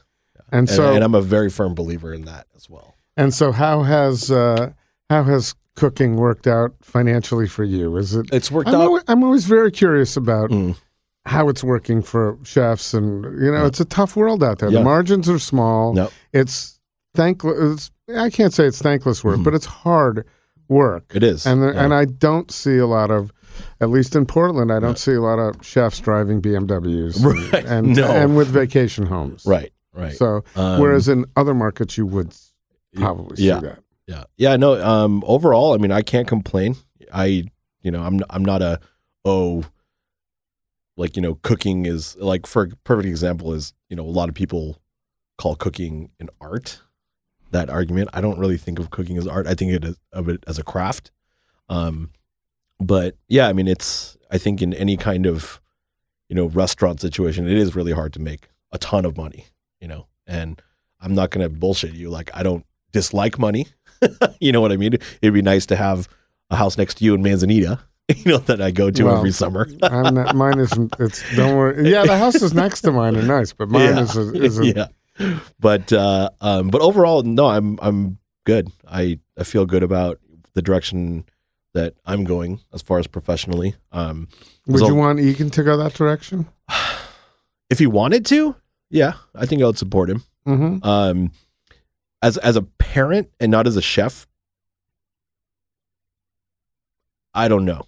And 0.52 0.68
and, 0.68 0.70
so, 0.70 0.94
and 0.94 1.04
i'm 1.04 1.16
a 1.16 1.22
very 1.22 1.50
firm 1.50 1.74
believer 1.76 2.14
in 2.14 2.26
that 2.26 2.48
as 2.56 2.70
well 2.70 2.96
and 3.16 3.34
so, 3.34 3.52
how 3.52 3.84
has 3.84 4.32
uh, 4.32 4.72
how 5.10 5.24
has 5.24 5.54
cooking 5.76 6.16
worked 6.18 6.48
out 6.48 6.74
financially 6.82 7.48
for 7.48 7.64
you? 7.64 7.96
Is 7.98 8.14
it? 8.16 8.28
it's 8.34 8.50
worked 8.52 8.70
I'm 8.70 8.76
out 8.76 8.82
always, 8.82 9.04
I'm 9.08 9.24
always 9.24 9.46
very 9.46 9.72
curious 9.72 10.18
about 10.18 10.50
Mm. 10.52 10.76
how 11.26 11.48
it's 11.50 11.64
working 11.64 12.02
for 12.02 12.38
chefs, 12.44 12.94
and 12.94 13.24
you 13.42 13.52
know, 13.52 13.66
it's 13.66 13.80
a 13.80 13.86
tough 13.86 14.16
world 14.16 14.42
out 14.44 14.60
there. 14.60 14.70
Yeah. 14.70 14.80
The 14.80 14.84
margins 14.86 15.30
are 15.30 15.40
small. 15.40 15.94
no 15.94 16.10
It's 16.34 16.80
thankless. 17.16 17.92
I 18.16 18.30
can't 18.30 18.54
say 18.54 18.66
it's 18.66 18.82
thankless 18.82 19.24
work, 19.24 19.38
Mhm. 19.40 19.44
but 19.44 19.54
it's 19.54 19.66
hard 19.66 20.26
work. 20.68 21.12
it 21.16 21.24
is 21.24 21.46
And 21.46 21.62
yeah. 21.62 21.84
and 21.84 21.94
I 21.94 22.06
don't 22.06 22.52
see 22.52 22.78
a 22.78 22.86
lot 22.88 23.10
of, 23.12 23.32
at 23.82 23.90
least 23.90 24.16
in 24.16 24.26
Portland, 24.26 24.72
I 24.72 24.80
don't 24.80 25.00
see 25.00 25.14
a 25.14 25.22
lot 25.22 25.40
of 25.40 25.66
chefs 25.66 26.00
driving 26.00 26.42
BMWs, 26.42 27.16
and- 27.24 27.26
Right. 27.54 27.66
and 27.66 27.96
No. 27.96 28.06
and 28.12 28.36
with 28.38 28.48
vacation 28.50 29.08
homes. 29.08 29.46
right 29.46 29.72
right 29.94 30.16
So 30.16 30.44
Um, 30.56 30.80
whereas 30.80 31.08
in 31.08 31.26
other 31.36 31.54
markets 31.56 31.98
you 31.98 32.06
would 32.06 32.34
probably 32.96 33.44
yeah 33.44 33.60
see 33.60 33.66
that. 33.68 33.80
Yeah. 34.08 34.24
Yeah, 34.38 34.56
no, 34.58 34.84
um 34.84 35.24
overall, 35.28 35.74
I 35.74 35.78
mean, 35.78 35.92
I 35.92 36.02
can't 36.04 36.28
complain. 36.28 36.76
I, 37.14 37.46
you 37.82 37.90
know, 37.92 38.02
I'm 38.04 38.20
I'm 38.30 38.46
not 38.46 38.62
a 38.62 38.80
oh 39.26 39.64
like, 40.98 41.16
you 41.16 41.22
know, 41.22 41.36
cooking 41.36 41.86
is 41.86 42.16
like 42.18 42.46
for 42.46 42.64
a 42.64 42.68
perfect 42.84 43.08
example 43.08 43.54
is, 43.54 43.74
you 43.90 43.96
know, 43.96 44.04
a 44.04 44.12
lot 44.12 44.30
of 44.30 44.36
people 44.36 44.78
call 45.40 45.56
cooking 45.56 46.12
an 46.20 46.30
art. 46.42 46.82
that 47.52 47.70
argument. 47.70 48.10
I 48.14 48.22
don't 48.22 48.38
really 48.38 48.58
think 48.58 48.78
of 48.78 48.92
cooking 48.92 49.18
as 49.18 49.26
art. 49.26 49.48
I 49.48 49.56
think 49.56 49.72
it 49.72 49.84
is, 49.84 49.98
of 50.14 50.30
it 50.30 50.44
as 50.46 50.60
a 50.60 50.64
craft. 50.64 51.10
Um, 51.68 52.12
but 52.80 53.16
yeah, 53.28 53.48
I 53.48 53.54
mean, 53.54 53.68
it's 53.68 54.18
I 54.30 54.38
think 54.38 54.62
in 54.62 54.74
any 54.74 54.98
kind 54.98 55.26
of 55.26 55.60
you 56.28 56.36
know 56.36 56.46
restaurant 56.46 57.02
situation, 57.02 57.48
it 57.48 57.58
is 57.58 57.76
really 57.76 57.92
hard 57.92 58.14
to 58.14 58.20
make 58.20 58.50
a 58.72 58.78
ton 58.78 59.06
of 59.06 59.18
money. 59.18 59.48
You 59.82 59.88
know, 59.88 60.08
and 60.28 60.62
I'm 61.00 61.16
not 61.16 61.32
going 61.32 61.44
to 61.44 61.50
bullshit 61.50 61.94
you. 61.94 62.10
Like 62.10 62.30
I 62.36 62.44
don't 62.44 62.66
dislike 62.92 63.40
money. 63.40 63.68
you 64.40 64.52
know 64.52 64.62
what 64.62 64.72
I 64.72 64.78
mean? 64.78 64.94
It'd 65.22 65.34
be 65.34 65.42
nice 65.42 65.66
to 65.68 65.76
have 65.76 66.08
a 66.52 66.56
house 66.56 66.78
next 66.78 66.96
to 66.96 67.06
you 67.06 67.16
in 67.16 67.24
Manzanita. 67.24 67.80
You 68.10 68.32
know 68.32 68.38
that 68.40 68.60
I 68.60 68.72
go 68.72 68.90
to 68.90 69.04
Well, 69.04 69.18
every 69.18 69.32
summer. 69.32 69.68
Not, 69.82 70.36
mine 70.36 70.58
isn't. 70.58 70.96
It's 70.98 71.24
don't 71.36 71.56
worry. 71.56 71.92
Yeah, 71.92 72.06
the 72.06 72.18
houses 72.18 72.56
next 72.56 72.82
to 72.82 72.92
mine 72.92 73.16
are 73.16 73.22
nice, 73.22 73.54
but 73.54 73.70
mine 73.70 73.84
yeah. 73.84 74.02
is 74.02 74.18
a, 74.18 74.34
is 74.34 74.58
a 74.58 74.66
yeah. 74.66 74.88
But 75.60 75.92
uh, 75.92 76.30
um, 76.42 76.70
but 76.70 76.82
overall, 76.82 77.24
no, 77.24 77.48
I'm 77.48 77.78
I'm 77.82 78.18
good. 78.46 78.72
I 78.88 79.20
I 79.38 79.44
feel 79.44 79.66
good 79.66 79.84
about 79.84 80.20
the 80.54 80.62
direction 80.62 81.26
that 81.74 81.94
I'm 82.06 82.24
going 82.24 82.62
as 82.74 82.82
far 82.82 83.00
as 83.00 83.08
professionally. 83.08 83.76
Um, 83.92 84.28
Would 84.68 84.80
so- 84.80 84.88
you 84.88 84.96
want 84.96 85.20
Egan 85.20 85.50
to 85.52 85.64
go 85.64 85.78
that 85.78 85.94
direction? 85.94 86.48
if 87.70 87.80
he 87.80 87.88
wanted 87.88 88.26
to, 88.28 88.56
yeah, 88.90 89.14
I 89.36 89.46
think 89.46 89.62
I 89.62 89.66
would 89.66 89.78
support 89.78 90.10
him. 90.10 90.24
Mm-hmm. 90.48 90.88
Um, 90.88 91.32
as 92.22 92.38
as 92.38 92.56
a 92.56 92.62
parent 92.62 93.30
and 93.40 93.52
not 93.52 93.68
as 93.68 93.76
a 93.78 93.82
chef, 93.82 94.28
I 97.34 97.48
don't 97.48 97.66
know. 97.66 97.84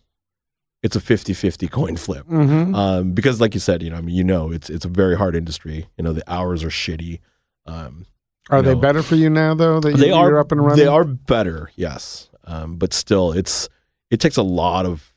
It's 0.83 0.95
a 0.95 0.99
50-50 0.99 1.69
coin 1.69 1.95
flip. 1.95 2.25
Mm-hmm. 2.27 2.73
um, 2.73 3.11
because 3.11 3.39
like 3.39 3.53
you 3.53 3.59
said, 3.59 3.83
you 3.83 3.89
know, 3.91 3.97
I 3.97 4.01
mean, 4.01 4.15
you 4.15 4.23
know, 4.23 4.51
it's 4.51 4.69
it's 4.69 4.85
a 4.85 4.89
very 4.89 5.15
hard 5.15 5.35
industry. 5.35 5.87
You 5.97 6.03
know, 6.03 6.13
the 6.13 6.23
hours 6.31 6.63
are 6.63 6.69
shitty. 6.69 7.19
Um, 7.65 8.05
Are 8.49 8.61
they 8.61 8.73
know, 8.73 8.79
better 8.79 9.03
for 9.03 9.15
you 9.15 9.29
now, 9.29 9.53
though? 9.53 9.79
That 9.79 9.97
they 9.97 10.07
you, 10.07 10.13
are 10.13 10.39
up 10.39 10.51
and 10.51 10.63
running. 10.63 10.79
They 10.79 10.87
are 10.87 11.03
better, 11.05 11.71
yes. 11.75 12.29
Um, 12.45 12.77
but 12.77 12.93
still, 12.93 13.31
it's 13.31 13.69
it 14.09 14.19
takes 14.19 14.37
a 14.37 14.43
lot 14.43 14.85
of 14.85 15.13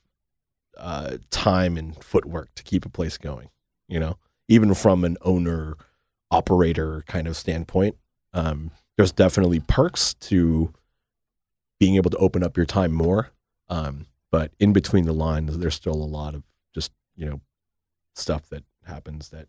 uh, 0.76 1.16
time 1.30 1.76
and 1.76 2.02
footwork 2.02 2.54
to 2.56 2.62
keep 2.62 2.84
a 2.84 2.90
place 2.90 3.16
going. 3.16 3.48
You 3.88 4.00
know, 4.00 4.18
even 4.48 4.74
from 4.74 5.04
an 5.04 5.16
owner 5.22 5.76
operator 6.30 7.04
kind 7.06 7.26
of 7.26 7.36
standpoint, 7.36 7.96
um, 8.32 8.70
there's 8.96 9.12
definitely 9.12 9.60
perks 9.60 10.14
to 10.14 10.72
being 11.80 11.96
able 11.96 12.10
to 12.10 12.16
open 12.18 12.42
up 12.42 12.56
your 12.56 12.66
time 12.66 12.92
more. 12.92 13.30
Um, 13.68 14.06
but 14.34 14.50
in 14.58 14.72
between 14.72 15.04
the 15.06 15.12
lines, 15.12 15.58
there's 15.58 15.76
still 15.76 15.94
a 16.08 16.10
lot 16.18 16.34
of 16.34 16.42
just 16.74 16.90
you 17.14 17.24
know 17.26 17.40
stuff 18.14 18.48
that 18.48 18.64
happens 18.84 19.28
that 19.28 19.46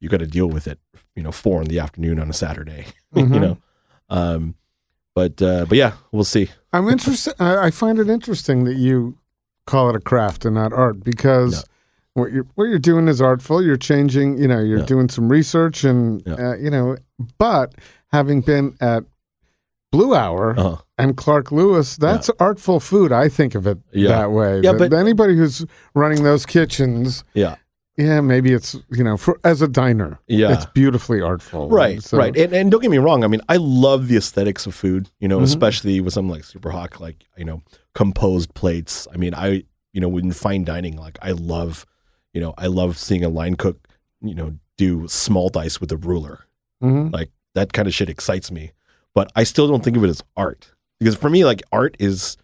you 0.00 0.08
got 0.08 0.20
to 0.20 0.26
deal 0.26 0.46
with 0.46 0.66
it. 0.66 0.78
You 1.14 1.22
know, 1.22 1.32
four 1.32 1.60
in 1.62 1.68
the 1.68 1.78
afternoon 1.78 2.18
on 2.18 2.30
a 2.30 2.32
Saturday. 2.32 2.86
you 3.14 3.24
Mhm. 3.26 3.40
know, 3.40 3.58
um, 4.08 4.54
but 5.14 5.42
uh, 5.42 5.66
but 5.68 5.76
yeah, 5.76 5.92
we'll 6.12 6.24
see. 6.36 6.48
I'm 6.72 6.88
interested. 6.88 7.34
I, 7.40 7.70
find 7.70 7.98
it 7.98 8.08
interesting 8.08 8.64
that 8.64 8.76
you 8.76 9.18
call 9.66 9.90
it 9.90 9.96
a 9.96 10.00
craft 10.00 10.44
and 10.46 10.54
not 10.54 10.72
art 10.72 11.02
because 11.04 11.64
what 12.14 12.32
you're 12.32 12.46
what 12.54 12.64
you're 12.70 12.78
doing 12.92 13.08
is 13.08 13.20
artful. 13.20 13.62
You're 13.62 13.76
changing. 13.90 14.38
You 14.38 14.48
know, 14.48 14.60
you're 14.60 14.78
Yeah. 14.80 14.94
doing 14.94 15.08
some 15.10 15.28
research 15.28 15.84
and 15.84 16.22
Yeah. 16.26 16.34
uh, 16.52 16.54
you 16.56 16.70
know. 16.70 16.96
But 17.38 17.74
having 18.12 18.40
been 18.40 18.76
at 18.80 19.04
Blue 19.96 20.14
Hour 20.14 20.54
Uh-huh. 20.58 20.76
and 20.98 21.16
Clark 21.16 21.50
Lewis, 21.52 21.96
that's 21.96 22.30
artful 22.38 22.80
food. 22.80 23.12
I 23.12 23.28
think 23.28 23.54
of 23.54 23.66
it 23.66 23.78
Yeah. 23.92 24.08
that 24.08 24.30
way. 24.32 24.60
Yeah, 24.62 24.72
That- 24.72 24.90
but- 24.90 24.92
anybody 25.06 25.34
who's 25.36 25.64
running 25.94 26.22
those 26.22 26.44
kitchens, 26.46 27.24
Yeah, 27.34 27.54
yeah, 27.96 28.20
maybe 28.20 28.52
it's 28.52 28.76
you 28.90 29.02
know, 29.02 29.16
for 29.16 29.38
as 29.42 29.62
a 29.62 29.68
diner, 29.68 30.18
yeah. 30.26 30.52
it's 30.52 30.66
beautifully 30.66 31.20
artful. 31.22 31.68
Right, 31.70 32.02
So- 32.02 32.18
right, 32.18 32.36
and 32.36 32.52
and 32.52 32.70
don't 32.70 32.82
get 32.82 32.90
me 32.90 32.98
wrong. 32.98 33.24
I 33.24 33.28
mean, 33.28 33.40
I 33.48 33.56
love 33.56 34.08
the 34.08 34.16
aesthetics 34.16 34.66
of 34.66 34.74
food. 34.74 35.08
You 35.18 35.28
know, 35.28 35.38
Mhm. 35.40 35.44
especially 35.44 36.00
with 36.00 36.12
something 36.14 36.30
like 36.36 36.44
super 36.44 36.70
hot, 36.70 37.00
like 37.00 37.24
you 37.38 37.44
know, 37.44 37.62
composed 37.94 38.52
plates. 38.54 39.08
I 39.12 39.16
mean, 39.16 39.34
I 39.34 39.64
you 39.94 40.00
know, 40.02 40.14
in 40.18 40.30
fine 40.32 40.62
dining, 40.64 40.96
like 41.06 41.16
I 41.22 41.32
love, 41.32 41.86
you 42.34 42.40
know, 42.42 42.52
I 42.58 42.66
love 42.66 42.98
seeing 42.98 43.24
a 43.24 43.30
line 43.30 43.56
cook, 43.56 43.78
you 44.20 44.34
know, 44.34 44.52
do 44.76 45.08
small 45.08 45.48
dice 45.48 45.80
with 45.80 45.90
a 45.90 45.96
ruler. 45.96 46.40
Mhm. 46.84 47.10
Like 47.18 47.30
that 47.54 47.72
kind 47.72 47.88
of 47.88 47.94
shit 47.94 48.10
excites 48.10 48.50
me. 48.52 48.72
But 49.16 49.32
I 49.34 49.42
still 49.44 49.66
don't 49.66 49.82
think 49.82 49.96
of 49.96 50.04
it 50.04 50.10
as 50.10 50.22
art 50.36 50.72
because 51.00 51.16
for 51.16 51.30
me, 51.30 51.44
like 51.44 51.62
art 51.72 51.96
is 51.98 52.36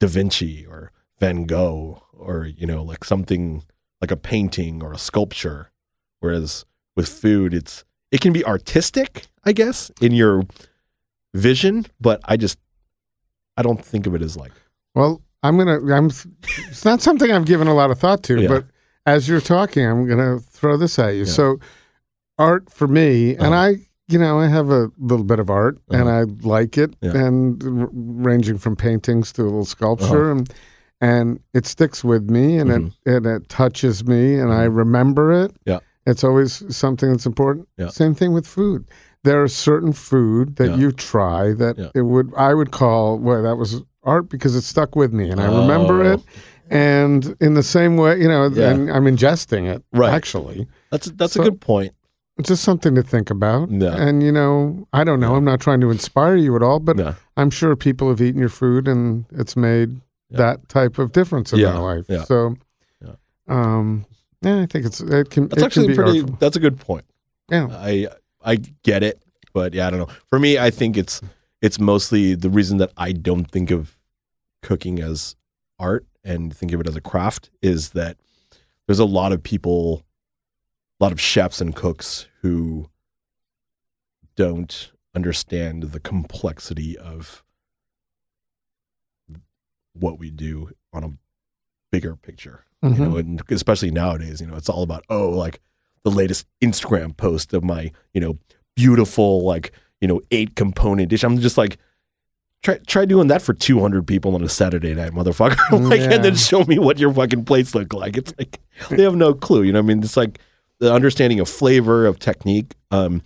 Da 0.00 0.06
Vinci 0.06 0.64
or 0.64 0.92
Van 1.18 1.44
Gogh 1.44 2.02
or 2.12 2.46
you 2.46 2.66
know, 2.66 2.82
like 2.84 3.04
something 3.04 3.64
like 4.00 4.10
a 4.12 4.16
painting 4.16 4.82
or 4.82 4.92
a 4.92 4.98
sculpture. 4.98 5.70
Whereas 6.20 6.64
with 6.96 7.08
food, 7.08 7.52
it's 7.52 7.84
it 8.12 8.20
can 8.20 8.32
be 8.32 8.44
artistic, 8.44 9.26
I 9.44 9.52
guess, 9.52 9.90
in 10.00 10.12
your 10.12 10.44
vision, 11.34 11.86
but 12.00 12.20
I 12.24 12.36
just 12.36 12.58
I 13.56 13.62
don't 13.62 13.84
think 13.84 14.06
of 14.06 14.14
it 14.14 14.22
as 14.22 14.36
like 14.36 14.52
Well, 14.94 15.20
I'm 15.42 15.58
gonna. 15.58 15.80
I'm. 15.92 16.10
It's 16.68 16.84
not 16.84 17.02
something 17.02 17.30
I've 17.32 17.46
given 17.46 17.66
a 17.66 17.74
lot 17.74 17.90
of 17.90 17.98
thought 17.98 18.22
to, 18.24 18.40
Yeah. 18.40 18.48
but 18.48 18.66
as 19.04 19.28
you're 19.28 19.40
talking, 19.40 19.84
I'm 19.84 20.06
gonna 20.08 20.38
throw 20.38 20.76
this 20.76 20.96
at 21.00 21.14
you. 21.14 21.24
Yeah. 21.24 21.32
So, 21.32 21.58
art 22.38 22.70
for 22.70 22.86
me, 22.86 23.32
and 23.34 23.46
Uh-huh. 23.52 23.54
I, 23.56 23.86
you 24.08 24.18
know, 24.18 24.38
I 24.40 24.48
have 24.48 24.70
a 24.70 24.90
little 24.98 25.24
bit 25.24 25.38
of 25.38 25.48
art, 25.50 25.78
uh-huh. 25.90 26.00
and 26.00 26.08
I 26.10 26.22
like 26.46 26.76
it, 26.78 26.94
Yeah. 27.00 27.16
and 27.16 27.62
r- 27.62 27.88
ranging 27.92 28.58
from 28.58 28.76
paintings 28.76 29.32
to 29.32 29.42
a 29.42 29.44
little 29.44 29.64
sculpture, 29.64 30.30
uh-huh. 30.30 30.38
and 30.38 30.54
and 31.00 31.40
it 31.52 31.66
sticks 31.66 32.04
with 32.04 32.30
me, 32.30 32.58
and 32.58 32.70
Mhm. 32.70 32.76
it 32.76 32.82
mm-hmm. 32.82 33.10
and 33.10 33.26
it 33.26 33.48
touches 33.48 34.06
me, 34.06 34.38
and 34.38 34.52
I 34.52 34.66
mm-hmm. 34.66 34.76
remember 34.76 35.32
it. 35.32 35.52
Yeah. 35.66 35.80
it's 36.04 36.24
always 36.24 36.64
something 36.76 37.12
that's 37.12 37.26
important. 37.26 37.68
Yeah. 37.78 37.86
Same 37.88 38.12
thing 38.12 38.32
with 38.32 38.44
food. 38.44 38.86
There 39.22 39.40
are 39.40 39.46
certain 39.46 39.92
food 39.92 40.56
that 40.56 40.70
Yeah. 40.70 40.76
you 40.76 40.90
try 40.90 41.52
that 41.52 41.78
Yeah. 41.78 41.90
it 41.94 42.02
would 42.02 42.32
I 42.36 42.54
would 42.54 42.72
call 42.72 43.18
well 43.18 43.40
that 43.44 43.54
was 43.56 43.82
art 44.02 44.28
because 44.28 44.56
it 44.56 44.62
stuck 44.62 44.96
with 44.96 45.12
me 45.12 45.30
and 45.30 45.40
I 45.40 45.46
remember 45.46 46.02
Oh. 46.02 46.12
it. 46.14 46.20
And 46.70 47.36
in 47.40 47.54
the 47.54 47.62
same 47.62 47.96
way, 47.96 48.20
you 48.20 48.26
know, 48.26 48.48
Yeah. 48.48 48.70
and 48.70 48.90
I'm 48.90 49.04
ingesting 49.04 49.72
it. 49.72 49.84
Right. 49.92 50.12
Actually, 50.12 50.66
that's 50.90 51.06
that's 51.12 51.34
So- 51.34 51.42
a 51.42 51.44
good 51.44 51.60
point. 51.60 51.92
It's 52.42 52.48
just 52.48 52.64
something 52.64 52.94
to 52.96 53.02
think 53.02 53.30
about. 53.30 53.70
Yeah. 53.70 53.94
And 53.96 54.22
you 54.22 54.32
know, 54.32 54.86
I 54.92 55.04
don't 55.04 55.20
know. 55.20 55.36
I'm 55.36 55.44
not 55.44 55.60
trying 55.60 55.80
to 55.80 55.90
inspire 55.90 56.36
you 56.36 56.56
at 56.56 56.62
all, 56.62 56.80
but 56.80 56.98
Yeah. 56.98 57.14
I'm 57.36 57.50
sure 57.50 57.76
people 57.76 58.08
have 58.08 58.20
eaten 58.20 58.40
your 58.40 58.48
food 58.48 58.88
and 58.88 59.24
it's 59.30 59.56
made 59.56 60.00
Yeah. 60.30 60.38
that 60.38 60.68
type 60.68 60.98
of 60.98 61.12
difference 61.12 61.52
in 61.52 61.60
Yeah. 61.60 61.72
their 61.72 61.80
life. 61.82 62.04
Yeah. 62.08 62.24
So, 62.24 62.56
Yeah. 63.04 63.14
um, 63.48 64.06
yeah, 64.42 64.60
I 64.60 64.66
think 64.66 64.86
it's 64.86 65.00
it 65.00 65.30
can. 65.30 65.48
That's 65.48 65.62
it 65.62 65.66
actually 65.66 65.86
can 65.86 65.92
be 65.92 65.96
pretty. 66.02 66.20
artful. 66.20 66.36
That's 66.40 66.56
a 66.56 66.60
good 66.60 66.78
point. 66.80 67.04
Yeah. 67.50 67.68
I 67.70 68.08
I 68.44 68.56
get 68.82 69.02
it, 69.04 69.22
but 69.52 69.72
yeah, 69.72 69.86
I 69.86 69.90
don't 69.90 70.00
know. 70.00 70.08
For 70.28 70.38
me, 70.40 70.58
I 70.58 70.70
think 70.70 70.96
it's 70.96 71.20
it's 71.60 71.78
mostly 71.78 72.34
the 72.34 72.50
reason 72.50 72.78
that 72.78 72.90
I 72.96 73.12
don't 73.12 73.48
think 73.48 73.70
of 73.70 73.96
cooking 74.62 74.98
as 75.00 75.36
art 75.78 76.04
and 76.24 76.54
think 76.56 76.72
of 76.72 76.80
it 76.80 76.88
as 76.88 76.96
a 76.96 77.00
craft 77.00 77.50
is 77.62 77.90
that 77.90 78.16
there's 78.86 78.98
a 78.98 79.04
lot 79.04 79.30
of 79.32 79.42
people, 79.44 80.02
a 81.00 81.04
lot 81.04 81.12
of 81.12 81.20
chefs 81.20 81.60
and 81.60 81.74
cooks 81.74 82.26
who 82.42 82.88
don't 84.36 84.92
understand 85.14 85.84
the 85.84 86.00
complexity 86.00 86.96
of 86.98 87.42
what 89.94 90.18
we 90.18 90.30
do 90.30 90.70
on 90.92 91.04
a 91.04 91.10
bigger 91.90 92.16
picture 92.16 92.64
you 92.82 92.88
Mhm. 92.88 92.98
know, 92.98 93.16
and 93.16 93.42
especially 93.50 93.92
nowadays, 93.92 94.40
you 94.40 94.46
know, 94.48 94.56
it's 94.56 94.68
all 94.68 94.82
about 94.82 95.04
oh, 95.08 95.28
like 95.28 95.60
the 96.02 96.10
latest 96.10 96.48
Instagram 96.60 97.16
post 97.16 97.54
of 97.54 97.62
my, 97.62 97.92
you 98.12 98.20
know, 98.20 98.36
beautiful 98.74 99.44
like 99.44 99.70
you 100.00 100.08
know 100.08 100.20
eight 100.32 100.56
component 100.56 101.08
dish. 101.08 101.22
I'm 101.22 101.38
just 101.38 101.56
like, 101.56 101.76
try 102.64 102.78
try 102.88 103.04
doing 103.04 103.28
that 103.28 103.40
for 103.40 103.54
200 103.54 104.04
people 104.04 104.34
on 104.34 104.42
a 104.42 104.48
Saturday 104.48 104.94
night, 104.96 105.12
motherfucker. 105.12 105.56
like, 105.90 106.00
and 106.00 106.24
then 106.24 106.34
show 106.34 106.64
me 106.64 106.80
what 106.80 106.98
your 106.98 107.14
fucking 107.14 107.44
plates 107.44 107.72
look 107.72 107.92
like. 107.94 108.16
It's 108.16 108.34
like 108.36 108.58
they 108.90 109.04
have 109.04 109.14
no 109.14 109.32
clue. 109.32 109.62
You 109.62 109.72
know, 109.72 109.78
what 109.78 109.84
I 109.84 109.94
mean, 109.94 110.02
it's 110.02 110.16
like 110.16 110.40
the 110.82 110.92
understanding 110.92 111.38
of 111.40 111.48
flavor 111.48 112.06
of 112.06 112.18
technique. 112.18 112.74
Um, 112.90 113.22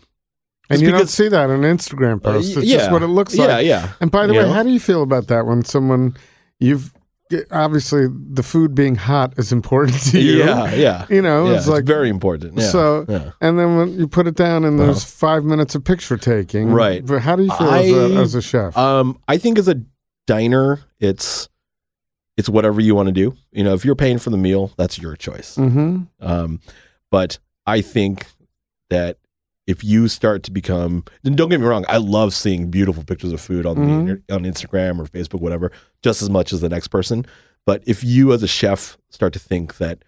And 0.68 0.80
you 0.82 0.90
don't 0.90 1.08
see 1.08 1.28
that 1.28 1.48
on 1.50 1.62
Instagram 1.62 2.22
posts. 2.22 2.52
post. 2.54 2.58
It's 2.58 2.66
yeah, 2.66 2.78
just 2.78 2.90
what 2.92 3.02
it 3.02 3.06
looks 3.08 3.34
like. 3.36 3.48
yeah. 3.48 3.58
yeah. 3.60 3.92
And 4.00 4.10
by 4.10 4.26
the 4.26 4.34
You 4.34 4.40
way, 4.40 4.46
know? 4.46 4.52
how 4.52 4.62
do 4.62 4.70
you 4.70 4.80
feel 4.80 5.02
about 5.02 5.28
that 5.28 5.46
when 5.46 5.64
someone 5.64 6.14
you've 6.60 6.92
obviously 7.50 8.06
the 8.32 8.42
food 8.42 8.74
being 8.74 8.94
hot 8.96 9.32
is 9.38 9.52
important 9.52 10.00
to 10.10 10.20
you? 10.20 10.38
Yeah, 10.44 10.74
yeah. 10.74 11.06
You 11.08 11.22
know, 11.22 11.48
yeah, 11.50 11.56
it's 11.56 11.66
like 11.68 11.84
very 11.84 12.08
important. 12.10 12.58
Yeah, 12.58 12.68
so. 12.68 13.04
yeah. 13.08 13.30
And 13.40 13.58
then 13.58 13.76
when 13.78 13.98
you 13.98 14.06
put 14.08 14.26
it 14.26 14.34
down 14.34 14.64
and 14.64 14.78
there's 14.78 15.02
five 15.04 15.44
minutes 15.44 15.74
of 15.74 15.82
picture 15.84 16.16
taking, 16.18 16.70
Right. 16.70 17.04
But 17.06 17.22
how 17.22 17.36
do 17.36 17.44
you 17.44 17.50
feel 17.56 17.70
as, 17.70 17.90
a, 17.92 18.18
I- 18.18 18.20
as 18.22 18.34
a 18.34 18.42
chef? 18.42 18.76
Um, 18.76 19.18
I 19.28 19.38
think 19.38 19.58
as 19.58 19.68
a 19.68 19.80
diner, 20.26 20.80
it's 21.00 21.48
it's 22.36 22.48
whatever 22.50 22.82
you 22.82 22.94
want 22.94 23.06
to 23.06 23.12
do. 23.12 23.34
You 23.52 23.64
know, 23.64 23.72
if 23.72 23.84
you're 23.84 23.96
paying 23.96 24.18
for 24.18 24.28
the 24.30 24.36
meal, 24.36 24.72
that's 24.76 24.98
your 24.98 25.16
choice. 25.16 25.56
mm-hmm. 25.56 26.02
Um, 26.20 26.60
but 27.10 27.38
I 27.66 27.80
think 27.80 28.26
that 28.90 29.18
if 29.66 29.82
you 29.82 30.06
start 30.06 30.42
to 30.44 30.50
become, 30.52 31.04
and 31.24 31.36
don't 31.36 31.48
get 31.48 31.60
me 31.60 31.66
wrong, 31.66 31.84
I 31.88 31.96
love 31.96 32.32
seeing 32.32 32.70
beautiful 32.70 33.02
pictures 33.02 33.32
of 33.32 33.40
food 33.40 33.66
on 33.66 33.74
the 33.76 33.82
Mhm. 33.82 34.00
inter- 34.00 34.22
on 34.30 34.44
Instagram 34.44 35.00
or 35.00 35.06
Facebook, 35.06 35.40
whatever, 35.40 35.72
just 36.02 36.22
as 36.22 36.30
much 36.30 36.52
as 36.52 36.60
the 36.60 36.68
next 36.68 36.88
person. 36.88 37.26
But 37.64 37.82
if 37.84 38.04
you 38.04 38.32
as 38.32 38.44
a 38.44 38.46
chef 38.48 38.96
start 39.10 39.32
to 39.32 39.40
think 39.40 39.78
that, 39.78 40.04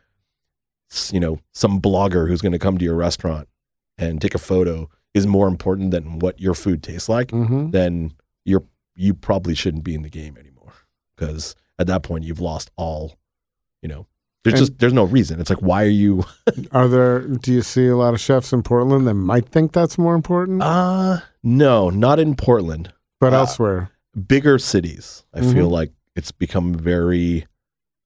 you 1.10 1.18
know, 1.20 1.40
some 1.52 1.80
blogger 1.80 2.28
who's 2.28 2.40
going 2.40 2.52
to 2.52 2.58
come 2.58 2.78
to 2.78 2.84
your 2.84 2.94
restaurant 2.94 3.48
and 3.96 4.20
take 4.20 4.34
a 4.34 4.38
photo 4.38 4.88
is 5.12 5.26
more 5.26 5.48
important 5.48 5.90
than 5.90 6.20
what 6.20 6.40
your 6.40 6.54
food 6.54 6.82
tastes 6.82 7.08
like, 7.08 7.30
hmm 7.32 7.70
then 7.70 8.12
you're 8.44 8.64
you 8.94 9.14
probably 9.14 9.54
shouldn't 9.54 9.84
be 9.84 9.94
in 9.94 10.02
the 10.02 10.08
game 10.08 10.36
anymore 10.36 10.72
because 11.16 11.54
at 11.78 11.86
that 11.88 12.02
point 12.02 12.24
you've 12.24 12.40
lost 12.40 12.70
all. 12.76 13.16
You 13.82 13.88
know, 13.88 14.06
there's 14.44 14.54
And- 14.54 14.66
just 14.68 14.78
there's 14.78 14.92
no 14.92 15.04
reason. 15.04 15.40
It's 15.40 15.50
like 15.50 15.60
why 15.62 15.84
are 15.84 15.88
you? 15.88 16.24
Are 16.72 16.88
there? 16.88 17.20
Do 17.20 17.52
you 17.52 17.62
see 17.62 17.86
a 17.86 17.96
lot 17.96 18.14
of 18.14 18.20
chefs 18.20 18.52
in 18.52 18.62
Portland 18.62 19.06
that 19.06 19.14
might 19.14 19.48
think 19.48 19.72
that's 19.72 19.98
more 19.98 20.14
important, 20.14 20.62
Uh 20.62 21.20
no, 21.42 21.90
not 21.90 22.18
in 22.18 22.34
Portland. 22.36 22.92
but 23.20 23.32
uh, 23.32 23.38
elsewhere? 23.38 23.90
bigger 24.26 24.58
cities, 24.58 25.24
I 25.34 25.40
Mhm. 25.40 25.52
feel 25.52 25.68
like 25.70 25.92
it's 26.16 26.32
become 26.32 26.74
very, 26.74 27.46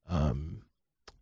um, 0.09 0.63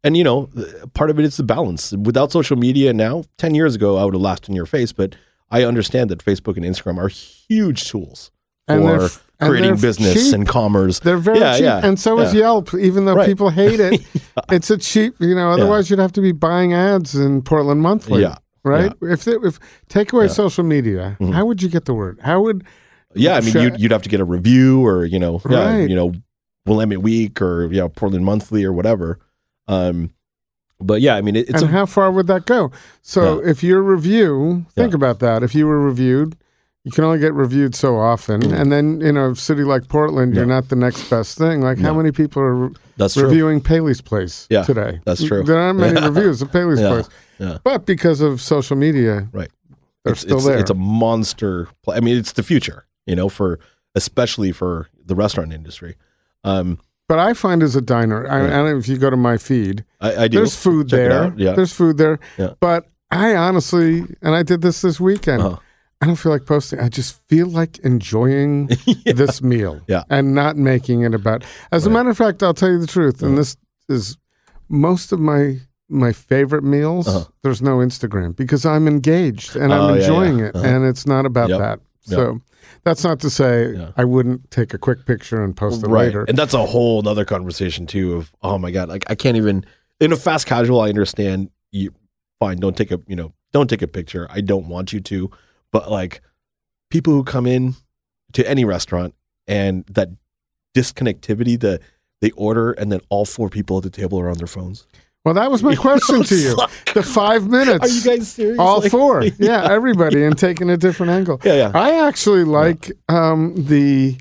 and 0.02 0.16
you 0.16 0.24
know, 0.24 0.48
part 0.94 1.10
of 1.10 1.18
it 1.18 1.24
is 1.24 1.36
the 1.36 1.42
balance. 1.44 1.92
Without 1.92 2.32
social 2.32 2.56
media 2.56 2.92
now, 2.92 3.24
10 3.38 3.54
years 3.54 3.74
ago, 3.76 3.96
I 3.98 4.04
would 4.04 4.14
have 4.14 4.20
laughed 4.22 4.48
in 4.48 4.54
your 4.56 4.66
face, 4.66 4.92
but 4.92 5.14
I 5.50 5.62
understand 5.64 6.10
that 6.10 6.24
Facebook 6.24 6.56
and 6.56 6.64
Instagram 6.64 6.98
are 6.98 7.08
huge 7.08 7.88
tools 7.88 8.30
And 8.70 9.02
f- 9.02 9.26
and 9.40 9.48
creating 9.50 9.76
business 9.76 10.14
cheap. 10.26 10.34
and 10.34 10.46
commerce. 10.46 10.98
They're 11.00 11.16
very 11.16 11.38
Yeah, 11.38 11.54
cheap, 11.54 11.64
yeah, 11.64 11.80
and 11.82 11.98
so 11.98 12.18
is. 12.20 12.34
Yelp. 12.34 12.74
Even 12.74 13.06
though 13.06 13.14
Right. 13.14 13.26
people 13.26 13.48
hate 13.50 13.80
it, 13.80 14.02
it's 14.50 14.70
a 14.70 14.76
cheap. 14.76 15.14
You 15.18 15.34
know, 15.34 15.50
otherwise 15.50 15.88
you'd 15.88 15.98
have 15.98 16.12
to 16.12 16.20
be 16.20 16.32
buying 16.32 16.72
ads 16.74 17.14
in 17.14 17.40
Portland 17.42 17.80
Monthly. 17.80 18.20
Yeah. 18.22 18.36
right. 18.64 18.92
If 19.00 19.24
they, 19.24 19.32
if 19.42 19.58
take 19.88 20.12
away 20.12 20.26
Yeah. 20.26 20.32
social 20.32 20.64
media, 20.64 21.16
Mhm. 21.20 21.32
how 21.32 21.46
would 21.46 21.62
you 21.62 21.70
get 21.70 21.86
the 21.86 21.94
word? 21.94 22.18
How 22.22 22.42
would 22.42 22.64
Yeah, 23.14 23.36
I 23.36 23.40
mean, 23.40 23.54
you'd, 23.54 23.80
you'd 23.80 23.90
have 23.92 24.02
to 24.02 24.08
get 24.10 24.20
a 24.20 24.24
review 24.24 24.84
or, 24.86 25.04
you 25.06 25.18
know, 25.18 25.40
yeah, 25.48 25.78
you 25.78 25.96
know, 25.96 26.12
Willamette 26.66 27.00
Week 27.02 27.40
or, 27.40 27.64
you 27.72 27.78
know, 27.80 27.88
Portland 27.88 28.24
Monthly 28.26 28.62
or 28.64 28.72
whatever. 28.74 29.18
Um, 29.66 30.10
but 30.78 31.00
yeah, 31.00 31.16
I 31.16 31.22
mean, 31.22 31.34
it, 31.36 31.48
it's 31.48 31.62
and 31.62 31.70
a, 31.70 31.72
how 31.72 31.86
far 31.86 32.10
would 32.12 32.26
that 32.26 32.44
go? 32.46 32.70
So 33.02 33.38
if 33.40 33.62
your 33.62 33.82
review, 33.82 34.66
think 34.74 34.92
Yeah. 34.92 34.96
about 34.96 35.18
that. 35.20 35.42
If 35.42 35.54
you 35.54 35.66
were 35.66 35.80
reviewed, 35.80 36.36
you 36.84 36.90
can 36.90 37.04
only 37.04 37.18
get 37.18 37.34
reviewed 37.34 37.74
so 37.74 37.96
often, 37.98 38.40
Mhm. 38.42 38.58
and 38.58 38.72
then 38.72 39.02
in 39.02 39.16
a 39.16 39.34
city 39.36 39.64
like 39.64 39.88
Portland, 39.88 40.34
you're 40.34 40.46
not 40.46 40.68
the 40.70 40.76
next 40.76 41.08
best 41.10 41.36
thing. 41.36 41.60
Like 41.60 41.78
how 41.78 41.92
many 41.94 42.10
people 42.10 42.42
are 42.42 42.70
that's 42.96 43.14
true. 43.14 43.24
reviewing 43.24 43.60
Paley's 43.60 44.00
Place 44.00 44.46
Yeah, 44.50 44.62
today? 44.62 45.00
that's 45.04 45.22
true. 45.22 45.42
There 45.42 45.58
aren't 45.58 45.78
many 45.78 46.00
Yeah. 46.00 46.06
reviews 46.08 46.40
of 46.42 46.50
Paley's 46.50 46.80
Yeah, 46.80 46.88
Place, 46.88 47.08
yeah. 47.38 47.58
but 47.64 47.84
because 47.86 48.20
of 48.22 48.40
social 48.40 48.76
media, 48.76 49.28
Right. 49.32 49.50
they're 50.04 50.12
it's, 50.12 50.22
still 50.22 50.38
it's, 50.38 50.46
there. 50.46 50.58
It's 50.58 50.70
a 50.70 50.74
monster. 50.74 51.68
Play. 51.82 51.96
I 51.96 52.00
mean, 52.00 52.16
it's 52.16 52.32
the 52.32 52.42
future, 52.42 52.84
you 53.06 53.14
know, 53.14 53.28
for 53.28 53.58
especially 53.94 54.52
for 54.52 54.86
the 55.04 55.14
restaurant 55.14 55.52
industry. 55.52 55.96
Um, 56.44 56.78
But 57.08 57.18
I 57.18 57.34
find 57.34 57.62
as 57.62 57.74
a 57.76 57.80
diner, 57.82 58.26
I, 58.26 58.36
I 58.38 58.48
don't 58.48 58.64
know 58.70 58.78
if 58.78 58.88
you 58.88 58.96
go 58.96 59.10
to 59.10 59.16
my 59.16 59.36
feed, 59.36 59.84
I, 60.00 60.24
I 60.24 60.28
do. 60.28 60.38
there's 60.38 60.54
food 60.54 60.88
Check 60.88 61.10
there. 61.10 61.34
Yeah. 61.36 61.52
There's 61.54 61.72
food 61.72 61.98
there. 61.98 62.20
Yeah. 62.38 62.50
But 62.60 62.86
I 63.10 63.34
honestly, 63.34 64.04
and 64.22 64.34
I 64.36 64.44
did 64.44 64.62
this 64.62 64.80
this 64.82 65.00
weekend, 65.00 65.42
Uh-huh. 65.42 65.56
I 66.00 66.06
don't 66.06 66.16
feel 66.16 66.32
like 66.32 66.46
posting. 66.46 66.80
I 66.80 66.88
just 66.88 67.20
feel 67.28 67.46
like 67.46 67.78
enjoying 67.80 68.68
this 69.04 69.42
meal 69.42 69.80
Yeah. 69.86 70.04
and 70.08 70.34
not 70.34 70.56
making 70.56 71.02
it 71.02 71.14
about. 71.14 71.44
As 71.72 71.84
a 71.86 71.90
matter 71.90 72.08
of 72.08 72.16
fact, 72.16 72.42
I'll 72.42 72.54
tell 72.54 72.70
you 72.70 72.78
the 72.78 72.86
truth, 72.86 73.20
and 73.22 73.32
Uh-huh. 73.32 73.36
this 73.40 73.56
is 73.88 74.16
most 74.68 75.12
of 75.12 75.20
my 75.20 75.60
my 75.92 76.12
favorite 76.12 76.62
meals. 76.62 77.08
Uh-huh. 77.08 77.24
There's 77.42 77.60
no 77.60 77.78
Instagram 77.78 78.36
because 78.36 78.64
I'm 78.64 78.86
engaged 78.86 79.56
and 79.56 79.72
Oh, 79.72 79.88
I'm 79.88 79.94
yeah, 79.96 80.00
enjoying 80.02 80.38
yeah. 80.38 80.44
it, 80.46 80.54
Uh-huh. 80.56 80.64
and 80.66 80.84
it's 80.86 81.04
not 81.04 81.26
about 81.26 81.48
Yep. 81.48 81.58
that. 81.58 81.80
Yep. 82.06 82.16
So 82.18 82.40
that's 82.84 83.02
not 83.02 83.18
to 83.20 83.28
say 83.30 83.72
Yeah. 83.74 83.90
I 83.96 84.04
wouldn't 84.04 84.50
take 84.52 84.72
a 84.72 84.78
quick 84.78 85.04
picture 85.04 85.42
and 85.42 85.54
post 85.56 85.82
it 85.82 85.88
right. 85.88 86.04
later. 86.06 86.24
And 86.28 86.38
that's 86.38 86.54
a 86.54 86.64
whole 86.64 87.06
other 87.08 87.24
conversation 87.24 87.86
too. 87.86 88.14
Of 88.14 88.32
oh 88.40 88.56
my 88.56 88.70
god, 88.70 88.88
like 88.88 89.04
I 89.10 89.16
can't 89.16 89.36
even 89.36 89.64
in 90.00 90.12
a 90.12 90.16
fast 90.16 90.46
casual. 90.46 90.80
I 90.80 90.88
understand 90.90 91.50
you. 91.72 91.92
Fine, 92.38 92.58
don't 92.58 92.76
take 92.76 92.92
a 92.92 93.00
you 93.08 93.16
know 93.16 93.34
don't 93.52 93.68
take 93.68 93.82
a 93.82 93.88
picture. 93.88 94.28
I 94.30 94.40
don't 94.42 94.68
want 94.68 94.92
you 94.92 95.00
to, 95.00 95.28
but 95.72 95.90
like 95.90 96.20
people 96.90 97.12
who 97.12 97.24
come 97.24 97.46
in 97.46 97.74
to 98.32 98.48
any 98.48 98.64
restaurant 98.64 99.14
and 99.46 99.84
that 99.86 100.08
disconnectivity, 100.76 101.58
the 101.58 101.80
they 102.20 102.30
order 102.32 102.72
and 102.72 102.92
then 102.92 103.00
all 103.08 103.24
four 103.24 103.48
people 103.48 103.78
at 103.78 103.82
the 103.82 103.90
table 103.90 104.20
are 104.20 104.28
on 104.28 104.36
their 104.38 104.46
phones. 104.46 104.86
Well, 105.24 105.34
that 105.34 105.50
was 105.50 105.62
my 105.62 105.74
question 105.86 106.22
to 106.22 106.34
you. 106.36 106.56
The 106.94 107.02
five 107.02 107.46
minutes. 107.48 107.84
Are 107.84 107.88
you 107.88 108.18
guys 108.18 108.28
serious? 108.28 108.58
All 108.58 108.80
Like- 108.80 108.90
four. 108.90 109.22
Yeah, 109.38 109.64
everybody, 109.70 110.24
and 110.24 110.36
taking 110.36 110.70
a 110.70 110.76
different 110.76 111.12
angle. 111.12 111.40
Yeah, 111.44 111.54
yeah. 111.54 111.72
I 111.74 112.06
actually 112.06 112.44
like 112.44 112.92
um, 113.08 113.54
the 113.56 114.18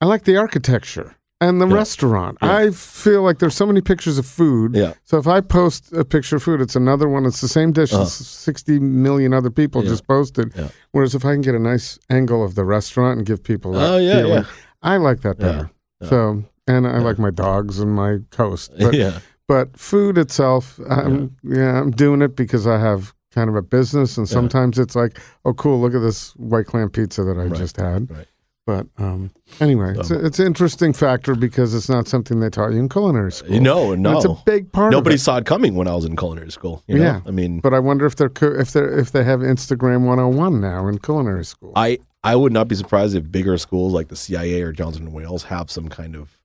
I 0.00 0.06
like 0.06 0.24
the 0.24 0.36
architecture 0.36 1.14
and 1.40 1.60
the 1.60 1.66
Yeah. 1.68 1.74
restaurant. 1.74 2.38
Yeah. 2.42 2.56
I 2.56 2.70
feel 2.70 3.22
like 3.22 3.38
there's 3.38 3.54
so 3.54 3.66
many 3.66 3.80
pictures 3.80 4.18
of 4.18 4.26
food. 4.26 4.74
Yeah. 4.74 4.94
So 5.04 5.18
if 5.18 5.26
I 5.26 5.40
post 5.40 5.92
a 5.92 6.04
picture 6.04 6.36
of 6.36 6.42
food, 6.42 6.60
it's 6.60 6.74
another 6.76 7.08
one. 7.08 7.24
It's 7.26 7.40
the 7.40 7.48
same 7.48 7.72
dish 7.72 7.92
as 7.92 7.98
uh-huh. 7.98 8.06
60 8.06 8.80
million 8.80 9.32
other 9.32 9.50
people 9.50 9.82
Yeah. 9.84 9.90
just 9.90 10.06
posted. 10.06 10.52
Yeah. 10.56 10.68
Whereas 10.92 11.14
if 11.14 11.24
I 11.24 11.32
can 11.34 11.42
get 11.42 11.54
a 11.54 11.58
nice 11.58 11.98
angle 12.10 12.44
of 12.44 12.54
the 12.54 12.64
restaurant 12.64 13.18
and 13.18 13.26
give 13.26 13.42
people 13.42 13.72
that 13.72 13.90
Oh, 13.90 13.96
yeah, 13.98 14.14
feeling, 14.16 14.32
yeah. 14.32 14.44
I 14.82 14.96
like 14.96 15.20
that 15.20 15.38
better. 15.38 15.70
So 16.02 16.44
and 16.66 16.86
I 16.86 16.98
like 16.98 17.18
my 17.18 17.30
dogs 17.30 17.78
and 17.80 17.92
my 17.94 18.18
coast. 18.30 18.72
But 18.78 18.94
yeah. 18.94 19.20
but 19.46 19.76
food 19.78 20.18
itself, 20.18 20.78
I'm, 20.90 21.36
yeah. 21.42 21.80
I'm 21.80 21.90
doing 21.90 22.20
it 22.22 22.36
because 22.36 22.66
I 22.66 22.78
have 22.78 23.14
kind 23.34 23.48
of 23.50 23.56
a 23.56 23.62
business, 23.62 24.16
and 24.18 24.28
sometimes 24.28 24.78
it's 24.78 24.96
like, 24.96 25.18
oh, 25.44 25.52
cool, 25.54 25.80
look 25.80 25.94
at 25.94 26.00
this 26.00 26.32
white 26.36 26.66
clam 26.66 26.88
pizza 26.90 27.22
that 27.24 27.36
I 27.38 27.44
Right, 27.44 27.54
just 27.54 27.76
had. 27.76 28.10
right. 28.10 28.26
But 28.68 28.86
um, 28.98 29.30
anyway, 29.60 29.94
it's, 29.96 30.10
a, 30.10 30.26
it's 30.26 30.38
an 30.38 30.46
interesting 30.46 30.92
factor 30.92 31.34
because 31.34 31.72
it's 31.72 31.88
not 31.88 32.06
something 32.06 32.38
they 32.40 32.50
taught 32.50 32.72
you 32.72 32.78
in 32.78 32.90
culinary 32.90 33.32
school. 33.32 33.50
You 33.50 33.60
know, 33.60 33.94
no. 33.94 34.14
it's 34.14 34.26
a 34.26 34.36
big 34.44 34.70
part. 34.72 34.92
Nobody 34.92 35.14
of 35.14 35.20
it. 35.20 35.22
saw 35.22 35.38
it 35.38 35.46
coming 35.46 35.74
when 35.74 35.88
I 35.88 35.94
was 35.94 36.04
in 36.04 36.16
culinary 36.16 36.52
school. 36.52 36.82
You 36.86 36.96
know? 36.98 37.02
Yeah. 37.02 37.20
I 37.24 37.30
mean, 37.30 37.60
But 37.60 37.72
I 37.72 37.78
wonder 37.78 38.04
if 38.04 38.16
they're 38.16 38.30
if 38.60 38.72
they 38.72 38.82
if 38.82 39.10
they 39.12 39.24
have 39.24 39.40
Instagram 39.40 40.04
101 40.04 40.60
now 40.60 40.86
in 40.86 40.98
culinary 40.98 41.46
school. 41.46 41.72
I 41.76 41.98
I 42.22 42.36
would 42.36 42.52
not 42.52 42.68
be 42.68 42.74
surprised 42.74 43.16
if 43.16 43.32
bigger 43.32 43.56
schools 43.56 43.94
like 43.94 44.08
the 44.08 44.16
CIA 44.16 44.60
or 44.60 44.72
Johnson 44.72 45.06
and 45.06 45.14
Wales 45.14 45.44
have 45.44 45.70
some 45.70 45.88
kind 45.88 46.14
of 46.14 46.38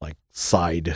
like 0.00 0.14
side, 0.30 0.94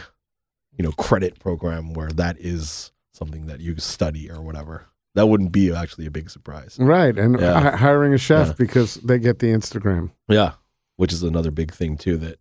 you 0.76 0.84
know, 0.84 0.92
credit 0.92 1.40
program 1.40 1.92
where 1.92 2.10
that 2.10 2.36
is 2.38 2.92
something 3.12 3.46
that 3.46 3.58
you 3.58 3.74
study 3.78 4.30
or 4.30 4.40
whatever. 4.40 4.86
That 5.14 5.26
wouldn't 5.26 5.50
be 5.50 5.74
actually 5.74 6.06
a 6.06 6.10
big 6.12 6.30
surprise. 6.30 6.76
right, 6.78 7.18
and 7.18 7.40
Yeah. 7.40 7.58
hi- 7.58 7.76
hiring 7.76 8.14
a 8.14 8.18
chef 8.18 8.48
Yeah. 8.48 8.52
because 8.56 8.94
they 8.96 9.18
get 9.18 9.40
the 9.40 9.48
Instagram. 9.48 10.10
Yeah, 10.28 10.52
which 10.99 11.12
is 11.12 11.22
another 11.22 11.51
big 11.51 11.72
thing 11.72 11.96
too 11.96 12.16
that 12.18 12.38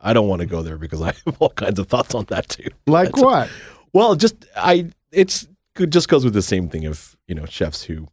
I 0.00 0.12
don't 0.12 0.28
want 0.28 0.40
to 0.40 0.46
go 0.46 0.62
there 0.62 0.76
because 0.76 1.00
I 1.10 1.14
have 1.24 1.36
all 1.40 1.48
kinds 1.50 1.78
of 1.78 1.88
thoughts 1.88 2.14
on 2.14 2.26
that 2.28 2.48
too. 2.48 2.68
Like 2.86 3.12
That's- 3.12 3.24
what? 3.24 3.50
Well, 3.92 4.14
just 4.14 4.36
I 4.54 4.90
it's 5.10 5.48
it 5.78 5.90
just 5.90 6.08
goes 6.08 6.24
with 6.24 6.34
the 6.34 6.42
same 6.42 6.68
thing 6.68 6.84
of 6.86 7.16
you 7.26 7.34
know 7.34 7.46
chefs 7.46 7.84
who 7.84 8.06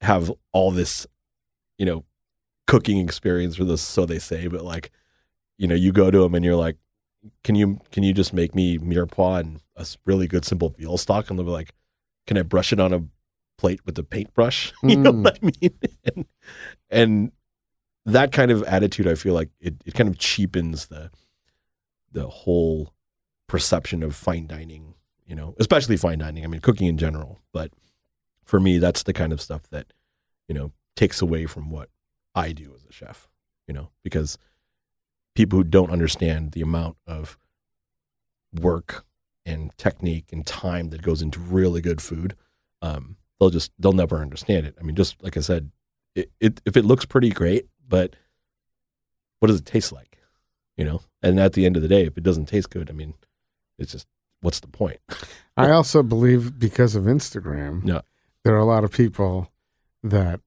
have 0.00 0.32
all 0.52 0.70
this 0.70 1.06
you 1.76 1.84
know 1.86 2.04
cooking 2.66 2.98
experience 2.98 3.58
or 3.58 3.64
this 3.64 3.82
so 3.82 4.06
they 4.06 4.18
say, 4.18 4.46
but 4.46 4.64
like 4.64 4.90
you 5.58 5.66
know 5.66 5.74
you 5.74 5.92
go 5.92 6.10
to 6.10 6.18
them 6.20 6.34
and 6.34 6.44
you're 6.44 6.56
like, 6.56 6.76
can 7.44 7.54
you 7.54 7.80
can 7.92 8.02
you 8.02 8.12
just 8.14 8.32
make 8.32 8.54
me 8.54 8.78
mirepoix 8.78 9.40
and 9.40 9.60
a 9.76 9.86
really 10.06 10.26
good 10.26 10.44
simple 10.44 10.68
veal 10.70 10.96
stock? 10.96 11.28
And 11.30 11.38
they'll 11.38 11.46
be 11.46 11.52
like, 11.52 11.74
can 12.26 12.38
I 12.38 12.42
brush 12.42 12.72
it 12.72 12.80
on 12.80 12.92
a 12.94 13.02
plate 13.58 13.80
with 13.84 13.98
a 13.98 14.02
paintbrush? 14.04 14.72
you 14.82 14.96
know 14.96 15.12
Mm. 15.12 15.24
what 15.24 15.38
I 15.42 15.46
mean? 15.60 15.78
and, 16.14 16.26
and 16.90 17.32
that 18.12 18.32
kind 18.32 18.50
of 18.50 18.62
attitude, 18.64 19.06
I 19.06 19.14
feel 19.14 19.34
like 19.34 19.50
it, 19.60 19.74
it 19.84 19.94
kind 19.94 20.08
of 20.08 20.18
cheapens 20.18 20.86
the 20.86 21.10
the 22.10 22.26
whole 22.28 22.94
perception 23.46 24.02
of 24.02 24.16
fine 24.16 24.46
dining, 24.46 24.94
you 25.26 25.34
know, 25.34 25.54
especially 25.58 25.96
fine 25.96 26.18
dining. 26.18 26.44
I 26.44 26.46
mean, 26.46 26.60
cooking 26.60 26.86
in 26.86 26.98
general. 26.98 27.38
But 27.52 27.70
for 28.44 28.58
me, 28.58 28.78
that's 28.78 29.02
the 29.02 29.12
kind 29.12 29.32
of 29.32 29.40
stuff 29.40 29.62
that, 29.70 29.92
you 30.48 30.54
know, 30.54 30.72
takes 30.96 31.20
away 31.20 31.46
from 31.46 31.70
what 31.70 31.90
I 32.34 32.52
do 32.52 32.72
as 32.74 32.84
a 32.84 32.92
chef, 32.92 33.28
you 33.66 33.74
know, 33.74 33.90
because 34.02 34.38
people 35.34 35.58
who 35.58 35.64
don't 35.64 35.90
understand 35.90 36.52
the 36.52 36.62
amount 36.62 36.96
of 37.06 37.38
work 38.52 39.04
and 39.44 39.76
technique 39.76 40.32
and 40.32 40.46
time 40.46 40.88
that 40.88 41.02
goes 41.02 41.20
into 41.20 41.40
really 41.40 41.82
good 41.82 42.00
food, 42.00 42.34
um, 42.80 43.16
they'll 43.38 43.50
just, 43.50 43.70
they'll 43.78 43.92
never 43.92 44.22
understand 44.22 44.66
it. 44.66 44.74
I 44.80 44.82
mean, 44.82 44.96
just 44.96 45.22
like 45.22 45.36
I 45.36 45.40
said, 45.40 45.70
it, 46.14 46.30
it, 46.40 46.60
if 46.64 46.76
it 46.76 46.86
looks 46.86 47.04
pretty 47.04 47.30
great, 47.30 47.66
but 47.88 48.14
what 49.40 49.48
does 49.48 49.58
it 49.60 49.66
taste 49.66 49.92
like? 49.92 50.18
You 50.76 50.84
know, 50.84 51.00
and 51.22 51.40
at 51.40 51.54
the 51.54 51.66
end 51.66 51.76
of 51.76 51.82
the 51.82 51.88
day, 51.88 52.04
if 52.06 52.16
it 52.16 52.22
doesn't 52.22 52.46
taste 52.46 52.70
good, 52.70 52.88
I 52.90 52.92
mean, 52.92 53.14
it's 53.78 53.92
just 53.92 54.06
what's 54.42 54.60
the 54.60 54.68
point? 54.68 54.98
I 55.56 55.70
also 55.70 56.02
believe 56.04 56.58
because 56.58 56.94
of 56.94 57.04
Instagram, 57.04 57.84
Yeah. 57.84 58.02
there 58.44 58.54
are 58.54 58.58
a 58.58 58.64
lot 58.64 58.84
of 58.84 58.92
people 58.92 59.50
that 60.04 60.40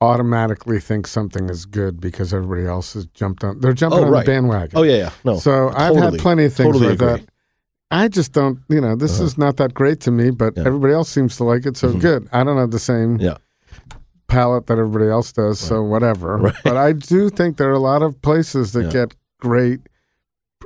automatically 0.00 0.78
think 0.80 1.06
something 1.06 1.48
is 1.48 1.64
good 1.64 2.00
because 2.00 2.34
everybody 2.34 2.66
else 2.66 2.94
has 2.94 3.06
jumped 3.06 3.42
on. 3.44 3.60
They're 3.60 3.72
jumping 3.72 4.00
Oh, 4.00 4.04
on 4.06 4.10
right. 4.10 4.26
the 4.26 4.32
bandwagon. 4.32 4.78
Oh 4.78 4.82
yeah, 4.82 4.96
yeah, 4.96 5.10
no. 5.24 5.38
so 5.38 5.70
I've 5.74 5.96
had 5.96 6.18
plenty 6.18 6.44
of 6.44 6.52
things 6.52 6.66
totally 6.66 6.88
like 6.88 7.00
agree. 7.00 7.22
that. 7.24 7.28
I 7.90 8.08
just 8.08 8.32
don't, 8.32 8.58
you 8.68 8.80
know, 8.80 8.96
this 8.96 9.14
Uh-huh. 9.16 9.24
is 9.26 9.38
not 9.38 9.56
that 9.58 9.72
great 9.72 10.00
to 10.00 10.10
me, 10.10 10.30
but 10.30 10.54
Yeah. 10.56 10.64
everybody 10.66 10.92
else 10.92 11.08
seems 11.08 11.36
to 11.36 11.44
like 11.44 11.64
it. 11.66 11.76
So 11.76 11.92
Mhm. 11.94 12.00
good. 12.00 12.28
I 12.32 12.42
don't 12.44 12.56
have 12.58 12.72
the 12.72 12.78
same 12.80 13.16
Yeah. 13.18 13.36
Palette 14.28 14.66
that 14.66 14.78
everybody 14.78 15.10
else 15.10 15.32
does. 15.32 15.58
So 15.58 15.82
whatever. 15.82 16.36
Right. 16.46 16.54
But 16.64 16.76
I 16.76 16.92
do 16.92 17.30
think 17.30 17.56
there 17.56 17.68
are 17.68 17.72
a 17.72 17.78
lot 17.78 18.02
of 18.02 18.20
places 18.22 18.72
that 18.72 18.86
Yeah. 18.86 18.90
get 18.92 19.14
great, 19.40 19.80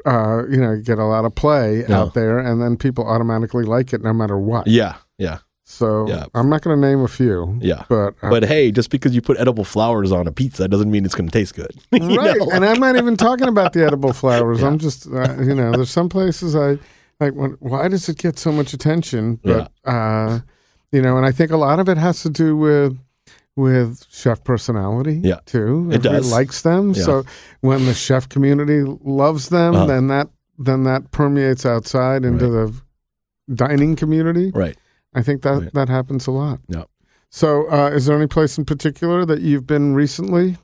uh, 0.06 0.42
you 0.48 0.56
know, 0.56 0.76
get 0.82 0.98
a 0.98 1.04
lot 1.04 1.24
of 1.24 1.34
play 1.34 1.84
Yeah. 1.88 2.00
out 2.00 2.14
there, 2.14 2.38
and 2.38 2.60
then 2.62 2.76
people 2.76 3.06
automatically 3.06 3.64
like 3.64 3.92
it 3.92 4.02
no 4.02 4.12
matter 4.12 4.38
what. 4.38 4.66
Yeah, 4.66 4.94
yeah, 5.18 5.38
So 5.64 6.08
Yeah. 6.08 6.24
I'm 6.34 6.48
not 6.48 6.62
going 6.62 6.80
to 6.80 6.88
name 6.88 7.00
a 7.00 7.08
few. 7.08 7.56
Yeah. 7.60 7.84
But, 7.88 8.14
uh, 8.22 8.30
But 8.30 8.44
hey, 8.46 8.72
just 8.72 8.90
because 8.90 9.14
you 9.14 9.20
put 9.22 9.38
edible 9.38 9.62
flowers 9.64 10.10
on 10.10 10.26
a 10.26 10.32
pizza 10.32 10.66
doesn't 10.66 10.90
mean 10.90 11.04
it's 11.04 11.14
going 11.14 11.28
to 11.28 11.32
taste 11.32 11.54
good. 11.54 11.70
Right. 11.92 12.36
know? 12.38 12.48
and 12.52 12.64
I'm 12.64 12.80
not 12.80 12.96
even 12.96 13.16
talking 13.16 13.46
about 13.48 13.72
the 13.72 13.84
edible 13.84 14.12
flowers. 14.12 14.62
I'm 14.66 14.78
just, 14.78 15.06
uh, 15.06 15.36
you 15.40 15.54
know, 15.54 15.70
there's 15.72 15.90
some 15.90 16.08
places 16.08 16.56
I 16.56 16.78
like. 17.20 17.34
Why 17.60 17.86
does 17.88 18.08
it 18.08 18.16
get 18.18 18.38
so 18.38 18.50
much 18.50 18.72
attention? 18.72 19.38
But, 19.44 19.70
uh, 19.84 20.40
you 20.90 21.02
know, 21.02 21.16
and 21.16 21.24
I 21.26 21.30
think 21.30 21.50
a 21.52 21.56
lot 21.56 21.78
of 21.78 21.88
it 21.88 21.98
has 21.98 22.22
to 22.22 22.30
do 22.30 22.56
with 22.56 22.96
with 23.56 24.04
chef 24.10 24.42
personality. 24.44 25.20
Yeah. 25.22 25.40
too. 25.46 25.88
It 25.92 26.02
does. 26.02 26.30
likes 26.30 26.62
them. 26.62 26.92
Yeah. 26.94 27.02
So 27.02 27.24
when 27.60 27.84
the 27.86 27.94
chef 27.94 28.28
community 28.28 28.82
loves 29.02 29.48
them, 29.48 29.74
Uh-huh. 29.74 29.86
then 29.86 30.06
that 30.08 30.28
then 30.58 30.84
that 30.84 31.10
permeates 31.10 31.64
outside 31.64 32.24
into 32.24 32.46
the 32.48 32.72
dining 33.54 33.96
community. 33.96 34.50
right. 34.54 34.76
I 35.14 35.22
think 35.22 35.42
that 35.42 35.58
Right. 35.62 35.72
that 35.74 35.88
happens 35.88 36.26
a 36.26 36.30
lot. 36.30 36.60
Yeah. 36.68 36.84
So, 37.30 37.70
uh, 37.70 37.88
is 37.94 38.06
there 38.06 38.16
any 38.16 38.26
place 38.26 38.58
in 38.58 38.64
particular 38.64 39.24
that 39.24 39.40
you've 39.40 39.66
been 39.66 39.94
recently 39.94 40.58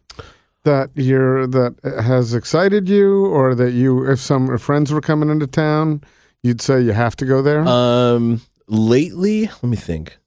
that 0.64 0.90
you're 0.94 1.46
that 1.46 1.74
has 2.02 2.34
excited 2.34 2.88
you, 2.88 3.26
or 3.26 3.54
that 3.54 3.72
you, 3.72 4.04
if 4.10 4.18
some 4.20 4.52
if 4.54 4.60
friends 4.62 4.92
were 4.92 5.00
coming 5.00 5.30
into 5.30 5.46
town, 5.46 6.02
you'd 6.42 6.60
say 6.60 6.80
you 6.80 6.92
have 6.92 7.16
to 7.16 7.24
go 7.24 7.40
there? 7.42 7.66
Um, 7.66 8.40
lately, 8.68 9.46
let 9.46 9.64
me 9.64 9.76
think. 9.76 10.18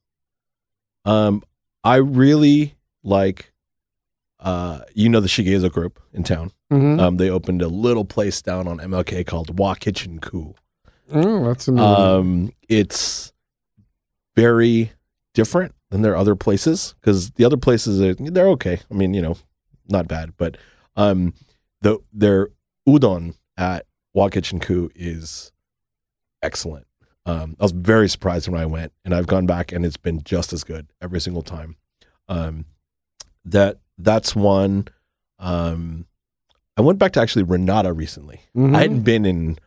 Um, 1.05 1.43
I 1.83 1.95
really 1.95 2.75
like, 3.03 3.51
uh, 4.39 4.81
you 4.93 5.09
know, 5.09 5.19
the 5.19 5.27
Shigezo 5.27 5.71
group 5.71 5.99
in 6.13 6.23
town. 6.23 6.51
Mhm. 6.71 6.99
Um, 6.99 7.17
they 7.17 7.29
opened 7.29 7.61
a 7.61 7.67
little 7.67 8.05
place 8.05 8.41
down 8.41 8.67
on 8.67 8.79
MLK 8.79 9.23
called 9.23 9.57
Wa 9.57 9.75
Kitchen 9.75 10.19
Koo. 10.19 10.55
oh, 11.11 11.45
that's 11.47 11.67
a 11.67 11.71
new 11.71 11.81
one. 11.81 12.01
Um, 12.01 12.53
it's 12.67 13.33
very 14.35 14.91
different 15.33 15.73
than 15.89 16.01
their 16.03 16.15
other 16.15 16.35
places 16.35 16.93
because 17.01 17.31
the 17.31 17.43
other 17.45 17.57
places 17.57 17.99
are 18.01 18.13
they're 18.13 18.49
okay. 18.49 18.79
I 18.91 18.93
mean, 18.93 19.13
you 19.13 19.21
know, 19.21 19.35
not 19.87 20.07
bad, 20.07 20.33
but 20.37 20.57
um, 20.95 21.33
the 21.81 21.97
their 22.13 22.49
udon 22.87 23.35
at 23.57 23.85
Wa 24.13 24.29
Kitchen 24.29 24.59
Koo 24.59 24.91
is 24.95 25.51
excellent. 26.43 26.85
Um, 27.29 27.55
I 27.59 27.63
was 27.63 27.71
very 27.71 28.09
surprised 28.09 28.47
when 28.47 28.59
I 28.59 28.65
went, 28.65 28.91
and 29.05 29.13
I've 29.13 29.27
gone 29.27 29.45
back, 29.45 29.71
and 29.71 29.85
it's 29.85 29.97
been 29.97 30.23
just 30.23 30.53
as 30.53 30.63
good 30.63 30.87
every 31.01 31.19
single 31.21 31.41
time. 31.43 31.75
Um, 32.27 32.65
that 33.45 33.79
that's 33.97 34.35
one. 34.35 34.87
Um, 35.39 36.05
I 36.77 36.81
went 36.81 36.97
back 36.99 37.11
to 37.13 37.21
actually 37.21 37.43
Renata 37.43 37.91
recently. 37.93 38.41
Mhm. 38.55 38.75
I 38.75 38.81
hadn't 38.81 39.01
been 39.03 39.25
in 39.25 39.57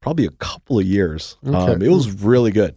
probably 0.00 0.24
a 0.26 0.30
couple 0.30 0.78
of 0.78 0.86
years. 0.86 1.36
Um, 1.44 1.54
Okay. 1.54 1.86
it 1.86 1.90
was 1.90 2.10
really 2.22 2.50
good. 2.50 2.76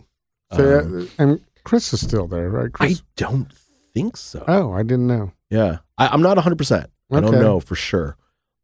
So, 0.54 0.80
Um, 0.80 1.10
and 1.18 1.42
Chris 1.64 1.94
is 1.94 2.02
still 2.02 2.28
there, 2.28 2.50
right? 2.50 2.72
Chris? 2.72 3.00
I 3.00 3.04
don't 3.16 3.52
think 3.94 4.18
so. 4.18 4.44
oh, 4.48 4.72
I 4.74 4.84
didn't 4.84 5.08
know. 5.08 5.32
yeah, 5.50 5.78
I, 5.98 6.08
I'm 6.08 6.22
not 6.22 6.36
100. 6.38 6.58
percent 6.58 6.90
I 7.12 7.20
don't 7.22 7.40
know 7.40 7.60
for 7.60 7.76
sure, 7.76 8.18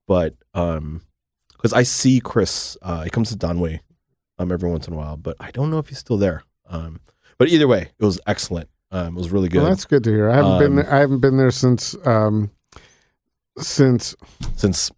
but 0.08 0.36
um, 0.54 1.02
because 1.54 1.72
I 1.74 1.84
see 1.84 2.20
Chris, 2.20 2.78
uh, 2.82 3.04
he 3.04 3.10
comes 3.12 3.30
to 3.30 3.38
Danwei, 3.38 3.80
um, 4.40 4.52
every 4.52 4.70
once 4.70 4.88
in 4.88 4.94
a 4.94 4.98
while, 4.98 5.18
but 5.18 5.36
I 5.40 5.52
don't 5.52 5.70
know 5.70 5.78
if 5.78 5.90
he's 5.90 6.00
still 6.00 6.18
there. 6.18 6.44
Um, 6.68 7.00
but 7.38 7.50
either 7.50 7.68
way, 7.68 7.90
it 8.00 8.06
was 8.06 8.20
excellent. 8.26 8.70
Um, 8.92 9.16
it 9.16 9.20
was 9.20 9.30
really 9.30 9.50
good 9.50 9.62
Well, 9.62 9.70
that's 9.70 9.86
good 9.86 10.04
to 10.06 10.10
hear. 10.10 10.30
I 10.30 10.36
haven't 10.38 10.58
been 10.60 10.68
Um, 10.72 10.76
there, 10.78 10.94
I 10.94 11.00
haven't 11.00 11.20
been 11.20 11.38
there 11.38 11.52
since 11.52 11.96
um 12.06 12.50
since 13.60 14.16
since 14.56 14.92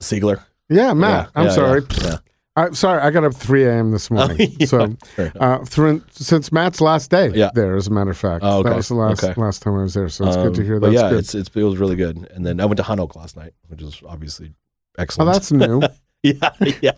Sigler. 0.00 0.42
yeah, 0.68 0.92
Matt. 0.92 1.26
Yeah, 1.34 1.40
I'm 1.40 1.46
yeah, 1.46 1.52
sorry. 1.52 1.82
Yeah. 2.02 2.16
I 2.54 2.70
sorry, 2.72 3.00
I 3.00 3.10
got 3.10 3.24
up 3.24 3.34
3 3.34 3.64
a.m. 3.64 3.92
this 3.92 4.10
morning. 4.16 4.54
Oh. 4.60 4.64
So 4.66 4.96
uh, 5.40 5.64
through, 5.64 6.02
since 6.10 6.52
Matt's 6.52 6.82
last 6.82 7.10
day 7.10 7.30
Yeah. 7.30 7.50
there, 7.54 7.76
as 7.76 7.86
a 7.86 7.90
matter 7.90 8.10
of 8.10 8.18
fact. 8.18 8.44
Oh, 8.44 8.58
okay. 8.58 8.68
That 8.68 8.76
was 8.76 8.88
the 8.88 8.94
last 8.94 9.24
Okay. 9.24 9.40
last 9.40 9.62
time 9.62 9.74
I 9.78 9.82
was 9.84 9.94
there. 9.94 10.08
So 10.10 10.26
it's 10.26 10.36
good 10.36 10.54
to 10.56 10.60
Um, 10.60 10.66
hear. 10.66 10.80
That's 10.80 10.92
yeah, 10.92 11.08
good. 11.08 11.18
it's, 11.20 11.34
it's 11.34 11.48
it 11.54 11.62
was 11.62 11.78
really 11.78 11.96
good. 11.96 12.28
And 12.34 12.44
then 12.44 12.60
I 12.60 12.66
went 12.66 12.76
to 12.76 12.82
Han 12.82 13.00
Oak 13.00 13.16
last 13.16 13.36
night, 13.38 13.54
which 13.68 13.80
is 13.80 14.02
obviously 14.06 14.52
excellent. 14.98 15.30
Oh, 15.30 15.32
excellent. 15.36 15.70
that's 15.70 15.90
new. 15.90 15.96
yeah, 16.40 16.50
yeah. 16.80 16.92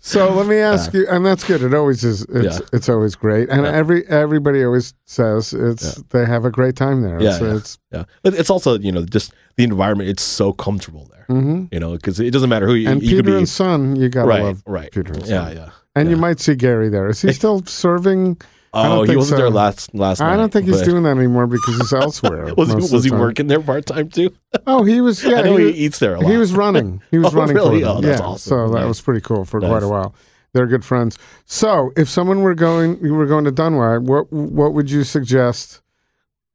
So 0.00 0.32
let 0.32 0.46
me 0.46 0.56
ask 0.56 0.94
you, 0.94 1.06
and 1.08 1.26
that's 1.26 1.42
good. 1.44 1.62
It 1.62 1.74
always 1.74 2.04
is. 2.04 2.22
It's 2.28 2.60
Yeah. 2.60 2.66
it's 2.72 2.88
always 2.88 3.16
great, 3.16 3.48
and 3.50 3.64
Yeah. 3.64 3.72
every 3.72 4.06
everybody 4.06 4.64
always 4.64 4.94
says 5.04 5.52
it's 5.52 5.96
they 6.10 6.24
have 6.24 6.44
a 6.44 6.50
great 6.50 6.76
time 6.76 7.02
there. 7.02 7.20
Yeah, 7.20 7.30
it's, 7.32 7.40
yeah. 7.42 7.54
it's 7.56 7.78
Yeah, 7.92 8.04
but 8.22 8.34
it's 8.34 8.50
also 8.50 8.78
you 8.78 8.92
know 8.92 9.04
just 9.04 9.32
the 9.56 9.64
environment. 9.64 10.08
It's 10.10 10.22
so 10.22 10.52
comfortable 10.52 11.10
there. 11.10 11.24
hmm 11.28 11.64
You 11.72 11.80
know, 11.80 11.92
because 11.96 12.20
it 12.20 12.30
doesn't 12.30 12.48
matter 12.50 12.66
who 12.68 12.74
you, 12.74 12.88
and 12.88 13.02
you 13.02 13.08
Peter 13.08 13.22
could 13.24 13.26
be. 13.32 13.36
and 13.38 13.48
Son, 13.48 13.96
you 13.96 14.08
gotta 14.08 14.28
right, 14.28 14.42
love 14.44 14.62
right. 14.64 14.92
Peter 14.92 15.12
and 15.12 15.26
Son. 15.26 15.28
yeah. 15.28 15.50
yeah. 15.50 15.70
And 15.96 16.08
you 16.10 16.16
might 16.16 16.38
see 16.38 16.54
Gary 16.54 16.88
there. 16.88 17.08
Is 17.08 17.20
he 17.22 17.32
still 17.40 17.64
serving? 17.66 18.36
I 18.80 18.88
don't 18.88 18.98
Oh, 18.98 19.02
he 19.02 19.06
think 19.08 19.18
wasn't 19.18 19.38
so. 19.38 19.42
there 19.44 19.50
last 19.50 19.94
last 19.94 20.20
night. 20.20 20.32
I 20.32 20.36
don't 20.36 20.52
think 20.52 20.66
he's 20.66 20.78
but- 20.78 20.84
doing 20.86 21.02
that 21.04 21.16
anymore 21.16 21.46
because 21.46 21.76
he's 21.76 21.92
elsewhere. 21.92 22.54
Was 22.56 22.68
he, 22.68 22.74
was 22.94 23.04
he 23.04 23.10
time. 23.10 23.18
working 23.20 23.46
there 23.46 23.60
part 23.60 23.86
time 23.86 24.08
too? 24.08 24.30
Oh, 24.66 24.84
he 24.84 25.00
was. 25.00 25.22
Yeah, 25.24 25.36
I 25.38 25.42
know 25.42 25.56
he, 25.56 25.72
he, 25.72 25.84
eats 25.86 25.98
there 25.98 26.14
a 26.14 26.20
lot. 26.20 26.30
he 26.30 26.36
was 26.36 26.52
running. 26.52 27.02
He 27.10 27.18
was 27.18 27.34
Oh, 27.34 27.38
running 27.38 27.56
really? 27.56 27.80
for 27.80 27.86
them. 27.86 27.96
Oh, 27.96 28.00
that's 28.00 28.20
yeah, 28.20 28.26
awesome. 28.26 28.68
so 28.68 28.74
that 28.74 28.86
was 28.86 29.00
pretty 29.00 29.20
cool 29.20 29.44
for 29.44 29.60
Nice. 29.60 29.70
quite 29.70 29.82
a 29.82 29.88
while. 29.88 30.14
They're 30.54 30.66
good 30.66 30.84
friends. 30.84 31.18
So, 31.44 31.92
if 31.96 32.08
someone 32.08 32.40
were 32.40 32.54
going, 32.54 32.98
you 33.04 33.12
were 33.14 33.26
going 33.26 33.44
to 33.44 33.52
Danwei, 33.52 34.00
what 34.02 34.32
what 34.32 34.72
would 34.74 34.90
you 34.90 35.04
suggest? 35.04 35.82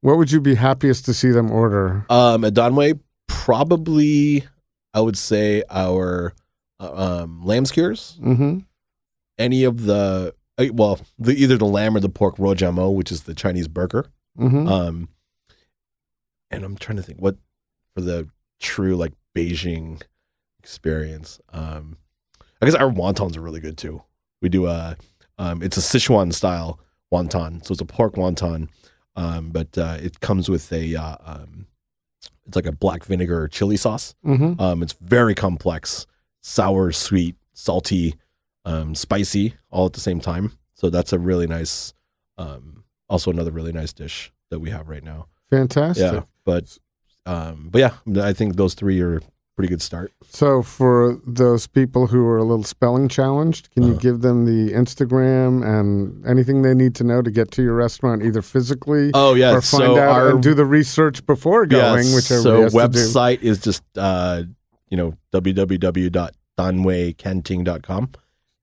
What 0.02 0.18
would 0.18 0.32
you 0.32 0.42
be 0.42 0.56
happiest 0.56 1.06
to 1.06 1.14
see 1.14 1.30
them 1.32 1.50
order? 1.52 2.06
Um, 2.10 2.44
at 2.44 2.54
Danwei, 2.54 3.00
probably 3.28 4.44
I 4.94 5.00
would 5.02 5.18
say 5.18 5.64
our 5.70 6.34
uh, 6.80 7.22
um, 7.24 7.46
lamb 7.46 7.66
skewers. 7.66 8.18
Mm-hmm. 8.22 8.60
Any 9.38 9.64
of 9.64 9.84
the 9.86 10.34
well, 10.58 11.00
the 11.18 11.34
either 11.34 11.58
the 11.58 11.66
lamb 11.66 11.96
or 11.96 12.00
the 12.00 12.10
pork 12.10 12.38
rojamo, 12.38 12.94
which 12.94 13.12
is 13.12 13.24
the 13.24 13.34
Chinese 13.34 13.68
burger. 13.68 14.06
Mm-hmm. 14.38 14.68
Um, 14.68 15.10
and 16.52 16.64
I'm 16.64 16.78
trying 16.78 16.98
to 16.98 17.04
think 17.04 17.20
what 17.20 17.38
for 17.94 18.02
the 18.02 18.30
true 18.60 18.96
like 18.96 19.14
Beijing 19.36 20.02
experience. 20.60 21.40
Um, 21.52 21.98
I 22.62 22.66
guess 22.66 22.76
our 22.76 22.90
wontons 22.90 23.36
are 23.36 23.42
really 23.42 23.60
good 23.60 23.78
too. 23.78 24.04
We 24.42 24.50
do 24.50 24.68
a, 24.68 24.98
um, 25.38 25.62
it's 25.62 25.78
a 25.78 25.82
Sichuan 25.82 26.34
style 26.34 26.80
wonton, 27.12 27.66
so 27.66 27.74
it's 27.74 27.82
a 27.82 27.86
pork 27.86 28.16
wonton, 28.16 28.70
um, 29.16 29.50
but 29.50 29.78
uh, 29.78 29.98
it 30.02 30.20
comes 30.20 30.50
with 30.50 30.72
a, 30.72 30.96
uh, 30.96 31.18
um, 31.26 31.68
it's 32.46 32.56
like 32.56 32.66
a 32.66 32.72
black 32.72 33.04
vinegar 33.04 33.48
chili 33.48 33.78
sauce. 33.78 34.16
mm-hmm. 34.26 34.60
Um, 34.62 34.82
it's 34.82 34.94
very 35.02 35.36
complex, 35.36 36.06
sour, 36.42 36.92
sweet, 36.92 37.36
salty, 37.54 38.16
um, 38.66 38.96
spicy, 38.96 39.54
all 39.70 39.86
at 39.86 39.94
the 39.94 40.00
same 40.00 40.20
time. 40.20 40.54
So 40.76 40.90
that's 40.90 41.14
a 41.14 41.20
really 41.20 41.46
nice, 41.48 41.94
um, 42.38 42.84
also 43.10 43.30
another 43.32 43.52
really 43.52 43.72
nice 43.72 43.94
dish 43.94 44.32
that 44.50 44.60
we 44.60 44.70
have 44.72 44.90
right 44.90 45.04
now. 45.04 45.28
Fantastic. 45.50 46.12
Yeah, 46.14 46.22
but 46.46 46.78
um, 47.26 47.70
but 47.72 47.80
yeah, 47.80 47.94
I 48.24 48.34
think 48.34 48.56
those 48.58 48.74
three 48.74 49.00
are 49.02 49.18
a 49.18 49.22
pretty 49.56 49.70
good 49.70 49.82
start. 49.84 50.12
So, 50.28 50.64
for 50.64 51.20
those 51.28 51.68
people 51.68 52.08
who 52.08 52.26
are 52.26 52.38
a 52.40 52.44
little 52.44 52.64
spelling 52.64 53.08
challenged, 53.08 53.70
can 53.72 53.84
you 53.84 53.92
Uh-huh. 53.92 54.00
give 54.00 54.22
them 54.22 54.46
the 54.46 54.74
Instagram 54.74 55.64
and 55.64 56.26
anything 56.26 56.64
they 56.64 56.74
need 56.74 56.96
to 56.96 57.04
know 57.04 57.22
to 57.22 57.30
get 57.32 57.52
to 57.52 57.62
your 57.62 57.76
restaurant, 57.76 58.24
either 58.24 58.42
physically 58.42 59.12
Oh 59.14 59.36
yeah, 59.36 59.52
or 59.52 59.62
find 59.62 59.84
so 59.84 60.00
out 60.00 60.10
our 60.10 60.30
and 60.32 60.42
do 60.44 60.54
the 60.56 60.66
research 60.66 61.24
before 61.26 61.66
going, 61.68 62.06
yes, 62.08 62.16
which 62.16 62.26
so 62.26 62.64
everybody 62.64 62.64
has 62.64 62.74
to 62.74 62.90
do. 62.92 63.00
website 63.00 63.42
is 63.44 63.60
just 63.62 63.84
uh, 63.96 64.44
you 64.90 64.98
know 64.98 65.14
www.danweicanting.com, 65.32 68.10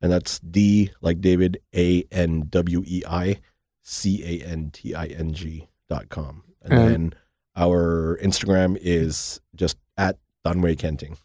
and 0.01 0.11
that's 0.13 0.39
D 0.41 0.91
like 1.01 1.21
David 1.21 1.61
A 1.75 2.05
N 2.11 2.47
W 2.51 2.83
E 2.87 3.03
I 3.09 3.37
C 3.83 4.23
A 4.43 4.47
N 4.47 4.71
T 4.73 4.95
I 4.95 5.07
N 5.07 5.33
G 5.33 5.69
dot 5.89 6.09
com, 6.09 6.43
and, 6.63 6.73
And- 6.73 6.91
then 6.91 7.15
our 7.57 8.19
Instagram 8.23 8.79
is 8.81 9.41
just 9.55 9.77
at 9.97 10.19
Danwei 10.47 10.79
Canting. 10.79 11.17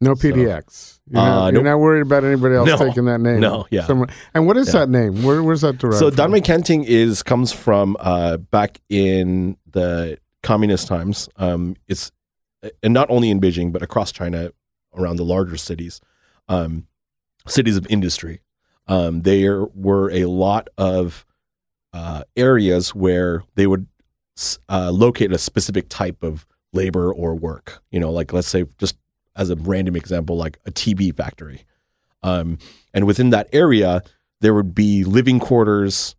No 0.00 0.14
PDX. 0.14 1.00
You're, 1.08 1.20
Uh, 1.22 1.24
not, 1.24 1.44
you're 1.54 1.62
nope. 1.62 1.64
not 1.72 1.78
worried 1.80 2.02
about 2.02 2.24
anybody 2.24 2.56
else 2.56 2.68
No. 2.68 2.76
taking 2.76 3.04
that 3.06 3.20
name. 3.20 3.40
No, 3.40 3.64
yeah. 3.70 3.86
Someone, 3.86 4.08
and 4.34 4.46
what 4.46 4.56
is 4.58 4.66
Yeah. 4.74 4.80
that 4.80 4.90
name? 4.90 5.22
Where, 5.22 5.42
where's 5.42 5.62
that 5.62 5.78
derived 5.78 5.98
So? 5.98 6.10
Danwei 6.10 6.44
Canting 6.44 6.84
is 6.84 7.22
comes 7.22 7.52
from 7.52 7.96
uh, 8.00 8.36
back 8.38 8.80
in 8.90 9.56
the 9.70 10.18
communist 10.42 10.88
times. 10.88 11.28
Um, 11.36 11.76
it's 11.88 12.10
and 12.82 12.92
not 12.92 13.08
only 13.08 13.30
in 13.30 13.40
Beijing 13.40 13.72
but 13.72 13.82
across 13.82 14.10
China, 14.12 14.50
around 14.94 15.16
the 15.16 15.24
larger 15.24 15.56
cities, 15.56 16.00
um, 16.48 16.86
cities 17.46 17.76
of 17.76 17.86
industry. 17.88 18.40
Um, 18.86 19.22
there 19.22 19.64
were 19.74 20.10
a 20.10 20.24
lot 20.26 20.68
of 20.76 21.24
uh, 21.92 22.24
areas 22.36 22.94
where 22.94 23.44
they 23.54 23.66
would 23.66 23.86
uh, 24.68 24.90
locate 24.90 25.32
a 25.32 25.38
specific 25.38 25.88
type 25.88 26.22
of 26.22 26.46
labor 26.72 27.12
or 27.12 27.34
work. 27.34 27.82
You 27.90 28.00
know, 28.00 28.10
like 28.10 28.32
let's 28.32 28.48
say 28.48 28.64
just 28.78 28.96
as 29.36 29.50
a 29.50 29.56
random 29.56 29.96
example, 29.96 30.36
like 30.36 30.58
a 30.66 30.70
TV 30.70 31.14
factory. 31.16 31.64
Um, 32.22 32.58
and 32.92 33.06
within 33.06 33.30
that 33.30 33.48
area, 33.52 34.02
there 34.40 34.54
would 34.54 34.74
be 34.74 35.04
living 35.04 35.38
quarters, 35.38 36.14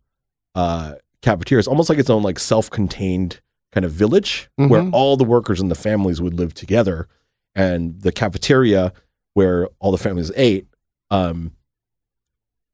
uh, 0.54 0.94
cafeterias, 1.22 1.66
almost 1.68 1.88
like 1.88 1.98
its 1.98 2.10
own 2.10 2.22
like 2.22 2.38
self-contained 2.38 3.40
kind 3.72 3.84
of 3.84 3.92
village 3.92 4.48
where 4.56 4.82
Mhm. 4.82 4.92
all 4.92 5.16
the 5.16 5.24
workers 5.24 5.60
and 5.60 5.70
the 5.70 5.74
families 5.74 6.20
would 6.22 6.34
live 6.34 6.54
together, 6.54 7.08
and 7.54 8.00
the 8.02 8.12
cafeteria 8.12 8.92
where 9.34 9.68
all 9.80 9.90
the 9.92 9.98
families 9.98 10.30
ate 10.36 10.66
um, 11.10 11.52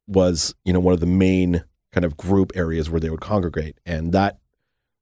was 0.06 0.54
you 0.64 0.72
know 0.72 0.80
one 0.80 0.94
of 0.94 1.00
the 1.00 1.06
main 1.06 1.64
kind 1.92 2.04
of 2.04 2.16
group 2.16 2.52
areas 2.54 2.90
where 2.90 3.00
they 3.00 3.10
would 3.10 3.20
congregate, 3.20 3.78
and 3.84 4.12
that 4.12 4.38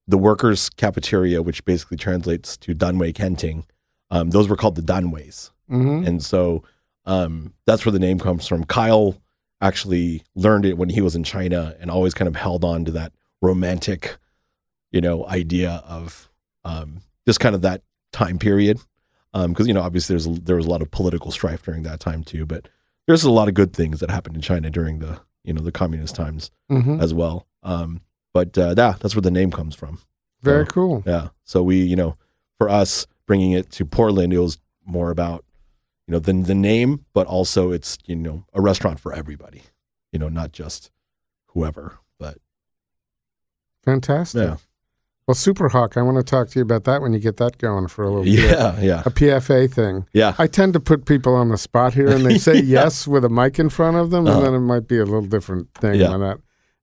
the 0.06 0.18
workers' 0.18 0.70
cafeteria, 0.70 1.42
which 1.42 1.64
basically 1.64 1.96
translates 1.96 2.56
to 2.58 2.74
Danwei 2.74 3.14
Canting, 3.14 3.64
um, 4.10 4.30
those 4.30 4.48
were 4.48 4.56
called 4.56 4.76
the 4.76 4.82
Danweis, 4.82 5.50
hmm 5.68 6.04
and 6.04 6.22
so 6.22 6.62
um, 7.06 7.54
that's 7.66 7.84
where 7.84 7.92
the 7.92 7.98
name 7.98 8.18
comes 8.18 8.46
from. 8.46 8.64
Kyle 8.64 9.16
actually 9.60 10.22
learned 10.34 10.64
it 10.64 10.78
when 10.78 10.88
he 10.88 11.00
was 11.00 11.14
in 11.14 11.24
China 11.24 11.76
and 11.80 11.90
always 11.90 12.14
kind 12.14 12.28
of 12.28 12.36
held 12.36 12.64
on 12.64 12.84
to 12.84 12.90
that 12.92 13.12
romantic, 13.42 14.16
you 14.90 15.00
know, 15.00 15.26
idea 15.26 15.82
of 15.86 16.30
um, 16.64 17.02
just 17.26 17.40
kind 17.40 17.54
of 17.54 17.62
that 17.62 17.82
time 18.12 18.38
period. 18.38 18.78
Because 19.32 19.68
you 19.68 19.74
know, 19.74 19.82
obviously, 19.82 20.14
there's 20.14 20.40
there 20.40 20.56
was 20.56 20.66
a 20.66 20.70
lot 20.70 20.82
of 20.82 20.90
political 20.90 21.30
strife 21.30 21.62
during 21.62 21.84
that 21.84 22.00
time 22.00 22.24
too, 22.24 22.44
but 22.44 22.68
there's 23.06 23.24
a 23.24 23.30
lot 23.30 23.48
of 23.48 23.54
good 23.54 23.72
things 23.72 24.00
that 24.00 24.10
happened 24.10 24.36
in 24.36 24.42
China 24.42 24.70
during 24.70 24.98
the 25.00 25.20
you 25.44 25.52
know 25.52 25.62
the 25.62 25.72
communist 25.72 26.14
times 26.14 26.50
hmm 26.68 27.00
as 27.00 27.12
well. 27.14 27.46
Um, 27.62 28.00
but 28.32 28.56
uh, 28.56 28.74
yeah, 28.76 28.94
that's 29.00 29.14
where 29.14 29.22
the 29.22 29.30
name 29.30 29.50
comes 29.50 29.74
from. 29.74 29.98
Very 30.42 30.64
So, 30.66 30.70
cool. 30.72 31.02
Yeah. 31.06 31.28
So 31.44 31.62
we, 31.62 31.82
you 31.82 31.96
know, 31.96 32.16
for 32.58 32.68
us 32.68 33.06
bringing 33.26 33.52
it 33.52 33.70
to 33.72 33.84
Portland, 33.84 34.32
it 34.32 34.38
was 34.38 34.58
more 34.86 35.10
about, 35.10 35.44
you 36.06 36.12
know, 36.12 36.18
the 36.18 36.32
the 36.32 36.54
name, 36.54 37.04
but 37.12 37.26
also 37.26 37.72
it's 37.72 37.98
you 38.06 38.16
know 38.16 38.44
a 38.54 38.60
restaurant 38.60 39.00
for 39.00 39.12
everybody, 39.12 39.62
you 40.12 40.18
know, 40.18 40.28
not 40.28 40.52
just 40.52 40.90
whoever. 41.48 41.98
But 42.18 42.38
Fantastic. 43.84 44.42
yeah, 44.42 44.56
Well, 45.30 45.36
Superhawk, 45.36 45.96
I 45.96 46.02
want 46.02 46.16
to 46.16 46.24
talk 46.24 46.48
to 46.48 46.58
you 46.58 46.64
about 46.64 46.82
that 46.84 47.02
when 47.02 47.12
you 47.12 47.20
get 47.20 47.36
that 47.36 47.58
going 47.58 47.86
for 47.86 48.02
a 48.02 48.08
little 48.08 48.24
bit. 48.24 48.32
yeah, 48.50 48.80
yeah, 48.80 49.02
A 49.06 49.10
PFA 49.10 49.72
thing. 49.72 50.04
yeah. 50.12 50.34
I 50.40 50.48
tend 50.48 50.72
to 50.72 50.80
put 50.80 51.04
people 51.06 51.36
on 51.36 51.50
the 51.50 51.56
spot 51.56 51.94
here 51.94 52.08
and 52.08 52.26
they 52.26 52.36
say 52.48 52.54
Yeah. 52.56 52.82
yes 52.82 53.06
with 53.06 53.24
a 53.24 53.28
mic 53.28 53.60
in 53.60 53.68
front 53.70 53.96
of 53.96 54.10
them, 54.10 54.26
Uh-huh. 54.26 54.38
and 54.38 54.46
then 54.46 54.54
it 54.54 54.58
might 54.58 54.88
be 54.88 54.98
a 54.98 55.04
little 55.04 55.20
different 55.22 55.72
thing 55.74 56.00
Yeah. 56.00 56.10
when 56.10 56.18
that 56.18 56.38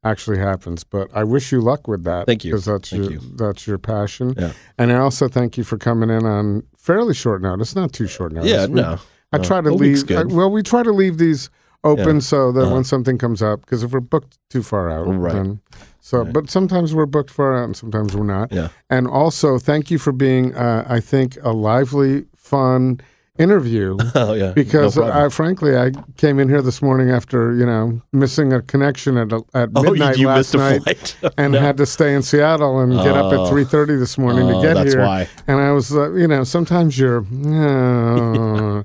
actually 0.05 0.37
happens. 0.37 0.85
But 0.85 1.09
I 1.13 1.25
wish 1.25 1.51
you 1.51 1.59
luck 1.59 1.89
with 1.89 2.05
that. 2.05 2.25
Thank 2.25 2.45
you. 2.45 2.51
Because 2.53 2.63
that's, 2.63 2.89
Thank 2.89 3.03
your, 3.03 3.11
you. 3.11 3.19
that's 3.35 3.67
your 3.67 3.77
passion. 3.79 4.33
Yeah. 4.37 4.53
And 4.77 4.93
I 4.93 4.95
also 4.99 5.27
thank 5.27 5.57
you 5.57 5.65
for 5.65 5.77
coming 5.77 6.09
in 6.09 6.25
on 6.25 6.63
fairly 6.77 7.13
short 7.15 7.41
notice, 7.41 7.75
not 7.75 7.91
too 7.91 8.07
short 8.07 8.31
notice. 8.31 8.49
Yeah, 8.49 8.67
We- 8.67 8.75
no. 8.75 8.97
I 9.33 9.39
no. 9.39 9.43
try 9.43 9.59
to 9.59 9.71
A 9.71 9.73
week's 9.75 10.05
leave. 10.09 10.19
I, 10.19 10.23
well, 10.23 10.49
we 10.49 10.63
try 10.63 10.83
to 10.83 10.91
leave 10.93 11.17
these 11.17 11.49
open 11.83 12.15
Yeah. 12.15 12.21
so 12.21 12.51
that 12.51 12.61
Uh-huh. 12.63 12.73
when 12.75 12.83
something 12.83 13.17
comes 13.17 13.41
up, 13.41 13.61
because 13.61 13.83
if 13.83 13.91
we're 13.91 13.99
booked 13.99 14.37
too 14.49 14.63
far 14.63 14.89
out, 14.89 15.07
Right. 15.07 15.33
then 15.33 15.59
so. 16.01 16.19
Right. 16.23 16.33
But 16.33 16.49
sometimes 16.49 16.93
we're 16.95 17.05
booked 17.05 17.31
far 17.31 17.55
out, 17.57 17.65
and 17.65 17.75
sometimes 17.75 18.15
we're 18.15 18.23
not. 18.25 18.51
Yeah. 18.51 18.69
And 18.89 19.07
also, 19.07 19.57
thank 19.59 19.89
you 19.91 19.97
for 19.99 20.11
being, 20.11 20.55
uh, 20.55 20.85
I 20.87 20.99
think, 20.99 21.37
a 21.43 21.51
lively, 21.51 22.25
fun 22.35 22.99
interview. 23.37 23.95
Oh 24.15 24.33
yeah. 24.33 24.51
Because 24.53 24.97
No. 24.97 25.03
I, 25.03 25.29
frankly, 25.29 25.77
I 25.77 25.91
came 26.17 26.39
in 26.39 26.49
here 26.49 26.61
this 26.63 26.81
morning 26.81 27.11
after 27.11 27.53
you 27.53 27.67
know 27.67 28.01
missing 28.11 28.51
a 28.51 28.63
connection 28.63 29.15
at 29.15 29.31
at 29.53 29.69
oh, 29.75 29.83
you, 29.83 29.91
midnight 29.91 30.17
you 30.17 30.27
last 30.27 30.55
night, 30.55 31.15
and 31.37 31.53
No. 31.53 31.59
had 31.59 31.77
to 31.77 31.85
stay 31.85 32.15
in 32.15 32.23
Seattle 32.23 32.79
and 32.79 32.91
get 32.93 33.15
up 33.15 33.31
at 33.31 33.37
Oh. 33.39 33.47
three 33.49 33.63
thirty 33.63 33.95
this 33.95 34.17
morning 34.17 34.47
to 34.47 34.55
Oh, 34.55 34.61
get 34.63 34.73
that's 34.73 34.93
here. 34.93 35.03
why. 35.05 35.27
And 35.47 35.59
I 35.59 35.71
was, 35.71 35.91
uh, 35.95 36.13
you 36.13 36.27
know, 36.27 36.43
sometimes 36.43 36.97
you're, 36.97 37.19
uh, 37.47 38.83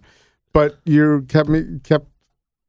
but 0.52 0.78
you 0.85 1.24
kept 1.28 1.48
me 1.48 1.81
kept. 1.82 2.06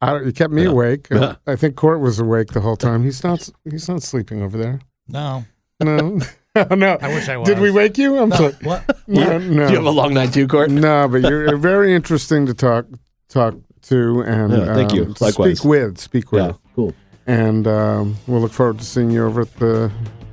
I, 0.03 0.21
you 0.21 0.31
kept 0.31 0.53
me 0.53 0.63
Yeah. 0.63 0.69
awake. 0.69 1.07
Yeah. 1.11 1.35
I 1.47 1.55
think 1.55 1.75
Court 1.75 1.99
was 1.99 2.19
awake 2.19 2.49
the 2.53 2.61
whole 2.61 2.75
time. 2.77 3.03
He's 3.03 3.23
not. 3.23 3.49
He's 3.69 3.87
not 3.87 4.03
sleeping 4.03 4.41
over 4.41 4.57
there. 4.57 4.79
No, 5.07 5.45
No, 5.81 6.19
no. 6.75 6.97
I 7.01 7.07
wish 7.09 7.27
I 7.29 7.37
was. 7.37 7.47
Did 7.47 7.59
we 7.59 7.71
wake 7.71 7.97
you? 7.97 8.17
I'm 8.17 8.29
No, 8.29 8.35
sorry. 8.35 8.53
what? 8.63 8.83
No, 9.07 9.37
no. 9.37 9.65
Do 9.67 9.71
you 9.71 9.77
have 9.77 9.85
a 9.85 9.89
long 9.91 10.13
night 10.13 10.33
too, 10.33 10.47
Court? 10.47 10.69
No, 10.71 11.07
but 11.07 11.21
you're 11.21 11.47
you're 11.47 11.57
very 11.57 11.93
interesting 11.93 12.45
to 12.45 12.53
talk 12.53 12.85
talk 13.29 13.55
to 13.83 14.21
and 14.21 14.53
Yeah, 14.53 14.73
thank 14.75 14.93
you. 14.93 15.03
um, 15.05 15.13
to 15.15 15.23
Likewise. 15.23 15.57
speak 15.59 15.69
with. 15.69 15.97
Speak 15.97 16.31
with. 16.31 16.43
Yeah. 16.45 16.53
Cool. 16.75 16.93
And 17.27 17.67
um, 17.67 18.17
we'll 18.27 18.41
look 18.41 18.51
forward 18.53 18.79
to 18.79 18.85
seeing 18.85 19.09
you 19.11 19.25
over 19.25 19.41
at 19.41 19.53
the 19.57 19.91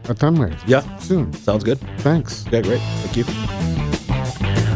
at 0.08 0.16
Danwei 0.16 0.56
Yeah. 0.66 0.82
soon. 0.98 1.32
Sounds 1.32 1.64
good. 1.64 1.78
Thanks. 1.98 2.46
Okay, 2.48 2.62
great. 2.62 2.80
Thank 2.80 3.16
you. 3.16 3.89